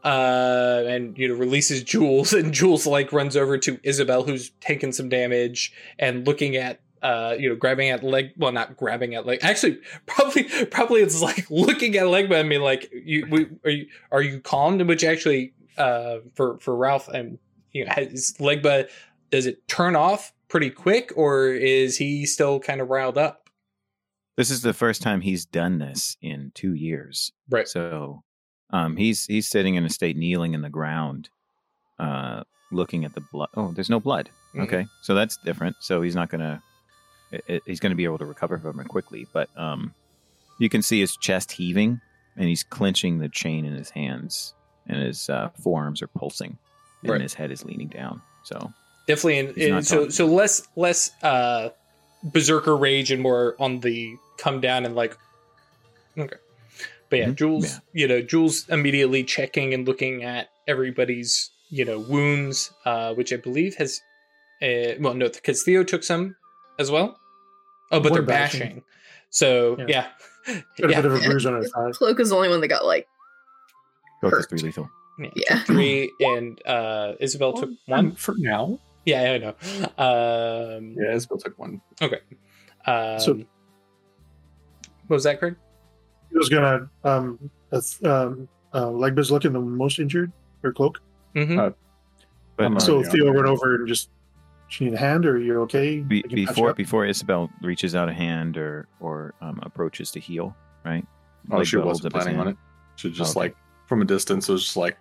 Uh, 0.04 0.84
and 0.86 1.18
you 1.18 1.28
know, 1.28 1.34
releases 1.34 1.82
Jules, 1.82 2.32
and 2.32 2.52
Jules 2.52 2.86
like 2.86 3.12
runs 3.12 3.36
over 3.36 3.58
to 3.58 3.78
Isabel, 3.82 4.22
who's 4.22 4.50
taken 4.60 4.92
some 4.92 5.08
damage, 5.08 5.72
and 5.98 6.26
looking 6.26 6.56
at 6.56 6.80
uh, 7.02 7.36
you 7.38 7.48
know, 7.48 7.54
grabbing 7.54 7.90
at 7.90 8.02
leg. 8.02 8.32
Well, 8.36 8.52
not 8.52 8.76
grabbing 8.76 9.14
at 9.14 9.26
leg. 9.26 9.40
Actually, 9.42 9.78
probably, 10.06 10.44
probably 10.70 11.00
it's 11.00 11.22
like 11.22 11.50
looking 11.50 11.96
at 11.96 12.04
Legba 12.04 12.40
I 12.40 12.42
mean, 12.42 12.62
like, 12.62 12.90
"You, 12.92 13.26
we, 13.30 13.46
are 13.64 13.70
you, 13.70 13.86
are 14.10 14.22
you 14.22 14.40
calmed?" 14.40 14.86
Which 14.86 15.04
actually, 15.04 15.52
uh, 15.76 16.18
for 16.34 16.58
for 16.58 16.76
Ralph 16.76 17.08
and 17.08 17.38
you 17.72 17.84
know, 17.84 17.92
has 17.92 18.34
Legba, 18.38 18.88
does 19.30 19.46
it 19.46 19.66
turn 19.68 19.96
off 19.96 20.32
pretty 20.48 20.70
quick, 20.70 21.12
or 21.16 21.48
is 21.48 21.96
he 21.96 22.26
still 22.26 22.60
kind 22.60 22.80
of 22.80 22.88
riled 22.88 23.18
up? 23.18 23.48
This 24.36 24.50
is 24.50 24.62
the 24.62 24.74
first 24.74 25.02
time 25.02 25.20
he's 25.20 25.44
done 25.44 25.78
this 25.78 26.16
in 26.22 26.52
two 26.54 26.72
years. 26.72 27.32
Right. 27.50 27.66
So 27.66 28.22
um, 28.70 28.96
he's 28.96 29.26
he's 29.26 29.48
sitting 29.48 29.74
in 29.76 29.84
a 29.84 29.90
state 29.90 30.16
kneeling 30.16 30.54
in 30.54 30.62
the 30.62 30.68
ground, 30.70 31.30
uh, 31.98 32.42
looking 32.70 33.04
at 33.04 33.14
the 33.14 33.20
blood. 33.32 33.48
Oh, 33.56 33.72
there's 33.72 33.90
no 33.90 34.00
blood. 34.00 34.30
Mhm. 34.54 34.62
Okay, 34.64 34.86
so 35.02 35.14
that's 35.14 35.36
different. 35.38 35.76
So 35.80 36.02
he's 36.02 36.14
not 36.14 36.28
gonna 36.30 36.62
i- 37.32 37.40
i- 37.48 37.60
he's 37.66 37.80
gonna 37.80 37.94
be 37.94 38.04
able 38.04 38.18
to 38.18 38.26
recover 38.26 38.58
from 38.58 38.80
it 38.80 38.88
quickly. 38.88 39.26
But 39.32 39.48
um, 39.58 39.94
you 40.58 40.68
can 40.68 40.82
see 40.82 41.00
his 41.00 41.16
chest 41.16 41.52
heaving, 41.52 42.00
and 42.36 42.48
he's 42.48 42.62
clenching 42.62 43.18
the 43.18 43.28
chain 43.28 43.64
in 43.64 43.74
his 43.74 43.90
hands, 43.90 44.54
and 44.86 45.02
his 45.02 45.28
uh, 45.30 45.50
forearms 45.62 46.02
are 46.02 46.06
pulsing, 46.08 46.58
and 47.02 47.10
Right. 47.12 47.20
his 47.20 47.34
head 47.34 47.50
is 47.50 47.64
leaning 47.64 47.88
down. 47.88 48.20
So 48.44 48.72
Definitely, 49.06 49.64
in- 49.64 49.70
not 49.74 49.84
so 49.84 49.96
talking. 49.96 50.10
so 50.10 50.26
less 50.26 50.66
less 50.76 51.10
uh, 51.22 51.70
berserker 52.22 52.76
rage 52.76 53.10
and 53.12 53.22
more 53.22 53.54
on 53.58 53.80
the 53.80 54.16
come 54.38 54.60
down 54.60 54.84
and 54.84 54.94
like, 54.94 55.16
okay, 56.18 56.36
but 57.10 57.18
yeah, 57.18 57.26
Mhm. 57.28 57.34
Jules, 57.36 57.64
Yeah. 57.64 57.78
you 57.92 58.08
know, 58.08 58.20
Jules 58.22 58.68
immediately 58.68 59.24
checking 59.24 59.72
and 59.74 59.86
looking 59.86 60.22
at 60.24 60.48
everybody's 60.66 61.50
you 61.70 61.84
know 61.84 61.98
wounds, 61.98 62.70
uh, 62.86 63.12
which 63.14 63.32
I 63.32 63.36
believe 63.36 63.74
has, 63.76 64.00
uh, 64.62 64.94
well, 65.00 65.14
no, 65.14 65.28
because 65.28 65.62
Theo 65.62 65.84
took 65.84 66.02
some 66.02 66.36
as 66.78 66.90
well. 66.90 67.18
Oh, 67.90 68.00
but 68.00 68.10
One 68.10 68.12
they're 68.12 68.22
bashing. 68.22 68.60
bashing. 68.60 68.82
So 69.30 69.76
Yeah. 69.80 69.86
yeah, 70.46 70.60
Got 70.78 70.88
a 70.88 70.92
yeah, 70.92 71.00
bit 71.02 71.04
of 71.12 71.14
a 71.14 71.18
bruise 71.26 71.44
on 71.46 71.52
her 71.54 71.64
thigh. 71.64 71.90
Cloak 71.92 72.20
is 72.20 72.30
the 72.30 72.36
only 72.36 72.48
one 72.48 72.60
that 72.62 72.68
got 72.68 72.84
like 72.86 73.06
both 74.22 74.32
is 74.32 74.38
Hurt. 74.38 74.48
three 74.50 74.58
lethal. 74.60 74.90
yeah, 75.18 75.30
Yeah. 75.36 75.64
three, 75.64 76.10
and 76.20 76.60
uh, 76.66 77.14
Isabel 77.20 77.52
took 77.52 77.68
Um, 77.70 77.76
one. 77.86 78.12
for 78.12 78.34
now. 78.38 78.78
Yeah, 79.04 79.32
I 79.32 79.38
know. 79.38 79.54
Um, 79.98 80.94
Yeah, 80.98 81.14
Isabel 81.14 81.38
took 81.38 81.58
one. 81.58 81.80
Okay. 82.00 82.20
Um, 82.86 83.20
So- 83.20 83.34
what 85.06 85.16
was 85.16 85.24
that, 85.24 85.38
Craig? 85.38 85.56
He 86.30 86.36
was 86.38 86.48
gonna 86.48 86.90
um, 87.04 87.50
uh, 87.72 87.80
um, 88.04 88.48
uh, 88.72 88.86
Legba's 88.86 89.30
looking 89.30 89.52
the 89.52 89.60
most 89.60 89.98
injured, 89.98 90.32
her 90.62 90.72
cloak. 90.72 91.00
Mm-hmm. 91.34 91.58
Uh, 91.58 91.70
But 92.56 92.80
So 92.80 92.94
already 92.96 93.08
on 93.08 93.12
Theo 93.14 93.24
there. 93.24 93.32
run 93.34 93.46
over 93.46 93.74
and 93.76 93.88
just, 93.88 94.10
she 94.68 94.84
you 94.84 94.90
need 94.90 94.96
a 94.96 95.00
hand, 95.00 95.24
or 95.26 95.38
you're 95.38 95.60
okay?" 95.62 96.00
Be, 96.00 96.18
I 96.18 96.22
can 96.22 96.30
patch 96.30 96.38
you 96.38 96.46
before 96.46 96.74
before 96.74 97.06
Isabel 97.06 97.50
reaches 97.62 97.94
out 97.94 98.08
a 98.08 98.12
hand 98.12 98.58
or 98.58 98.88
or 99.00 99.34
um, 99.40 99.58
approaches 99.62 100.10
to 100.12 100.20
heal, 100.20 100.54
right? 100.84 101.06
Oh, 101.50 101.62
she 101.64 101.76
Legba 101.76 101.82
holds 101.82 102.02
wasn't 102.02 102.14
planning 102.14 102.38
on 102.38 102.48
it. 102.48 102.56
She 102.96 103.10
just 103.10 103.30
Okay. 103.36 103.40
like 103.46 103.56
from 103.86 104.02
a 104.02 104.04
distance 104.04 104.48
was 104.48 104.64
just 104.64 104.76
like, 104.76 104.98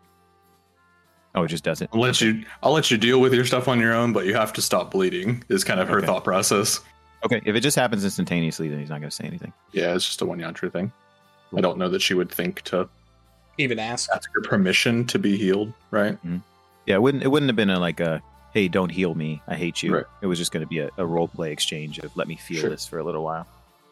Oh, 1.35 1.43
it 1.43 1.49
just 1.49 1.63
does 1.63 1.81
it. 1.81 1.89
I'll 1.93 1.99
let 1.99 2.21
you 2.21 2.43
I'll 2.63 2.71
let 2.71 2.89
you 2.89 2.97
deal 2.97 3.19
with 3.19 3.33
your 3.33 3.43
stuff 3.45 3.67
on 3.67 3.79
your 3.79 3.93
own, 3.93 4.13
but 4.13 4.25
you 4.25 4.33
have 4.33 4.53
to 4.53 4.61
stop 4.61 4.91
bleeding 4.91 5.43
is 5.49 5.63
kind 5.63 5.79
of 5.79 5.87
her 5.89 5.97
Okay. 5.97 6.07
thought 6.07 6.23
process. 6.23 6.79
Okay, 7.25 7.41
if 7.45 7.55
it 7.55 7.61
just 7.61 7.75
happens 7.75 8.03
instantaneously, 8.03 8.69
then 8.69 8.79
he's 8.79 8.89
not 8.89 8.99
going 9.01 9.09
to 9.09 9.15
say 9.15 9.25
anything. 9.25 9.51
Yeah, 9.73 9.93
it's 9.95 10.05
just 10.05 10.21
a 10.21 10.25
one 10.25 10.37
yantra 10.39 10.71
thing. 10.71 10.91
I 11.55 11.61
don't 11.61 11.77
know 11.77 11.89
that 11.89 12.01
she 12.01 12.13
would 12.13 12.31
think 12.31 12.61
to 12.63 12.89
Even 13.57 13.79
ask. 13.79 14.09
ask 14.13 14.29
her 14.35 14.41
permission 14.41 15.05
to 15.07 15.19
be 15.19 15.37
healed, 15.37 15.71
right? 15.91 16.17
Yeah, 16.85 16.95
it 16.95 17.01
wouldn't 17.01 17.23
it 17.23 17.27
wouldn't 17.27 17.49
have 17.49 17.55
been 17.55 17.69
a 17.69 17.79
like 17.79 17.99
a 17.99 18.21
hey, 18.53 18.67
don't 18.67 18.89
heal 18.89 19.13
me, 19.13 19.41
I 19.47 19.55
hate 19.55 19.83
you. 19.83 19.93
Right. 19.95 20.05
It 20.21 20.25
was 20.27 20.39
just 20.39 20.51
going 20.51 20.61
to 20.63 20.67
be 20.67 20.79
a, 20.79 20.89
a 20.97 21.05
role 21.05 21.27
play 21.27 21.51
exchange 21.51 21.99
of 21.99 22.15
let 22.17 22.27
me 22.27 22.35
feel 22.37 22.61
Sure. 22.61 22.69
this 22.69 22.87
for 22.87 22.97
a 22.99 23.03
little 23.03 23.23
while. 23.23 23.45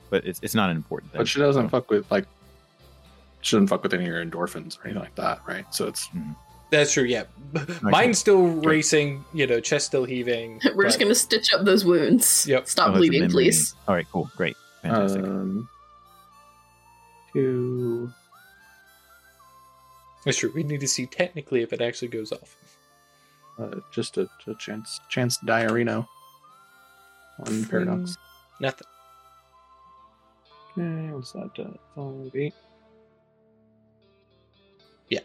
But 0.10 0.26
it's 0.26 0.40
it's 0.44 0.56
not 0.56 0.70
an 0.70 0.76
important 0.78 1.12
thing. 1.12 1.20
But 1.20 1.28
she 1.28 1.40
doesn't 1.40 1.66
So, 1.66 1.70
fuck 1.70 1.90
with 1.90 2.10
like 2.12 2.26
she 3.42 3.56
doesn't 3.56 3.68
fuck 3.68 3.84
with 3.84 3.94
any 3.94 4.04
of 4.04 4.10
your 4.10 4.26
endorphins 4.26 4.78
or 4.80 4.86
anything 4.86 5.02
like 5.04 5.16
that, 5.16 5.42
right? 5.48 5.66
So 5.74 5.88
it's 5.88 6.10
That's 6.72 6.94
true. 6.94 7.04
Yeah, 7.04 7.24
mine's 7.82 8.18
still 8.18 8.42
racing. 8.48 9.24
You 9.34 9.46
know, 9.48 9.60
chest 9.60 9.86
still 9.88 10.04
heaving. 10.06 10.60
we're 10.76 10.84
just 10.86 11.00
gonna 11.00 11.14
stitch 11.16 11.54
up 11.54 11.64
those 11.66 11.86
wounds. 11.86 12.46
Yep. 12.48 12.62
oh, 12.64 12.66
Stop 12.66 12.88
that's 12.88 12.96
a 12.98 13.00
bleeding, 13.00 13.30
please. 13.30 13.76
All 13.88 13.94
right, 13.96 14.08
cool, 14.12 14.30
great, 14.36 14.56
fantastic. 14.82 15.24
um 15.26 15.70
two 17.36 18.12
That's 20.24 20.38
true. 20.38 20.52
We 20.56 20.64
need 20.64 20.80
to 20.80 20.88
see 20.88 21.06
technically 21.06 21.62
if 21.62 21.72
it 21.74 21.82
actually 21.82 22.08
goes 22.08 22.32
off. 22.32 22.56
uh, 23.60 23.80
just 23.92 24.18
a, 24.18 24.28
a 24.48 24.56
chance 24.56 25.00
chance 25.10 25.38
diarrheno 25.46 26.08
on 27.46 27.66
paradox. 27.66 28.16
Nothing. 28.60 28.88
Okay, 30.78 31.14
what's 31.14 31.32
that? 31.34 31.52
Uh, 31.60 31.68
five, 31.96 32.32
eight. 32.36 32.54
Yeah. 35.10 35.20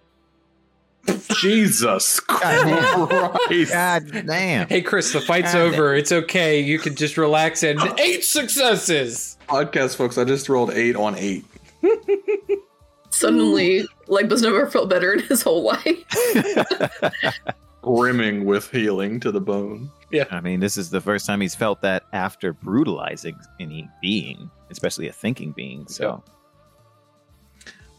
Jesus. 1.41 2.21
Christ! 2.29 3.73
God 3.73 4.27
damn! 4.27 4.69
Hey, 4.69 4.83
Chris, 4.83 5.13
the 5.13 5.21
fight's 5.21 5.55
God. 5.55 5.63
over. 5.75 5.95
It's 5.95 6.13
okay. 6.13 6.61
You 6.61 6.79
can 6.79 6.95
just 6.95 7.17
relax 7.17 7.63
and 7.63 7.81
eight 7.99 8.25
successes. 8.25 9.39
Podcast 9.49 9.97
folks, 9.97 10.19
I 10.19 10.25
just 10.25 10.49
rolled 10.49 10.71
eight 10.71 10.95
on 10.97 11.17
eight. 11.17 11.45
Suddenly, 13.21 13.87
Legba's 14.09 14.43
never 14.43 14.69
felt 14.71 14.89
better 14.89 15.13
in 15.13 15.21
his 15.21 15.43
whole 15.43 15.63
life. 15.63 16.05
brimming 17.83 18.45
with 18.45 18.71
healing 18.71 19.21
to 19.21 19.31
the 19.31 19.41
bone. 19.41 19.91
Yeah. 20.11 20.25
I 20.31 20.41
mean, 20.41 20.61
this 20.61 20.77
is 20.77 20.91
the 20.91 21.01
first 21.01 21.27
time 21.27 21.41
he's 21.41 21.55
felt 21.55 21.81
that 21.83 22.05
after 22.13 22.53
brutalizing 22.53 23.39
any 23.59 23.89
being, 24.01 24.51
especially 24.71 25.09
a 25.09 25.13
thinking 25.13 25.53
being. 25.53 25.87
So 25.87 26.23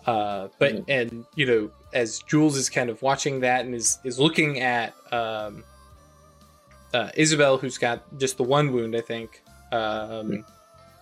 Uh, 0.05 0.47
but 0.57 0.83
and 0.87 1.25
you 1.35 1.45
know, 1.45 1.71
as 1.93 2.19
Jules 2.19 2.57
is 2.57 2.69
kind 2.69 2.89
of 2.89 3.01
watching 3.01 3.39
that 3.41 3.65
and 3.65 3.75
is 3.75 3.99
is 4.03 4.19
looking 4.19 4.59
at 4.59 4.93
um, 5.11 5.63
uh, 6.93 7.09
Isabel, 7.15 7.57
who's 7.57 7.77
got 7.77 8.03
just 8.17 8.37
the 8.37 8.43
one 8.43 8.73
wound, 8.73 8.95
I 8.95 9.01
think. 9.01 9.43
Um, 9.71 10.43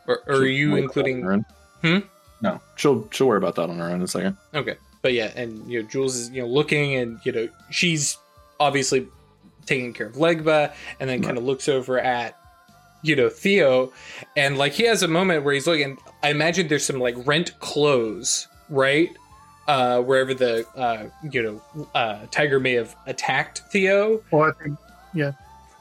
or, 0.08 0.22
or 0.28 0.36
are 0.36 0.46
you 0.46 0.72
worry 0.72 0.84
about 0.84 0.94
that 0.94 1.06
including? 1.06 1.28
on. 1.28 1.46
Hmm? 1.82 2.00
No, 2.42 2.62
she'll 2.76 3.08
she'll 3.12 3.28
worry 3.28 3.38
about 3.38 3.56
that 3.56 3.70
on 3.70 3.78
her 3.78 3.86
own 3.86 3.96
in 3.96 4.02
a 4.04 4.08
second. 4.08 4.38
Okay, 4.54 4.76
but 5.02 5.14
yeah, 5.14 5.32
and 5.36 5.70
you 5.70 5.82
know, 5.82 5.88
Jules 5.88 6.16
is 6.16 6.30
you 6.30 6.42
know 6.42 6.48
looking, 6.48 6.96
and 6.96 7.20
you 7.24 7.32
know, 7.32 7.50
she's 7.70 8.18
obviously 8.60 9.08
taking 9.66 9.94
care 9.94 10.08
of 10.08 10.14
Legba, 10.16 10.74
and 11.00 11.10
then 11.10 11.22
kind 11.22 11.38
of 11.38 11.44
looks 11.44 11.68
over 11.70 12.00
at 12.00 12.38
you 13.02 13.16
know 13.16 13.30
Theo, 13.30 13.92
and 14.38 14.58
like 14.58 14.74
he 14.74 14.84
has 14.84 15.04
a 15.04 15.08
moment 15.08 15.44
where 15.44 15.54
he's 15.54 15.68
looking. 15.68 15.98
I 16.24 16.30
imagine 16.32 16.68
there's 16.68 16.86
some 16.86 17.00
like 17.00 17.16
rent 17.26 17.58
clothes, 17.60 18.48
right? 18.70 19.10
Uh, 19.68 20.02
wherever 20.02 20.34
the 20.34 20.66
uh, 20.76 21.10
you 21.30 21.44
know 21.44 21.86
uh, 21.94 22.26
tiger 22.32 22.60
may 22.60 22.74
have 22.74 22.96
attacked 23.06 23.60
Theo, 23.72 24.22
Well, 24.32 24.50
I 24.50 24.64
think 24.64 24.80
yeah. 25.14 25.34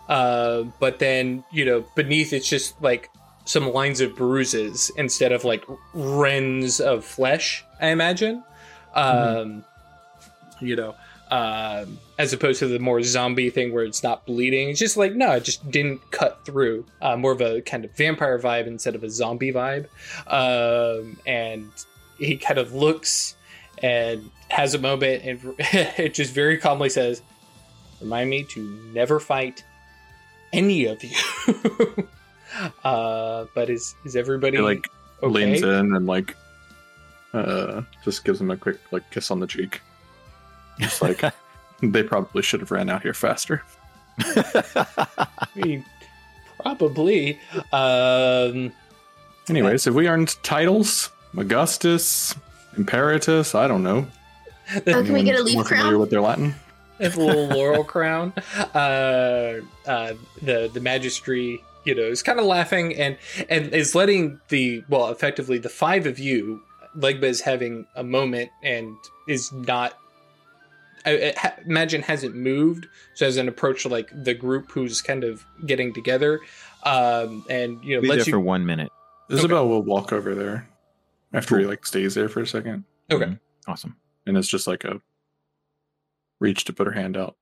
uh, 0.09 0.65
but 0.79 0.99
then 0.99 1.43
you 1.51 1.65
know 1.65 1.85
beneath 1.95 2.33
it's 2.35 2.49
just 2.49 2.81
like 2.83 3.09
some 3.49 3.73
lines 3.73 4.03
of 4.03 4.15
bruises 4.15 4.91
instead 4.99 5.33
of 5.33 5.43
like 5.43 5.65
rends 5.95 6.81
of 6.81 7.03
flesh. 7.03 7.65
I 7.81 7.87
imagine, 7.87 8.45
um, 8.93 9.65
you 10.61 10.77
know, 10.77 10.95
um, 11.31 11.99
as 12.19 12.35
opposed 12.35 12.59
to 12.59 12.69
the 12.69 12.79
more 12.79 13.03
zombie 13.03 13.49
thing 13.49 13.73
where 13.73 13.85
it's 13.85 14.03
not 14.03 14.27
bleeding. 14.27 14.69
It's 14.69 14.79
just 14.79 14.99
like 14.99 15.15
no, 15.15 15.33
it 15.33 15.45
just 15.45 15.71
didn't 15.71 16.11
cut 16.11 16.45
through. 16.45 16.85
Uh, 17.01 17.17
more 17.17 17.33
of 17.33 17.41
a 17.41 17.63
kind 17.63 17.87
of 17.87 17.97
vampire 17.97 18.39
vibe 18.39 18.67
instead 18.67 18.95
of 18.95 19.03
a 19.03 19.09
zombie 19.09 19.51
vibe. 19.51 19.87
Um, 20.27 21.19
and 21.27 21.71
he 22.19 22.37
kind 22.37 22.59
of 22.59 22.75
looks 22.75 23.35
and 23.83 24.31
has 24.51 24.75
a 24.75 24.79
moment 24.79 25.25
and 25.25 25.55
it 25.59 26.13
just 26.13 26.35
very 26.35 26.59
calmly 26.59 26.91
says, 26.91 27.23
"Remind 28.03 28.29
me 28.29 28.43
to 28.51 28.91
never 28.93 29.19
fight 29.19 29.65
any 30.53 30.85
of 30.85 31.03
you." 31.03 32.09
uh, 32.85 33.45
but 33.55 33.71
is 33.71 33.95
is 34.05 34.17
everybody 34.17 34.57
He, 34.59 34.63
like 34.63 34.89
okay? 35.23 35.33
leans 35.33 35.63
in 35.63 35.95
and 35.95 36.07
like 36.07 36.37
uh 37.35 37.83
just 38.05 38.25
gives 38.25 38.41
him 38.41 38.51
a 38.51 38.57
quick 38.57 38.79
like 38.91 39.09
kiss 39.11 39.31
on 39.31 39.41
the 39.41 39.47
cheek. 39.47 39.81
Just 40.81 41.03
like 41.03 41.23
they 41.83 42.03
probably 42.03 42.43
should 42.43 42.61
have 42.61 42.71
ran 42.71 42.89
out 42.89 43.03
here 43.03 43.15
faster. 43.15 43.63
I 44.21 45.27
mean, 45.55 45.85
probably. 46.61 47.39
Um, 47.73 48.73
Anyways, 49.49 49.85
have 49.85 49.95
we 49.95 50.09
earned 50.09 50.37
titles? 50.43 51.11
Augustus, 51.37 52.35
Imperatus, 52.77 53.55
I 53.55 53.69
don't 53.69 53.83
know. 53.83 54.07
Oh, 54.75 54.81
can 54.83 55.13
we 55.13 55.23
get 55.23 55.37
a 55.37 55.39
Anyone 55.39 55.45
leaf 55.45 55.55
more 55.55 55.65
familiar 55.65 55.91
crown? 55.91 56.01
with 56.01 56.11
their 56.11 56.21
Latin? 56.21 56.55
It's 56.99 57.17
a 57.17 57.21
little 57.21 57.47
laurel 57.49 57.85
crown. 57.85 58.33
Uh, 58.75 59.61
uh, 59.87 60.15
the 60.43 60.69
the 60.73 60.81
magistry, 60.81 61.63
you 61.89 61.95
know, 61.95 62.03
is 62.03 62.23
kind 62.23 62.39
of 62.39 62.45
laughing 62.45 62.95
and 62.95 63.17
and 63.49 63.73
is 63.73 63.95
letting 63.95 64.39
the 64.49 64.85
well, 64.91 65.09
effectively 65.09 65.57
the 65.59 65.71
five 65.71 66.05
of 66.07 66.19
you. 66.19 66.63
Legba 66.97 67.25
is 67.25 67.41
having 67.41 67.87
a 67.97 68.05
moment 68.05 68.51
and 68.63 68.95
is 69.27 69.51
not. 69.53 69.99
I, 71.07 71.33
I 71.43 71.55
imagine 71.65 72.03
hasn't 72.03 72.35
moved, 72.35 72.87
so 73.15 73.27
as 73.27 73.39
an 73.39 73.49
approach 73.49 73.85
to 73.85 73.89
like 73.89 74.11
the 74.25 74.35
group 74.35 74.71
who's 74.71 75.01
kind 75.01 75.25
of 75.25 75.47
getting 75.65 75.95
together, 75.95 76.41
um, 76.83 77.45
and 77.49 77.83
you 77.83 77.97
know 77.97 78.03
Be 78.03 78.09
there 78.09 78.19
you 78.19 78.25
for 78.25 78.41
one 78.41 78.67
minute. 78.67 78.91
Isabel 79.31 79.67
will 79.69 79.83
walk 79.83 80.13
over 80.13 80.35
there 80.35 80.69
after 81.33 81.59
he 81.59 81.65
like 81.65 81.87
stays 81.87 82.15
there 82.15 82.29
for 82.29 82.41
a 82.41 82.47
second. 82.47 82.85
okay. 83.11 83.25
Mhm. 83.25 83.41
Awesome. 83.67 83.97
And 84.27 84.37
it's 84.37 84.49
just 84.49 84.67
like 84.67 84.85
a 84.85 85.01
reach 86.41 86.65
to 86.65 86.73
put 86.75 86.87
her 86.87 86.93
hand 86.93 87.17
out. 87.17 87.37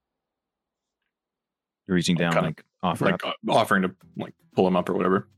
You're 1.87 1.95
reaching 1.95 2.17
down, 2.17 2.35
like 2.35 2.65
offer 2.83 3.05
Like 3.07 3.25
up. 3.25 3.35
uh, 3.49 3.53
offering 3.53 3.83
to 3.83 3.95
like 4.17 4.35
pull 4.55 4.67
him 4.67 4.77
up 4.77 4.89
or 4.89 4.95
whatever. 4.95 5.29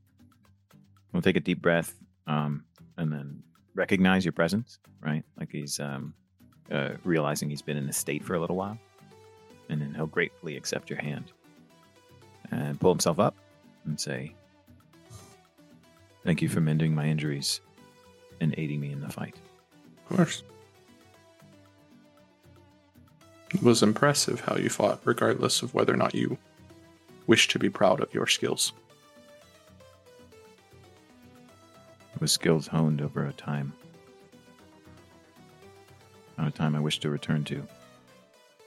We'll 1.13 1.21
take 1.21 1.35
a 1.35 1.39
deep 1.41 1.61
breath, 1.61 1.95
um, 2.27 2.63
and 2.97 3.11
then 3.11 3.41
recognize 3.75 4.25
your 4.25 4.31
presence. 4.31 4.79
Right, 5.01 5.23
like 5.39 5.49
he's 5.51 5.79
um, 5.79 6.13
uh, 6.71 6.91
realizing 7.03 7.49
he's 7.49 7.61
been 7.61 7.77
in 7.77 7.85
this 7.87 7.97
state 7.97 8.23
for 8.23 8.33
a 8.35 8.39
little 8.39 8.55
while, 8.55 8.77
and 9.69 9.81
then 9.81 9.93
he'll 9.93 10.07
gratefully 10.07 10.57
accept 10.57 10.89
your 10.89 10.99
hand 11.01 11.31
and 12.51 12.79
pull 12.79 12.91
himself 12.91 13.19
up 13.19 13.35
and 13.85 13.99
say, 13.99 14.33
"Thank 16.23 16.41
you 16.41 16.49
for 16.49 16.61
mending 16.61 16.93
my 16.93 17.05
injuries 17.07 17.61
and 18.41 18.53
aiding 18.57 18.79
me 18.81 18.91
in 18.91 19.01
the 19.01 19.09
fight." 19.09 19.35
Of 20.09 20.17
course. 20.17 20.43
It 23.53 23.63
was 23.63 23.81
impressive 23.81 24.41
how 24.41 24.55
you 24.57 24.69
fought, 24.69 25.01
regardless 25.03 25.61
of 25.61 25.73
whether 25.73 25.93
or 25.93 25.97
not 25.97 26.13
you 26.13 26.37
wish 27.27 27.47
to 27.49 27.59
be 27.59 27.69
proud 27.69 27.99
of 27.99 28.13
your 28.13 28.27
skills. 28.27 28.73
It 32.13 32.21
was 32.21 32.31
skills 32.31 32.67
honed 32.67 33.01
over 33.01 33.25
a 33.25 33.33
time. 33.33 33.73
Not 36.37 36.47
a 36.47 36.51
time 36.51 36.75
I 36.75 36.79
wish 36.79 36.99
to 36.99 37.09
return 37.09 37.43
to. 37.45 37.65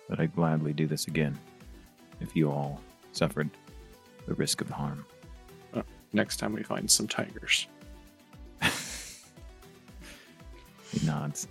But 0.09 0.21
I'd 0.21 0.35
gladly 0.35 0.73
do 0.73 0.87
this 0.87 1.07
again 1.07 1.39
if 2.21 2.35
you 2.35 2.51
all 2.51 2.81
suffered 3.13 3.51
the 4.27 4.35
risk 4.35 4.61
of 4.61 4.71
harm. 4.71 5.05
Uh, 5.75 5.83
next 6.13 6.37
time 6.37 6.53
we 6.53 6.63
find 6.63 6.91
some 6.91 7.09
tigers. 7.09 7.67
He 10.93 11.07
nods. 11.07 11.49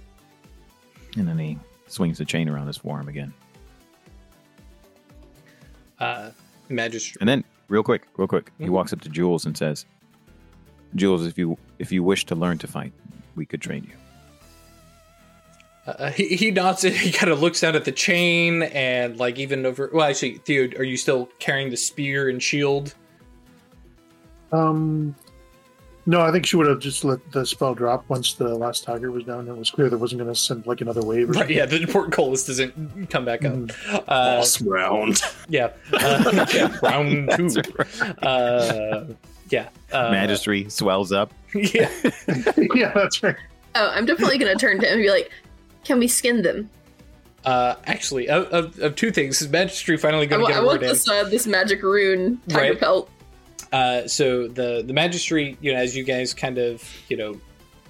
And 1.18 1.28
then 1.28 1.40
he 1.40 1.58
swings 1.92 2.18
the 2.18 2.26
chain 2.26 2.48
around 2.50 2.68
his 2.68 2.78
forearm 2.78 3.08
again. 3.08 3.34
Uh, 6.00 6.32
magistry. 6.70 7.18
And 7.20 7.30
then, 7.30 7.44
real 7.68 7.84
quick, 7.84 8.08
real 8.18 8.28
quick, 8.28 8.52
he 8.58 8.66
Mhm. 8.66 8.70
walks 8.70 8.92
up 8.94 9.02
to 9.02 9.10
Jules 9.10 9.46
and 9.46 9.56
says, 9.58 9.86
Jules, 10.96 11.26
if 11.26 11.38
you 11.38 11.58
if 11.80 11.92
you 11.92 12.04
wish 12.04 12.26
to 12.26 12.36
learn 12.36 12.58
to 12.60 12.68
fight, 12.68 12.92
we 13.36 13.46
could 13.46 13.62
train 13.62 13.84
you. 13.86 13.96
Uh, 15.88 16.12
he, 16.12 16.36
he 16.36 16.52
nods 16.52 16.84
it. 16.84 16.94
He 16.98 17.12
kind 17.12 17.32
of 17.32 17.42
looks 17.42 17.62
down 17.62 17.76
at 17.76 17.86
the 17.86 17.92
chain 17.92 18.64
and 18.64 19.18
like 19.18 19.40
even 19.40 19.66
over. 19.66 19.90
Well, 19.94 20.08
actually, 20.10 20.38
Theo, 20.40 20.70
are 20.78 20.84
you 20.84 20.98
still 20.98 21.28
carrying 21.40 21.70
the 21.70 21.78
spear 21.78 22.30
and 22.30 22.42
shield? 22.44 22.94
Um, 24.52 25.16
no, 26.12 26.22
I 26.22 26.32
think 26.32 26.46
she 26.46 26.58
would 26.58 26.68
have 26.68 26.80
just 26.80 27.04
let 27.06 27.32
the 27.32 27.46
spell 27.46 27.74
drop 27.74 28.04
once 28.10 28.34
the 28.34 28.54
last 28.56 28.84
tiger 28.84 29.12
was 29.12 29.24
down. 29.24 29.48
It 29.48 29.56
was 29.58 29.72
clear 29.72 29.90
there 29.90 29.98
wasn't 29.98 30.22
going 30.22 30.34
to 30.34 30.40
send 30.40 30.68
like 30.68 30.82
another 30.82 31.02
wave. 31.02 31.30
Or 31.30 31.34
Right. 31.34 31.50
Yeah. 31.50 31.66
The 31.66 31.78
important 31.82 32.14
portcullis 32.14 32.46
doesn't 32.46 33.10
come 33.10 33.24
back 33.26 33.46
up. 33.46 33.54
Mhm. 33.54 33.72
Uh, 34.08 34.38
Boss 34.38 34.62
round. 34.62 35.22
yeah. 35.50 35.72
Uh, 35.94 36.46
yeah. 36.54 36.78
Round 36.84 37.32
two. 37.36 37.62
Right. 37.78 38.24
Uh, 38.24 39.06
yeah. 39.50 39.70
Uh, 39.92 40.12
Magistry 40.12 40.70
swells 40.72 41.12
up. 41.12 41.34
Yeah. 41.56 41.90
yeah, 42.76 42.92
that's 42.94 43.22
right. 43.24 43.36
Oh, 43.76 43.90
I'm 43.90 44.06
definitely 44.06 44.38
gonna 44.38 44.56
turn 44.56 44.80
to 44.80 44.86
him 44.88 44.94
and 44.94 45.02
be 45.02 45.10
like, 45.10 45.30
"Can 45.84 46.00
we 46.00 46.08
skin 46.08 46.42
them? 46.44 46.70
Uh, 47.44 47.76
actually, 47.88 48.30
of, 48.30 48.46
of, 48.54 48.80
of 48.80 48.96
two 48.96 49.12
things, 49.12 49.42
is 49.42 49.48
Magistry 49.50 50.00
finally 50.00 50.24
I, 50.24 50.26
going 50.28 50.42
to 50.46 50.48
get 50.48 50.58
I 50.58 50.62
a 50.62 50.66
want 50.66 50.80
word 50.82 50.84
in? 50.86 50.90
this 50.94 51.10
uh, 51.10 51.24
this 51.26 51.46
magic 51.48 51.82
rune 51.84 52.40
tiger 52.48 52.70
Right. 52.72 52.80
pelt." 52.80 53.10
Uh, 53.72 54.08
so 54.08 54.48
the 54.48 54.84
the 54.86 54.94
magistry, 54.94 55.58
you 55.62 55.74
know, 55.74 55.80
as 55.80 55.96
you 55.96 56.04
guys 56.04 56.34
kind 56.34 56.58
of, 56.58 56.84
you 57.10 57.18
know, 57.18 57.40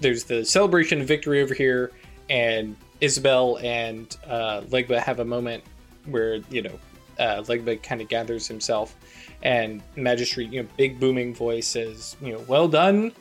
there's 0.00 0.24
the 0.24 0.44
celebration 0.44 1.00
of 1.00 1.08
victory 1.08 1.42
over 1.42 1.54
here, 1.54 1.92
and 2.30 2.76
Isabel 3.00 3.58
and 3.62 4.16
uh, 4.26 4.62
Legba 4.62 4.98
have 4.98 5.20
a 5.20 5.24
moment 5.24 5.64
where 6.06 6.36
you 6.50 6.62
know 6.62 6.78
uh, 7.18 7.42
Legba 7.42 7.82
kind 7.82 8.00
of 8.00 8.08
gathers 8.08 8.46
himself, 8.46 8.96
and 9.42 9.82
magistry, 9.96 10.50
you 10.50 10.62
know, 10.62 10.68
big 10.76 10.98
booming 11.00 11.34
voice 11.34 11.66
says, 11.66 12.16
you 12.20 12.32
know, 12.32 12.44
well 12.48 12.68
done. 12.68 13.12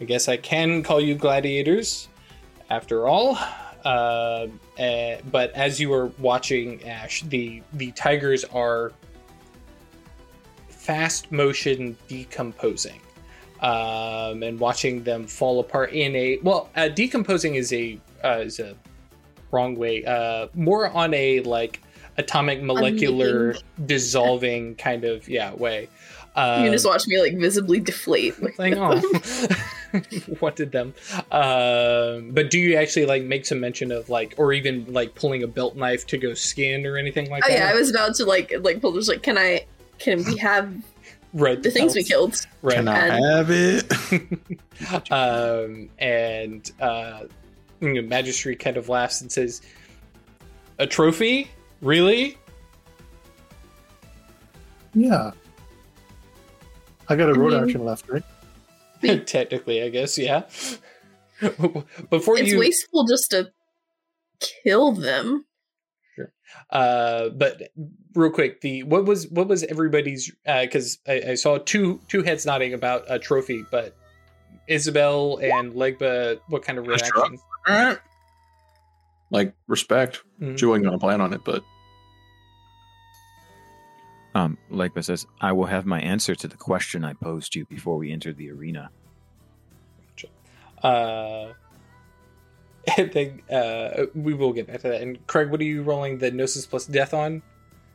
I 0.00 0.04
guess 0.04 0.28
I 0.28 0.36
can 0.36 0.82
call 0.82 1.00
you 1.00 1.14
gladiators, 1.14 2.08
after 2.70 3.06
all. 3.06 3.38
Uh, 3.84 4.46
eh, 4.78 5.20
but 5.30 5.52
as 5.52 5.80
you 5.80 5.92
are 5.92 6.06
watching 6.18 6.82
Ash, 6.84 7.22
the 7.22 7.62
the 7.72 7.90
tigers 7.92 8.44
are 8.44 8.92
fast 10.82 11.30
motion 11.30 11.96
decomposing 12.08 13.00
um, 13.60 14.42
and 14.42 14.58
watching 14.58 15.04
them 15.04 15.26
fall 15.26 15.60
apart 15.60 15.92
in 15.92 16.14
a 16.16 16.38
well 16.42 16.68
uh, 16.76 16.88
decomposing 16.88 17.54
is 17.54 17.72
a 17.72 17.98
uh, 18.24 18.38
is 18.38 18.58
a 18.58 18.74
wrong 19.52 19.76
way 19.76 20.04
uh, 20.04 20.48
more 20.54 20.88
on 20.90 21.14
a 21.14 21.40
like 21.40 21.80
atomic 22.18 22.62
molecular 22.62 23.54
dissolving 23.86 24.74
kind 24.74 25.04
of 25.04 25.28
yeah 25.28 25.54
way 25.54 25.88
um, 26.34 26.64
you 26.64 26.70
just 26.70 26.86
watch 26.86 27.06
me 27.06 27.20
like 27.20 27.36
visibly 27.36 27.78
deflate. 27.78 28.34
like, 28.58 28.74
oh, 28.76 28.98
what 30.40 30.56
did 30.56 30.72
them? 30.72 30.94
Um, 31.30 32.30
but 32.30 32.50
do 32.50 32.58
you 32.58 32.76
actually 32.76 33.04
like 33.04 33.22
make 33.24 33.44
some 33.44 33.60
mention 33.60 33.92
of 33.92 34.08
like, 34.08 34.34
or 34.38 34.52
even 34.54 34.90
like 34.92 35.14
pulling 35.14 35.42
a 35.42 35.46
belt 35.46 35.76
knife 35.76 36.06
to 36.06 36.16
go 36.16 36.32
skin 36.32 36.86
or 36.86 36.96
anything 36.96 37.28
like 37.28 37.44
Oh 37.44 37.48
that? 37.48 37.58
yeah, 37.58 37.68
I 37.68 37.74
was 37.74 37.90
about 37.90 38.14
to 38.16 38.24
like 38.24 38.52
like 38.60 38.80
pull 38.80 38.92
just 38.92 39.08
like, 39.08 39.22
can 39.22 39.36
I? 39.36 39.66
Can 40.02 40.24
we 40.24 40.36
have 40.38 40.74
right. 41.32 41.62
the 41.62 41.70
things 41.70 41.94
we 41.94 42.02
killed? 42.02 42.44
Right. 42.60 42.74
Can 42.76 42.88
I 42.88 43.06
And- 43.06 43.24
have 43.24 43.50
it? 43.50 45.10
um, 45.12 45.88
and 45.98 46.70
uh, 46.80 47.24
you 47.80 47.94
know, 47.94 48.02
Magistry 48.02 48.58
kind 48.58 48.76
of 48.76 48.88
laughs 48.88 49.20
and 49.20 49.30
says, 49.30 49.62
"A 50.78 50.86
trophy? 50.86 51.50
Really? 51.80 52.36
Yeah. 54.94 55.30
I 57.08 57.16
got 57.16 57.30
a 57.30 57.34
rote 57.34 57.52
mean- 57.52 57.64
action 57.64 57.84
left, 57.84 58.08
right? 58.08 58.22
Technically, 59.26 59.82
I 59.82 59.88
guess, 59.88 60.18
yeah." 60.18 60.42
Before 62.10 62.38
It's 62.38 62.50
you, 62.50 62.58
wasteful 62.58 63.04
just 63.06 63.30
to 63.30 63.50
kill 64.40 64.92
them. 64.92 65.44
Uh, 66.70 67.30
but 67.30 67.70
real 68.14 68.30
quick, 68.30 68.60
the 68.60 68.82
what 68.84 69.04
was 69.04 69.28
what 69.28 69.48
was 69.48 69.62
everybody's? 69.64 70.30
Because 70.44 70.98
I, 71.06 71.22
I 71.30 71.34
saw 71.34 71.58
two 71.58 72.00
two 72.08 72.22
heads 72.22 72.46
nodding 72.46 72.74
about 72.74 73.04
a 73.08 73.18
trophy, 73.18 73.64
but 73.70 73.96
Isabel 74.68 75.38
and 75.42 75.72
Legba, 75.74 76.38
what 76.48 76.62
kind 76.62 76.78
of 76.78 76.86
reaction? 76.86 77.38
Like 79.30 79.54
respect. 79.66 80.22
Mhm. 80.40 80.58
She 80.58 80.66
wasn't 80.66 80.84
gonna 80.84 80.98
plan 80.98 81.20
on 81.20 81.32
it, 81.32 81.40
but 81.44 81.62
Um, 84.34 84.56
Legba 84.70 85.04
says, 85.04 85.26
I 85.42 85.52
will 85.52 85.66
have 85.66 85.84
my 85.84 86.00
answer 86.00 86.34
to 86.34 86.48
the 86.48 86.56
question 86.56 87.04
I 87.04 87.12
posed 87.12 87.54
you 87.54 87.66
before 87.66 87.98
we 87.98 88.10
entered 88.10 88.38
the 88.38 88.50
arena. 88.50 88.90
Uh, 90.82 91.52
and 92.96 93.12
then 93.12 93.42
uh, 93.50 94.06
we 94.14 94.34
will 94.34 94.52
get 94.52 94.66
back 94.66 94.80
to 94.80 94.88
that. 94.88 95.02
And 95.02 95.24
Craig, 95.26 95.50
what 95.50 95.60
are 95.60 95.64
you 95.64 95.82
rolling 95.82 96.18
the 96.18 96.30
gnosis 96.30 96.66
plus 96.66 96.86
death 96.86 97.14
on? 97.14 97.42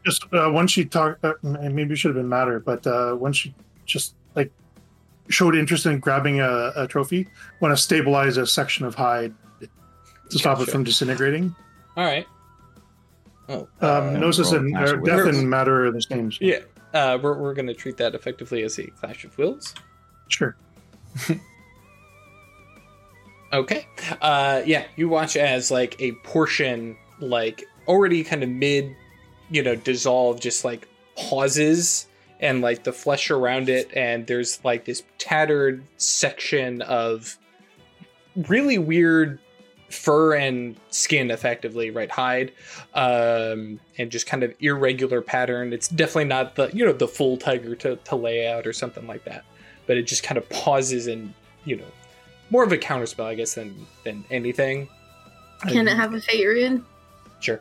Just 0.08 0.24
uh, 0.34 0.50
when 0.50 0.68
she 0.68 0.86
talked, 0.86 1.22
uh, 1.26 1.34
maybe 1.44 1.92
it 1.94 1.98
should 1.98 2.10
have 2.10 2.16
been 2.16 2.30
matter, 2.30 2.62
but 2.62 2.88
uh, 2.88 3.14
when 3.16 3.34
she 3.34 3.54
just 3.86 4.16
like 4.36 4.50
showed 5.28 5.54
interest 5.54 5.86
in 5.86 6.00
grabbing 6.00 6.40
a, 6.40 6.72
a 6.78 6.88
trophy, 6.88 7.28
want 7.60 7.76
to 7.76 7.82
stabilize 7.82 8.38
a 8.38 8.48
section 8.48 8.86
of 8.86 8.96
hide 8.96 9.34
to 10.30 10.40
stop 10.40 10.62
it 10.62 10.70
from 10.70 10.86
disintegrating. 10.86 11.54
All 11.98 12.06
right. 12.06 12.26
Oh, 13.50 13.68
Um, 13.82 13.90
uh, 13.90 14.12
Gnosis 14.12 14.54
and 14.54 14.74
Clash 14.74 14.90
or 14.92 14.98
death 15.02 15.24
Wills. 15.26 15.38
and 15.40 15.50
matter 15.50 15.88
are 15.88 15.92
the 15.92 16.02
same. 16.02 16.32
so- 16.32 16.38
yeah. 16.46 16.60
Uh, 16.94 17.18
we're 17.22 17.38
we're 17.38 17.54
going 17.54 17.68
to 17.68 17.74
treat 17.74 17.98
that 17.98 18.16
effectively 18.16 18.64
as 18.64 18.80
a 18.80 18.88
clash 18.88 19.26
of 19.26 19.38
wills. 19.38 19.76
sure. 20.30 20.56
Okay. 23.54 23.88
Uh 24.22 24.62
yeah, 24.66 24.86
you 24.98 25.08
watch 25.08 25.38
as 25.38 25.72
like 25.72 25.96
a 26.02 26.12
portion 26.24 26.98
like 27.20 27.64
already 27.88 28.24
kind 28.24 28.44
of 28.44 28.50
mid, 28.50 28.94
you 29.50 29.64
know, 29.64 29.76
dissolve 29.76 30.40
just 30.40 30.66
like 30.66 30.88
pauses 31.16 32.08
and 32.40 32.62
like 32.62 32.84
the 32.84 32.94
flesh 32.94 33.32
around 33.32 33.70
it 33.70 33.90
and 33.96 34.28
there's 34.28 34.64
like 34.64 34.86
this 34.86 35.04
tattered 35.18 35.84
section 35.98 36.82
of 36.84 37.38
really 38.48 38.78
weird 38.78 39.40
fur 39.90 40.36
and 40.36 40.76
skin 40.90 41.32
effectively, 41.32 41.90
right? 41.90 42.12
Hide. 42.12 42.52
Um 42.94 43.80
and 43.98 44.12
just 44.12 44.28
kind 44.28 44.44
of 44.44 44.54
irregular 44.60 45.22
pattern. 45.22 45.74
It's 45.74 45.88
definitely 45.88 46.26
not 46.26 46.56
the 46.56 46.70
you 46.74 46.86
know 46.86 46.94
the 46.94 47.08
full 47.08 47.38
tiger 47.38 47.76
to, 47.76 47.96
to 47.96 48.16
lay 48.16 48.48
out 48.48 48.68
or 48.68 48.74
something 48.74 49.08
like 49.08 49.24
that. 49.26 49.46
But 49.88 49.98
it 49.98 50.04
just 50.04 50.24
kind 50.24 50.38
of 50.38 50.48
pauses 50.50 51.08
and 51.08 51.34
you 51.66 51.78
know 51.78 51.86
more 52.50 52.64
of 52.64 52.72
a 52.72 52.78
counterspell, 52.78 53.26
I 53.26 53.36
guess, 53.36 53.56
than 53.56 53.88
than 54.04 54.24
anything. 54.30 54.90
Can 55.68 55.88
it 55.88 55.96
have 55.96 56.14
a 56.14 56.22
fate 56.22 56.46
rune? 56.46 56.86
Sure. 57.40 57.60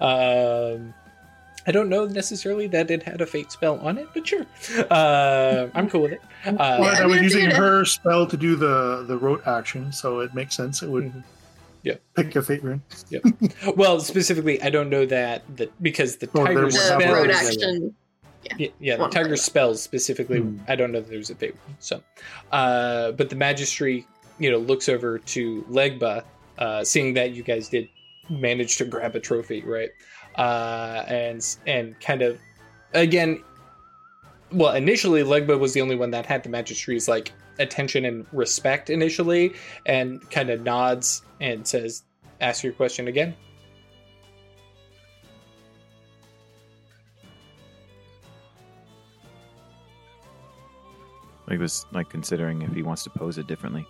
Um, 0.00 0.94
I 1.66 1.72
don't 1.72 1.88
know 1.88 2.04
necessarily 2.06 2.66
that 2.68 2.90
it 2.90 3.02
had 3.02 3.20
a 3.22 3.26
fate 3.26 3.50
spell 3.50 3.78
on 3.80 3.96
it, 3.96 4.06
but 4.12 4.26
sure. 4.26 4.44
Uh, 4.90 5.68
I'm 5.74 5.88
cool 5.88 6.02
with 6.02 6.12
it. 6.12 6.20
Uh, 6.46 6.76
Well, 6.78 6.84
I 6.94 7.04
I 7.04 7.06
was 7.06 7.22
using 7.22 7.50
her 7.50 7.84
spell 7.96 8.26
to 8.26 8.36
do 8.36 8.54
the 8.54 9.04
the 9.08 9.16
rote 9.16 9.46
action, 9.46 9.90
so 9.92 10.20
it 10.20 10.34
makes 10.34 10.54
sense. 10.54 10.82
It 10.82 10.90
would 10.90 11.04
Mhm. 11.04 11.22
Yeah. 11.82 11.94
pick 12.14 12.36
a 12.36 12.42
fate 12.42 12.62
rune. 12.62 12.82
yeah. 13.08 13.20
well, 13.76 13.98
specifically, 14.00 14.60
I 14.62 14.68
don't 14.68 14.90
know 14.90 15.06
that 15.06 15.42
that 15.56 15.70
because 15.82 16.16
the 16.16 16.28
Oh, 16.34 16.44
tiger 16.44 16.64
was 16.66 16.74
The 16.74 16.80
spell. 17.00 17.14
rote 17.14 17.30
action. 17.30 17.94
Yeah, 18.58 18.68
yeah 18.78 18.96
the 18.96 19.08
tiger 19.08 19.36
spells 19.36 19.80
specifically. 19.82 20.40
Hmm. 20.40 20.58
I 20.68 20.76
don't 20.76 20.92
know 20.92 21.00
that 21.00 21.08
there's 21.08 21.30
a 21.30 21.34
fate. 21.34 21.54
rune. 21.66 21.76
So, 21.80 22.02
uh, 22.52 23.12
but 23.12 23.30
the 23.30 23.36
magistry, 23.36 24.04
you 24.38 24.50
know, 24.50 24.58
looks 24.58 24.86
over 24.90 25.18
to 25.18 25.62
Legba, 25.70 26.24
uh, 26.58 26.84
seeing 26.84 27.14
that 27.14 27.32
you 27.32 27.42
guys 27.42 27.68
did 27.70 27.88
manage 28.30 28.76
to 28.78 28.84
grab 28.84 29.14
a 29.16 29.20
trophy, 29.20 29.62
right? 29.62 29.90
Uh, 30.36 31.04
and 31.06 31.56
and 31.66 31.98
kind 32.00 32.22
of 32.22 32.38
again, 32.92 33.42
well, 34.52 34.74
initially 34.74 35.22
Legba 35.22 35.58
was 35.58 35.72
the 35.74 35.80
only 35.80 35.96
one 35.96 36.10
that 36.10 36.26
had 36.26 36.42
the 36.42 36.48
magistry's 36.48 37.08
like 37.08 37.32
attention 37.58 38.04
and 38.04 38.26
respect 38.32 38.90
initially, 38.90 39.54
and 39.86 40.28
kind 40.30 40.50
of 40.50 40.62
nods 40.62 41.22
and 41.40 41.66
says, 41.66 42.02
"Ask 42.40 42.64
your 42.64 42.72
question 42.72 43.08
again." 43.08 43.34
He 51.48 51.58
was 51.58 51.86
like 51.92 52.08
considering 52.08 52.62
if 52.62 52.72
he 52.72 52.82
wants 52.82 53.04
to 53.04 53.10
pose 53.10 53.38
it 53.38 53.46
differently. 53.46 53.86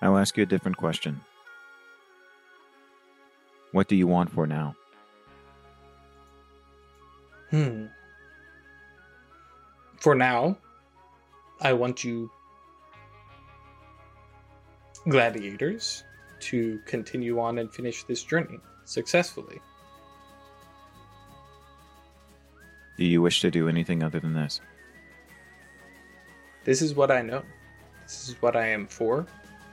I 0.00 0.08
will 0.08 0.18
ask 0.18 0.36
you 0.36 0.44
a 0.44 0.46
different 0.46 0.76
question. 0.76 1.20
What 3.72 3.88
do 3.88 3.96
you 3.96 4.06
want 4.06 4.30
for 4.30 4.46
now? 4.46 4.76
Hmm. 7.50 7.86
For 10.00 10.14
now, 10.14 10.56
I 11.60 11.72
want 11.72 12.04
you 12.04 12.30
gladiators 15.08 16.04
to 16.40 16.80
continue 16.86 17.40
on 17.40 17.58
and 17.58 17.72
finish 17.72 18.04
this 18.04 18.22
journey 18.22 18.60
successfully. 18.84 19.60
Do 22.96 23.04
you 23.04 23.22
wish 23.22 23.40
to 23.40 23.50
do 23.50 23.68
anything 23.68 24.02
other 24.02 24.20
than 24.20 24.34
this? 24.34 24.60
This 26.64 26.82
is 26.82 26.94
what 26.94 27.10
I 27.10 27.22
know. 27.22 27.42
This 28.02 28.28
is 28.28 28.42
what 28.42 28.56
I 28.56 28.66
am 28.66 28.86
for, 28.86 29.26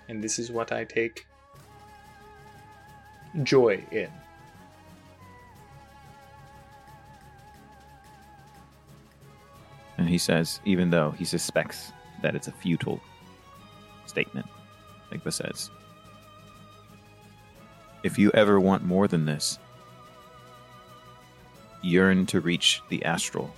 and 0.08 0.24
this 0.24 0.40
is 0.40 0.52
what 0.52 0.72
I 0.72 0.84
take 0.84 1.26
joy 3.44 3.84
in. 3.92 4.10
And 9.98 10.10
he 10.10 10.18
says, 10.18 10.60
even 10.66 10.90
though 10.90 11.12
he 11.12 11.26
suspects 11.26 11.92
that 12.22 12.36
it's 12.36 12.48
a 12.48 12.52
futile 12.52 13.02
statement, 14.06 14.46
Legba 15.12 15.32
says, 15.32 15.70
if 18.04 18.20
you 18.20 18.30
ever 18.34 18.60
want 18.60 18.84
more 18.84 19.08
than 19.08 19.26
this, 19.26 19.58
yearn 21.82 22.26
to 22.28 22.42
reach 22.42 22.82
the 22.90 23.04
astral 23.06 23.52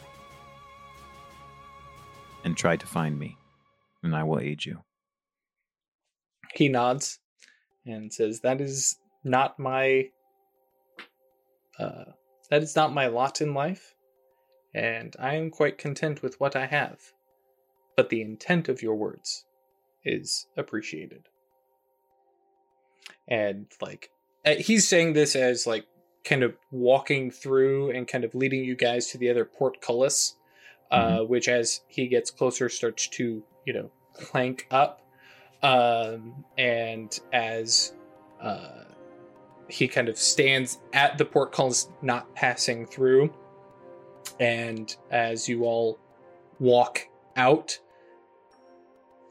and 2.44 2.56
try 2.56 2.78
to 2.78 2.88
find 2.88 3.20
me, 3.20 3.38
and 4.04 4.16
I 4.16 4.24
will 4.24 4.40
aid 4.40 4.64
you. 4.64 4.80
He 6.58 6.70
nods 6.70 7.20
and 7.86 8.12
says, 8.12 8.40
"That 8.42 8.62
is 8.62 8.98
not 9.24 9.60
my 9.60 10.10
uh, 11.78 12.06
that 12.50 12.64
is 12.64 12.76
not 12.76 12.96
my 12.96 13.06
lot 13.06 13.42
in 13.42 13.54
life, 13.54 13.94
and 14.74 15.16
I 15.20 15.36
am 15.36 15.52
quite 15.52 15.78
content 15.78 16.24
with 16.24 16.40
what 16.40 16.56
I 16.56 16.66
have. 16.66 17.00
But 17.96 18.10
the 18.10 18.24
intent 18.24 18.70
of 18.70 18.82
your 18.82 18.96
words 18.96 19.46
is 20.04 20.48
appreciated." 20.58 21.30
And 23.28 23.68
like 23.80 24.10
uh, 24.44 24.56
he's 24.56 24.88
saying 24.88 25.14
this 25.14 25.36
as 25.36 25.68
like 25.68 25.86
kind 26.24 26.42
of 26.42 26.58
walking 26.72 27.30
through 27.30 27.92
and 27.92 28.08
kind 28.08 28.24
of 28.24 28.34
leading 28.34 28.64
you 28.64 28.76
guys 28.76 29.12
to 29.12 29.20
the 29.20 29.30
other 29.30 29.46
portcullis, 29.46 30.36
uh, 30.90 31.20
which 31.20 31.48
as 31.48 31.82
he 31.88 32.08
gets 32.08 32.32
closer 32.32 32.68
starts 32.68 33.08
to 33.10 33.44
you 33.68 33.74
know 33.74 33.92
clank 34.16 34.66
up 34.72 35.04
um, 35.64 36.44
and 36.58 37.20
as 37.34 37.94
uh, 38.42 38.84
he 39.70 39.88
kind 39.88 40.10
of 40.10 40.18
stands 40.18 40.80
at 40.94 41.18
the 41.18 41.26
portcullis, 41.26 41.90
not 42.02 42.34
passing 42.36 42.86
through, 42.86 43.34
and 44.40 44.96
as 45.12 45.48
you 45.48 45.64
all 45.64 46.00
walk 46.60 47.08
out, 47.36 47.80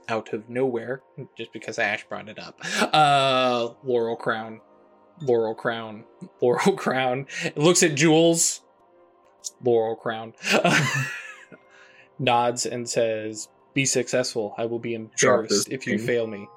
out 0.08 0.32
of 0.32 0.48
nowhere, 0.48 1.02
just 1.36 1.52
because 1.52 1.78
Ash 1.78 2.04
brought 2.08 2.28
it 2.28 2.38
up, 2.38 2.60
uh, 2.92 3.70
Laurel 3.84 4.16
Crown, 4.16 4.60
Laurel 5.22 5.54
Crown, 5.54 6.04
Laurel 6.40 6.76
Crown 6.76 7.26
looks 7.56 7.82
at 7.82 7.94
Jules, 7.94 8.60
Laurel 9.62 9.96
Crown, 9.96 10.34
nods 12.18 12.66
and 12.66 12.88
says, 12.88 13.48
"Be 13.76 13.84
successful. 13.84 14.54
I 14.56 14.64
will 14.64 14.80
be 14.80 14.94
embarrassed 14.94 15.50
this 15.50 15.68
if 15.68 15.86
you 15.86 15.98
king." 15.98 16.06
fail 16.06 16.26
me." 16.26 16.48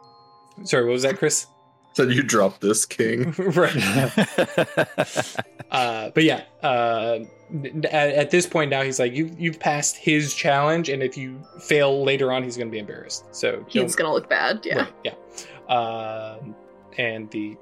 Sorry, 0.64 0.86
what 0.86 0.94
was 0.94 1.04
that, 1.04 1.18
Chris? 1.18 1.46
Said 1.94 2.12
you 2.12 2.24
drop 2.24 2.60
this 2.60 2.86
king. 2.86 3.34
right. 3.38 3.76
Uh, 5.72 6.10
but 6.16 6.24
yeah, 6.24 6.41
uh, 6.64 7.20
at, 7.91 7.94
at 7.94 8.32
this 8.32 8.48
point 8.48 8.72
now, 8.72 8.82
he's 8.82 8.98
like, 8.98 9.14
you 9.14 9.32
you've 9.38 9.60
passed 9.60 9.96
his 9.96 10.34
challenge, 10.34 10.90
and 10.90 11.04
if 11.04 11.16
you 11.16 11.40
fail 11.62 12.04
later 12.04 12.32
on, 12.32 12.44
he's 12.44 12.58
going 12.58 12.68
to 12.68 12.72
be 12.72 12.80
embarrassed. 12.80 13.24
So 13.36 13.64
He's 13.68 13.96
gonna 13.96 14.12
look 14.12 14.28
bad. 14.28 14.66
Yeah. 14.66 14.78
Right, 14.80 14.94
yeah. 15.04 15.72
Um, 15.72 16.56
and 16.98 17.30
the 17.30 17.56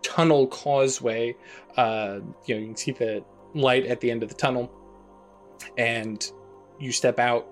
tunnel 0.00 0.46
causeway, 0.46 1.36
uh, 1.76 2.20
you 2.46 2.54
know, 2.54 2.60
you 2.62 2.66
can 2.68 2.76
see 2.76 2.92
the 2.92 3.22
light 3.52 3.84
at 3.84 4.00
the 4.00 4.10
end 4.10 4.22
of 4.22 4.30
the 4.30 4.36
tunnel, 4.36 4.72
and 5.76 6.32
you 6.78 6.92
step 6.92 7.18
out 7.18 7.46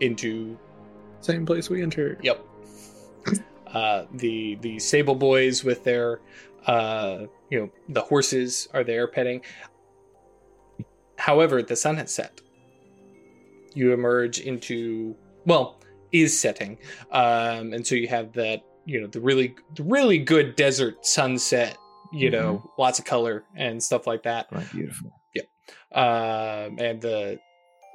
into 0.00 0.58
Same 1.20 1.44
place 1.44 1.68
we 1.68 1.82
entered. 1.82 2.20
Yep. 2.22 2.44
Uh, 3.72 4.04
the 4.14 4.56
the 4.62 4.80
Sable 4.80 5.14
boys 5.14 5.62
with 5.62 5.84
their 5.84 6.20
uh, 6.66 7.26
you 7.50 7.60
know 7.60 7.70
the 7.88 8.00
horses 8.00 8.68
are 8.74 8.82
there 8.82 9.06
petting. 9.06 9.42
However, 11.16 11.62
the 11.62 11.76
sun 11.76 11.96
has 11.98 12.12
set. 12.12 12.40
You 13.72 13.92
emerge 13.92 14.40
into 14.40 15.14
well 15.46 15.80
is 16.10 16.36
setting, 16.36 16.78
um, 17.12 17.72
and 17.72 17.86
so 17.86 17.94
you 17.94 18.08
have 18.08 18.32
that 18.32 18.64
you 18.86 19.00
know 19.00 19.06
the 19.06 19.20
really 19.20 19.54
the 19.76 19.84
really 19.84 20.18
good 20.18 20.56
desert 20.56 21.06
sunset. 21.06 21.76
You 22.12 22.30
know, 22.30 22.68
lots 22.76 22.98
of 22.98 23.04
color 23.04 23.44
and 23.54 23.80
stuff 23.80 24.04
like 24.04 24.24
that. 24.24 24.48
Right, 24.50 24.68
beautiful. 24.72 25.12
Yep. 25.36 25.46
Um, 25.92 26.78
and 26.80 27.00
the 27.00 27.38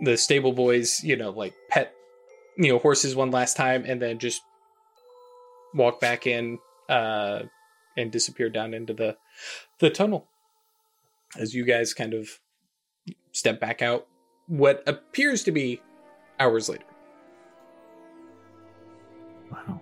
the 0.02 0.18
stable 0.18 0.54
boys, 0.54 1.04
you 1.04 1.16
know, 1.16 1.30
like 1.32 1.54
pet, 1.70 1.94
you 2.58 2.72
know, 2.72 2.80
horses 2.80 3.16
one 3.16 3.32
last 3.32 3.56
time, 3.58 3.84
and 3.86 4.02
then 4.02 4.20
just 4.20 4.42
walk 5.74 6.00
back 6.00 6.26
in 6.28 6.60
uh, 6.90 7.44
and 7.98 8.12
disappear 8.12 8.50
down 8.50 8.74
into 8.74 8.94
the 8.94 9.18
the 9.80 9.90
tunnel. 9.90 10.28
As 11.38 11.54
you 11.54 11.66
guys 11.66 11.94
kind 11.94 12.14
of 12.14 12.30
step 13.32 13.60
back 13.60 13.82
out, 13.82 14.08
what 14.48 14.84
appears 14.88 15.44
to 15.44 15.52
be 15.52 15.82
hours 16.40 16.70
later. 16.70 16.86
Wow. 19.52 19.82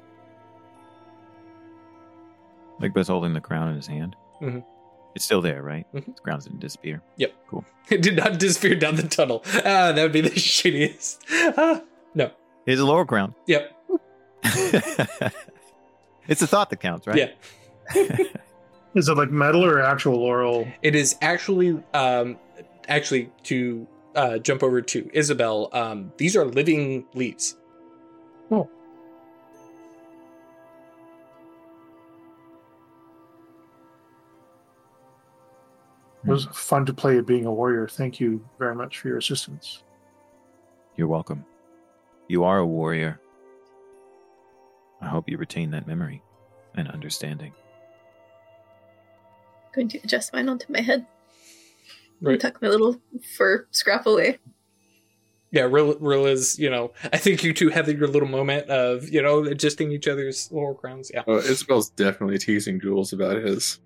Legba's 2.81 3.07
holding 3.07 3.33
the 3.33 3.41
crown 3.41 3.69
in 3.69 3.75
his 3.75 3.87
hand. 3.87 4.15
Mhm. 4.41 4.63
It's 5.15 5.25
still 5.25 5.41
there, 5.41 5.61
right? 5.61 5.85
Mhm. 5.93 6.15
The 6.15 6.21
crown 6.21 6.39
didn't 6.39 6.59
disappear. 6.59 7.01
Yep. 7.17 7.33
Cool. 7.47 7.65
It 7.89 8.01
did 8.01 8.15
not 8.15 8.39
disappear 8.39 8.75
down 8.75 8.95
the 8.95 9.03
tunnel. 9.03 9.43
Ah, 9.57 9.91
that 9.91 9.97
would 10.01 10.13
be 10.13 10.21
the 10.21 10.29
shittiest. 10.53 11.17
Ah, 11.57 11.81
no. 12.15 12.31
Here's 12.65 12.79
a 12.79 12.85
laurel 12.85 13.05
crown. 13.05 13.35
Yep. 13.47 13.71
it's 16.27 16.41
a 16.41 16.47
thought 16.47 16.69
that 16.69 16.77
counts, 16.79 17.05
right? 17.07 17.17
Yeah. 17.17 18.17
Is 18.95 19.09
it 19.09 19.17
like 19.17 19.31
metal 19.31 19.65
or 19.65 19.81
actual 19.81 20.19
laurel? 20.19 20.67
It 20.81 20.95
is 20.95 21.17
actually 21.21 21.81
um 21.93 22.37
actually 22.87 23.31
to 23.43 23.85
uh 24.15 24.37
jump 24.37 24.63
over 24.63 24.81
to 24.81 25.09
Isabel, 25.13 25.69
um 25.73 26.13
these 26.17 26.35
are 26.37 26.45
living 26.45 27.05
leaves. 27.13 27.57
It 36.25 36.29
was 36.29 36.45
fun 36.53 36.85
to 36.85 36.93
play 36.93 37.17
at 37.17 37.25
being 37.25 37.45
a 37.45 37.53
warrior. 37.53 37.87
Thank 37.87 38.19
you 38.19 38.43
very 38.57 38.75
much 38.75 38.99
for 38.99 39.09
your 39.09 39.17
assistance. 39.17 39.83
You're 40.95 41.07
welcome. 41.07 41.45
You 42.29 42.45
are 42.45 42.59
a 42.59 42.65
warrior. 42.65 43.19
I 45.01 45.07
hope 45.07 45.29
you 45.29 45.37
retain 45.37 45.71
that 45.71 45.85
memory 45.85 46.23
and 46.75 46.87
understanding. 46.87 47.51
I'm 49.65 49.71
Going 49.75 49.87
to 49.89 49.97
adjust 49.99 50.31
mine 50.33 50.47
onto 50.47 50.71
my 50.71 50.79
head. 50.79 51.05
Right. 52.21 52.33
And 52.33 52.41
tuck 52.41 52.61
my 52.61 52.69
little 52.69 53.01
fur 53.35 53.67
scrap 53.71 54.05
away. 54.05 54.39
Yeah, 55.51 55.67
Rill, 55.69 56.25
is. 56.25 56.57
you 56.57 56.69
know, 56.69 56.93
I 57.11 57.17
think 57.17 57.43
you 57.43 57.53
two 57.53 57.69
have 57.69 57.87
your 57.87 58.07
little 58.07 58.27
moment 58.27 58.69
of, 58.69 59.09
you 59.09 59.21
know, 59.21 59.43
adjusting 59.43 59.91
each 59.91 60.07
other's 60.07 60.51
laurel 60.51 60.73
crowns. 60.73 61.11
Yeah. 61.13 61.23
Oh, 61.27 61.37
Isabel's 61.37 61.89
definitely 61.91 62.39
teasing 62.39 62.79
Jules 62.79 63.13
about 63.13 63.37
his. 63.37 63.79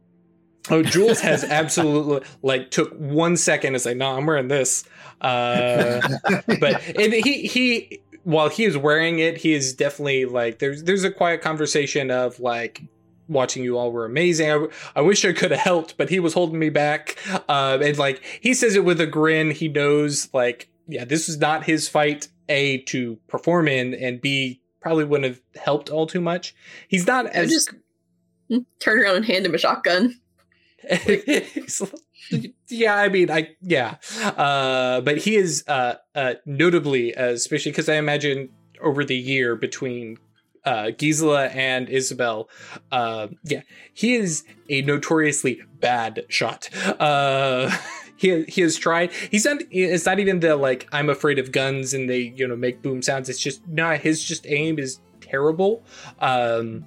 Oh, 0.70 0.84
Jules 0.84 1.20
has 1.22 1.44
absolutely 1.44 2.22
like 2.42 2.72
took 2.72 2.94
one 2.94 3.38
second 3.38 3.74
to 3.74 3.80
say, 3.80 3.94
"No, 3.94 4.18
I'm 4.18 4.26
wearing 4.26 4.48
this." 4.48 4.84
Uh, 5.22 6.02
but 6.60 6.82
and 6.98 7.14
he 7.14 7.48
he 7.48 8.02
while 8.24 8.50
he 8.50 8.66
is 8.66 8.78
wearing 8.78 9.20
it, 9.20 9.38
he 9.38 9.54
is 9.54 9.74
definitely 9.74 10.26
like 10.26 10.60
there's 10.60 10.84
there's 10.84 11.04
a 11.04 11.12
quiet 11.12 11.42
conversation 11.42 12.12
of 12.12 12.40
like 12.40 12.82
watching 13.30 13.64
you 13.64 13.78
all 13.78 13.92
were 13.92 14.06
amazing. 14.06 14.52
I, 14.52 14.68
I 14.98 15.02
wish 15.02 15.24
I 15.24 15.34
could 15.34 15.52
have 15.52 15.60
helped, 15.60 15.98
but 15.98 16.10
he 16.10 16.20
was 16.20 16.34
holding 16.34 16.60
me 16.60 16.70
back. 16.70 17.18
Uh, 17.48 17.78
and 17.82 17.98
like 17.98 18.22
he 18.42 18.54
says 18.54 18.76
it 18.76 18.84
with 18.84 19.00
a 19.00 19.08
grin. 19.08 19.52
He 19.52 19.68
knows 19.68 20.30
like 20.34 20.70
yeah, 20.88 21.06
this 21.06 21.30
is 21.30 21.38
not 21.38 21.64
his 21.64 21.88
fight. 21.88 22.28
A 22.50 22.78
to 22.84 23.18
perform 23.28 23.68
in, 23.68 23.94
and 23.94 24.22
B 24.22 24.62
probably 24.80 25.04
wouldn't 25.04 25.34
have 25.34 25.42
helped 25.62 25.90
all 25.90 26.08
too 26.08 26.22
much. 26.22 26.56
He's 26.88 27.06
not 27.06 27.26
I 27.26 27.30
as 27.30 27.50
just 27.50 27.74
turn 28.80 29.00
around 29.00 29.18
and 29.18 29.26
hand 29.26 29.46
him 29.46 29.54
a 29.54 29.58
shotgun. 29.58 30.16
Yeah, 32.68 32.96
I 32.96 33.08
mean, 33.08 33.32
I 33.32 33.56
yeah, 33.62 33.96
uh, 34.22 35.00
but 35.00 35.18
he 35.20 35.38
is 35.38 35.64
uh, 35.68 35.96
uh, 36.14 36.34
notably, 36.46 37.16
uh, 37.16 37.28
especially 37.28 37.72
because 37.72 37.88
I 37.88 37.96
imagine 37.96 38.50
over 38.82 39.06
the 39.06 39.16
year 39.16 39.56
between 39.56 40.18
uh, 40.66 40.92
Gisela 40.92 41.48
and 41.48 41.88
Isabel, 41.88 42.50
uh, 42.92 43.28
yeah, 43.44 43.62
he 43.94 44.16
is 44.16 44.44
a 44.70 44.82
notoriously 44.82 45.62
bad 45.80 46.26
shot. 46.28 46.70
Uh, 47.00 47.76
he 48.18 48.44
he 48.44 48.62
has 48.62 48.76
tried. 48.76 49.14
He's 49.14 49.46
not. 49.46 49.62
It's 49.72 50.06
not 50.06 50.20
even 50.20 50.42
the 50.42 50.58
like 50.58 50.88
I'm 50.92 51.10
afraid 51.10 51.40
of 51.40 51.54
guns 51.54 51.94
and 51.94 52.10
they 52.10 52.34
you 52.36 52.46
know 52.46 52.58
make 52.58 52.82
boom 52.82 53.02
sounds. 53.02 53.30
It's 53.30 53.40
just 53.40 53.66
no. 53.68 53.96
his 53.96 54.22
just 54.22 54.46
aim 54.48 54.80
is 54.80 55.00
terrible. 55.22 55.86
Um, 56.20 56.86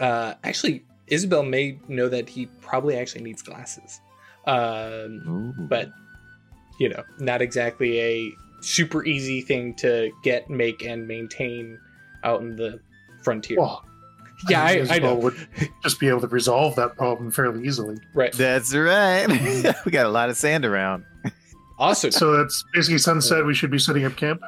uh, 0.00 0.34
actually, 0.42 0.84
Isabel 1.08 1.42
may 1.42 1.78
know 1.88 2.08
that 2.08 2.28
he 2.28 2.46
probably 2.60 2.96
actually 2.96 3.22
needs 3.22 3.42
glasses. 3.42 4.00
Um, 4.46 5.54
but 5.68 5.90
you 6.78 6.88
know, 6.88 7.02
not 7.18 7.42
exactly 7.42 8.00
a 8.00 8.32
super 8.60 9.04
easy 9.04 9.40
thing 9.40 9.74
to 9.74 10.10
get, 10.22 10.50
make, 10.50 10.84
and 10.84 11.06
maintain 11.06 11.78
out 12.24 12.40
in 12.40 12.56
the 12.56 12.80
frontier. 13.22 13.58
Well, 13.58 13.84
yeah, 14.48 14.64
I, 14.64 14.74
think 14.74 14.90
I 14.90 14.94
Isabel 14.94 15.14
know. 15.14 15.20
Would 15.20 15.48
just 15.82 15.98
be 16.00 16.08
able 16.08 16.20
to 16.20 16.28
resolve 16.28 16.76
that 16.76 16.96
problem 16.96 17.30
fairly 17.30 17.66
easily. 17.66 17.96
Right. 18.14 18.32
That's 18.32 18.74
right. 18.74 19.26
we 19.84 19.90
got 19.90 20.06
a 20.06 20.10
lot 20.10 20.28
of 20.28 20.36
sand 20.36 20.64
around. 20.64 21.04
Awesome. 21.78 22.10
So 22.10 22.36
that's 22.36 22.64
basically 22.72 22.98
sunset. 22.98 23.44
We 23.44 23.54
should 23.54 23.70
be 23.70 23.78
setting 23.78 24.04
up 24.04 24.16
camp. 24.16 24.42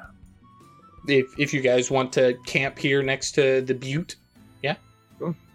if 1.08 1.26
if 1.38 1.52
you 1.52 1.60
guys 1.60 1.90
want 1.90 2.12
to 2.14 2.38
camp 2.46 2.78
here 2.78 3.02
next 3.02 3.32
to 3.32 3.62
the 3.62 3.74
butte, 3.74 4.16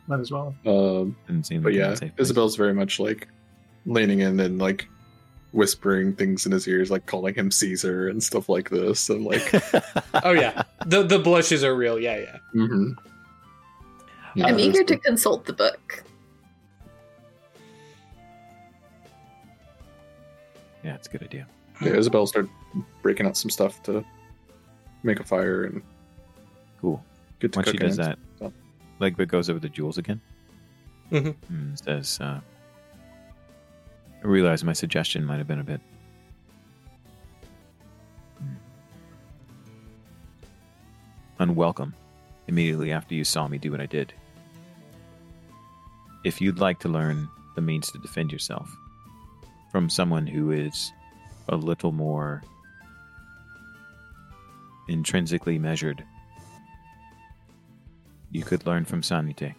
Might 0.07 0.19
as 0.19 0.31
well. 0.31 0.53
Um, 0.65 1.15
Didn't 1.27 1.45
seem 1.45 1.61
but 1.61 1.71
like 1.71 1.77
yeah, 1.79 1.93
safe. 1.95 2.11
Isabel's 2.17 2.55
very 2.55 2.73
much 2.73 2.99
like 2.99 3.27
leaning 3.85 4.19
in 4.19 4.39
and 4.39 4.59
like 4.59 4.87
whispering 5.53 6.13
things 6.13 6.45
in 6.45 6.51
his 6.51 6.67
ears, 6.67 6.91
like 6.91 7.05
calling 7.05 7.33
him 7.35 7.51
Caesar 7.51 8.09
and 8.09 8.21
stuff 8.21 8.49
like 8.49 8.69
this, 8.69 9.09
and 9.09 9.23
like, 9.23 9.53
oh 10.23 10.31
yeah, 10.31 10.63
the 10.85 11.03
the 11.03 11.19
blushes 11.19 11.63
are 11.63 11.75
real. 11.75 11.99
Yeah, 11.99 12.17
yeah. 12.17 12.37
mm-hmm. 12.55 12.91
Yeah, 14.35 14.47
I'm 14.47 14.59
eager 14.59 14.83
to 14.83 14.97
consult 14.97 15.45
the 15.45 15.53
book. 15.53 16.03
yeah, 20.83 20.95
it's 20.95 21.07
a 21.07 21.11
good 21.11 21.23
idea. 21.23 21.47
Yeah, 21.81 21.93
Isabel 21.93 22.27
started 22.27 22.51
breaking 23.01 23.25
out 23.25 23.37
some 23.37 23.49
stuff 23.49 23.81
to 23.83 24.03
make 25.03 25.19
a 25.19 25.23
fire 25.23 25.63
and 25.63 25.81
Cool. 26.81 27.03
Good. 27.39 27.53
to 27.53 27.59
Once 27.59 27.69
she 27.69 27.77
does 27.77 27.97
and 27.97 28.07
that, 28.07 28.17
stuff. 28.17 28.32
Legba 28.99 29.27
goes 29.27 29.49
over 29.49 29.59
to 29.59 29.69
Jules 29.69 29.97
again. 29.97 30.21
mm-hmm. 31.11 31.53
And 31.53 31.79
says, 31.79 32.19
uh, 32.21 32.39
I 34.23 34.27
realize 34.27 34.63
my 34.63 34.73
suggestion 34.73 35.25
might 35.25 35.37
have 35.37 35.47
been 35.47 35.59
a 35.59 35.63
bit. 35.63 35.81
hmm, 38.39 38.53
unwelcome 41.39 41.93
immediately 42.47 42.91
after 42.91 43.15
you 43.15 43.23
saw 43.23 43.47
me 43.47 43.57
do 43.57 43.71
what 43.71 43.81
I 43.81 43.85
did. 43.85 44.13
If 46.23 46.39
you'd 46.39 46.59
like 46.59 46.79
to 46.79 46.89
learn 46.89 47.27
the 47.55 47.61
means 47.61 47.91
to 47.91 47.99
defend 47.99 48.31
yourself 48.31 48.73
from 49.71 49.89
someone 49.89 50.25
who 50.25 50.51
is 50.51 50.91
a 51.49 51.55
little 51.55 51.91
more 51.91 52.43
intrinsically 54.87 55.59
measured, 55.59 56.03
you 58.33 58.43
could 58.43 58.65
learn 58.65 58.83
from 58.83 59.01
Sanite. 59.01 59.53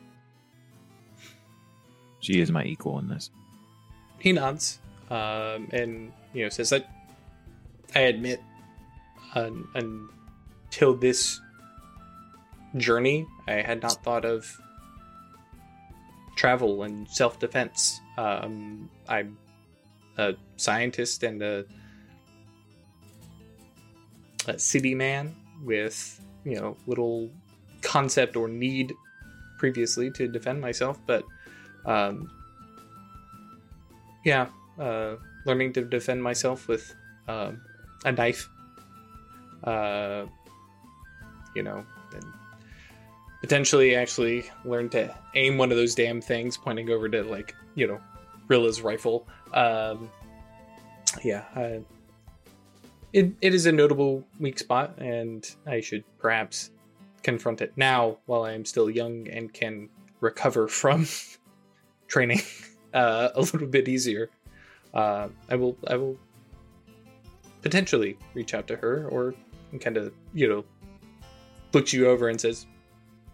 She 2.21 2.41
is 2.41 2.51
my 2.51 2.65
equal 2.65 2.99
in 2.99 3.09
this. 3.09 3.31
He 4.19 4.33
nods, 4.33 4.81
um, 5.11 5.69
and 5.73 6.13
you 6.33 6.43
know 6.43 6.49
says 6.49 6.71
that 6.71 6.91
I 7.95 8.01
admit, 8.01 8.43
un, 9.35 9.65
until 9.75 10.95
this 10.97 11.41
journey, 12.77 13.27
I 13.47 13.55
had 13.55 13.81
not 13.81 14.03
thought 14.03 14.25
of 14.25 14.61
travel 16.35 16.83
and 16.83 17.09
self 17.09 17.39
defense. 17.39 18.01
Um, 18.19 18.91
I'm 19.09 19.39
a 20.17 20.35
scientist 20.57 21.23
and 21.23 21.43
a, 21.43 21.65
a 24.49 24.59
city 24.59 24.95
man 24.95 25.37
with 25.63 26.21
you 26.45 26.59
know 26.59 26.77
little 26.87 27.31
concept 27.85 28.37
or 28.37 28.49
need 28.49 28.93
previously 29.59 30.11
to 30.11 30.27
defend 30.29 30.61
myself, 30.61 30.99
but 31.07 31.25
um, 31.87 32.31
yeah, 34.25 34.47
uh, 34.79 35.17
learning 35.47 35.73
to 35.75 35.85
defend 35.85 36.23
myself 36.23 36.67
with 36.69 36.95
um, 37.29 37.61
a 38.05 38.13
knife. 38.13 38.49
Uh, 39.63 40.27
you 41.55 41.63
know, 41.63 41.85
and 42.13 42.25
potentially 43.41 43.95
actually 43.95 44.45
learn 44.65 44.89
to 44.91 45.15
aim 45.35 45.57
one 45.57 45.71
of 45.71 45.77
those 45.77 45.95
damn 45.95 46.21
things, 46.21 46.57
pointing 46.57 46.91
over 46.91 47.09
to 47.09 47.23
like 47.23 47.55
you 47.75 47.87
know, 47.87 48.01
Rilla's 48.49 48.83
rifle. 48.83 49.27
Um, 49.53 50.11
yeah, 51.23 51.45
I, 51.55 51.81
it 53.13 53.33
it 53.41 53.55
is 53.55 53.67
a 53.67 53.73
notable 53.73 54.25
weak 54.39 54.59
spot, 54.59 54.99
and 54.99 55.49
I 55.67 55.81
should 55.81 56.05
perhaps 56.19 56.71
confront 57.25 57.61
it 57.61 57.73
now 57.77 58.19
while 58.27 58.45
I 58.45 58.53
am 58.53 58.65
still 58.65 58.89
young 58.89 59.27
and 59.29 59.53
can 59.53 59.89
recover 60.21 60.69
from 60.69 61.07
training 62.07 62.43
uh, 62.95 63.31
a 63.35 63.41
little 63.41 63.67
bit 63.67 63.89
easier. 63.89 64.31
Uh, 64.93 65.29
I 65.51 65.57
will 65.57 65.77
I 65.89 65.97
will 65.97 66.17
potentially 67.63 68.17
reach 68.35 68.55
out 68.55 68.67
to 68.69 68.77
her 68.77 69.09
or 69.09 69.35
kind 69.81 69.97
of 69.97 70.13
you 70.33 70.47
know 70.49 70.65
looks 71.73 71.93
you 71.93 72.07
over 72.07 72.29
and 72.29 72.41
says, 72.41 72.67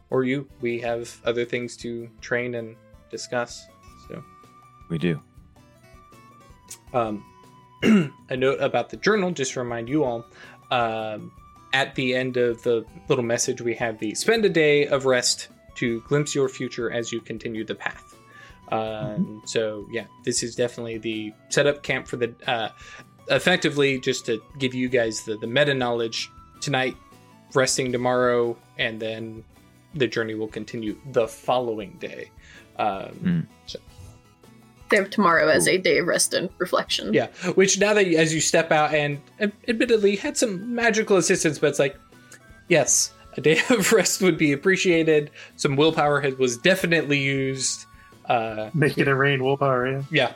"Or 0.09 0.25
you, 0.25 0.49
we 0.62 0.81
have 0.81 1.15
other 1.27 1.45
things 1.45 1.77
to 1.79 2.09
train 2.23 2.55
and 2.55 2.77
discuss." 3.11 3.67
So 4.09 4.25
We 4.89 4.97
do. 4.99 5.21
um, 6.95 7.23
a 8.31 8.37
note 8.37 8.59
about 8.61 8.89
the 8.89 8.97
journal, 8.97 9.31
just 9.31 9.53
to 9.53 9.61
remind 9.61 9.89
you 9.89 10.05
all. 10.05 10.25
Um, 10.71 11.33
at 11.73 11.95
the 11.95 12.15
end 12.15 12.37
of 12.37 12.63
the 12.63 12.85
little 13.09 13.25
message, 13.25 13.61
we 13.61 13.75
have 13.75 13.99
the 13.99 14.15
spend 14.15 14.45
a 14.45 14.49
day 14.49 14.87
of 14.87 15.07
rest 15.07 15.49
to 15.77 16.01
glimpse 16.03 16.35
your 16.35 16.49
future 16.49 16.91
as 16.91 17.13
you 17.13 17.21
continue 17.21 17.65
the 17.65 17.75
path. 17.75 18.17
Um, 18.71 19.43
So, 19.45 19.87
yeah, 19.91 20.07
this 20.25 20.43
is 20.43 20.55
definitely 20.55 20.99
the 20.99 21.33
setup 21.49 21.83
camp 21.83 22.07
for 22.07 22.17
the. 22.17 22.35
Uh, 22.47 22.71
effectively, 23.29 24.01
just 24.01 24.27
to 24.27 24.43
give 24.59 24.75
you 24.75 24.89
guys 24.89 25.23
the, 25.23 25.37
the 25.37 25.47
meta 25.47 25.75
knowledge 25.75 26.31
tonight, 26.61 26.97
resting 27.55 27.93
tomorrow, 27.93 28.57
and 28.79 29.01
then 29.01 29.45
the 29.95 30.07
journey 30.07 30.35
will 30.35 30.49
continue 30.49 30.97
the 31.13 31.27
following 31.27 31.97
day. 31.99 32.31
Um, 32.79 33.49
They 34.91 34.97
have 34.97 35.11
tomorrow 35.11 35.49
as 35.49 35.69
a 35.69 35.79
day 35.79 35.99
of 35.99 36.07
rest 36.07 36.35
and 36.35 36.51
reflection. 36.59 37.15
Yeah, 37.15 37.29
which 37.55 37.79
now 37.79 37.95
that 37.95 38.07
you, 38.07 38.19
as 38.19 38.35
you 38.35 38.41
step 38.41 38.73
out 38.73 38.93
and 38.93 39.21
ad- 39.39 39.53
admittedly 39.69 40.17
had 40.17 40.37
some 40.37 40.75
magical 40.75 41.17
assistance, 41.17 41.59
but 41.59 41.69
it's 41.69 41.79
like, 41.79 41.97
yes, 42.69 43.12
a 43.37 43.41
day 43.41 43.61
of 43.71 43.93
rest 43.93 44.21
would 44.23 44.37
be 44.37 44.53
appreciated. 44.53 45.31
Some 45.57 45.77
willpower 45.77 46.21
has, 46.21 46.35
was 46.37 46.57
definitely 46.59 47.19
used. 47.21 47.87
Uh, 48.27 48.71
Make 48.75 48.99
it 48.99 49.09
a 49.09 49.15
rain 49.15 49.43
willpower, 49.43 49.89
yeah. 49.91 50.03
yeah. 50.11 50.33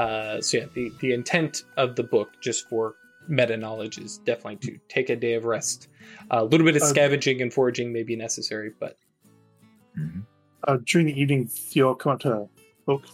Uh, 0.00 0.40
so 0.40 0.58
yeah, 0.58 0.64
the 0.74 0.90
the 1.00 1.12
intent 1.12 1.62
of 1.76 1.94
the 1.96 2.02
book, 2.02 2.30
just 2.40 2.68
for 2.68 2.94
meta 3.28 3.56
knowledge, 3.56 3.98
is 3.98 4.18
definitely 4.18 4.56
to 4.56 4.78
take 4.88 5.10
a 5.10 5.16
day 5.16 5.34
of 5.34 5.44
rest. 5.44 5.88
a 6.30 6.42
little 6.44 6.64
bit 6.66 6.76
of 6.76 6.82
Uh, 6.82 6.86
scavenging 6.86 7.40
and 7.42 7.52
foraging 7.52 7.92
may 7.92 8.02
be 8.02 8.16
necessary, 8.16 8.72
but 8.80 8.96
Mhm. 9.98 10.24
Uh, 10.66 10.78
during 10.84 11.06
the 11.06 11.18
evening, 11.20 11.46
Theo 11.46 11.94
come 11.94 12.12
up 12.12 12.20
to 12.20 12.48
Oak 12.88 13.04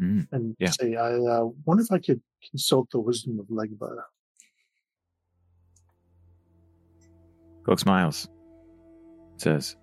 Mm. 0.00 0.28
and 0.32 0.56
Yeah. 0.58 0.70
say, 0.70 0.94
I 0.94 1.14
uh, 1.14 1.48
wonder 1.64 1.82
if 1.82 1.90
I 1.90 1.98
could 1.98 2.20
consult 2.50 2.90
the 2.90 3.00
wisdom 3.00 3.40
of 3.40 3.46
Legba. 3.46 4.02
Cloak 7.64 7.80
smiles. 7.80 8.28
Says, 9.36 9.76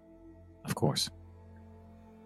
"Of 0.63 0.75
course." 0.75 1.09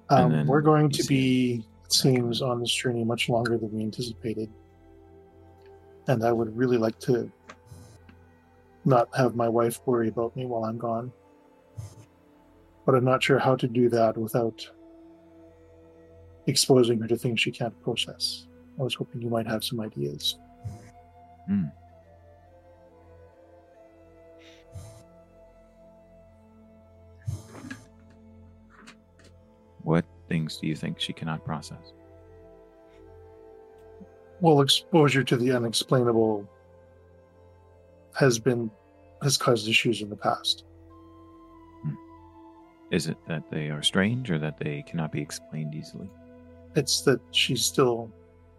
Um, 0.10 0.48
we're 0.48 0.62
going 0.62 0.90
to 0.90 1.04
be, 1.04 1.64
it 1.86 1.94
seems, 1.94 2.42
on 2.42 2.60
this 2.60 2.74
journey 2.74 3.04
much 3.04 3.30
longer 3.30 3.58
than 3.58 3.72
we 3.72 3.84
anticipated. 3.84 4.50
And 6.08 6.24
I 6.24 6.32
would 6.32 6.56
really 6.58 6.78
like 6.78 7.00
to 7.02 7.32
not 8.86 9.10
have 9.16 9.36
my 9.36 9.48
wife 9.48 9.80
worry 9.86 10.08
about 10.08 10.36
me 10.36 10.46
while 10.46 10.64
I'm 10.64 10.78
gone. 10.78 11.12
But 12.86 12.96
I'm 12.96 13.06
not 13.06 13.22
sure 13.22 13.38
how 13.38 13.56
to 13.58 13.68
do 13.68 13.90
that 13.90 14.18
without 14.18 14.68
exposing 16.48 17.00
her 17.02 17.08
to 17.08 17.18
things 17.18 17.40
she 17.40 17.52
can't 17.52 17.80
process. 17.84 18.48
I 18.80 18.84
was 18.84 18.96
hoping 18.96 19.22
you 19.22 19.30
might 19.30 19.48
have 19.48 19.64
some 19.64 19.80
ideas. 19.80 20.38
Hmm. 21.48 21.66
What 29.84 30.06
things 30.28 30.58
do 30.58 30.68
you 30.68 30.76
think 30.76 31.00
she 31.00 31.14
cannot 31.14 31.44
process? 31.44 31.94
Well, 34.42 34.62
exposure 34.62 35.24
to 35.24 35.36
the 35.36 35.52
unexplainable 35.52 36.48
has 38.16 38.40
been 38.40 38.72
has 39.22 39.38
caused 39.38 39.68
issues 39.68 40.02
in 40.02 40.10
the 40.10 40.16
past. 40.16 40.64
Hmm. 41.84 41.96
Is 42.92 43.08
it 43.08 43.18
that 43.28 43.44
they 43.52 43.70
are 43.70 43.84
strange 43.84 44.32
or 44.32 44.40
that 44.40 44.58
they 44.58 44.84
cannot 44.88 45.12
be 45.12 45.22
explained 45.22 45.76
easily? 45.76 46.10
It's 46.76 47.02
that 47.02 47.20
she's 47.32 47.64
still 47.64 48.12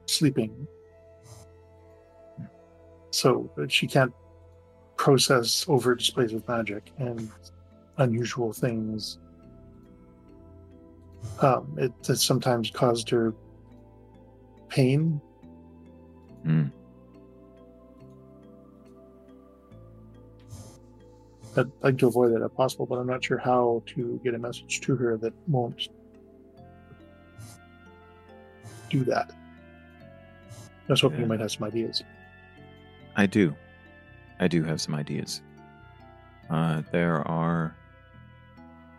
sleeping. 0.06 0.66
So 3.10 3.50
she 3.68 3.86
can't 3.86 4.12
process 4.96 5.64
overt 5.68 5.98
displays 5.98 6.32
of 6.32 6.46
magic 6.46 6.92
and 6.98 7.30
unusual 7.98 8.52
things. 8.52 9.18
Um, 11.40 11.74
it 11.78 11.92
has 12.06 12.22
sometimes 12.22 12.70
caused 12.70 13.08
her 13.10 13.34
pain. 14.68 15.20
Mm. 16.46 16.70
I'd 21.56 21.70
like 21.82 21.98
to 21.98 22.06
avoid 22.06 22.32
that 22.32 22.44
if 22.44 22.54
possible, 22.54 22.86
but 22.86 22.96
I'm 22.96 23.06
not 23.06 23.24
sure 23.24 23.38
how 23.38 23.82
to 23.86 24.20
get 24.22 24.34
a 24.34 24.38
message 24.38 24.80
to 24.82 24.94
her 24.96 25.16
that 25.18 25.32
won't 25.48 25.88
do 28.90 29.04
that. 29.04 29.30
I 30.88 30.92
was 30.92 31.00
hoping 31.00 31.18
Yeah. 31.18 31.22
you 31.24 31.28
might 31.28 31.40
have 31.40 31.52
some 31.52 31.64
ideas. 31.66 32.02
I 33.16 33.26
do. 33.26 33.54
I 34.40 34.48
do 34.48 34.62
have 34.64 34.80
some 34.80 34.94
ideas. 34.94 35.42
Uh, 36.48 36.82
there 36.90 37.26
are 37.28 37.74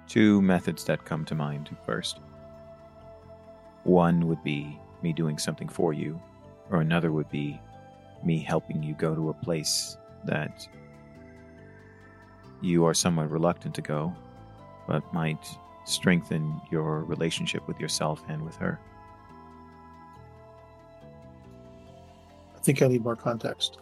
two 0.08 0.42
methods 0.42 0.84
that 0.86 1.04
come 1.06 1.26
to 1.26 1.36
mind 1.36 1.76
first. 1.86 2.20
One 3.84 4.28
would 4.28 4.44
be 4.44 4.80
me 5.02 5.12
doing 5.14 5.38
something 5.38 5.68
for 5.68 5.94
you, 5.94 6.22
or 6.70 6.82
another 6.82 7.12
would 7.12 7.30
be 7.30 7.60
me 8.24 8.40
helping 8.40 8.84
you 8.84 8.94
go 8.94 9.16
to 9.16 9.30
a 9.30 9.34
place 9.34 9.98
that 10.26 10.68
you 12.62 12.86
are 12.86 12.94
somewhat 12.94 13.30
reluctant 13.32 13.74
to 13.76 13.82
go, 13.82 14.14
but 14.88 15.02
might 15.14 15.44
strengthen 15.86 16.62
your 16.72 17.04
relationship 17.06 17.68
with 17.68 17.80
yourself 17.80 18.22
and 18.30 18.42
with 18.44 18.56
her. 18.58 18.80
I 22.62 22.64
think 22.64 22.84
I 22.84 22.88
need 22.90 23.04
more 23.04 23.16
context. 23.16 23.80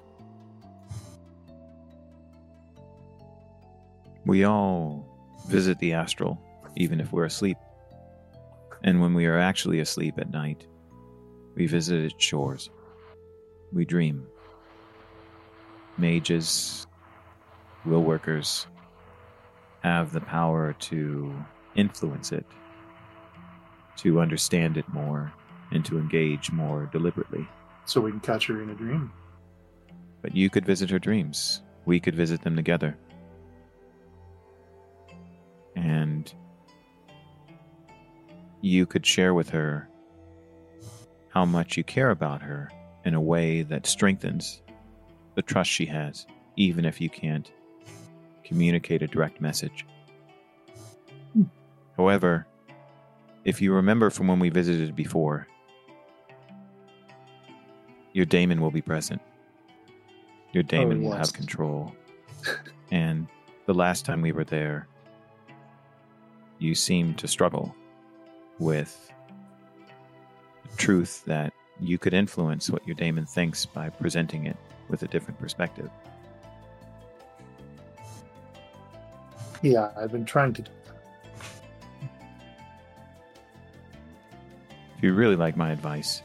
We 4.25 4.45
all 4.45 5.05
visit 5.49 5.77
the 5.79 5.91
astral, 5.91 6.39
even 6.77 7.01
if 7.01 7.11
we're 7.11 7.25
asleep. 7.25 7.57
And 8.85 9.01
when 9.01 9.13
we 9.13 9.25
are 9.25 9.37
actually 9.37 9.81
asleep 9.81 10.15
at 10.17 10.31
night, 10.31 10.65
we 11.55 11.67
visit 11.67 11.99
its 12.05 12.23
shores. 12.23 12.69
We 13.73 13.83
dream. 13.83 14.25
Mages, 15.97 16.87
will 17.83 18.03
workers 18.03 18.65
have 19.83 20.13
the 20.13 20.21
power 20.21 20.71
to 20.79 21.35
influence 21.75 22.31
it, 22.31 22.45
to 23.97 24.21
understand 24.21 24.77
it 24.77 24.87
more, 24.87 25.33
and 25.71 25.83
to 25.83 25.99
engage 25.99 26.49
more 26.49 26.89
deliberately. 26.93 27.45
So 27.89 28.01
we 28.01 28.11
can 28.11 28.19
catch 28.19 28.45
her 28.45 28.61
in 28.61 28.69
a 28.69 28.75
dream. 28.75 29.11
But 30.21 30.35
you 30.35 30.51
could 30.51 30.63
visit 30.63 30.91
her 30.91 30.99
dreams. 30.99 31.63
We 31.85 31.99
could 31.99 32.13
visit 32.13 32.43
them 32.43 32.55
together. 32.55 32.95
And 35.75 36.31
you 38.61 38.85
could 38.85 39.07
share 39.07 39.33
with 39.33 39.49
her 39.49 39.89
how 41.29 41.45
much 41.45 41.77
you 41.77 41.83
care 41.83 42.11
about 42.11 42.43
her 42.43 42.69
in 43.05 43.15
a 43.15 43.21
way 43.21 43.63
that 43.63 43.87
strengthens 43.87 44.61
the 45.33 45.41
trust 45.41 45.71
she 45.71 45.87
has, 45.87 46.27
even 46.57 46.85
if 46.85 47.01
you 47.01 47.09
can't 47.09 47.51
communicate 48.43 49.01
a 49.01 49.07
direct 49.07 49.41
message. 49.41 49.83
Hmm. 51.33 51.45
However, 51.97 52.45
if 53.45 53.63
you 53.63 53.73
remember 53.73 54.11
from 54.11 54.27
when 54.27 54.37
we 54.37 54.49
visited 54.49 54.95
before, 54.95 55.47
your 58.13 58.25
daemon 58.25 58.61
will 58.61 58.71
be 58.71 58.81
present. 58.81 59.21
Your 60.51 60.63
oh, 60.63 60.67
daemon 60.67 61.03
will 61.03 61.13
have 61.13 61.33
control. 61.33 61.93
and 62.91 63.27
the 63.65 63.73
last 63.73 64.05
time 64.05 64.21
we 64.21 64.31
were 64.31 64.43
there, 64.43 64.87
you 66.57 66.75
seemed 66.75 67.17
to 67.19 67.27
struggle 67.27 67.75
with 68.57 69.11
the 70.69 70.77
truth 70.77 71.23
that 71.25 71.53
you 71.79 71.97
could 71.97 72.13
influence 72.13 72.69
what 72.69 72.85
your 72.85 72.95
daemon 72.95 73.25
thinks 73.25 73.65
by 73.65 73.89
presenting 73.89 74.45
it 74.45 74.57
with 74.89 75.03
a 75.03 75.07
different 75.07 75.39
perspective. 75.39 75.89
Yeah, 79.61 79.91
I've 79.97 80.11
been 80.11 80.25
trying 80.25 80.53
to 80.53 80.61
do 80.61 80.71
that. 80.85 82.09
If 84.97 85.03
you 85.03 85.13
really 85.13 85.35
like 85.35 85.55
my 85.55 85.71
advice, 85.71 86.21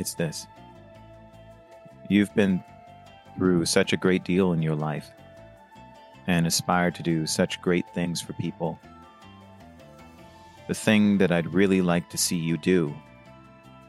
it's 0.00 0.14
this. 0.14 0.46
You've 2.08 2.34
been 2.34 2.64
through 3.36 3.64
such 3.66 3.92
a 3.92 3.96
great 3.96 4.24
deal 4.24 4.52
in 4.52 4.62
your 4.62 4.74
life 4.74 5.10
and 6.26 6.46
aspire 6.46 6.90
to 6.90 7.02
do 7.02 7.26
such 7.26 7.62
great 7.62 7.88
things 7.94 8.20
for 8.20 8.32
people. 8.34 8.78
The 10.68 10.74
thing 10.74 11.18
that 11.18 11.32
I'd 11.32 11.52
really 11.52 11.82
like 11.82 12.08
to 12.10 12.18
see 12.18 12.36
you 12.36 12.56
do 12.56 12.94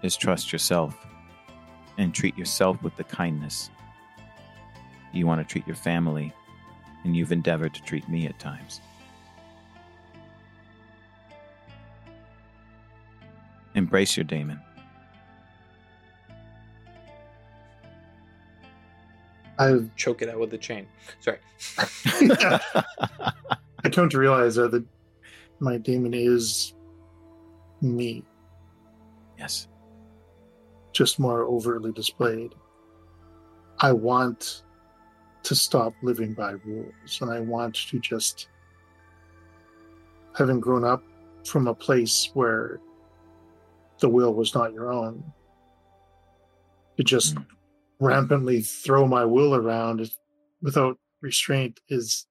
is 0.04 0.16
trust 0.16 0.52
yourself 0.52 0.96
and 1.98 2.14
treat 2.14 2.38
yourself 2.38 2.82
with 2.84 2.96
the 2.98 3.04
kindness 3.04 3.70
you 5.14 5.28
want 5.28 5.46
to 5.46 5.52
treat 5.52 5.68
your 5.68 5.76
family, 5.76 6.34
and 7.04 7.16
you've 7.16 7.32
endeavored 7.32 7.74
to 7.74 7.82
treat 7.82 8.08
me 8.08 8.28
at 8.28 8.40
times. 8.40 8.80
Embrace 13.76 14.16
your 14.16 14.24
daemon. 14.24 14.60
I've 19.62 19.96
Choke 19.96 20.22
it 20.22 20.30
out 20.30 20.40
with 20.40 20.54
a 20.54 20.58
chain. 20.58 20.88
Sorry. 21.20 21.38
I 23.84 23.90
come 23.92 24.10
to 24.10 24.18
realize 24.18 24.58
uh, 24.58 24.68
that 24.70 24.86
my 25.60 25.78
demon 25.78 26.14
is 26.14 26.74
me, 27.82 28.24
yes. 29.38 29.68
just 30.94 31.20
more 31.20 31.44
overtly 31.44 31.92
displayed. 31.92 32.54
I 33.80 33.92
want 33.92 34.64
to 35.44 35.56
stop 35.56 35.94
living 36.04 36.34
by 36.34 36.52
rules, 36.52 37.20
and 37.22 37.32
I 37.32 37.40
want 37.40 37.76
to 37.76 38.00
just, 38.00 38.50
having 40.38 40.60
grown 40.60 40.84
up 40.84 41.04
from 41.46 41.68
a 41.68 41.74
place 41.74 42.30
where 42.34 42.80
the 44.00 44.10
will 44.10 44.34
was 44.34 44.54
not 44.54 44.74
your 44.74 44.92
own, 44.92 45.24
to 46.98 47.04
just 47.04 47.36
Mm. 47.36 47.46
Rampantly 48.02 48.62
throw 48.62 49.08
my 49.08 49.24
will 49.24 49.54
around 49.56 50.12
without 50.62 50.98
restraint 51.22 51.80
is 51.88 52.26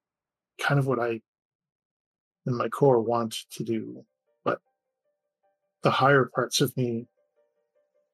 kind 0.59 0.77
of 0.77 0.85
what 0.85 0.99
I, 0.99 1.21
in 2.45 2.57
my 2.57 2.67
core, 2.67 2.99
want 2.99 3.37
to 3.51 3.63
do. 3.63 4.03
But 4.43 4.59
the 5.81 5.89
higher 5.89 6.29
parts 6.35 6.59
of 6.59 6.75
me 6.75 7.07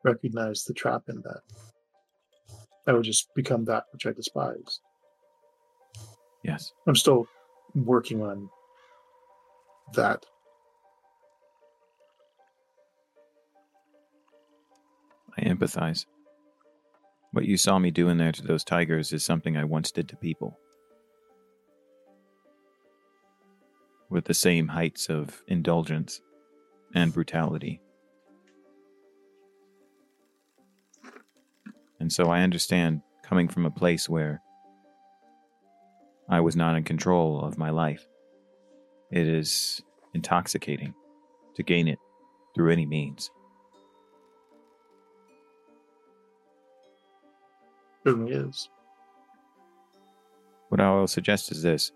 recognize 0.03 0.63
the 0.63 0.73
trap 0.73 1.03
in 1.09 1.21
that. 1.23 1.41
I 2.85 2.93
would 2.93 3.03
just 3.03 3.33
become 3.35 3.65
that 3.65 3.85
which 3.91 4.05
I 4.05 4.11
despise. 4.11 4.79
Yes. 6.43 6.71
I'm 6.85 6.95
still 6.95 7.27
working 7.73 8.21
on 8.21 8.49
that. 9.95 10.25
I 15.37 15.41
empathize. 15.41 16.05
What 17.31 17.45
you 17.45 17.57
saw 17.57 17.77
me 17.77 17.91
doing 17.91 18.17
there 18.17 18.31
to 18.31 18.41
those 18.41 18.63
tigers 18.63 19.13
is 19.13 19.23
something 19.23 19.57
I 19.57 19.63
once 19.63 19.91
did 19.91 20.09
to 20.09 20.15
people. 20.15 20.57
With 24.09 24.25
the 24.25 24.33
same 24.33 24.69
heights 24.69 25.09
of 25.09 25.43
indulgence 25.47 26.21
and 26.95 27.13
brutality. 27.13 27.81
And 31.99 32.11
so 32.11 32.29
I 32.29 32.41
understand 32.41 33.01
coming 33.23 33.49
from 33.49 33.65
a 33.65 33.71
place 33.71 34.07
where 34.07 34.41
I 36.29 36.39
was 36.39 36.55
not 36.55 36.75
in 36.75 36.83
control 36.83 37.41
of 37.41 37.57
my 37.57 37.69
life. 37.69 38.07
It 39.11 39.27
is 39.27 39.81
intoxicating 40.13 40.93
to 41.55 41.63
gain 41.63 41.87
it 41.87 41.99
through 42.55 42.71
any 42.71 42.85
means. 42.85 43.29
Certainly 48.07 48.31
is. 48.31 48.69
What 50.69 50.79
I 50.79 50.89
will 50.91 51.07
suggest 51.07 51.51
is 51.51 51.61
this. 51.61 51.91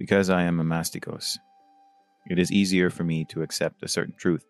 Because 0.00 0.30
I 0.30 0.42
am 0.42 0.58
a 0.58 0.64
Mastigos, 0.64 1.38
it 2.26 2.40
is 2.40 2.50
easier 2.50 2.90
for 2.90 3.04
me 3.04 3.24
to 3.26 3.42
accept 3.42 3.84
a 3.84 3.88
certain 3.88 4.14
truth. 4.18 4.44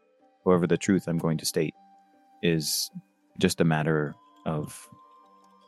However, 0.46 0.66
the 0.66 0.78
truth 0.78 1.08
I'm 1.08 1.18
going 1.18 1.36
to 1.36 1.44
state 1.44 1.74
is 2.42 2.90
just 3.38 3.60
a 3.60 3.64
matter 3.64 4.14
of 4.46 4.88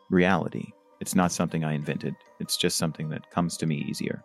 reality. 0.09 0.73
It's 1.03 1.15
not 1.15 1.33
something 1.33 1.65
I 1.65 1.75
invented, 1.75 2.15
it's 2.41 2.57
just 2.57 2.79
something 2.79 3.11
that 3.11 3.31
comes 3.31 3.59
to 3.59 3.67
me 3.67 3.85
easier. 3.91 4.25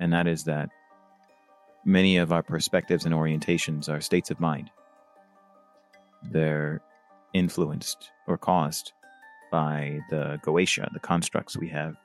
And 0.00 0.12
that 0.12 0.26
is 0.26 0.44
that 0.44 0.68
many 1.86 2.18
of 2.18 2.30
our 2.30 2.42
perspectives 2.42 3.06
and 3.06 3.14
orientations 3.14 3.88
are 3.88 4.02
states 4.02 4.30
of 4.30 4.38
mind. 4.38 4.70
They're 6.22 6.82
influenced 7.32 8.10
or 8.26 8.36
caused 8.36 8.92
by 9.50 10.00
the 10.10 10.38
Goetia, 10.44 10.92
the 10.92 11.00
constructs 11.00 11.56
we 11.56 11.68
have 11.68 11.96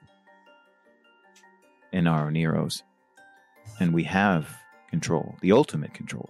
in 1.92 2.08
our 2.08 2.32
Neros. 2.32 2.84
And 3.80 3.94
we 3.94 4.04
have 4.04 4.50
control. 4.90 5.36
The 5.42 5.52
ultimate 5.52 5.94
control 5.94 6.30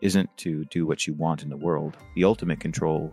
isn't 0.00 0.34
to 0.38 0.64
do 0.66 0.86
what 0.86 1.06
you 1.06 1.14
want 1.14 1.42
in 1.42 1.48
the 1.48 1.56
world, 1.56 1.96
the 2.14 2.24
ultimate 2.24 2.60
control 2.60 3.12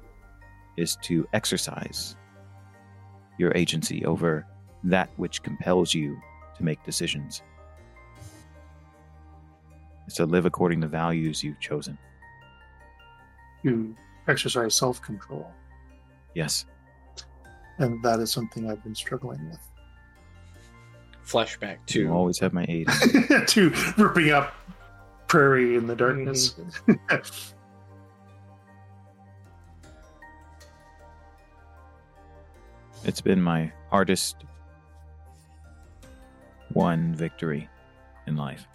is 0.78 0.98
to 1.04 1.28
exercise 1.34 2.16
your 3.40 3.52
agency 3.56 4.06
over 4.06 4.46
that 4.84 5.10
which 5.18 5.42
compels 5.42 5.94
you 5.94 6.18
to 6.58 6.64
make 6.64 6.84
decisions. 6.84 7.42
It's 10.06 10.18
to 10.18 10.26
live 10.26 10.46
according 10.46 10.82
to 10.82 10.88
values 10.88 11.44
you've 11.44 11.60
chosen. 11.60 11.98
To 13.66 13.96
exercise 14.28 14.76
self 14.76 15.02
control. 15.02 15.52
Yes. 16.36 16.66
And 17.80 18.02
that 18.04 18.20
is 18.20 18.32
something 18.32 18.70
I've 18.70 18.84
been 18.84 18.94
struggling 18.94 19.50
with. 19.50 19.60
Flashback 21.26 21.78
You 21.94 22.06
to 22.08 22.14
always 22.14 22.38
have 22.38 22.54
my 22.54 22.66
aid. 22.70 22.88
to 23.48 23.74
ripping 23.98 24.30
up 24.30 24.54
prairie 25.28 25.76
in 25.76 25.88
the 25.88 25.96
darkness. 25.96 26.54
Mhm. 26.88 27.52
It's 33.04 33.22
been 33.22 33.40
my 33.42 33.72
hardest 33.92 34.38
won 36.74 37.14
victory 37.14 37.70
in 38.26 38.36
life. 38.36 38.68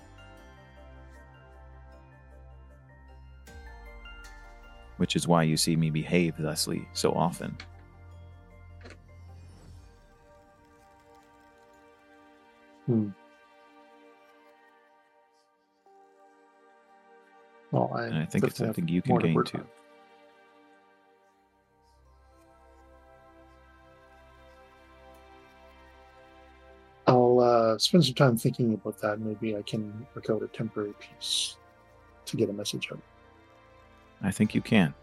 Which 5.00 5.16
is 5.16 5.26
why 5.26 5.44
you 5.44 5.56
see 5.56 5.76
me 5.76 5.88
behave 5.88 6.36
thusly 6.36 6.86
so 6.92 7.12
often. 7.12 7.56
Hmm. 12.84 13.08
Well, 17.70 17.90
I, 17.94 18.04
And 18.04 18.18
I 18.18 18.26
think 18.26 18.44
it's 18.44 18.58
something 18.58 18.88
you 18.88 19.00
can 19.00 19.16
gain 19.16 19.42
too. 19.42 19.66
I'll 27.06 27.40
uh, 27.40 27.78
spend 27.78 28.04
some 28.04 28.14
time 28.14 28.36
thinking 28.36 28.74
about 28.74 29.00
that. 29.00 29.18
Maybe 29.18 29.56
I 29.56 29.62
can 29.62 30.06
work 30.14 30.28
out 30.28 30.42
a 30.42 30.48
temporary 30.48 30.92
piece 31.00 31.56
to 32.26 32.36
get 32.36 32.50
a 32.50 32.52
message 32.52 32.90
out. 32.92 33.00
I 34.22 34.30
think 34.30 34.54
you 34.54 34.60
can. 34.60 34.94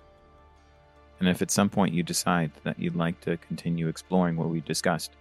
And 1.19 1.27
if 1.27 1.41
at 1.41 1.49
some 1.49 1.69
point 1.69 1.93
you 1.93 2.03
decide 2.03 2.51
that 2.63 2.79
you'd 2.79 2.95
like 2.95 3.19
to 3.21 3.37
continue 3.37 3.87
exploring 3.87 4.35
what 4.35 4.49
we've 4.49 4.65
discussed, 4.65 5.11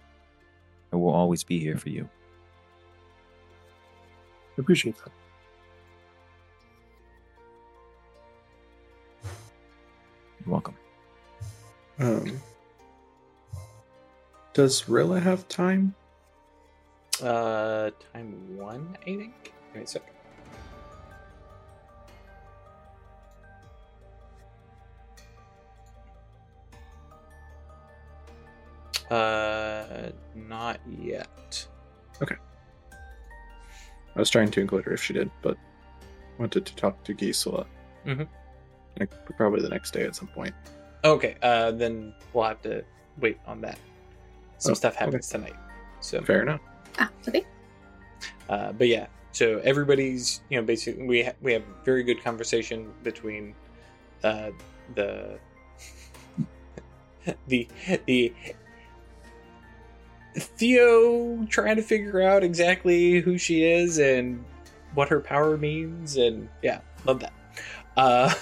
I 0.93 0.95
will 0.95 1.09
always 1.11 1.43
be 1.43 1.59
here 1.59 1.77
for 1.77 1.89
you. 1.89 2.07
I 4.57 4.61
appreciate 4.61 4.95
that. 4.97 5.11
You're 10.39 10.51
welcome. 10.51 10.75
Um, 11.99 12.41
does 14.53 14.87
Rilla 14.87 15.19
have 15.19 15.47
time? 15.47 15.95
uh 17.21 17.89
time 18.13 18.57
one, 18.57 18.95
I 19.01 19.05
think. 19.05 19.53
Give 19.73 19.75
me 19.75 19.81
a 19.81 19.87
sec. 19.87 20.16
Uh, 29.09 30.09
not 30.35 30.79
yet. 31.01 31.65
Okay. 32.21 32.35
I 34.15 34.19
was 34.19 34.29
trying 34.29 34.51
to 34.51 34.59
include 34.61 34.85
her 34.85 34.93
if 34.93 35.03
she 35.03 35.13
did, 35.13 35.29
but 35.41 35.57
wanted 36.39 36.65
to 36.65 36.75
talk 36.75 37.03
to 37.03 37.13
Gisela. 37.13 37.65
Mhm. 38.05 38.27
Like, 38.99 39.11
probably 39.37 39.61
the 39.61 39.69
next 39.69 39.91
day 39.91 40.03
at 40.03 40.15
some 40.15 40.27
point. 40.27 40.53
Okay, 41.03 41.35
uh, 41.41 41.71
then 41.71 42.13
we'll 42.33 42.45
have 42.45 42.61
to 42.63 42.83
wait 43.19 43.37
on 43.45 43.61
that. 43.61 43.77
some 44.57 44.71
Oh, 44.71 44.73
stuff 44.75 44.95
happens 44.95 45.29
tonight. 45.29 45.55
So 46.01 46.21
Fair 46.23 46.41
enough. 46.41 46.61
Ah, 46.97 47.11
okay. 47.27 47.45
Uh, 48.49 48.71
but 48.71 48.87
yeah, 48.87 49.05
so 49.31 49.59
everybody's 49.59 50.41
you 50.49 50.59
know 50.59 50.65
basically 50.65 51.05
we 51.05 51.21
ha- 51.23 51.35
we 51.41 51.53
have 51.53 51.61
very 51.85 52.01
good 52.03 52.23
conversation 52.23 52.91
between 53.03 53.53
uh, 54.23 54.49
the 54.95 55.37
the 57.47 57.67
the 58.07 58.33
Theo 60.37 61.45
trying 61.49 61.75
to 61.77 61.81
figure 61.81 62.21
out 62.21 62.43
exactly 62.43 63.19
who 63.21 63.37
she 63.37 63.63
is 63.63 63.97
and 63.97 64.43
what 64.93 65.09
her 65.09 65.19
power 65.19 65.57
means 65.57 66.17
and 66.17 66.47
yeah, 66.61 66.79
love 67.05 67.19
that. 67.21 67.33
Uh, 67.95 68.33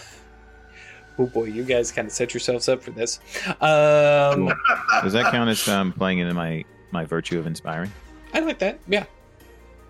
oh 1.20 1.26
boy, 1.28 1.46
you 1.46 1.64
guys 1.64 1.92
kind 1.92 2.06
of 2.08 2.12
set 2.14 2.34
yourselves 2.34 2.68
up 2.68 2.84
for 2.84 2.92
this. 2.92 3.20
Um, 3.62 4.52
Does 5.02 5.14
that 5.14 5.32
count 5.32 5.50
as 5.50 5.68
um, 5.68 5.92
playing 5.98 6.20
into 6.20 6.34
my 6.34 6.64
my 6.92 7.06
virtue 7.06 7.40
of 7.40 7.48
inspiring? 7.48 7.92
I 8.34 8.40
like 8.40 8.60
that. 8.60 8.80
Yeah. 8.88 9.06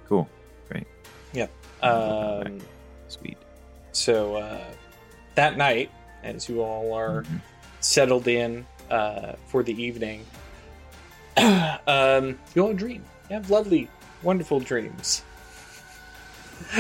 Cool. 0.08 0.30
Great. 0.70 0.86
Yeah. 1.34 1.48
Um, 1.82 2.60
Sweet. 3.08 3.38
So 3.92 4.36
uh, 4.36 4.64
that 5.36 5.58
night, 5.58 5.90
as 6.24 6.48
you 6.50 6.62
all 6.62 6.94
are 6.94 7.24
Mhm. 7.24 7.42
settled 7.80 8.28
in 8.28 8.66
uh, 8.90 9.34
for 9.48 9.64
the 9.64 9.74
evening, 9.82 10.26
um, 11.88 12.38
you 12.54 12.62
all 12.66 12.74
dream. 12.74 13.04
You 13.30 13.36
have 13.36 13.50
lovely, 13.50 13.90
wonderful 14.24 14.60
dreams. 14.60 15.24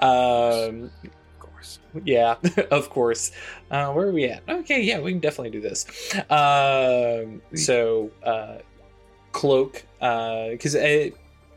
um, 0.00 0.90
Of 1.02 1.38
course. 1.38 1.78
yeah, 2.04 2.36
of 2.70 2.90
course. 2.90 3.32
Uh, 3.70 3.92
where 3.92 4.08
are 4.08 4.12
we 4.12 4.24
at? 4.26 4.42
Okay, 4.48 4.82
yeah, 4.82 5.00
we 5.00 5.12
can 5.12 5.20
definitely 5.20 5.50
do 5.50 5.60
this. 5.60 5.86
Um, 6.30 7.42
so, 7.54 8.10
uh, 8.22 8.58
cloak, 9.32 9.84
because 9.98 10.74
uh, 10.76 11.08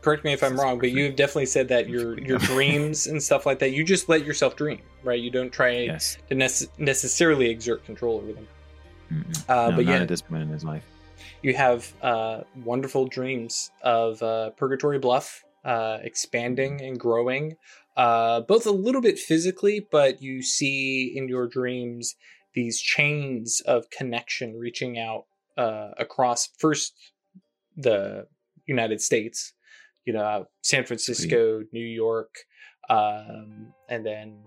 correct 0.02 0.24
me 0.24 0.32
if 0.32 0.42
I'm 0.42 0.58
wrong, 0.58 0.78
but 0.78 0.90
you 0.90 1.04
have 1.06 1.16
definitely 1.16 1.46
said 1.46 1.68
that 1.68 1.88
your 1.88 2.18
your 2.20 2.38
dreams 2.52 3.06
and 3.06 3.22
stuff 3.22 3.46
like 3.46 3.58
that, 3.60 3.72
you 3.72 3.84
just 3.84 4.08
let 4.08 4.24
yourself 4.24 4.56
dream, 4.56 4.80
right? 5.02 5.20
You 5.20 5.30
don't 5.30 5.52
try 5.52 5.70
Yes. 5.80 6.18
to 6.28 6.34
nece- 6.34 6.68
necessarily 6.78 7.48
exert 7.50 7.84
control 7.84 8.18
over 8.18 8.32
them. 8.32 8.48
Uh, 9.48 9.70
no, 9.70 9.76
but 9.76 9.84
not 9.84 9.90
yeah, 9.92 10.02
at 10.02 10.08
this 10.08 10.20
point 10.22 10.42
in 10.42 10.48
his 10.48 10.64
life. 10.64 10.84
You 11.42 11.54
have 11.54 11.92
uh, 12.02 12.40
wonderful 12.64 13.06
dreams 13.06 13.70
of 13.82 14.22
uh, 14.22 14.50
Purgatory 14.50 14.98
Bluff 14.98 15.44
uh, 15.64 15.98
expanding 16.02 16.80
and 16.80 16.98
growing, 16.98 17.56
uh, 17.96 18.40
both 18.42 18.66
a 18.66 18.70
little 18.70 19.00
bit 19.00 19.18
physically, 19.18 19.86
but 19.90 20.22
you 20.22 20.42
see 20.42 21.12
in 21.16 21.28
your 21.28 21.46
dreams 21.46 22.14
these 22.54 22.80
chains 22.80 23.60
of 23.66 23.90
connection 23.90 24.56
reaching 24.56 24.98
out 24.98 25.24
uh, 25.56 25.90
across 25.98 26.48
first 26.58 26.94
the 27.76 28.26
United 28.66 29.00
States, 29.00 29.52
you 30.04 30.12
know, 30.12 30.46
San 30.62 30.84
Francisco, 30.84 31.62
New 31.72 31.84
York, 31.84 32.34
um, 32.88 33.72
and 33.88 34.04
then 34.06 34.38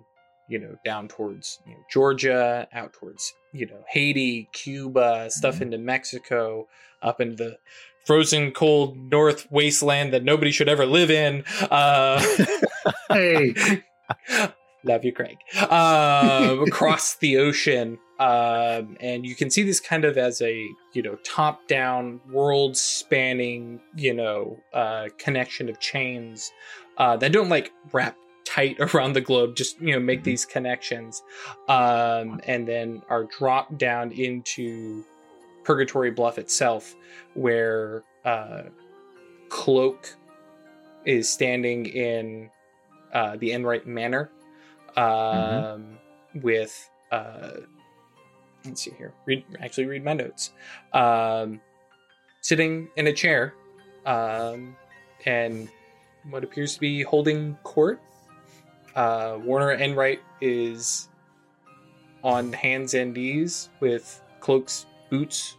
you 0.51 0.59
know 0.59 0.75
down 0.85 1.07
towards 1.07 1.59
you 1.65 1.73
know, 1.73 1.79
Georgia, 1.89 2.67
out 2.73 2.91
towards 2.93 3.33
you 3.53 3.65
know 3.65 3.81
Haiti, 3.89 4.49
Cuba, 4.51 5.31
stuff 5.31 5.57
Mhm. 5.57 5.61
into 5.61 5.77
Mexico, 5.77 6.67
up 7.01 7.21
into 7.21 7.35
the 7.35 7.57
frozen 8.05 8.51
cold 8.51 8.97
north 8.97 9.47
wasteland 9.51 10.11
that 10.13 10.23
nobody 10.23 10.51
should 10.51 10.67
ever 10.69 10.85
live 10.85 11.09
in. 11.09 11.43
Uh, 11.69 12.21
Hey, 13.09 13.53
love 14.83 15.05
you, 15.05 15.11
Craig. 15.13 15.37
Um, 15.69 16.61
across 16.67 17.15
the 17.17 17.37
ocean, 17.37 17.99
um, 18.19 18.97
and 18.99 19.25
you 19.25 19.35
can 19.35 19.49
see 19.51 19.63
this 19.63 19.79
kind 19.79 20.03
of 20.05 20.17
as 20.17 20.41
a 20.41 20.65
you 20.93 21.01
know 21.03 21.15
top 21.23 21.67
down, 21.67 22.19
world 22.31 22.75
spanning 22.77 23.79
you 23.95 24.13
know 24.13 24.57
uh, 24.73 25.07
connection 25.19 25.69
of 25.69 25.79
chains 25.79 26.51
uh, 26.97 27.15
that 27.17 27.31
don't 27.31 27.49
like 27.49 27.71
wrap 27.93 28.15
tight 28.45 28.77
around 28.93 29.13
the 29.13 29.21
globe. 29.21 29.55
Just 29.55 29.79
you 29.81 29.93
know 29.93 29.99
make 29.99 30.23
these 30.23 30.45
connections, 30.45 31.23
um, 31.67 32.41
and 32.45 32.67
then 32.67 33.01
are 33.09 33.25
dropped 33.25 33.77
down 33.77 34.11
into 34.11 35.03
Purgatory 35.63 36.11
Bluff 36.11 36.37
itself, 36.37 36.95
where 37.33 38.03
uh, 38.25 38.63
Cloak 39.49 40.15
is 41.05 41.29
standing 41.29 41.85
in 41.87 42.49
uh, 43.13 43.35
the 43.37 43.51
Enright 43.51 43.87
Manor 43.87 44.31
um, 44.95 45.97
with 46.35 46.89
uh, 47.11 47.51
let's 48.65 48.81
see 48.81 48.91
here. 48.97 49.13
Read 49.25 49.43
actually 49.59 49.85
read 49.85 50.03
my 50.03 50.13
notes. 50.13 50.51
Um, 50.93 51.61
sitting 52.41 52.89
in 52.95 53.07
a 53.07 53.13
chair, 53.13 53.53
um, 54.05 54.75
and 55.25 55.69
what 56.29 56.43
appears 56.43 56.75
to 56.75 56.79
be 56.79 57.03
holding 57.03 57.55
court. 57.63 58.01
Uh, 58.95 59.37
Warner 59.43 59.71
Enright 59.71 60.19
is 60.41 61.09
on 62.23 62.53
hands 62.53 62.93
and 62.93 63.13
knees 63.13 63.69
with 63.79 64.21
Cloak's 64.39 64.85
boots 65.09 65.57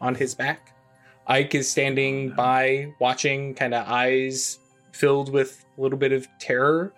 on 0.00 0.14
his 0.14 0.34
back. 0.34 0.74
Ike 1.26 1.54
is 1.54 1.70
standing 1.70 2.30
by, 2.30 2.94
watching, 3.00 3.54
kind 3.54 3.74
of 3.74 3.86
eyes 3.86 4.58
filled 4.92 5.30
with 5.30 5.64
a 5.76 5.80
little 5.80 5.98
bit 5.98 6.12
of 6.12 6.26
terror. 6.38 6.92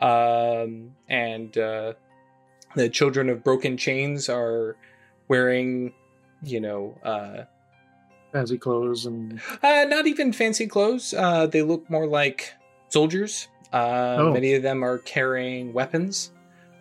Um, 0.00 0.92
and 1.08 1.56
uh, 1.56 1.94
the 2.76 2.88
children 2.88 3.28
of 3.28 3.42
broken 3.42 3.76
chains 3.76 4.28
are 4.28 4.76
wearing, 5.28 5.92
you 6.42 6.60
know, 6.60 6.98
uh, 7.02 7.44
fancy 8.32 8.58
clothes 8.58 9.06
and 9.06 9.40
uh, 9.62 9.84
not 9.88 10.06
even 10.06 10.32
fancy 10.32 10.66
clothes. 10.66 11.12
Uh, 11.14 11.46
they 11.46 11.62
look 11.62 11.88
more 11.90 12.06
like 12.06 12.52
soldiers. 12.88 13.48
Uh, 13.72 14.16
Oh. 14.18 14.32
Many 14.32 14.54
of 14.54 14.62
them 14.62 14.82
are 14.84 14.98
carrying 14.98 15.72
weapons. 15.72 16.32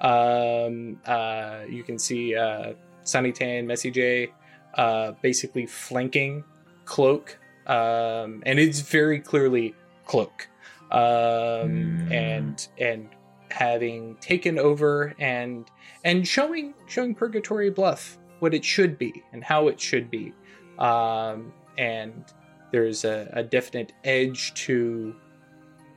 Um, 0.01 0.99
uh, 1.05 1.61
you 1.69 1.83
can 1.83 1.99
see 1.99 2.35
uh, 2.35 2.73
Sunny 3.03 3.31
Tan, 3.31 3.67
Messy 3.67 3.91
J, 3.91 4.31
uh, 4.75 5.11
basically 5.21 5.65
flanking 5.65 6.43
Cloak, 6.85 7.37
um, 7.67 8.41
and 8.45 8.57
it's 8.59 8.79
very 8.81 9.19
clearly 9.19 9.75
Cloak, 10.05 10.47
um, 10.91 10.99
Mm. 10.99 12.11
and 12.11 12.67
and 12.79 13.09
having 13.51 14.15
taken 14.21 14.57
over 14.57 15.13
and 15.19 15.65
and 16.03 16.27
showing 16.27 16.73
showing 16.87 17.13
Purgatory 17.13 17.69
Bluff 17.69 18.17
what 18.39 18.53
it 18.53 18.63
should 18.63 18.97
be 18.97 19.23
and 19.33 19.43
how 19.43 19.67
it 19.67 19.79
should 19.79 20.09
be, 20.09 20.33
um, 20.79 21.51
and 21.77 22.25
there's 22.71 23.03
a, 23.05 23.29
a 23.33 23.43
definite 23.43 23.91
edge 24.03 24.53
to 24.65 25.15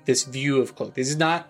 this 0.04 0.24
view 0.24 0.60
of 0.60 0.74
cloak. 0.74 0.94
This 0.94 1.08
is 1.08 1.16
not 1.16 1.48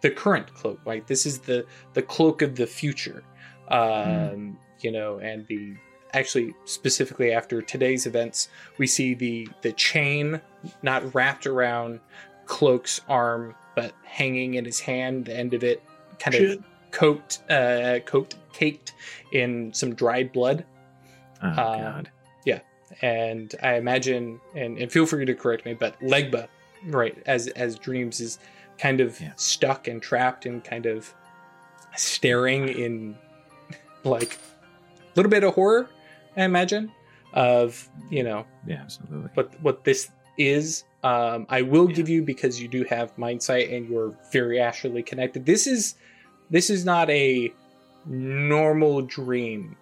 the 0.00 0.10
current 0.10 0.52
cloak, 0.54 0.80
right? 0.84 1.06
This 1.06 1.26
is 1.26 1.38
the 1.38 1.64
the 1.94 2.02
cloak 2.02 2.42
of 2.42 2.56
the 2.56 2.66
future, 2.66 3.22
um, 3.68 4.58
you 4.80 4.90
know, 4.92 5.18
and 5.18 5.46
the 5.46 5.74
actually 6.12 6.54
specifically 6.64 7.32
after 7.32 7.62
today's 7.62 8.06
events, 8.06 8.48
we 8.78 8.86
see 8.86 9.14
the 9.14 9.48
the 9.62 9.72
chain 9.72 10.40
not 10.82 11.14
wrapped 11.14 11.46
around 11.46 12.00
cloak's 12.46 13.00
arm, 13.08 13.54
but 13.76 13.92
hanging 14.04 14.54
in 14.54 14.64
his 14.64 14.80
hand. 14.80 15.26
The 15.26 15.36
end 15.36 15.54
of 15.54 15.62
it 15.62 15.82
kind 16.18 16.34
Shit. 16.34 16.58
of 16.58 16.64
coated, 16.90 17.50
uh, 17.50 18.00
coated, 18.06 18.38
caked 18.52 18.94
in 19.32 19.72
some 19.72 19.94
dried 19.94 20.32
blood 20.32 20.64
Oh, 21.42 21.48
Um, 21.48 21.54
God. 21.56 22.10
Yeah, 22.44 22.60
and 23.02 23.54
I 23.62 23.74
imagine, 23.76 24.40
and, 24.54 24.76
and 24.78 24.90
feel 24.92 25.06
free 25.06 25.24
to 25.24 25.34
correct 25.34 25.64
me, 25.64 25.74
but 25.74 25.98
Legba, 26.00 26.48
right, 26.86 27.16
as 27.26 27.48
as 27.48 27.78
Dreams 27.78 28.20
is 28.20 28.38
kind 28.78 29.00
of 29.00 29.20
Yeah. 29.20 29.32
stuck 29.36 29.88
and 29.88 30.00
trapped 30.02 30.46
and 30.46 30.62
kind 30.64 30.86
of 30.86 31.12
staring 31.96 32.68
in 32.68 33.16
like 34.04 34.34
a 34.34 34.38
little 35.16 35.30
bit 35.30 35.44
of 35.44 35.54
horror, 35.54 35.88
I 36.36 36.44
imagine, 36.44 36.90
of 37.34 37.88
you 38.10 38.22
know 38.22 38.46
Yeah, 38.66 38.80
absolutely. 38.82 39.30
what 39.34 39.60
what 39.62 39.84
this 39.84 40.10
is. 40.38 40.84
Um, 41.02 41.46
I 41.48 41.62
will 41.62 41.88
Yeah. 41.88 41.94
give 41.96 42.08
you 42.08 42.22
because 42.22 42.60
you 42.60 42.68
do 42.68 42.84
have 42.84 43.16
mind 43.16 43.42
sight 43.42 43.70
and 43.70 43.88
you're 43.88 44.14
very 44.32 44.60
astrally 44.60 45.02
connected. 45.02 45.46
This 45.46 45.66
is 45.66 45.94
this 46.50 46.70
is 46.70 46.84
not 46.84 47.08
a 47.10 47.52
normal 48.06 49.02
dream 49.02 49.76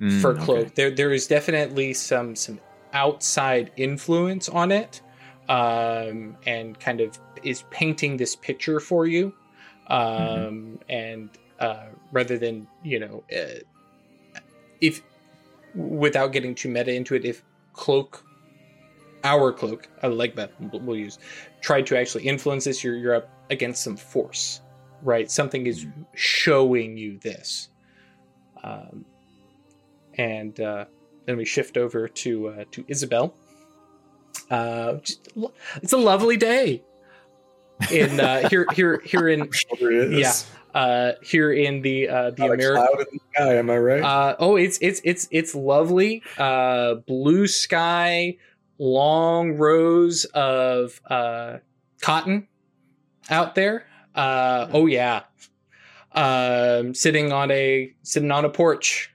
Mm, 0.00 0.20
for 0.22 0.30
okay. 0.30 0.42
cloak 0.42 0.74
there 0.76 0.90
there 0.90 1.12
is 1.12 1.26
definitely 1.26 1.92
some 1.92 2.34
some 2.34 2.58
outside 2.94 3.70
influence 3.76 4.48
on 4.48 4.72
it 4.72 5.02
um 5.50 6.36
and 6.46 6.80
kind 6.80 7.00
of 7.00 7.18
is 7.44 7.64
painting 7.70 8.16
this 8.16 8.36
picture 8.36 8.80
for 8.80 9.06
you 9.06 9.34
um 9.88 9.98
Mm-hmm. 9.98 10.76
and 10.88 11.30
uh 11.60 11.86
rather 12.12 12.38
than 12.38 12.68
you 12.84 13.00
know 13.00 13.24
uh, 13.36 13.60
if 14.80 15.02
without 15.74 16.32
getting 16.32 16.54
too 16.54 16.68
meta 16.68 16.92
into 16.92 17.14
it 17.16 17.24
if 17.26 17.44
cloak 17.74 18.24
our 19.24 19.52
cloak 19.52 19.88
a 20.02 20.08
like 20.08 20.36
that 20.36 20.52
we'll 20.60 20.96
use 20.96 21.18
tried 21.60 21.86
to 21.86 21.98
actually 21.98 22.24
influence 22.24 22.64
this 22.64 22.84
you're 22.84 22.96
you're 22.96 23.16
up 23.16 23.30
against 23.50 23.82
some 23.84 23.96
force 23.96 24.62
right 25.02 25.30
something 25.30 25.66
is 25.66 25.86
showing 26.14 26.96
you 26.96 27.18
this 27.20 27.70
um 28.64 29.04
and 30.18 30.60
uh, 30.60 30.86
then 31.26 31.36
we 31.36 31.44
shift 31.44 31.78
over 31.78 32.08
to 32.08 32.48
uh, 32.48 32.64
to 32.72 32.84
Isabel. 32.88 33.34
Uh, 34.50 34.94
just 34.96 35.28
it's 35.76 35.92
a 35.92 35.96
lovely 35.98 36.36
day 36.36 36.82
in 37.92 38.18
uh, 38.20 38.48
here 38.50 38.66
here 38.74 39.00
here 39.04 39.28
in 39.28 39.48
Sure. 39.52 40.10
Yeah. 40.12 40.32
uh, 40.74 41.12
here 41.22 41.52
in 41.52 41.82
the 41.82 42.08
uh, 42.08 42.30
the 42.32 42.44
American. 42.46 42.74
cloud 42.74 43.00
in 43.00 43.06
the 43.12 43.20
sky, 43.34 43.54
am 43.56 43.70
I 43.70 43.78
right? 43.78 44.02
Uh, 44.02 44.36
oh, 44.38 44.56
it's 44.56 44.78
it's 44.82 45.00
it's 45.04 45.28
it's 45.30 45.54
lovely. 45.54 46.22
Uh, 46.36 46.94
blue 47.06 47.46
sky, 47.46 48.36
long 48.78 49.52
rows 49.52 50.24
of 50.26 51.00
uh, 51.08 51.58
cotton 52.02 52.48
out 53.30 53.54
there. 53.54 53.86
Uh, 54.14 54.66
oh 54.72 54.86
yeah, 54.86 55.22
um, 56.12 56.92
sitting 56.94 57.32
on 57.32 57.50
a 57.52 57.92
sitting 58.02 58.30
on 58.32 58.44
a 58.44 58.50
porch. 58.50 59.14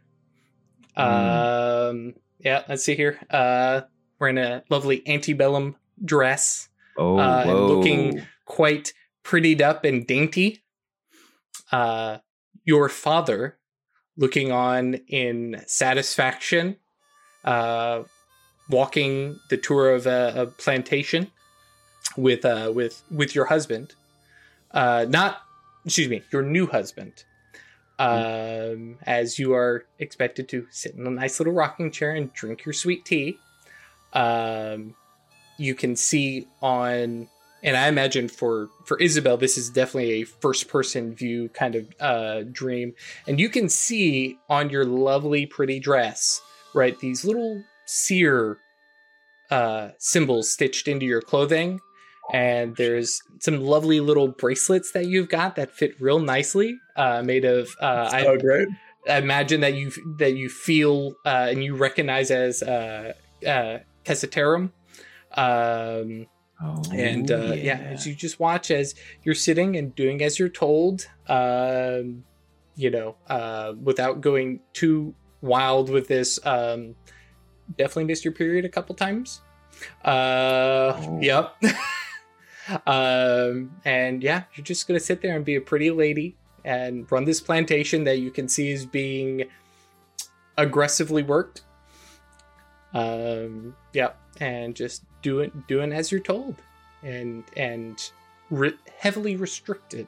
Um, 0.96 2.14
yeah, 2.40 2.64
let's 2.70 2.84
see 2.86 2.96
here. 2.96 3.20
Uh, 3.30 3.82
wearing 4.26 4.38
a 4.38 4.64
lovely 4.70 5.08
antebellum 5.08 5.76
dress 6.04 6.70
Oh, 6.98 7.18
Uh, 7.20 7.44
and 7.46 7.60
looking- 7.68 8.26
quite 8.46 8.94
prettied 9.22 9.60
up 9.62 9.84
and 9.84 10.08
dainty. 10.08 10.64
Uh, 11.74 12.20
your 12.64 12.88
father 12.88 13.58
looking 14.16 14.50
on 14.52 14.94
in 15.10 15.62
satisfaction, 15.68 16.78
uh, 17.44 18.04
walking 18.70 19.38
the 19.50 19.58
tour 19.58 19.94
of 19.94 20.08
a, 20.08 20.34
a 20.38 20.46
plantation 20.48 21.30
with 22.16 22.46
uh, 22.46 22.72
with 22.74 23.04
with 23.12 23.36
your 23.36 23.46
husband, 23.46 23.94
uh, 24.72 25.06
not 25.10 25.42
excuse 25.84 26.08
me, 26.08 26.24
your 26.32 26.44
new 26.44 26.66
husband. 26.68 27.26
Um, 28.00 28.98
as 29.04 29.38
you 29.40 29.54
are 29.54 29.86
expected 30.00 30.48
to 30.50 30.66
sit 30.70 30.96
in 30.96 31.06
a 31.08 31.10
nice 31.10 31.40
little 31.42 31.54
rocking 31.54 31.92
chair 31.92 32.12
and 32.12 32.32
drink 32.34 32.64
your 32.66 32.74
sweet 32.74 33.04
tea. 33.06 33.38
Um, 34.16 34.96
you 35.58 35.76
can 35.76 35.96
see 35.96 36.48
on 36.62 37.30
and 37.66 37.76
I 37.76 37.88
imagine 37.88 38.30
for 38.30 38.70
for 38.86 38.98
Isabel, 39.00 39.38
this 39.38 39.58
is 39.58 39.72
definitely 39.72 40.22
a 40.22 40.24
first 40.24 40.68
person 40.68 41.16
view 41.16 41.50
kind 41.50 41.74
of 41.74 41.88
uh, 42.00 42.44
dream, 42.52 42.94
and 43.28 43.40
you 43.40 43.50
can 43.50 43.70
see 43.70 44.38
on 44.50 44.70
your 44.70 44.86
lovely, 44.86 45.48
pretty 45.48 45.80
dress, 45.80 46.40
right, 46.76 46.98
these 47.00 47.26
little 47.26 47.64
seer 47.86 48.60
uh, 49.50 49.90
symbols 49.98 50.50
stitched 50.52 50.88
into 50.88 51.08
your 51.08 51.22
clothing, 51.22 51.80
and 52.32 52.76
there's 52.76 53.20
some 53.40 53.60
lovely 53.60 54.00
little 54.00 54.28
bracelets 54.28 54.92
that 54.92 55.08
you've 55.08 55.30
got 55.30 55.56
that 55.56 55.72
fit 55.72 56.00
real 56.00 56.20
nicely, 56.20 56.78
uh, 56.98 57.24
made 57.24 57.46
of. 57.46 57.68
Uh, 57.82 58.10
I, 58.14 58.26
oh, 58.28 58.38
great. 58.38 58.68
I 59.10 59.18
imagine 59.18 59.62
that 59.62 59.74
you 59.74 59.92
that 60.20 60.36
you 60.36 60.50
feel 60.50 61.16
uh, 61.26 61.48
and 61.50 61.64
you 61.64 61.76
recognize 61.76 62.30
as 62.30 62.62
uh, 62.62 63.14
uh, 63.48 63.80
Tessitarum. 64.06 64.72
Um, 65.34 66.28
Oh, 66.64 66.82
and 66.94 67.30
uh, 67.32 67.52
yeah. 67.54 67.76
as 67.80 68.08
you 68.08 68.16
just 68.16 68.40
watch 68.40 68.72
as 68.72 68.96
you're 69.24 69.36
sitting 69.36 69.76
and 69.76 69.94
doing 69.94 70.24
as 70.24 70.40
you're 70.40 70.48
told 70.48 71.06
um, 71.28 72.24
you 72.78 72.90
know 72.90 73.18
uh, 73.28 73.74
without 73.84 74.22
going 74.22 74.62
too 74.72 75.14
wild 75.42 75.90
with 75.90 76.08
this 76.08 76.40
um, 76.46 76.96
definitely 77.78 78.06
missed 78.06 78.24
your 78.24 78.32
period 78.34 78.64
a 78.64 78.70
couple 78.70 78.96
times 78.96 79.42
uh, 80.06 80.94
Oh. 80.96 81.20
yep 81.22 81.56
um, 82.88 83.72
and 83.84 84.24
yeah 84.24 84.44
you're 84.56 84.64
just 84.64 84.88
gonna 84.88 84.98
sit 85.02 85.22
there 85.22 85.36
and 85.36 85.44
be 85.44 85.56
a 85.56 85.62
pretty 85.62 85.92
lady 85.92 86.38
and 86.64 87.06
run 87.12 87.26
this 87.26 87.42
plantation 87.42 88.06
that 88.06 88.20
you 88.20 88.32
can 88.32 88.48
see 88.48 88.72
is 88.72 88.86
being 88.86 89.44
aggressively 90.58 91.22
worked 91.22 91.65
um, 92.96 93.76
yep 93.94 94.18
and 94.40 94.76
just 94.76 95.04
doing 95.22 95.52
doing 95.68 95.92
as 95.92 96.12
you're 96.12 96.22
told 96.22 96.56
and 97.04 97.44
and 97.56 98.12
re- 98.50 98.78
heavily 98.98 99.36
restricted. 99.36 100.08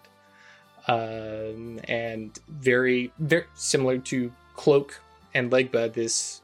Um, 0.87 1.81
and 1.89 2.39
very 2.47 3.11
very 3.19 3.43
similar 3.55 3.97
to 3.97 4.31
cloak 4.55 4.99
and 5.33 5.51
legba 5.51 5.93
this 5.93 6.41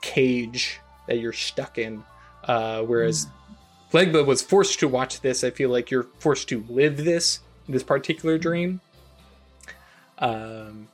cage 0.00 0.80
that 1.06 1.18
you're 1.18 1.34
stuck 1.34 1.76
in 1.76 2.02
uh, 2.44 2.82
whereas 2.82 3.26
legba 3.92 4.24
was 4.24 4.40
forced 4.40 4.80
to 4.80 4.88
watch 4.88 5.20
this. 5.20 5.44
I 5.44 5.50
feel 5.50 5.68
like 5.68 5.90
you're 5.90 6.06
forced 6.18 6.48
to 6.48 6.64
live 6.70 6.96
this 6.96 7.40
this 7.68 7.82
particular 7.82 8.38
dream. 8.38 8.80
Um 10.18 10.88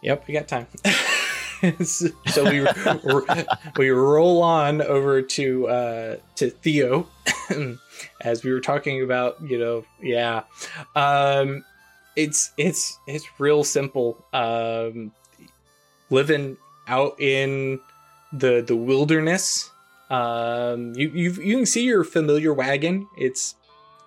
yep 0.00 0.26
we 0.26 0.32
got 0.32 0.48
time 0.48 0.66
so 1.84 2.10
we 2.50 2.66
we 3.76 3.90
roll 3.90 4.42
on 4.42 4.82
over 4.82 5.22
to 5.22 5.68
uh 5.68 6.16
to 6.36 6.50
Theo 6.50 7.06
as 8.20 8.42
we 8.42 8.52
were 8.52 8.60
talking 8.60 9.02
about, 9.02 9.36
you 9.42 9.58
know, 9.58 9.84
yeah. 10.02 10.42
Um 10.96 11.64
it's 12.16 12.52
it's 12.56 12.98
it's 13.06 13.26
real 13.38 13.62
simple. 13.62 14.24
Um 14.32 15.12
living 16.10 16.56
out 16.88 17.20
in 17.20 17.78
the 18.32 18.62
the 18.66 18.76
wilderness. 18.76 19.70
Um 20.10 20.94
you 20.96 21.10
you 21.10 21.32
you 21.32 21.56
can 21.58 21.66
see 21.66 21.84
your 21.84 22.02
familiar 22.02 22.52
wagon. 22.52 23.06
It's 23.16 23.54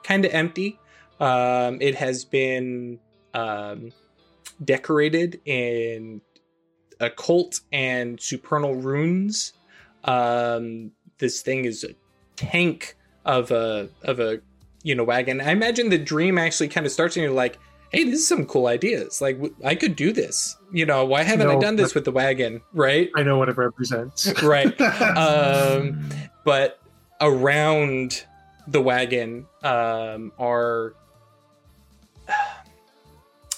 kind 0.03 0.25
of 0.25 0.33
empty. 0.33 0.77
Um 1.21 1.77
it 1.81 1.95
has 1.95 2.25
been 2.25 2.99
um 3.33 3.93
decorated 4.63 5.39
in 5.45 6.21
occult 6.99 7.61
and 7.71 8.19
supernal 8.19 8.75
runes. 8.75 9.53
Um, 10.03 10.91
this 11.17 11.41
thing 11.41 11.65
is 11.65 11.83
a 11.83 11.95
tank 12.35 12.95
of 13.25 13.51
a 13.51 13.89
of 14.03 14.19
a 14.19 14.39
you 14.83 14.95
know 14.95 15.03
wagon. 15.03 15.41
I 15.41 15.51
imagine 15.51 15.89
the 15.89 15.97
dream 15.97 16.37
actually 16.37 16.67
kind 16.67 16.85
of 16.85 16.91
starts 16.91 17.15
and 17.15 17.23
you're 17.23 17.33
like, 17.33 17.57
hey, 17.91 18.03
this 18.03 18.19
is 18.19 18.27
some 18.27 18.45
cool 18.45 18.67
ideas. 18.67 19.21
Like 19.21 19.37
w- 19.37 19.55
I 19.63 19.75
could 19.75 19.95
do 19.95 20.11
this. 20.11 20.57
You 20.71 20.85
know, 20.85 21.05
why 21.05 21.23
haven't 21.23 21.49
I 21.49 21.57
done 21.57 21.75
this 21.75 21.95
with 21.95 22.05
the 22.05 22.11
wagon? 22.11 22.61
Right, 22.73 23.09
I 23.15 23.23
know 23.23 23.37
what 23.37 23.49
it 23.49 23.57
represents. 23.57 24.31
right. 24.43 24.73
Um, 25.15 26.09
but 26.43 26.79
around 27.21 28.25
the 28.67 28.81
wagon 28.81 29.47
um, 29.63 30.31
are 30.37 30.93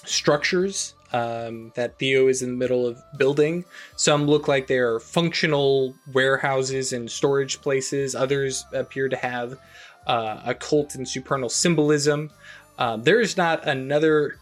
structures 0.06 0.94
um, 1.14 1.72
that 1.76 1.98
Theo 2.00 2.28
is 2.28 2.42
in 2.42 2.52
the 2.52 2.58
middle 2.58 2.86
of 2.86 3.02
building. 3.18 3.66
Some 3.96 4.26
look 4.26 4.48
like 4.48 4.68
they 4.68 4.78
are 4.78 5.00
functional 5.00 5.96
warehouses 6.14 6.94
and 6.94 7.10
storage 7.10 7.62
places. 7.62 8.16
Others 8.16 8.66
appear 8.74 9.10
to 9.10 9.16
have 9.16 9.58
uh, 10.06 10.42
occult 10.46 10.96
and 10.96 11.08
supernal 11.08 11.50
symbolism. 11.50 12.32
Um, 12.78 13.04
there 13.04 13.20
is 13.20 13.38
not 13.38 13.68
another 13.68 14.38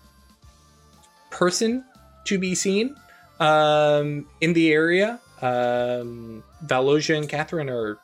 person 1.29 1.83
to 2.25 2.37
be 2.37 2.55
seen 2.55 2.95
um, 3.39 4.27
in 4.41 4.53
the 4.53 4.71
area. 4.71 5.19
Um, 5.41 6.43
Valosia 6.65 7.17
and 7.17 7.29
Catherine 7.29 7.69
are 7.69 7.97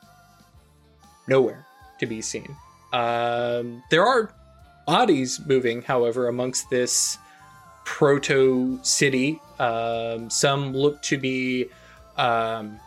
nowhere 1.26 1.66
to 1.98 2.06
be 2.06 2.20
seen. 2.20 2.56
Um, 2.92 3.82
there 3.90 4.04
are 4.04 4.34
bodies 4.86 5.40
moving, 5.46 5.82
however, 5.82 6.28
amongst 6.28 6.68
this 6.70 7.18
proto 7.84 8.78
city. 8.82 9.40
Um, 9.58 10.30
some 10.30 10.72
look 10.72 11.02
to 11.02 11.18
be 11.18 11.68
um, 12.16 12.80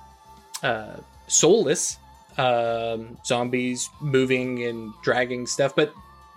uh, 0.64 0.98
soulless 1.27 1.98
um, 2.38 3.17
zombies 3.25 3.90
moving 4.01 4.64
and 4.64 4.93
dragging 5.03 5.48
stuff, 5.48 5.75
but 5.75 5.93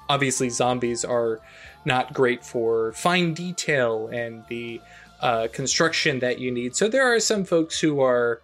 obviously, 0.08 0.48
zombies 0.48 1.04
are 1.04 1.40
not 1.84 2.12
great 2.12 2.44
for 2.44 2.92
fine 2.92 3.34
detail 3.34 4.08
and 4.08 4.44
the 4.48 4.80
uh, 5.20 5.48
construction 5.52 6.20
that 6.20 6.38
you 6.38 6.50
need. 6.50 6.76
So 6.76 6.88
there 6.88 7.12
are 7.12 7.20
some 7.20 7.44
folks 7.44 7.80
who 7.80 8.00
are 8.00 8.40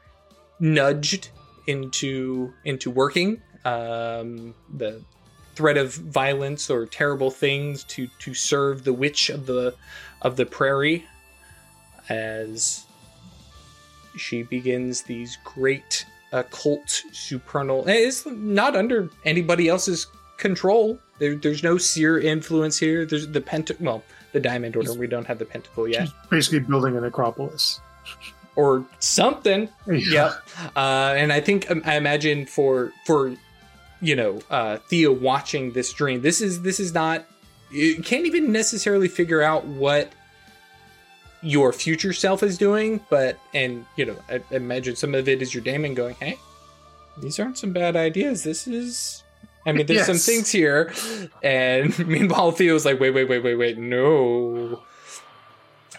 nudged 0.61 1.29
into 1.67 2.53
into 2.65 2.91
working 2.91 3.41
um, 3.65 4.55
the 4.77 5.03
threat 5.55 5.77
of 5.77 5.95
violence 5.95 6.71
or 6.71 6.87
terrible 6.87 7.31
things 7.31 7.85
to 7.85 8.09
to 8.19 8.35
serve 8.35 8.85
the 8.85 8.93
witch 8.93 9.31
of 9.31 9.47
the 9.47 9.75
of 10.23 10.37
the 10.37 10.47
prairie 10.47 11.07
as 12.09 12.85
she 14.17 14.43
begins 14.43 15.03
these 15.03 15.39
great 15.45 16.07
occult 16.33 17.03
supernal 17.13 17.85
it's 17.87 18.27
not 18.27 18.77
under 18.77 19.09
anybody 19.25 19.69
else's 19.69 20.07
control. 20.37 20.99
There, 21.19 21.35
there's 21.35 21.63
no 21.63 21.79
seer 21.79 22.19
influence 22.19 22.79
here. 22.79 23.07
There's 23.07 23.29
the 23.29 23.41
pent 23.41 23.71
well 23.81 24.03
the 24.33 24.41
diamond 24.41 24.77
order. 24.77 24.93
We 24.95 25.07
don't 25.07 25.27
have 25.27 25.39
the 25.39 25.45
pentacle 25.45 25.87
yet. 25.89 26.09
Basically 26.31 26.59
building 26.61 26.97
an 26.97 27.05
acropolis. 27.05 27.81
or 28.57 28.85
something. 28.99 29.69
Yep. 29.87 30.33
Uh, 30.77 31.15
and 31.17 31.33
i 31.33 31.41
think 31.41 31.71
um, 31.71 31.83
i 31.85 31.97
imagine 31.97 32.47
for 32.47 32.93
for 33.07 33.35
you 34.01 34.17
know 34.17 34.41
uh, 34.51 34.79
theo 34.89 35.13
watching 35.13 35.73
this 35.73 35.93
dream 35.93 36.21
this 36.21 36.41
is 36.41 36.63
this 36.63 36.79
is 36.81 36.93
not 36.93 37.25
you 37.71 38.03
can't 38.03 38.27
even 38.27 38.53
necessarily 38.53 39.09
figure 39.09 39.43
out 39.43 39.65
what 39.65 40.13
your 41.45 41.73
future 41.73 42.13
self 42.13 42.43
is 42.43 42.57
doing, 42.57 43.01
but 43.11 43.39
and 43.53 43.85
you 43.97 44.07
know, 44.07 44.17
I 44.29 44.41
imagine 44.51 44.97
some 44.97 45.15
of 45.15 45.29
it 45.29 45.43
is 45.43 45.55
your 45.55 45.63
daemon 45.63 45.95
going, 45.95 46.15
"Hey, 46.17 46.39
these 47.19 47.39
aren't 47.39 47.59
some 47.59 47.73
bad 47.73 47.95
ideas. 47.97 48.43
This 48.43 48.67
is." 48.67 49.23
I 49.67 49.73
mean, 49.73 49.87
there's 49.87 50.07
some 50.07 50.17
things 50.17 50.51
here, 50.51 50.93
and 51.43 51.97
meanwhile, 52.09 52.51
Theo's 52.53 52.85
like, 52.85 52.99
"Wait, 52.99 53.11
wait, 53.11 53.29
wait, 53.29 53.43
wait, 53.43 53.55
wait, 53.55 53.79
no." 53.79 54.83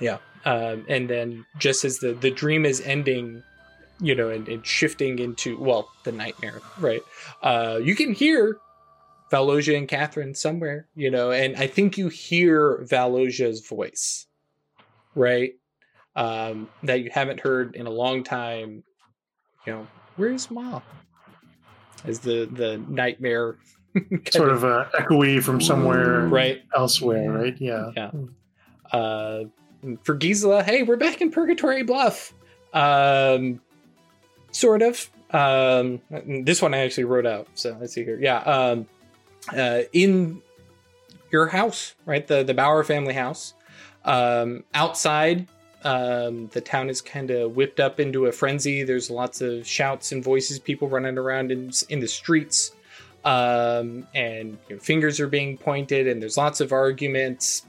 Yeah, 0.02 0.18
um, 0.44 0.86
and 0.90 1.10
then 1.10 1.46
just 1.58 1.86
as 1.86 2.00
the 2.00 2.14
the 2.14 2.32
dream 2.32 2.66
is 2.66 2.82
ending, 2.82 3.44
you 4.00 4.16
know, 4.16 4.30
and, 4.30 4.48
and 4.48 4.66
shifting 4.66 5.20
into 5.20 5.58
well, 5.58 5.90
the 6.04 6.12
nightmare, 6.12 6.62
right? 6.80 7.02
Uh, 7.42 7.80
you 7.82 7.96
can 7.96 8.14
hear 8.14 8.58
Valoja 9.32 9.78
and 9.78 9.88
Catherine 9.88 10.36
somewhere, 10.36 10.88
you 10.96 11.10
know, 11.10 11.32
and 11.32 11.56
I 11.56 11.68
think 11.68 11.98
you 11.98 12.10
hear 12.10 12.86
Valoja's 12.90 13.66
voice, 13.66 14.28
right? 15.16 15.54
Um, 16.16 16.70
that 16.84 17.02
you 17.02 17.10
haven't 17.12 17.40
heard 17.42 17.76
in 17.76 17.88
a 17.88 17.92
long 17.92 18.24
time. 18.24 18.84
You 19.66 19.74
know, 19.74 19.88
where's 20.16 20.50
mom? 20.50 20.82
As 22.06 22.20
the 22.20 22.46
the 22.46 22.78
nightmare 22.88 23.58
Sort 24.30 24.50
of 24.50 24.64
uh, 24.64 24.86
echoey 25.00 25.42
from 25.42 25.62
somewhere 25.62 26.28
right. 26.28 26.64
elsewhere, 26.76 27.32
right? 27.32 27.56
Yeah. 27.60 27.92
Yeah. 27.96 28.12
Uh, 28.92 29.44
for 30.04 30.16
Gisela, 30.16 30.64
hey, 30.64 30.84
we're 30.84 30.98
back 30.98 31.22
in 31.22 31.32
Purgatory 31.32 31.84
Bluff. 31.84 32.34
Um, 32.74 33.62
sort 34.56 34.82
of. 34.82 35.10
Um, 35.32 36.02
this 36.10 36.62
one 36.62 36.74
I 36.74 36.80
actually 36.80 37.04
wrote 37.04 37.26
out. 37.26 37.48
So 37.56 37.78
let's 37.80 37.94
see 37.94 38.04
here. 38.04 38.18
Yeah. 38.20 38.38
Um, 38.40 38.88
uh, 39.56 39.82
in 39.94 40.42
your 41.32 41.48
house, 41.48 41.96
right? 42.06 42.26
The 42.26 42.44
the 42.44 42.54
Bauer 42.54 42.84
family 42.84 43.14
house. 43.14 43.54
Um, 44.06 44.64
outside, 44.74 45.48
um, 45.84 46.48
the 46.54 46.62
town 46.62 46.90
is 46.90 47.02
kind 47.02 47.32
of 47.32 47.56
whipped 47.56 47.80
up 47.80 48.00
into 48.00 48.28
a 48.28 48.32
frenzy. 48.32 48.84
There's 48.84 49.10
lots 49.10 49.42
of 49.42 49.68
shouts 49.68 50.12
and 50.12 50.24
voices, 50.24 50.60
people 50.60 50.88
running 50.88 51.18
around 51.18 51.52
in 51.52 51.72
in 51.90 52.00
the 52.00 52.08
streets, 52.08 52.72
um, 53.26 54.08
and 54.14 54.58
you 54.70 54.76
know, 54.76 54.82
fingers 54.82 55.20
are 55.20 55.28
being 55.28 55.58
pointed, 55.58 56.08
and 56.08 56.22
there's 56.22 56.38
lots 56.38 56.62
of 56.62 56.72
arguments. 56.72 57.66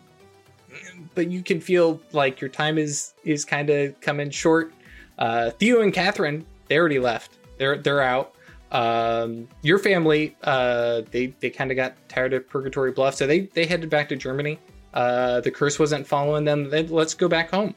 But 1.14 1.30
you 1.30 1.42
can 1.42 1.60
feel 1.60 2.00
like 2.12 2.40
your 2.40 2.50
time 2.50 2.78
is 2.78 3.14
is 3.24 3.44
kind 3.44 3.70
of 3.70 4.00
coming 4.00 4.30
short. 4.30 4.72
Uh, 5.18 5.50
Theo 5.50 5.80
and 5.80 5.92
Catherine, 5.92 6.44
they 6.68 6.78
already 6.78 6.98
left. 6.98 7.38
They're 7.58 7.78
they're 7.78 8.02
out. 8.02 8.34
Um, 8.72 9.48
your 9.62 9.78
family, 9.78 10.36
uh, 10.42 11.02
they 11.10 11.28
they 11.40 11.50
kind 11.50 11.70
of 11.70 11.76
got 11.76 11.94
tired 12.08 12.32
of 12.32 12.48
Purgatory 12.48 12.92
Bluff, 12.92 13.14
so 13.14 13.26
they 13.26 13.40
they 13.54 13.66
headed 13.66 13.90
back 13.90 14.08
to 14.10 14.16
Germany. 14.16 14.58
Uh, 14.92 15.40
the 15.40 15.50
curse 15.50 15.78
wasn't 15.78 16.06
following 16.06 16.44
them. 16.44 16.70
Then 16.70 16.88
let's 16.88 17.14
go 17.14 17.28
back 17.28 17.50
home. 17.50 17.74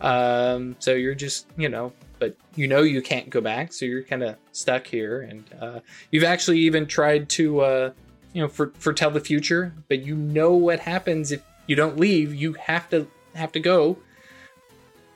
Um, 0.00 0.76
so 0.78 0.94
you're 0.94 1.14
just 1.14 1.46
you 1.56 1.68
know, 1.68 1.92
but 2.18 2.36
you 2.54 2.68
know 2.68 2.82
you 2.82 3.02
can't 3.02 3.28
go 3.28 3.40
back, 3.40 3.72
so 3.72 3.84
you're 3.84 4.02
kind 4.02 4.22
of 4.22 4.36
stuck 4.52 4.86
here. 4.86 5.22
And 5.22 5.44
uh, 5.60 5.80
you've 6.10 6.24
actually 6.24 6.58
even 6.60 6.86
tried 6.86 7.28
to 7.30 7.60
uh, 7.60 7.92
you 8.32 8.42
know 8.42 8.48
for 8.48 8.72
foretell 8.78 9.10
the 9.10 9.20
future, 9.20 9.74
but 9.88 10.02
you 10.02 10.14
know 10.14 10.52
what 10.52 10.80
happens 10.80 11.32
if 11.32 11.42
you 11.66 11.76
don't 11.76 11.98
leave. 11.98 12.34
You 12.34 12.54
have 12.54 12.88
to 12.90 13.06
have 13.34 13.52
to 13.52 13.60
go. 13.60 13.98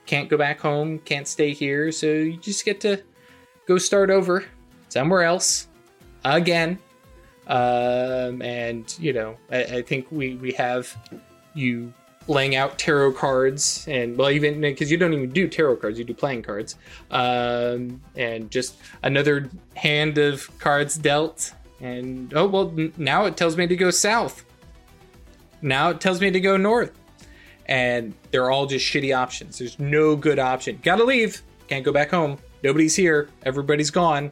Can't 0.05 0.29
go 0.29 0.37
back 0.37 0.59
home. 0.59 0.99
Can't 0.99 1.27
stay 1.27 1.53
here. 1.53 1.91
So 1.91 2.07
you 2.07 2.37
just 2.37 2.65
get 2.65 2.79
to 2.81 3.01
go 3.67 3.77
start 3.77 4.09
over 4.09 4.45
somewhere 4.89 5.23
else 5.23 5.67
again. 6.23 6.79
Um, 7.47 8.41
and 8.41 8.93
you 8.99 9.13
know, 9.13 9.37
I, 9.51 9.63
I 9.63 9.81
think 9.81 10.07
we 10.11 10.35
we 10.35 10.51
have 10.53 10.95
you 11.53 11.93
laying 12.27 12.55
out 12.55 12.79
tarot 12.79 13.13
cards 13.13 13.85
and 13.87 14.17
well 14.17 14.31
even 14.31 14.59
because 14.59 14.91
you 14.91 14.97
don't 14.97 15.13
even 15.13 15.29
do 15.29 15.47
tarot 15.47 15.75
cards 15.75 15.99
you 15.99 16.03
do 16.03 16.13
playing 16.13 16.41
cards 16.41 16.75
um 17.11 18.01
and 18.15 18.49
just 18.49 18.77
another 19.03 19.47
hand 19.75 20.17
of 20.17 20.49
cards 20.59 20.97
dealt 20.97 21.53
and 21.81 22.33
oh 22.33 22.47
well 22.47 22.73
now 22.97 23.25
it 23.25 23.37
tells 23.37 23.55
me 23.57 23.67
to 23.67 23.75
go 23.75 23.91
south 23.91 24.43
now 25.61 25.89
it 25.89 26.01
tells 26.01 26.19
me 26.19 26.31
to 26.31 26.39
go 26.39 26.57
north 26.57 26.91
and 27.67 28.13
they're 28.31 28.51
all 28.51 28.65
just 28.65 28.85
shitty 28.85 29.15
options. 29.15 29.57
There's 29.59 29.79
no 29.79 30.15
good 30.15 30.39
option. 30.39 30.79
Gotta 30.83 31.03
leave. 31.03 31.41
Can't 31.67 31.83
go 31.83 31.91
back 31.91 32.11
home. 32.11 32.37
Nobody's 32.63 32.95
here. 32.95 33.29
Everybody's 33.43 33.91
gone. 33.91 34.31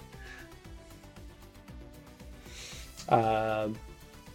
Um 3.09 3.75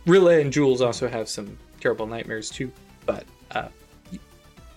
Rilla 0.09 0.39
and 0.39 0.53
Jules 0.53 0.81
also 0.81 1.07
have 1.07 1.29
some 1.29 1.59
terrible 1.81 2.07
nightmares 2.07 2.49
too, 2.49 2.73
but 3.05 3.25
uh, 3.51 3.69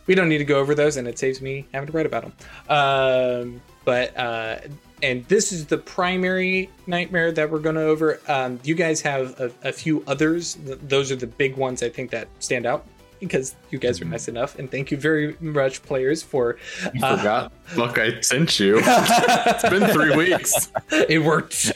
we 0.05 0.13
don't 0.13 0.27
need 0.27 0.39
to 0.39 0.45
go 0.45 0.59
over 0.59 0.75
those, 0.75 0.97
and 0.97 1.07
it 1.07 1.17
saves 1.17 1.41
me 1.41 1.65
having 1.73 1.87
to 1.87 1.93
write 1.93 2.05
about 2.05 2.23
them. 2.23 2.33
Um, 2.67 3.61
but 3.85 4.15
uh, 4.17 4.57
and 5.01 5.25
this 5.27 5.51
is 5.53 5.65
the 5.65 5.77
primary 5.77 6.69
nightmare 6.85 7.31
that 7.31 7.49
we're 7.49 7.59
going 7.59 7.75
to 7.75 7.83
over. 7.83 8.19
Um, 8.27 8.59
you 8.63 8.75
guys 8.75 9.01
have 9.01 9.39
a, 9.39 9.51
a 9.63 9.71
few 9.71 10.03
others. 10.05 10.55
Th- 10.65 10.77
those 10.83 11.11
are 11.11 11.15
the 11.15 11.27
big 11.27 11.55
ones 11.55 11.81
I 11.81 11.89
think 11.89 12.11
that 12.11 12.27
stand 12.39 12.65
out 12.65 12.85
because 13.27 13.55
you 13.69 13.77
guys 13.77 14.01
are 14.01 14.05
nice 14.05 14.27
enough, 14.27 14.57
and 14.57 14.69
thank 14.69 14.91
you 14.91 14.97
very 14.97 15.37
much, 15.39 15.83
players, 15.83 16.23
for 16.23 16.57
You 16.93 17.03
Uh, 17.03 17.17
forgot. 17.17 17.53
Look, 17.75 17.97
I 17.97 18.19
sent 18.21 18.59
you. 18.59 18.81
it's 18.83 19.69
been 19.69 19.87
three 19.91 20.15
weeks. 20.15 20.71
it 20.91 21.23
worked. 21.23 21.71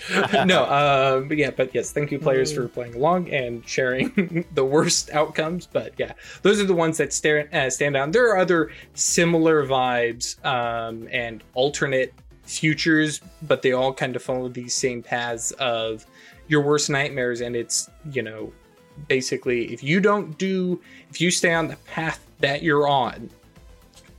no, 0.45 0.65
um, 0.65 1.27
but 1.27 1.37
yeah, 1.37 1.51
but 1.51 1.73
yes, 1.73 1.91
thank 1.91 2.11
you, 2.11 2.19
players, 2.19 2.51
for 2.51 2.67
playing 2.67 2.95
along 2.95 3.29
and 3.29 3.67
sharing 3.67 4.45
the 4.53 4.65
worst 4.65 5.11
outcomes. 5.11 5.67
But 5.71 5.93
yeah, 5.97 6.13
those 6.41 6.59
are 6.59 6.65
the 6.65 6.73
ones 6.73 6.97
that 6.97 7.13
stare, 7.13 7.47
uh, 7.53 7.69
stand 7.69 7.95
out. 7.95 8.11
There 8.11 8.27
are 8.31 8.37
other 8.37 8.71
similar 8.95 9.65
vibes 9.65 10.43
um, 10.43 11.07
and 11.11 11.43
alternate 11.53 12.13
futures, 12.43 13.21
but 13.43 13.61
they 13.61 13.71
all 13.71 13.93
kind 13.93 14.15
of 14.15 14.23
follow 14.23 14.49
these 14.49 14.73
same 14.73 15.01
paths 15.03 15.51
of 15.51 16.05
your 16.47 16.61
worst 16.61 16.89
nightmares, 16.89 17.41
and 17.41 17.55
it's 17.55 17.89
you 18.11 18.21
know 18.21 18.51
basically 19.07 19.71
if 19.73 19.83
you 19.83 19.99
don't 19.99 20.37
do 20.37 20.79
if 21.09 21.21
you 21.21 21.31
stay 21.31 21.53
on 21.53 21.67
the 21.67 21.75
path 21.77 22.25
that 22.39 22.63
you're 22.63 22.87
on 22.87 23.29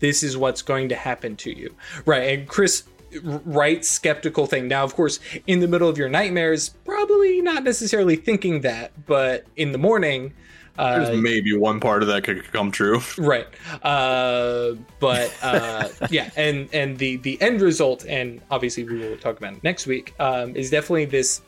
this 0.00 0.22
is 0.22 0.36
what's 0.36 0.62
going 0.62 0.88
to 0.88 0.94
happen 0.94 1.36
to 1.36 1.50
you 1.56 1.74
right 2.04 2.38
and 2.38 2.48
chris 2.48 2.84
r- 3.24 3.40
writes 3.44 3.88
skeptical 3.88 4.46
thing 4.46 4.68
now 4.68 4.84
of 4.84 4.94
course 4.94 5.18
in 5.46 5.60
the 5.60 5.68
middle 5.68 5.88
of 5.88 5.98
your 5.98 6.08
nightmares 6.08 6.70
probably 6.84 7.40
not 7.40 7.64
necessarily 7.64 8.16
thinking 8.16 8.60
that 8.60 8.92
but 9.06 9.44
in 9.56 9.72
the 9.72 9.78
morning 9.78 10.32
uh, 10.78 11.04
There's 11.06 11.22
maybe 11.22 11.56
one 11.56 11.80
part 11.80 12.02
of 12.02 12.08
that 12.08 12.24
could 12.24 12.44
come 12.52 12.70
true. 12.70 13.00
right 13.18 13.46
uh 13.82 14.72
but 15.00 15.34
uh 15.42 15.88
yeah 16.10 16.30
and 16.36 16.68
and 16.74 16.98
the 16.98 17.16
the 17.16 17.40
end 17.40 17.62
result 17.62 18.04
and 18.06 18.42
obviously 18.50 18.84
we 18.84 18.98
will 18.98 19.16
talk 19.16 19.38
about 19.38 19.54
it 19.54 19.64
next 19.64 19.86
week 19.86 20.14
um 20.20 20.54
is 20.54 20.68
definitely 20.70 21.06
this 21.06 21.40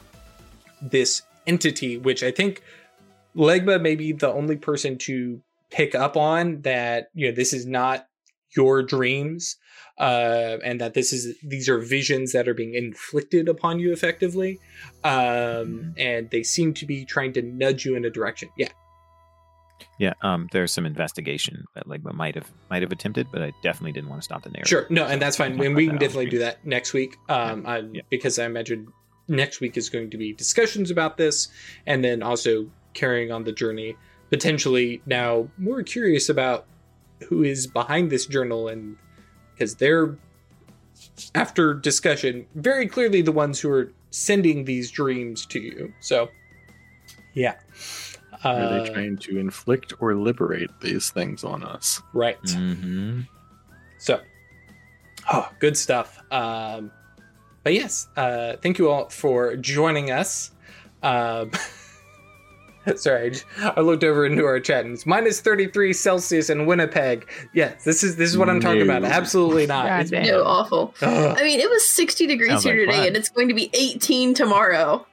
this 0.81 1.23
entity 1.47 1.99
which 1.99 2.23
i 2.23 2.31
think 2.31 2.63
legba 3.37 3.81
may 3.81 3.95
be 3.97 4.13
the 4.13 4.29
only 4.33 4.57
person 4.57 4.99
to 4.99 5.41
pick 5.71 5.95
up 5.95 6.17
on 6.17 6.63
that 6.63 7.09
you 7.15 7.29
know 7.29 7.35
this 7.35 7.53
is 7.53 7.67
not 7.67 8.07
your 8.57 8.83
dreams 8.83 9.57
uh 9.99 10.57
and 10.65 10.81
that 10.81 10.95
this 10.95 11.13
is 11.13 11.37
these 11.43 11.69
are 11.69 11.79
visions 11.79 12.33
that 12.33 12.49
are 12.49 12.55
being 12.55 12.75
inflicted 12.75 13.49
upon 13.49 13.79
you 13.79 13.93
effectively 13.93 14.59
um 15.05 15.93
and 15.99 16.31
they 16.31 16.43
seem 16.43 16.73
to 16.73 16.87
be 16.87 17.05
trying 17.05 17.33
to 17.33 17.43
nudge 17.43 17.85
you 17.85 17.95
in 17.95 18.05
a 18.05 18.11
direction 18.11 18.49
yeah 18.57 18.69
Yeah, 20.01 20.15
um, 20.23 20.49
there's 20.53 20.73
some 20.73 20.87
investigation 20.87 21.65
that 21.75 21.87
Legba 21.87 22.13
might 22.15 22.35
have 22.35 22.51
might 22.71 22.83
have 22.83 22.93
attempted, 22.93 23.27
but 23.33 23.43
I 23.43 23.53
definitely 23.63 23.93
didn't 23.93 24.11
want 24.11 24.23
to 24.23 24.25
stop 24.25 24.43
the 24.43 24.51
narrative. 24.51 24.69
Sure. 24.69 24.87
No, 24.91 25.05
and 25.07 25.21
that's 25.23 25.37
fine. 25.37 25.53
And 25.61 25.75
we 25.75 25.87
can 25.87 25.99
definitely 25.99 26.31
do 26.31 26.39
that 26.39 26.65
next 26.65 26.93
week. 26.95 27.17
Um, 27.29 27.67
I, 27.67 27.79
Yeah. 27.93 28.03
because 28.11 28.39
I 28.39 28.45
imagine 28.47 28.87
next 29.29 29.61
week 29.61 29.77
is 29.77 29.89
going 29.91 30.11
to 30.11 30.17
be 30.17 30.33
discussions 30.33 30.91
about 30.91 31.17
this, 31.17 31.49
and 31.87 32.03
then 32.05 32.23
also 32.23 32.71
carrying 32.95 33.31
on 33.33 33.45
the 33.45 33.53
journey. 33.53 33.97
Potentially 34.31 35.01
now 35.07 35.49
more 35.57 35.83
curious 35.83 36.29
about 36.29 36.67
who 37.29 37.43
is 37.43 37.67
behind 37.67 38.11
this 38.11 38.27
journal, 38.27 38.69
and 38.69 38.97
because 39.55 39.75
they're 39.77 40.17
after 41.35 41.75
discussion 41.75 42.47
very 42.55 42.87
clearly 42.87 43.23
the 43.23 43.33
ones 43.33 43.59
who 43.61 43.71
are 43.71 43.93
sending 44.11 44.65
these 44.65 44.91
dreams 44.91 45.47
to 45.47 45.61
you. 45.61 45.93
So, 46.01 46.29
yeah. 47.35 47.57
Are 48.45 48.55
Uh, 48.63 48.67
they 48.69 48.81
trying 48.81 49.17
to 49.19 49.39
inflict 49.39 49.93
or 50.01 50.15
liberate 50.15 50.71
these 50.81 51.11
things 51.11 51.43
on 51.45 51.63
us? 51.65 52.01
right. 52.13 52.39
hmm 52.51 53.21
So, 53.99 54.21
oh, 55.33 55.51
good 55.59 55.77
stuff. 55.77 56.21
Um, 56.31 56.93
but 57.65 57.75
yes, 57.75 58.07
uh, 58.17 58.57
thank 58.63 58.79
you 58.79 58.91
all 58.91 59.09
for 59.09 59.57
joining 59.57 60.11
us. 60.11 60.53
Um, 61.03 61.51
sorry, 62.97 63.27
I 63.27 63.29
j- 63.31 63.41
I 63.77 63.81
looked 63.81 64.05
over 64.05 64.25
into 64.27 64.45
our 64.45 64.59
chat 64.61 64.85
and 64.85 64.95
it's 64.95 65.07
minus 65.07 65.41
thirty 65.41 65.67
three 65.67 65.93
Celsius 65.93 66.51
in 66.51 66.67
Winnipeg. 66.67 67.29
Yes, 67.53 67.85
this 67.85 68.03
is 68.05 68.17
this 68.17 68.31
is 68.31 68.39
what 68.39 68.49
I'm 68.49 68.61
talking 68.61 68.83
about. 68.83 69.05
Absolutely 69.05 69.67
not. 69.67 69.87
God 69.87 70.07
It's- 70.07 70.11
damn. 70.11 70.27
No, 70.27 70.45
awful. 70.45 70.95
Ugh. 71.03 71.37
I 71.39 71.43
mean, 71.43 71.61
it 71.61 71.69
was 71.71 71.89
60 71.89 72.27
degrees 72.27 72.51
Sounds 72.51 72.65
here 72.65 72.75
like 72.75 72.87
today, 72.87 72.97
fun. 72.99 73.07
and 73.09 73.17
it's 73.17 73.29
going 73.29 73.49
to 73.49 73.55
be 73.55 73.71
18 73.75 74.35
tomorrow 74.35 75.07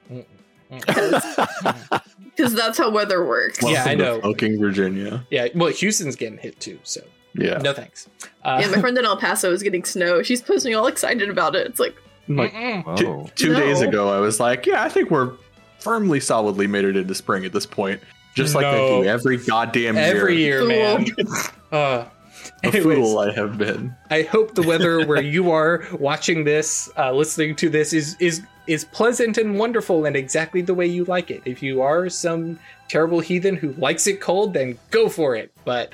because 0.68 2.54
that's 2.54 2.78
how 2.78 2.90
weather 2.90 3.24
works. 3.26 3.58
Yeah, 3.62 3.68
I 3.68 3.94
Welcome 3.94 3.98
to 3.98 4.04
know. 4.04 4.20
Fucking 4.20 4.58
Virginia. 4.60 5.26
yeah, 5.30 5.48
well, 5.54 5.70
Houston's 5.72 6.16
getting 6.16 6.38
hit 6.38 6.58
too. 6.60 6.78
So 6.82 7.00
Yeah. 7.34 7.58
No 7.58 7.72
thanks. 7.72 8.08
Uh, 8.44 8.58
yeah, 8.60 8.68
my 8.70 8.80
friend 8.80 8.96
in 8.98 9.04
El 9.04 9.16
Paso 9.16 9.52
is 9.52 9.62
getting 9.62 9.84
snow. 9.84 10.22
She's 10.22 10.42
posting 10.42 10.74
all 10.74 10.86
excited 10.86 11.28
about 11.30 11.54
it. 11.54 11.66
It's 11.66 11.80
like, 11.80 11.96
Like 12.28 12.52
two, 12.96 13.06
Whoa. 13.08 13.30
two 13.36 13.54
days 13.54 13.80
ago, 13.80 14.08
I 14.08 14.18
was 14.20 14.40
like, 14.40 14.66
yeah, 14.66 14.82
I 14.82 14.88
think 14.88 15.10
we're 15.10 15.32
firmly, 15.86 16.18
solidly 16.18 16.66
made 16.66 16.84
it 16.84 16.96
into 16.96 17.14
spring 17.14 17.44
at 17.44 17.52
this 17.52 17.64
point. 17.64 18.00
Just 18.34 18.54
like 18.54 18.64
they 18.64 19.02
do 19.02 19.08
every 19.08 19.38
goddamn 19.38 19.94
year. 19.96 20.04
every 20.04 20.36
year, 20.36 20.58
Fool. 20.60 20.68
man. 20.68 21.06
Uh, 21.72 22.06
A 22.62 22.70
fool 22.70 23.18
I 23.18 23.32
have 23.32 23.58
been. 23.58 23.94
I 24.10 24.22
hope 24.22 24.54
the 24.54 24.62
weather 24.62 25.04
where 25.06 25.20
you 25.22 25.50
are 25.50 25.84
watching 25.98 26.44
this, 26.44 26.88
uh, 26.96 27.12
listening 27.12 27.56
to 27.56 27.68
this, 27.68 27.92
is 27.92 28.16
is 28.20 28.42
is 28.68 28.84
pleasant 28.84 29.36
and 29.36 29.58
wonderful 29.58 30.04
and 30.04 30.14
exactly 30.16 30.60
the 30.60 30.74
way 30.74 30.86
you 30.86 31.04
like 31.06 31.30
it. 31.30 31.42
If 31.44 31.62
you 31.62 31.82
are 31.82 32.08
some 32.08 32.58
terrible 32.88 33.20
heathen 33.20 33.56
who 33.56 33.72
likes 33.74 34.06
it 34.06 34.20
cold, 34.20 34.54
then 34.54 34.78
go 34.90 35.08
for 35.08 35.34
it. 35.34 35.50
But 35.64 35.92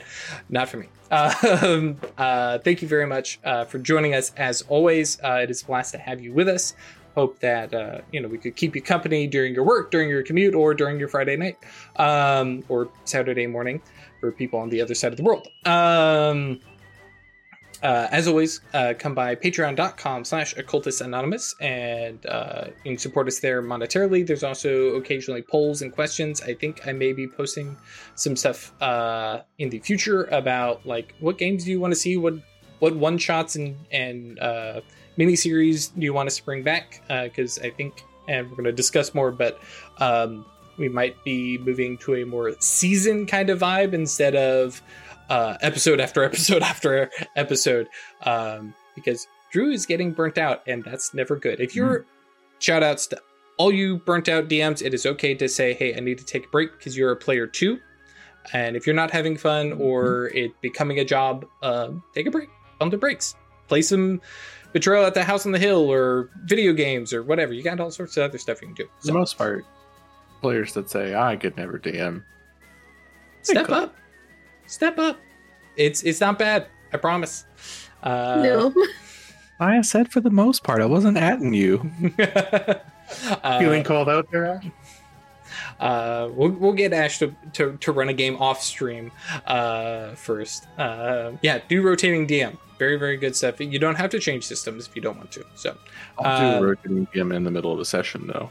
not 0.51 0.69
for 0.69 0.77
me. 0.79 0.87
Um, 1.13 1.99
uh, 2.17 2.59
thank 2.61 2.81
you 2.81 2.89
very 2.89 3.07
much 3.07 3.39
uh, 3.45 3.65
for 3.67 3.79
joining 3.79 4.15
us. 4.15 4.33
As 4.37 4.63
always, 4.63 5.21
uh, 5.23 5.41
it 5.43 5.51
is 5.51 5.63
a 5.63 5.67
blast 5.67 5.93
to 5.93 5.99
have 5.99 6.23
you 6.23 6.33
with 6.33 6.49
us. 6.49 6.75
Hope 7.15 7.39
that 7.41 7.75
uh, 7.75 8.01
you 8.11 8.21
know 8.21 8.29
we 8.29 8.39
could 8.39 8.57
keep 8.57 8.75
you 8.75 8.83
company 8.83 9.27
during 9.27 9.55
your 9.55 9.65
work, 9.65 9.91
during 9.91 10.09
your 10.09 10.23
commute, 10.23 10.55
or 10.55 10.75
during 10.75 10.99
your 10.99 11.09
Friday 11.09 11.37
night 11.37 11.59
um, 11.97 12.65
or 12.69 12.89
Saturday 13.05 13.47
morning 13.47 13.83
for 14.21 14.33
people 14.33 14.59
on 14.59 14.69
the 14.69 14.81
other 14.81 14.95
side 14.95 15.13
of 15.13 15.17
the 15.17 15.23
world. 15.23 15.49
Um, 15.67 16.61
uh, 17.83 18.07
as 18.13 18.29
always, 18.29 18.61
uh, 18.75 18.95
come 18.97 19.15
by 19.15 19.35
patreon.com 19.35 20.25
slash 20.25 20.57
occultist 20.57 21.01
anonymous 21.01 21.55
and 21.61 22.25
uh, 22.27 22.67
you 22.85 22.93
can 22.93 22.99
support 22.99 23.27
us 23.27 23.41
there 23.41 23.61
monetarily. 23.61 24.25
There's 24.25 24.45
also 24.45 24.95
occasionally 24.95 25.43
polls 25.43 25.83
and 25.83 25.93
questions. 25.93 26.41
I 26.43 26.55
think 26.55 26.87
I 26.87 26.93
may 26.93 27.13
be 27.13 27.27
posting 27.27 27.77
some 28.15 28.37
stuff 28.37 28.73
uh, 28.81 29.43
in 29.59 29.69
the 29.69 29.81
future 29.81 30.25
about 30.25 30.87
like 30.87 31.15
what 31.19 31.39
games 31.39 31.65
do 31.65 31.73
you 31.73 31.81
want 31.81 31.93
to 31.93 31.99
see, 31.99 32.17
what 32.17 32.35
what 32.79 32.95
one 32.97 33.19
shots 33.19 33.57
and 33.57 33.77
and 33.91 34.39
uh, 34.39 34.81
miniseries 35.19 35.95
do 35.95 36.03
you 36.03 36.13
want 36.13 36.27
us 36.27 36.37
to 36.37 36.45
bring 36.45 36.63
back? 36.63 37.03
Because 37.09 37.59
I 37.59 37.71
think, 37.71 38.05
and 38.29 38.49
we're 38.49 38.57
going 38.57 38.65
to 38.65 38.73
discuss 38.73 39.15
more, 39.15 39.31
but 39.31 39.61
um, 39.99 40.45
we 40.79 40.89
might 40.89 41.23
be 41.25 41.59
moving 41.59 41.99
to 41.99 42.15
a 42.17 42.25
more 42.25 42.55
season 42.61 43.27
kind 43.27 43.51
of 43.51 43.61
vibe 43.61 43.93
instead 43.93 44.35
of 44.35 44.83
uh, 45.29 45.57
episode 45.61 46.01
after 46.01 46.25
episode 46.25 46.63
after 46.63 47.11
episode 47.37 47.89
um, 48.23 48.75
because 48.95 49.27
Drew 49.51 49.71
is 49.71 49.87
getting 49.87 50.13
burnt 50.13 50.39
out, 50.39 50.63
and 50.67 50.83
that's 50.83 51.13
never 51.15 51.37
good. 51.37 51.61
If 51.61 51.77
you're 51.77 52.07
shout 52.59 52.83
outs 52.83 53.07
to 53.09 53.21
all 53.59 53.73
you 53.73 53.99
burnt 53.99 54.29
out 54.29 54.49
DMs, 54.49 54.83
it 54.83 54.95
is 54.95 55.05
okay 55.07 55.35
to 55.35 55.49
say, 55.49 55.75
Hey, 55.75 55.95
I 55.95 56.01
need 56.01 56.19
to 56.19 56.25
take 56.25 56.47
a 56.47 56.49
break 56.49 56.73
because 56.73 56.97
you're 56.97 57.13
a 57.13 57.17
player 57.17 57.47
too. 57.47 57.79
And 58.53 58.77
if 58.77 58.87
you're 58.87 58.97
not 58.97 59.11
having 59.11 59.37
fun 59.37 59.73
or 59.75 60.27
it 60.29 60.53
becoming 60.63 60.99
a 60.99 61.05
job, 61.05 61.47
um, 61.63 62.03
take 62.15 62.27
a 62.27 62.31
break. 62.31 62.49
Bump 62.79 62.91
the 62.91 62.99
breaks. 62.99 63.37
Play 63.69 63.83
some 63.83 64.21
Betrayal 64.73 65.05
at 65.05 65.15
the 65.15 65.25
House 65.25 65.45
on 65.47 65.53
the 65.53 65.59
Hill 65.59 65.91
or 65.91 66.29
video 66.45 66.73
games 66.73 67.13
or 67.13 67.23
whatever. 67.23 67.53
You 67.53 67.63
got 67.63 67.79
all 67.81 67.91
sorts 67.91 68.17
of 68.17 68.25
other 68.25 68.39
stuff 68.39 68.61
you 68.63 68.69
can 68.69 68.75
do. 68.75 68.89
For 69.01 69.07
the 69.09 69.13
most 69.13 69.37
part, 69.39 69.65
players 70.41 70.73
that 70.75 70.89
say, 70.91 71.15
I 71.15 71.37
could 71.37 71.57
never 71.57 71.79
DM. 71.79 72.23
step 73.43 73.71
up 73.71 73.95
step 74.67 74.99
up 74.99 75.19
it's 75.77 76.03
it's 76.05 76.21
not 76.21 76.39
bad 76.39 76.67
i 76.93 76.97
promise 76.97 77.45
uh 78.05 78.41
no. 78.43 78.73
I 79.61 79.81
said 79.83 80.11
for 80.11 80.21
the 80.21 80.31
most 80.31 80.65
part, 80.65 80.81
I 80.83 80.87
wasn't 80.87 81.17
atting 81.19 81.55
you. 81.63 81.89
uh, 83.45 83.59
Feeling 83.61 83.85
called 83.85 84.09
out 84.09 84.27
there? 84.33 84.61
Ash? 85.53 85.81
uh 85.81 86.29
we'll, 86.33 86.51
we'll 86.51 86.73
get 86.73 86.93
ash 86.93 87.19
to, 87.19 87.35
to 87.53 87.77
to 87.79 87.93
run 87.93 88.09
a 88.09 88.13
game 88.15 88.37
off 88.37 88.63
stream 88.63 89.11
uh 89.47 90.15
first 90.15 90.67
uh 90.79 91.33
yeah 91.43 91.61
do 91.69 91.83
rotating 91.83 92.27
dm 92.27 92.57
very 92.79 92.97
very 92.97 93.17
good 93.17 93.37
stuff 93.37 93.61
you 93.61 93.79
don't 93.79 93.95
have 93.95 94.11
to 94.11 94.19
change 94.19 94.45
systems 94.45 94.89
if 94.89 94.97
you 94.97 95.03
don't 95.03 95.17
want 95.17 95.31
to 95.31 95.45
so 95.55 95.77
I'll 96.19 96.27
Uh, 96.27 96.59
do 96.59 96.65
rotating 96.67 97.07
DM 97.15 97.33
in 97.35 97.45
the 97.45 97.51
middle 97.51 97.73
of 97.73 97.79
a 97.79 97.85
session, 97.85 98.27
though. 98.27 98.51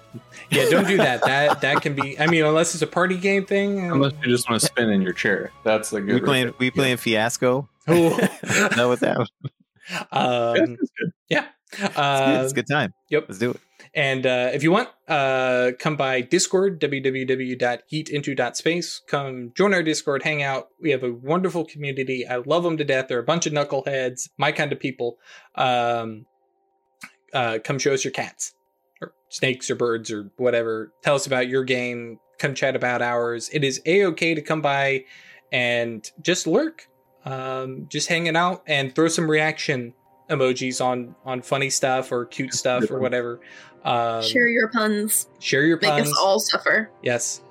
yeah 0.52 0.70
don't 0.70 0.88
do 0.88 0.96
that 0.98 1.22
that 1.26 1.60
that 1.66 1.82
can 1.82 1.94
be 1.96 2.18
i 2.20 2.28
mean 2.28 2.46
unless 2.46 2.74
it's 2.74 2.82
a 2.82 2.88
party 2.88 3.18
game 3.18 3.46
thing 3.46 3.92
Unless 3.92 4.14
you 4.24 4.30
just 4.30 4.50
want 4.50 4.62
to 4.62 4.66
spin 4.68 4.90
in 4.90 5.02
your 5.02 5.12
chair. 5.14 5.52
That's 5.66 5.90
the 5.90 6.00
good 6.02 6.14
We 6.16 6.22
playing 6.22 6.46
rotation. 6.46 6.60
we 6.60 6.72
playing 6.72 6.98
Fiasco. 6.98 7.68
Oh. 7.88 8.30
no, 8.78 8.88
what's 8.90 9.02
that? 9.02 9.18
um 10.12 10.56
That's 10.56 10.92
good. 10.98 11.12
yeah 11.30 11.46
It's, 11.74 11.80
good. 11.82 11.98
uh, 11.98 12.42
it's 12.44 12.52
a 12.54 12.56
good 12.56 12.68
time. 12.68 12.94
yep. 13.10 13.26
Let's 13.28 13.40
do 13.40 13.52
it. 13.52 13.60
And 13.94 14.26
uh, 14.26 14.52
if 14.54 14.64
you 14.64 14.72
want, 14.72 14.88
uh, 15.08 15.72
come 15.78 15.96
by 15.98 16.22
Discord, 16.22 16.80
www.eatinto.space. 16.80 19.02
Come 19.06 19.52
join 19.56 19.74
our 19.74 19.84
Discord, 19.84 20.24
hang 20.24 20.42
out. 20.44 20.70
We 20.80 20.92
have 20.92 21.04
a 21.04 21.12
wonderful 21.12 21.66
community. 21.66 22.26
I 22.26 22.38
love 22.38 22.64
them 22.64 22.78
to 22.78 22.86
death. 22.86 23.10
They're 23.10 23.20
a 23.20 23.24
bunch 23.24 23.48
of 23.48 23.54
knuckleheads, 23.54 24.30
my 24.38 24.54
kind 24.54 24.72
of 24.72 24.80
people. 24.80 25.18
Um, 25.56 26.26
uh, 27.34 27.60
come 27.64 27.80
show 27.80 27.94
us 27.94 28.06
your 28.06 28.12
cats, 28.12 28.54
or 29.02 29.14
snakes, 29.28 29.70
or 29.70 29.76
birds, 29.76 30.10
or 30.10 30.32
whatever. 30.38 30.94
Tell 31.02 31.16
us 31.16 31.28
about 31.28 31.50
your 31.50 31.66
game. 31.66 32.18
Come 32.40 32.56
chat 32.56 32.78
about 32.78 33.02
ours. 33.02 33.50
It 33.52 33.66
is 33.66 33.82
a 33.86 34.06
okay 34.06 34.36
to 34.36 34.42
come 34.42 34.62
by 34.62 35.04
and 35.52 36.10
just 36.22 36.48
lurk, 36.48 36.88
um, 37.26 37.88
just 37.90 38.08
hanging 38.08 38.38
out 38.38 38.64
and 38.68 38.96
throw 38.96 39.10
some 39.10 39.30
reaction 39.30 39.94
emojis 40.32 40.84
on 40.84 41.14
on 41.26 41.42
funny 41.42 41.70
stuff 41.70 42.12
or 42.12 42.26
cute 42.26 42.54
stuff 42.54 42.90
or 42.90 43.00
whatever. 43.00 43.40
Um, 43.84 44.22
Share 44.24 44.48
your 44.48 44.68
puns. 44.70 45.28
share 45.40 45.64
your 45.66 45.78
Make 45.82 45.90
puns. 45.92 46.10
us 46.12 46.18
all 46.20 46.40
suffer. 46.40 46.90
Yes. 47.02 47.42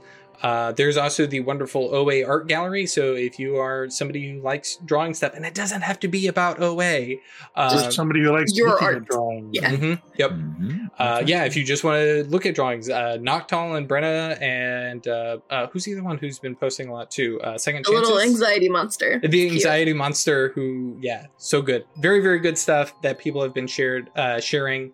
Uh, 0.42 0.72
there's 0.72 0.96
also 0.96 1.26
the 1.26 1.40
wonderful 1.40 1.94
OA 1.94 2.24
art 2.24 2.48
gallery. 2.48 2.86
So 2.86 3.12
if 3.14 3.38
you 3.38 3.56
are 3.58 3.90
somebody 3.90 4.32
who 4.32 4.40
likes 4.40 4.76
drawing 4.86 5.12
stuff, 5.12 5.34
and 5.34 5.44
it 5.44 5.52
doesn't 5.52 5.82
have 5.82 6.00
to 6.00 6.08
be 6.08 6.28
about 6.28 6.58
OA, 6.62 7.16
uh, 7.56 7.70
Just 7.70 7.92
somebody 7.92 8.22
who 8.22 8.32
likes 8.32 8.56
your 8.56 8.70
looking 8.70 8.86
at 8.88 8.94
art. 8.94 9.04
drawing. 9.04 9.50
Yeah. 9.52 9.70
mhm, 9.70 10.00
yep. 10.16 10.30
Mhm. 10.30 10.88
Uh, 10.98 11.22
yeah, 11.26 11.44
if 11.44 11.58
you 11.58 11.62
just 11.62 11.84
want 11.84 11.96
to 12.00 12.24
look 12.30 12.46
at 12.46 12.54
drawings, 12.54 12.88
uh, 12.88 13.18
Noctal 13.20 13.76
and 13.76 13.86
Brenna, 13.86 14.40
and 14.40 15.06
uh, 15.06 15.38
uh, 15.50 15.66
who's 15.66 15.84
the 15.84 15.92
other 15.92 16.02
one 16.04 16.16
who's 16.16 16.38
been 16.38 16.56
posting 16.56 16.88
a 16.88 16.92
lot 16.94 17.10
too? 17.10 17.38
Uh, 17.42 17.58
Second 17.58 17.84
A 17.86 17.90
little 17.90 18.18
anxiety 18.18 18.70
monster. 18.70 19.18
the 19.22 19.28
Cute. 19.28 19.52
anxiety 19.52 19.92
monster 19.92 20.52
who 20.54 20.96
yeah 21.02 21.26
so 21.36 21.60
good 21.60 21.84
very 21.98 22.20
very 22.20 22.38
good 22.38 22.56
stuff 22.56 22.94
that 23.02 23.18
people 23.18 23.42
have 23.42 23.52
been 23.52 23.66
shared 23.66 24.08
uh 24.16 24.40
sharing 24.40 24.92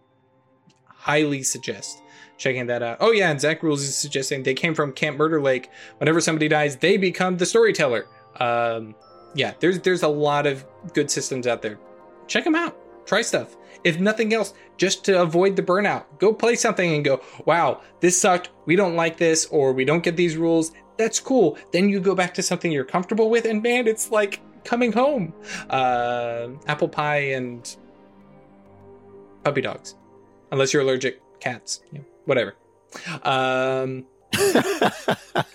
highly 1.07 1.41
suggest 1.41 2.02
checking 2.36 2.67
that 2.67 2.83
out. 2.83 2.99
Oh 3.01 3.12
yeah 3.12 3.31
and 3.31 3.41
zach 3.41 3.62
rules 3.62 3.83
is 3.83 3.97
suggesting 3.97 4.43
they 4.43 4.55
came 4.55 4.75
from 4.75 4.93
camp 4.93 5.17
murder 5.17 5.41
lake. 5.41 5.70
Whenever 5.99 6.20
somebody 6.20 6.49
dies 6.49 6.76
they 6.76 6.97
become 6.97 7.36
the 7.36 7.47
storyteller. 7.47 8.07
Um 8.41 8.94
yeah 9.35 9.55
there's 9.60 9.78
there's 9.81 10.02
a 10.02 10.09
lot 10.09 10.47
of 10.47 10.67
good 10.93 11.10
systems 11.10 11.47
out 11.47 11.62
there. 11.62 11.78
Check 12.26 12.44
them 12.44 12.57
out. 12.57 12.76
Try 13.07 13.23
stuff. 13.23 13.57
If 13.85 14.01
nothing 14.01 14.35
else 14.35 14.52
just 14.76 15.05
to 15.05 15.23
avoid 15.23 15.55
the 15.55 15.62
burnout 15.62 16.05
go 16.18 16.35
play 16.35 16.57
something 16.57 16.94
and 16.94 17.05
go 17.05 17.23
wow 17.44 17.81
this 18.01 18.20
sucked. 18.20 18.51
We 18.67 18.75
don't 18.75 18.97
like 18.97 19.17
this 19.17 19.47
or 19.47 19.73
we 19.73 19.85
don't 19.85 20.02
get 20.02 20.17
these 20.17 20.36
rules. 20.36 20.73
That's 20.99 21.20
cool. 21.20 21.57
Then 21.73 21.89
you 21.89 22.01
go 22.01 22.17
back 22.17 22.35
to 22.35 22.43
something 22.43 22.73
you're 22.73 22.85
comfortable 22.85 23.31
with 23.31 23.44
and 23.44 23.62
man 23.62 23.86
it's 23.86 24.10
like 24.10 24.41
coming 24.65 24.93
home. 24.93 25.33
Uh, 25.70 26.49
apple 26.67 26.89
pie 26.89 27.31
and 27.39 27.76
puppy 29.44 29.60
dogs 29.60 29.94
unless 30.57 30.73
you're 30.73 30.83
allergic 30.83 31.20
cats 31.41 31.81
yeah, 31.93 32.01
whatever 32.25 32.55
um 33.25 34.07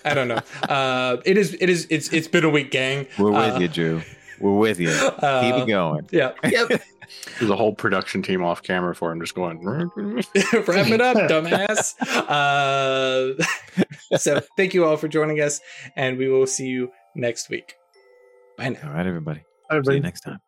i 0.04 0.14
don't 0.14 0.28
know 0.28 0.38
uh 0.68 1.16
it 1.24 1.36
is 1.36 1.54
it 1.60 1.68
is 1.68 1.86
it's 1.90 2.12
it's 2.12 2.28
been 2.28 2.44
a 2.44 2.48
week 2.50 2.70
gang 2.70 3.06
We're 3.18 3.30
with 3.32 3.54
Uh, 3.56 3.58
you, 3.58 3.68
Drew. 3.68 4.02
We're 4.40 4.56
with 4.58 4.80
you. 4.80 4.88
Keep 4.90 5.22
uh, 5.22 5.60
it 5.62 5.66
going. 5.68 6.08
yeah 6.10 6.32
Yep. 6.44 6.82
There's 7.38 7.50
a 7.50 7.56
whole 7.56 7.74
production 7.74 8.22
team 8.22 8.42
off 8.42 8.62
camera 8.62 8.94
for 8.94 9.12
him 9.12 9.20
just 9.20 9.34
going. 9.34 9.58
wrap 9.66 10.88
it 10.88 11.00
up 11.00 11.16
dumbass 11.30 11.94
uh 12.28 13.34
so 14.18 14.40
thank 14.56 14.72
you 14.74 14.84
all 14.84 14.96
for 14.96 15.08
joining 15.08 15.40
us 15.40 15.60
and 15.96 16.16
we 16.18 16.28
will 16.28 16.46
see 16.46 16.66
you 16.66 16.90
next 17.14 17.50
week 17.50 17.74
bye 18.56 18.68
now 18.70 18.78
All 18.88 18.94
right, 18.94 19.06
everybody. 19.06 19.40
See 19.40 19.46
Everybody. 19.70 19.96
you 19.98 20.02
next 20.02 20.20
time. 20.20 20.38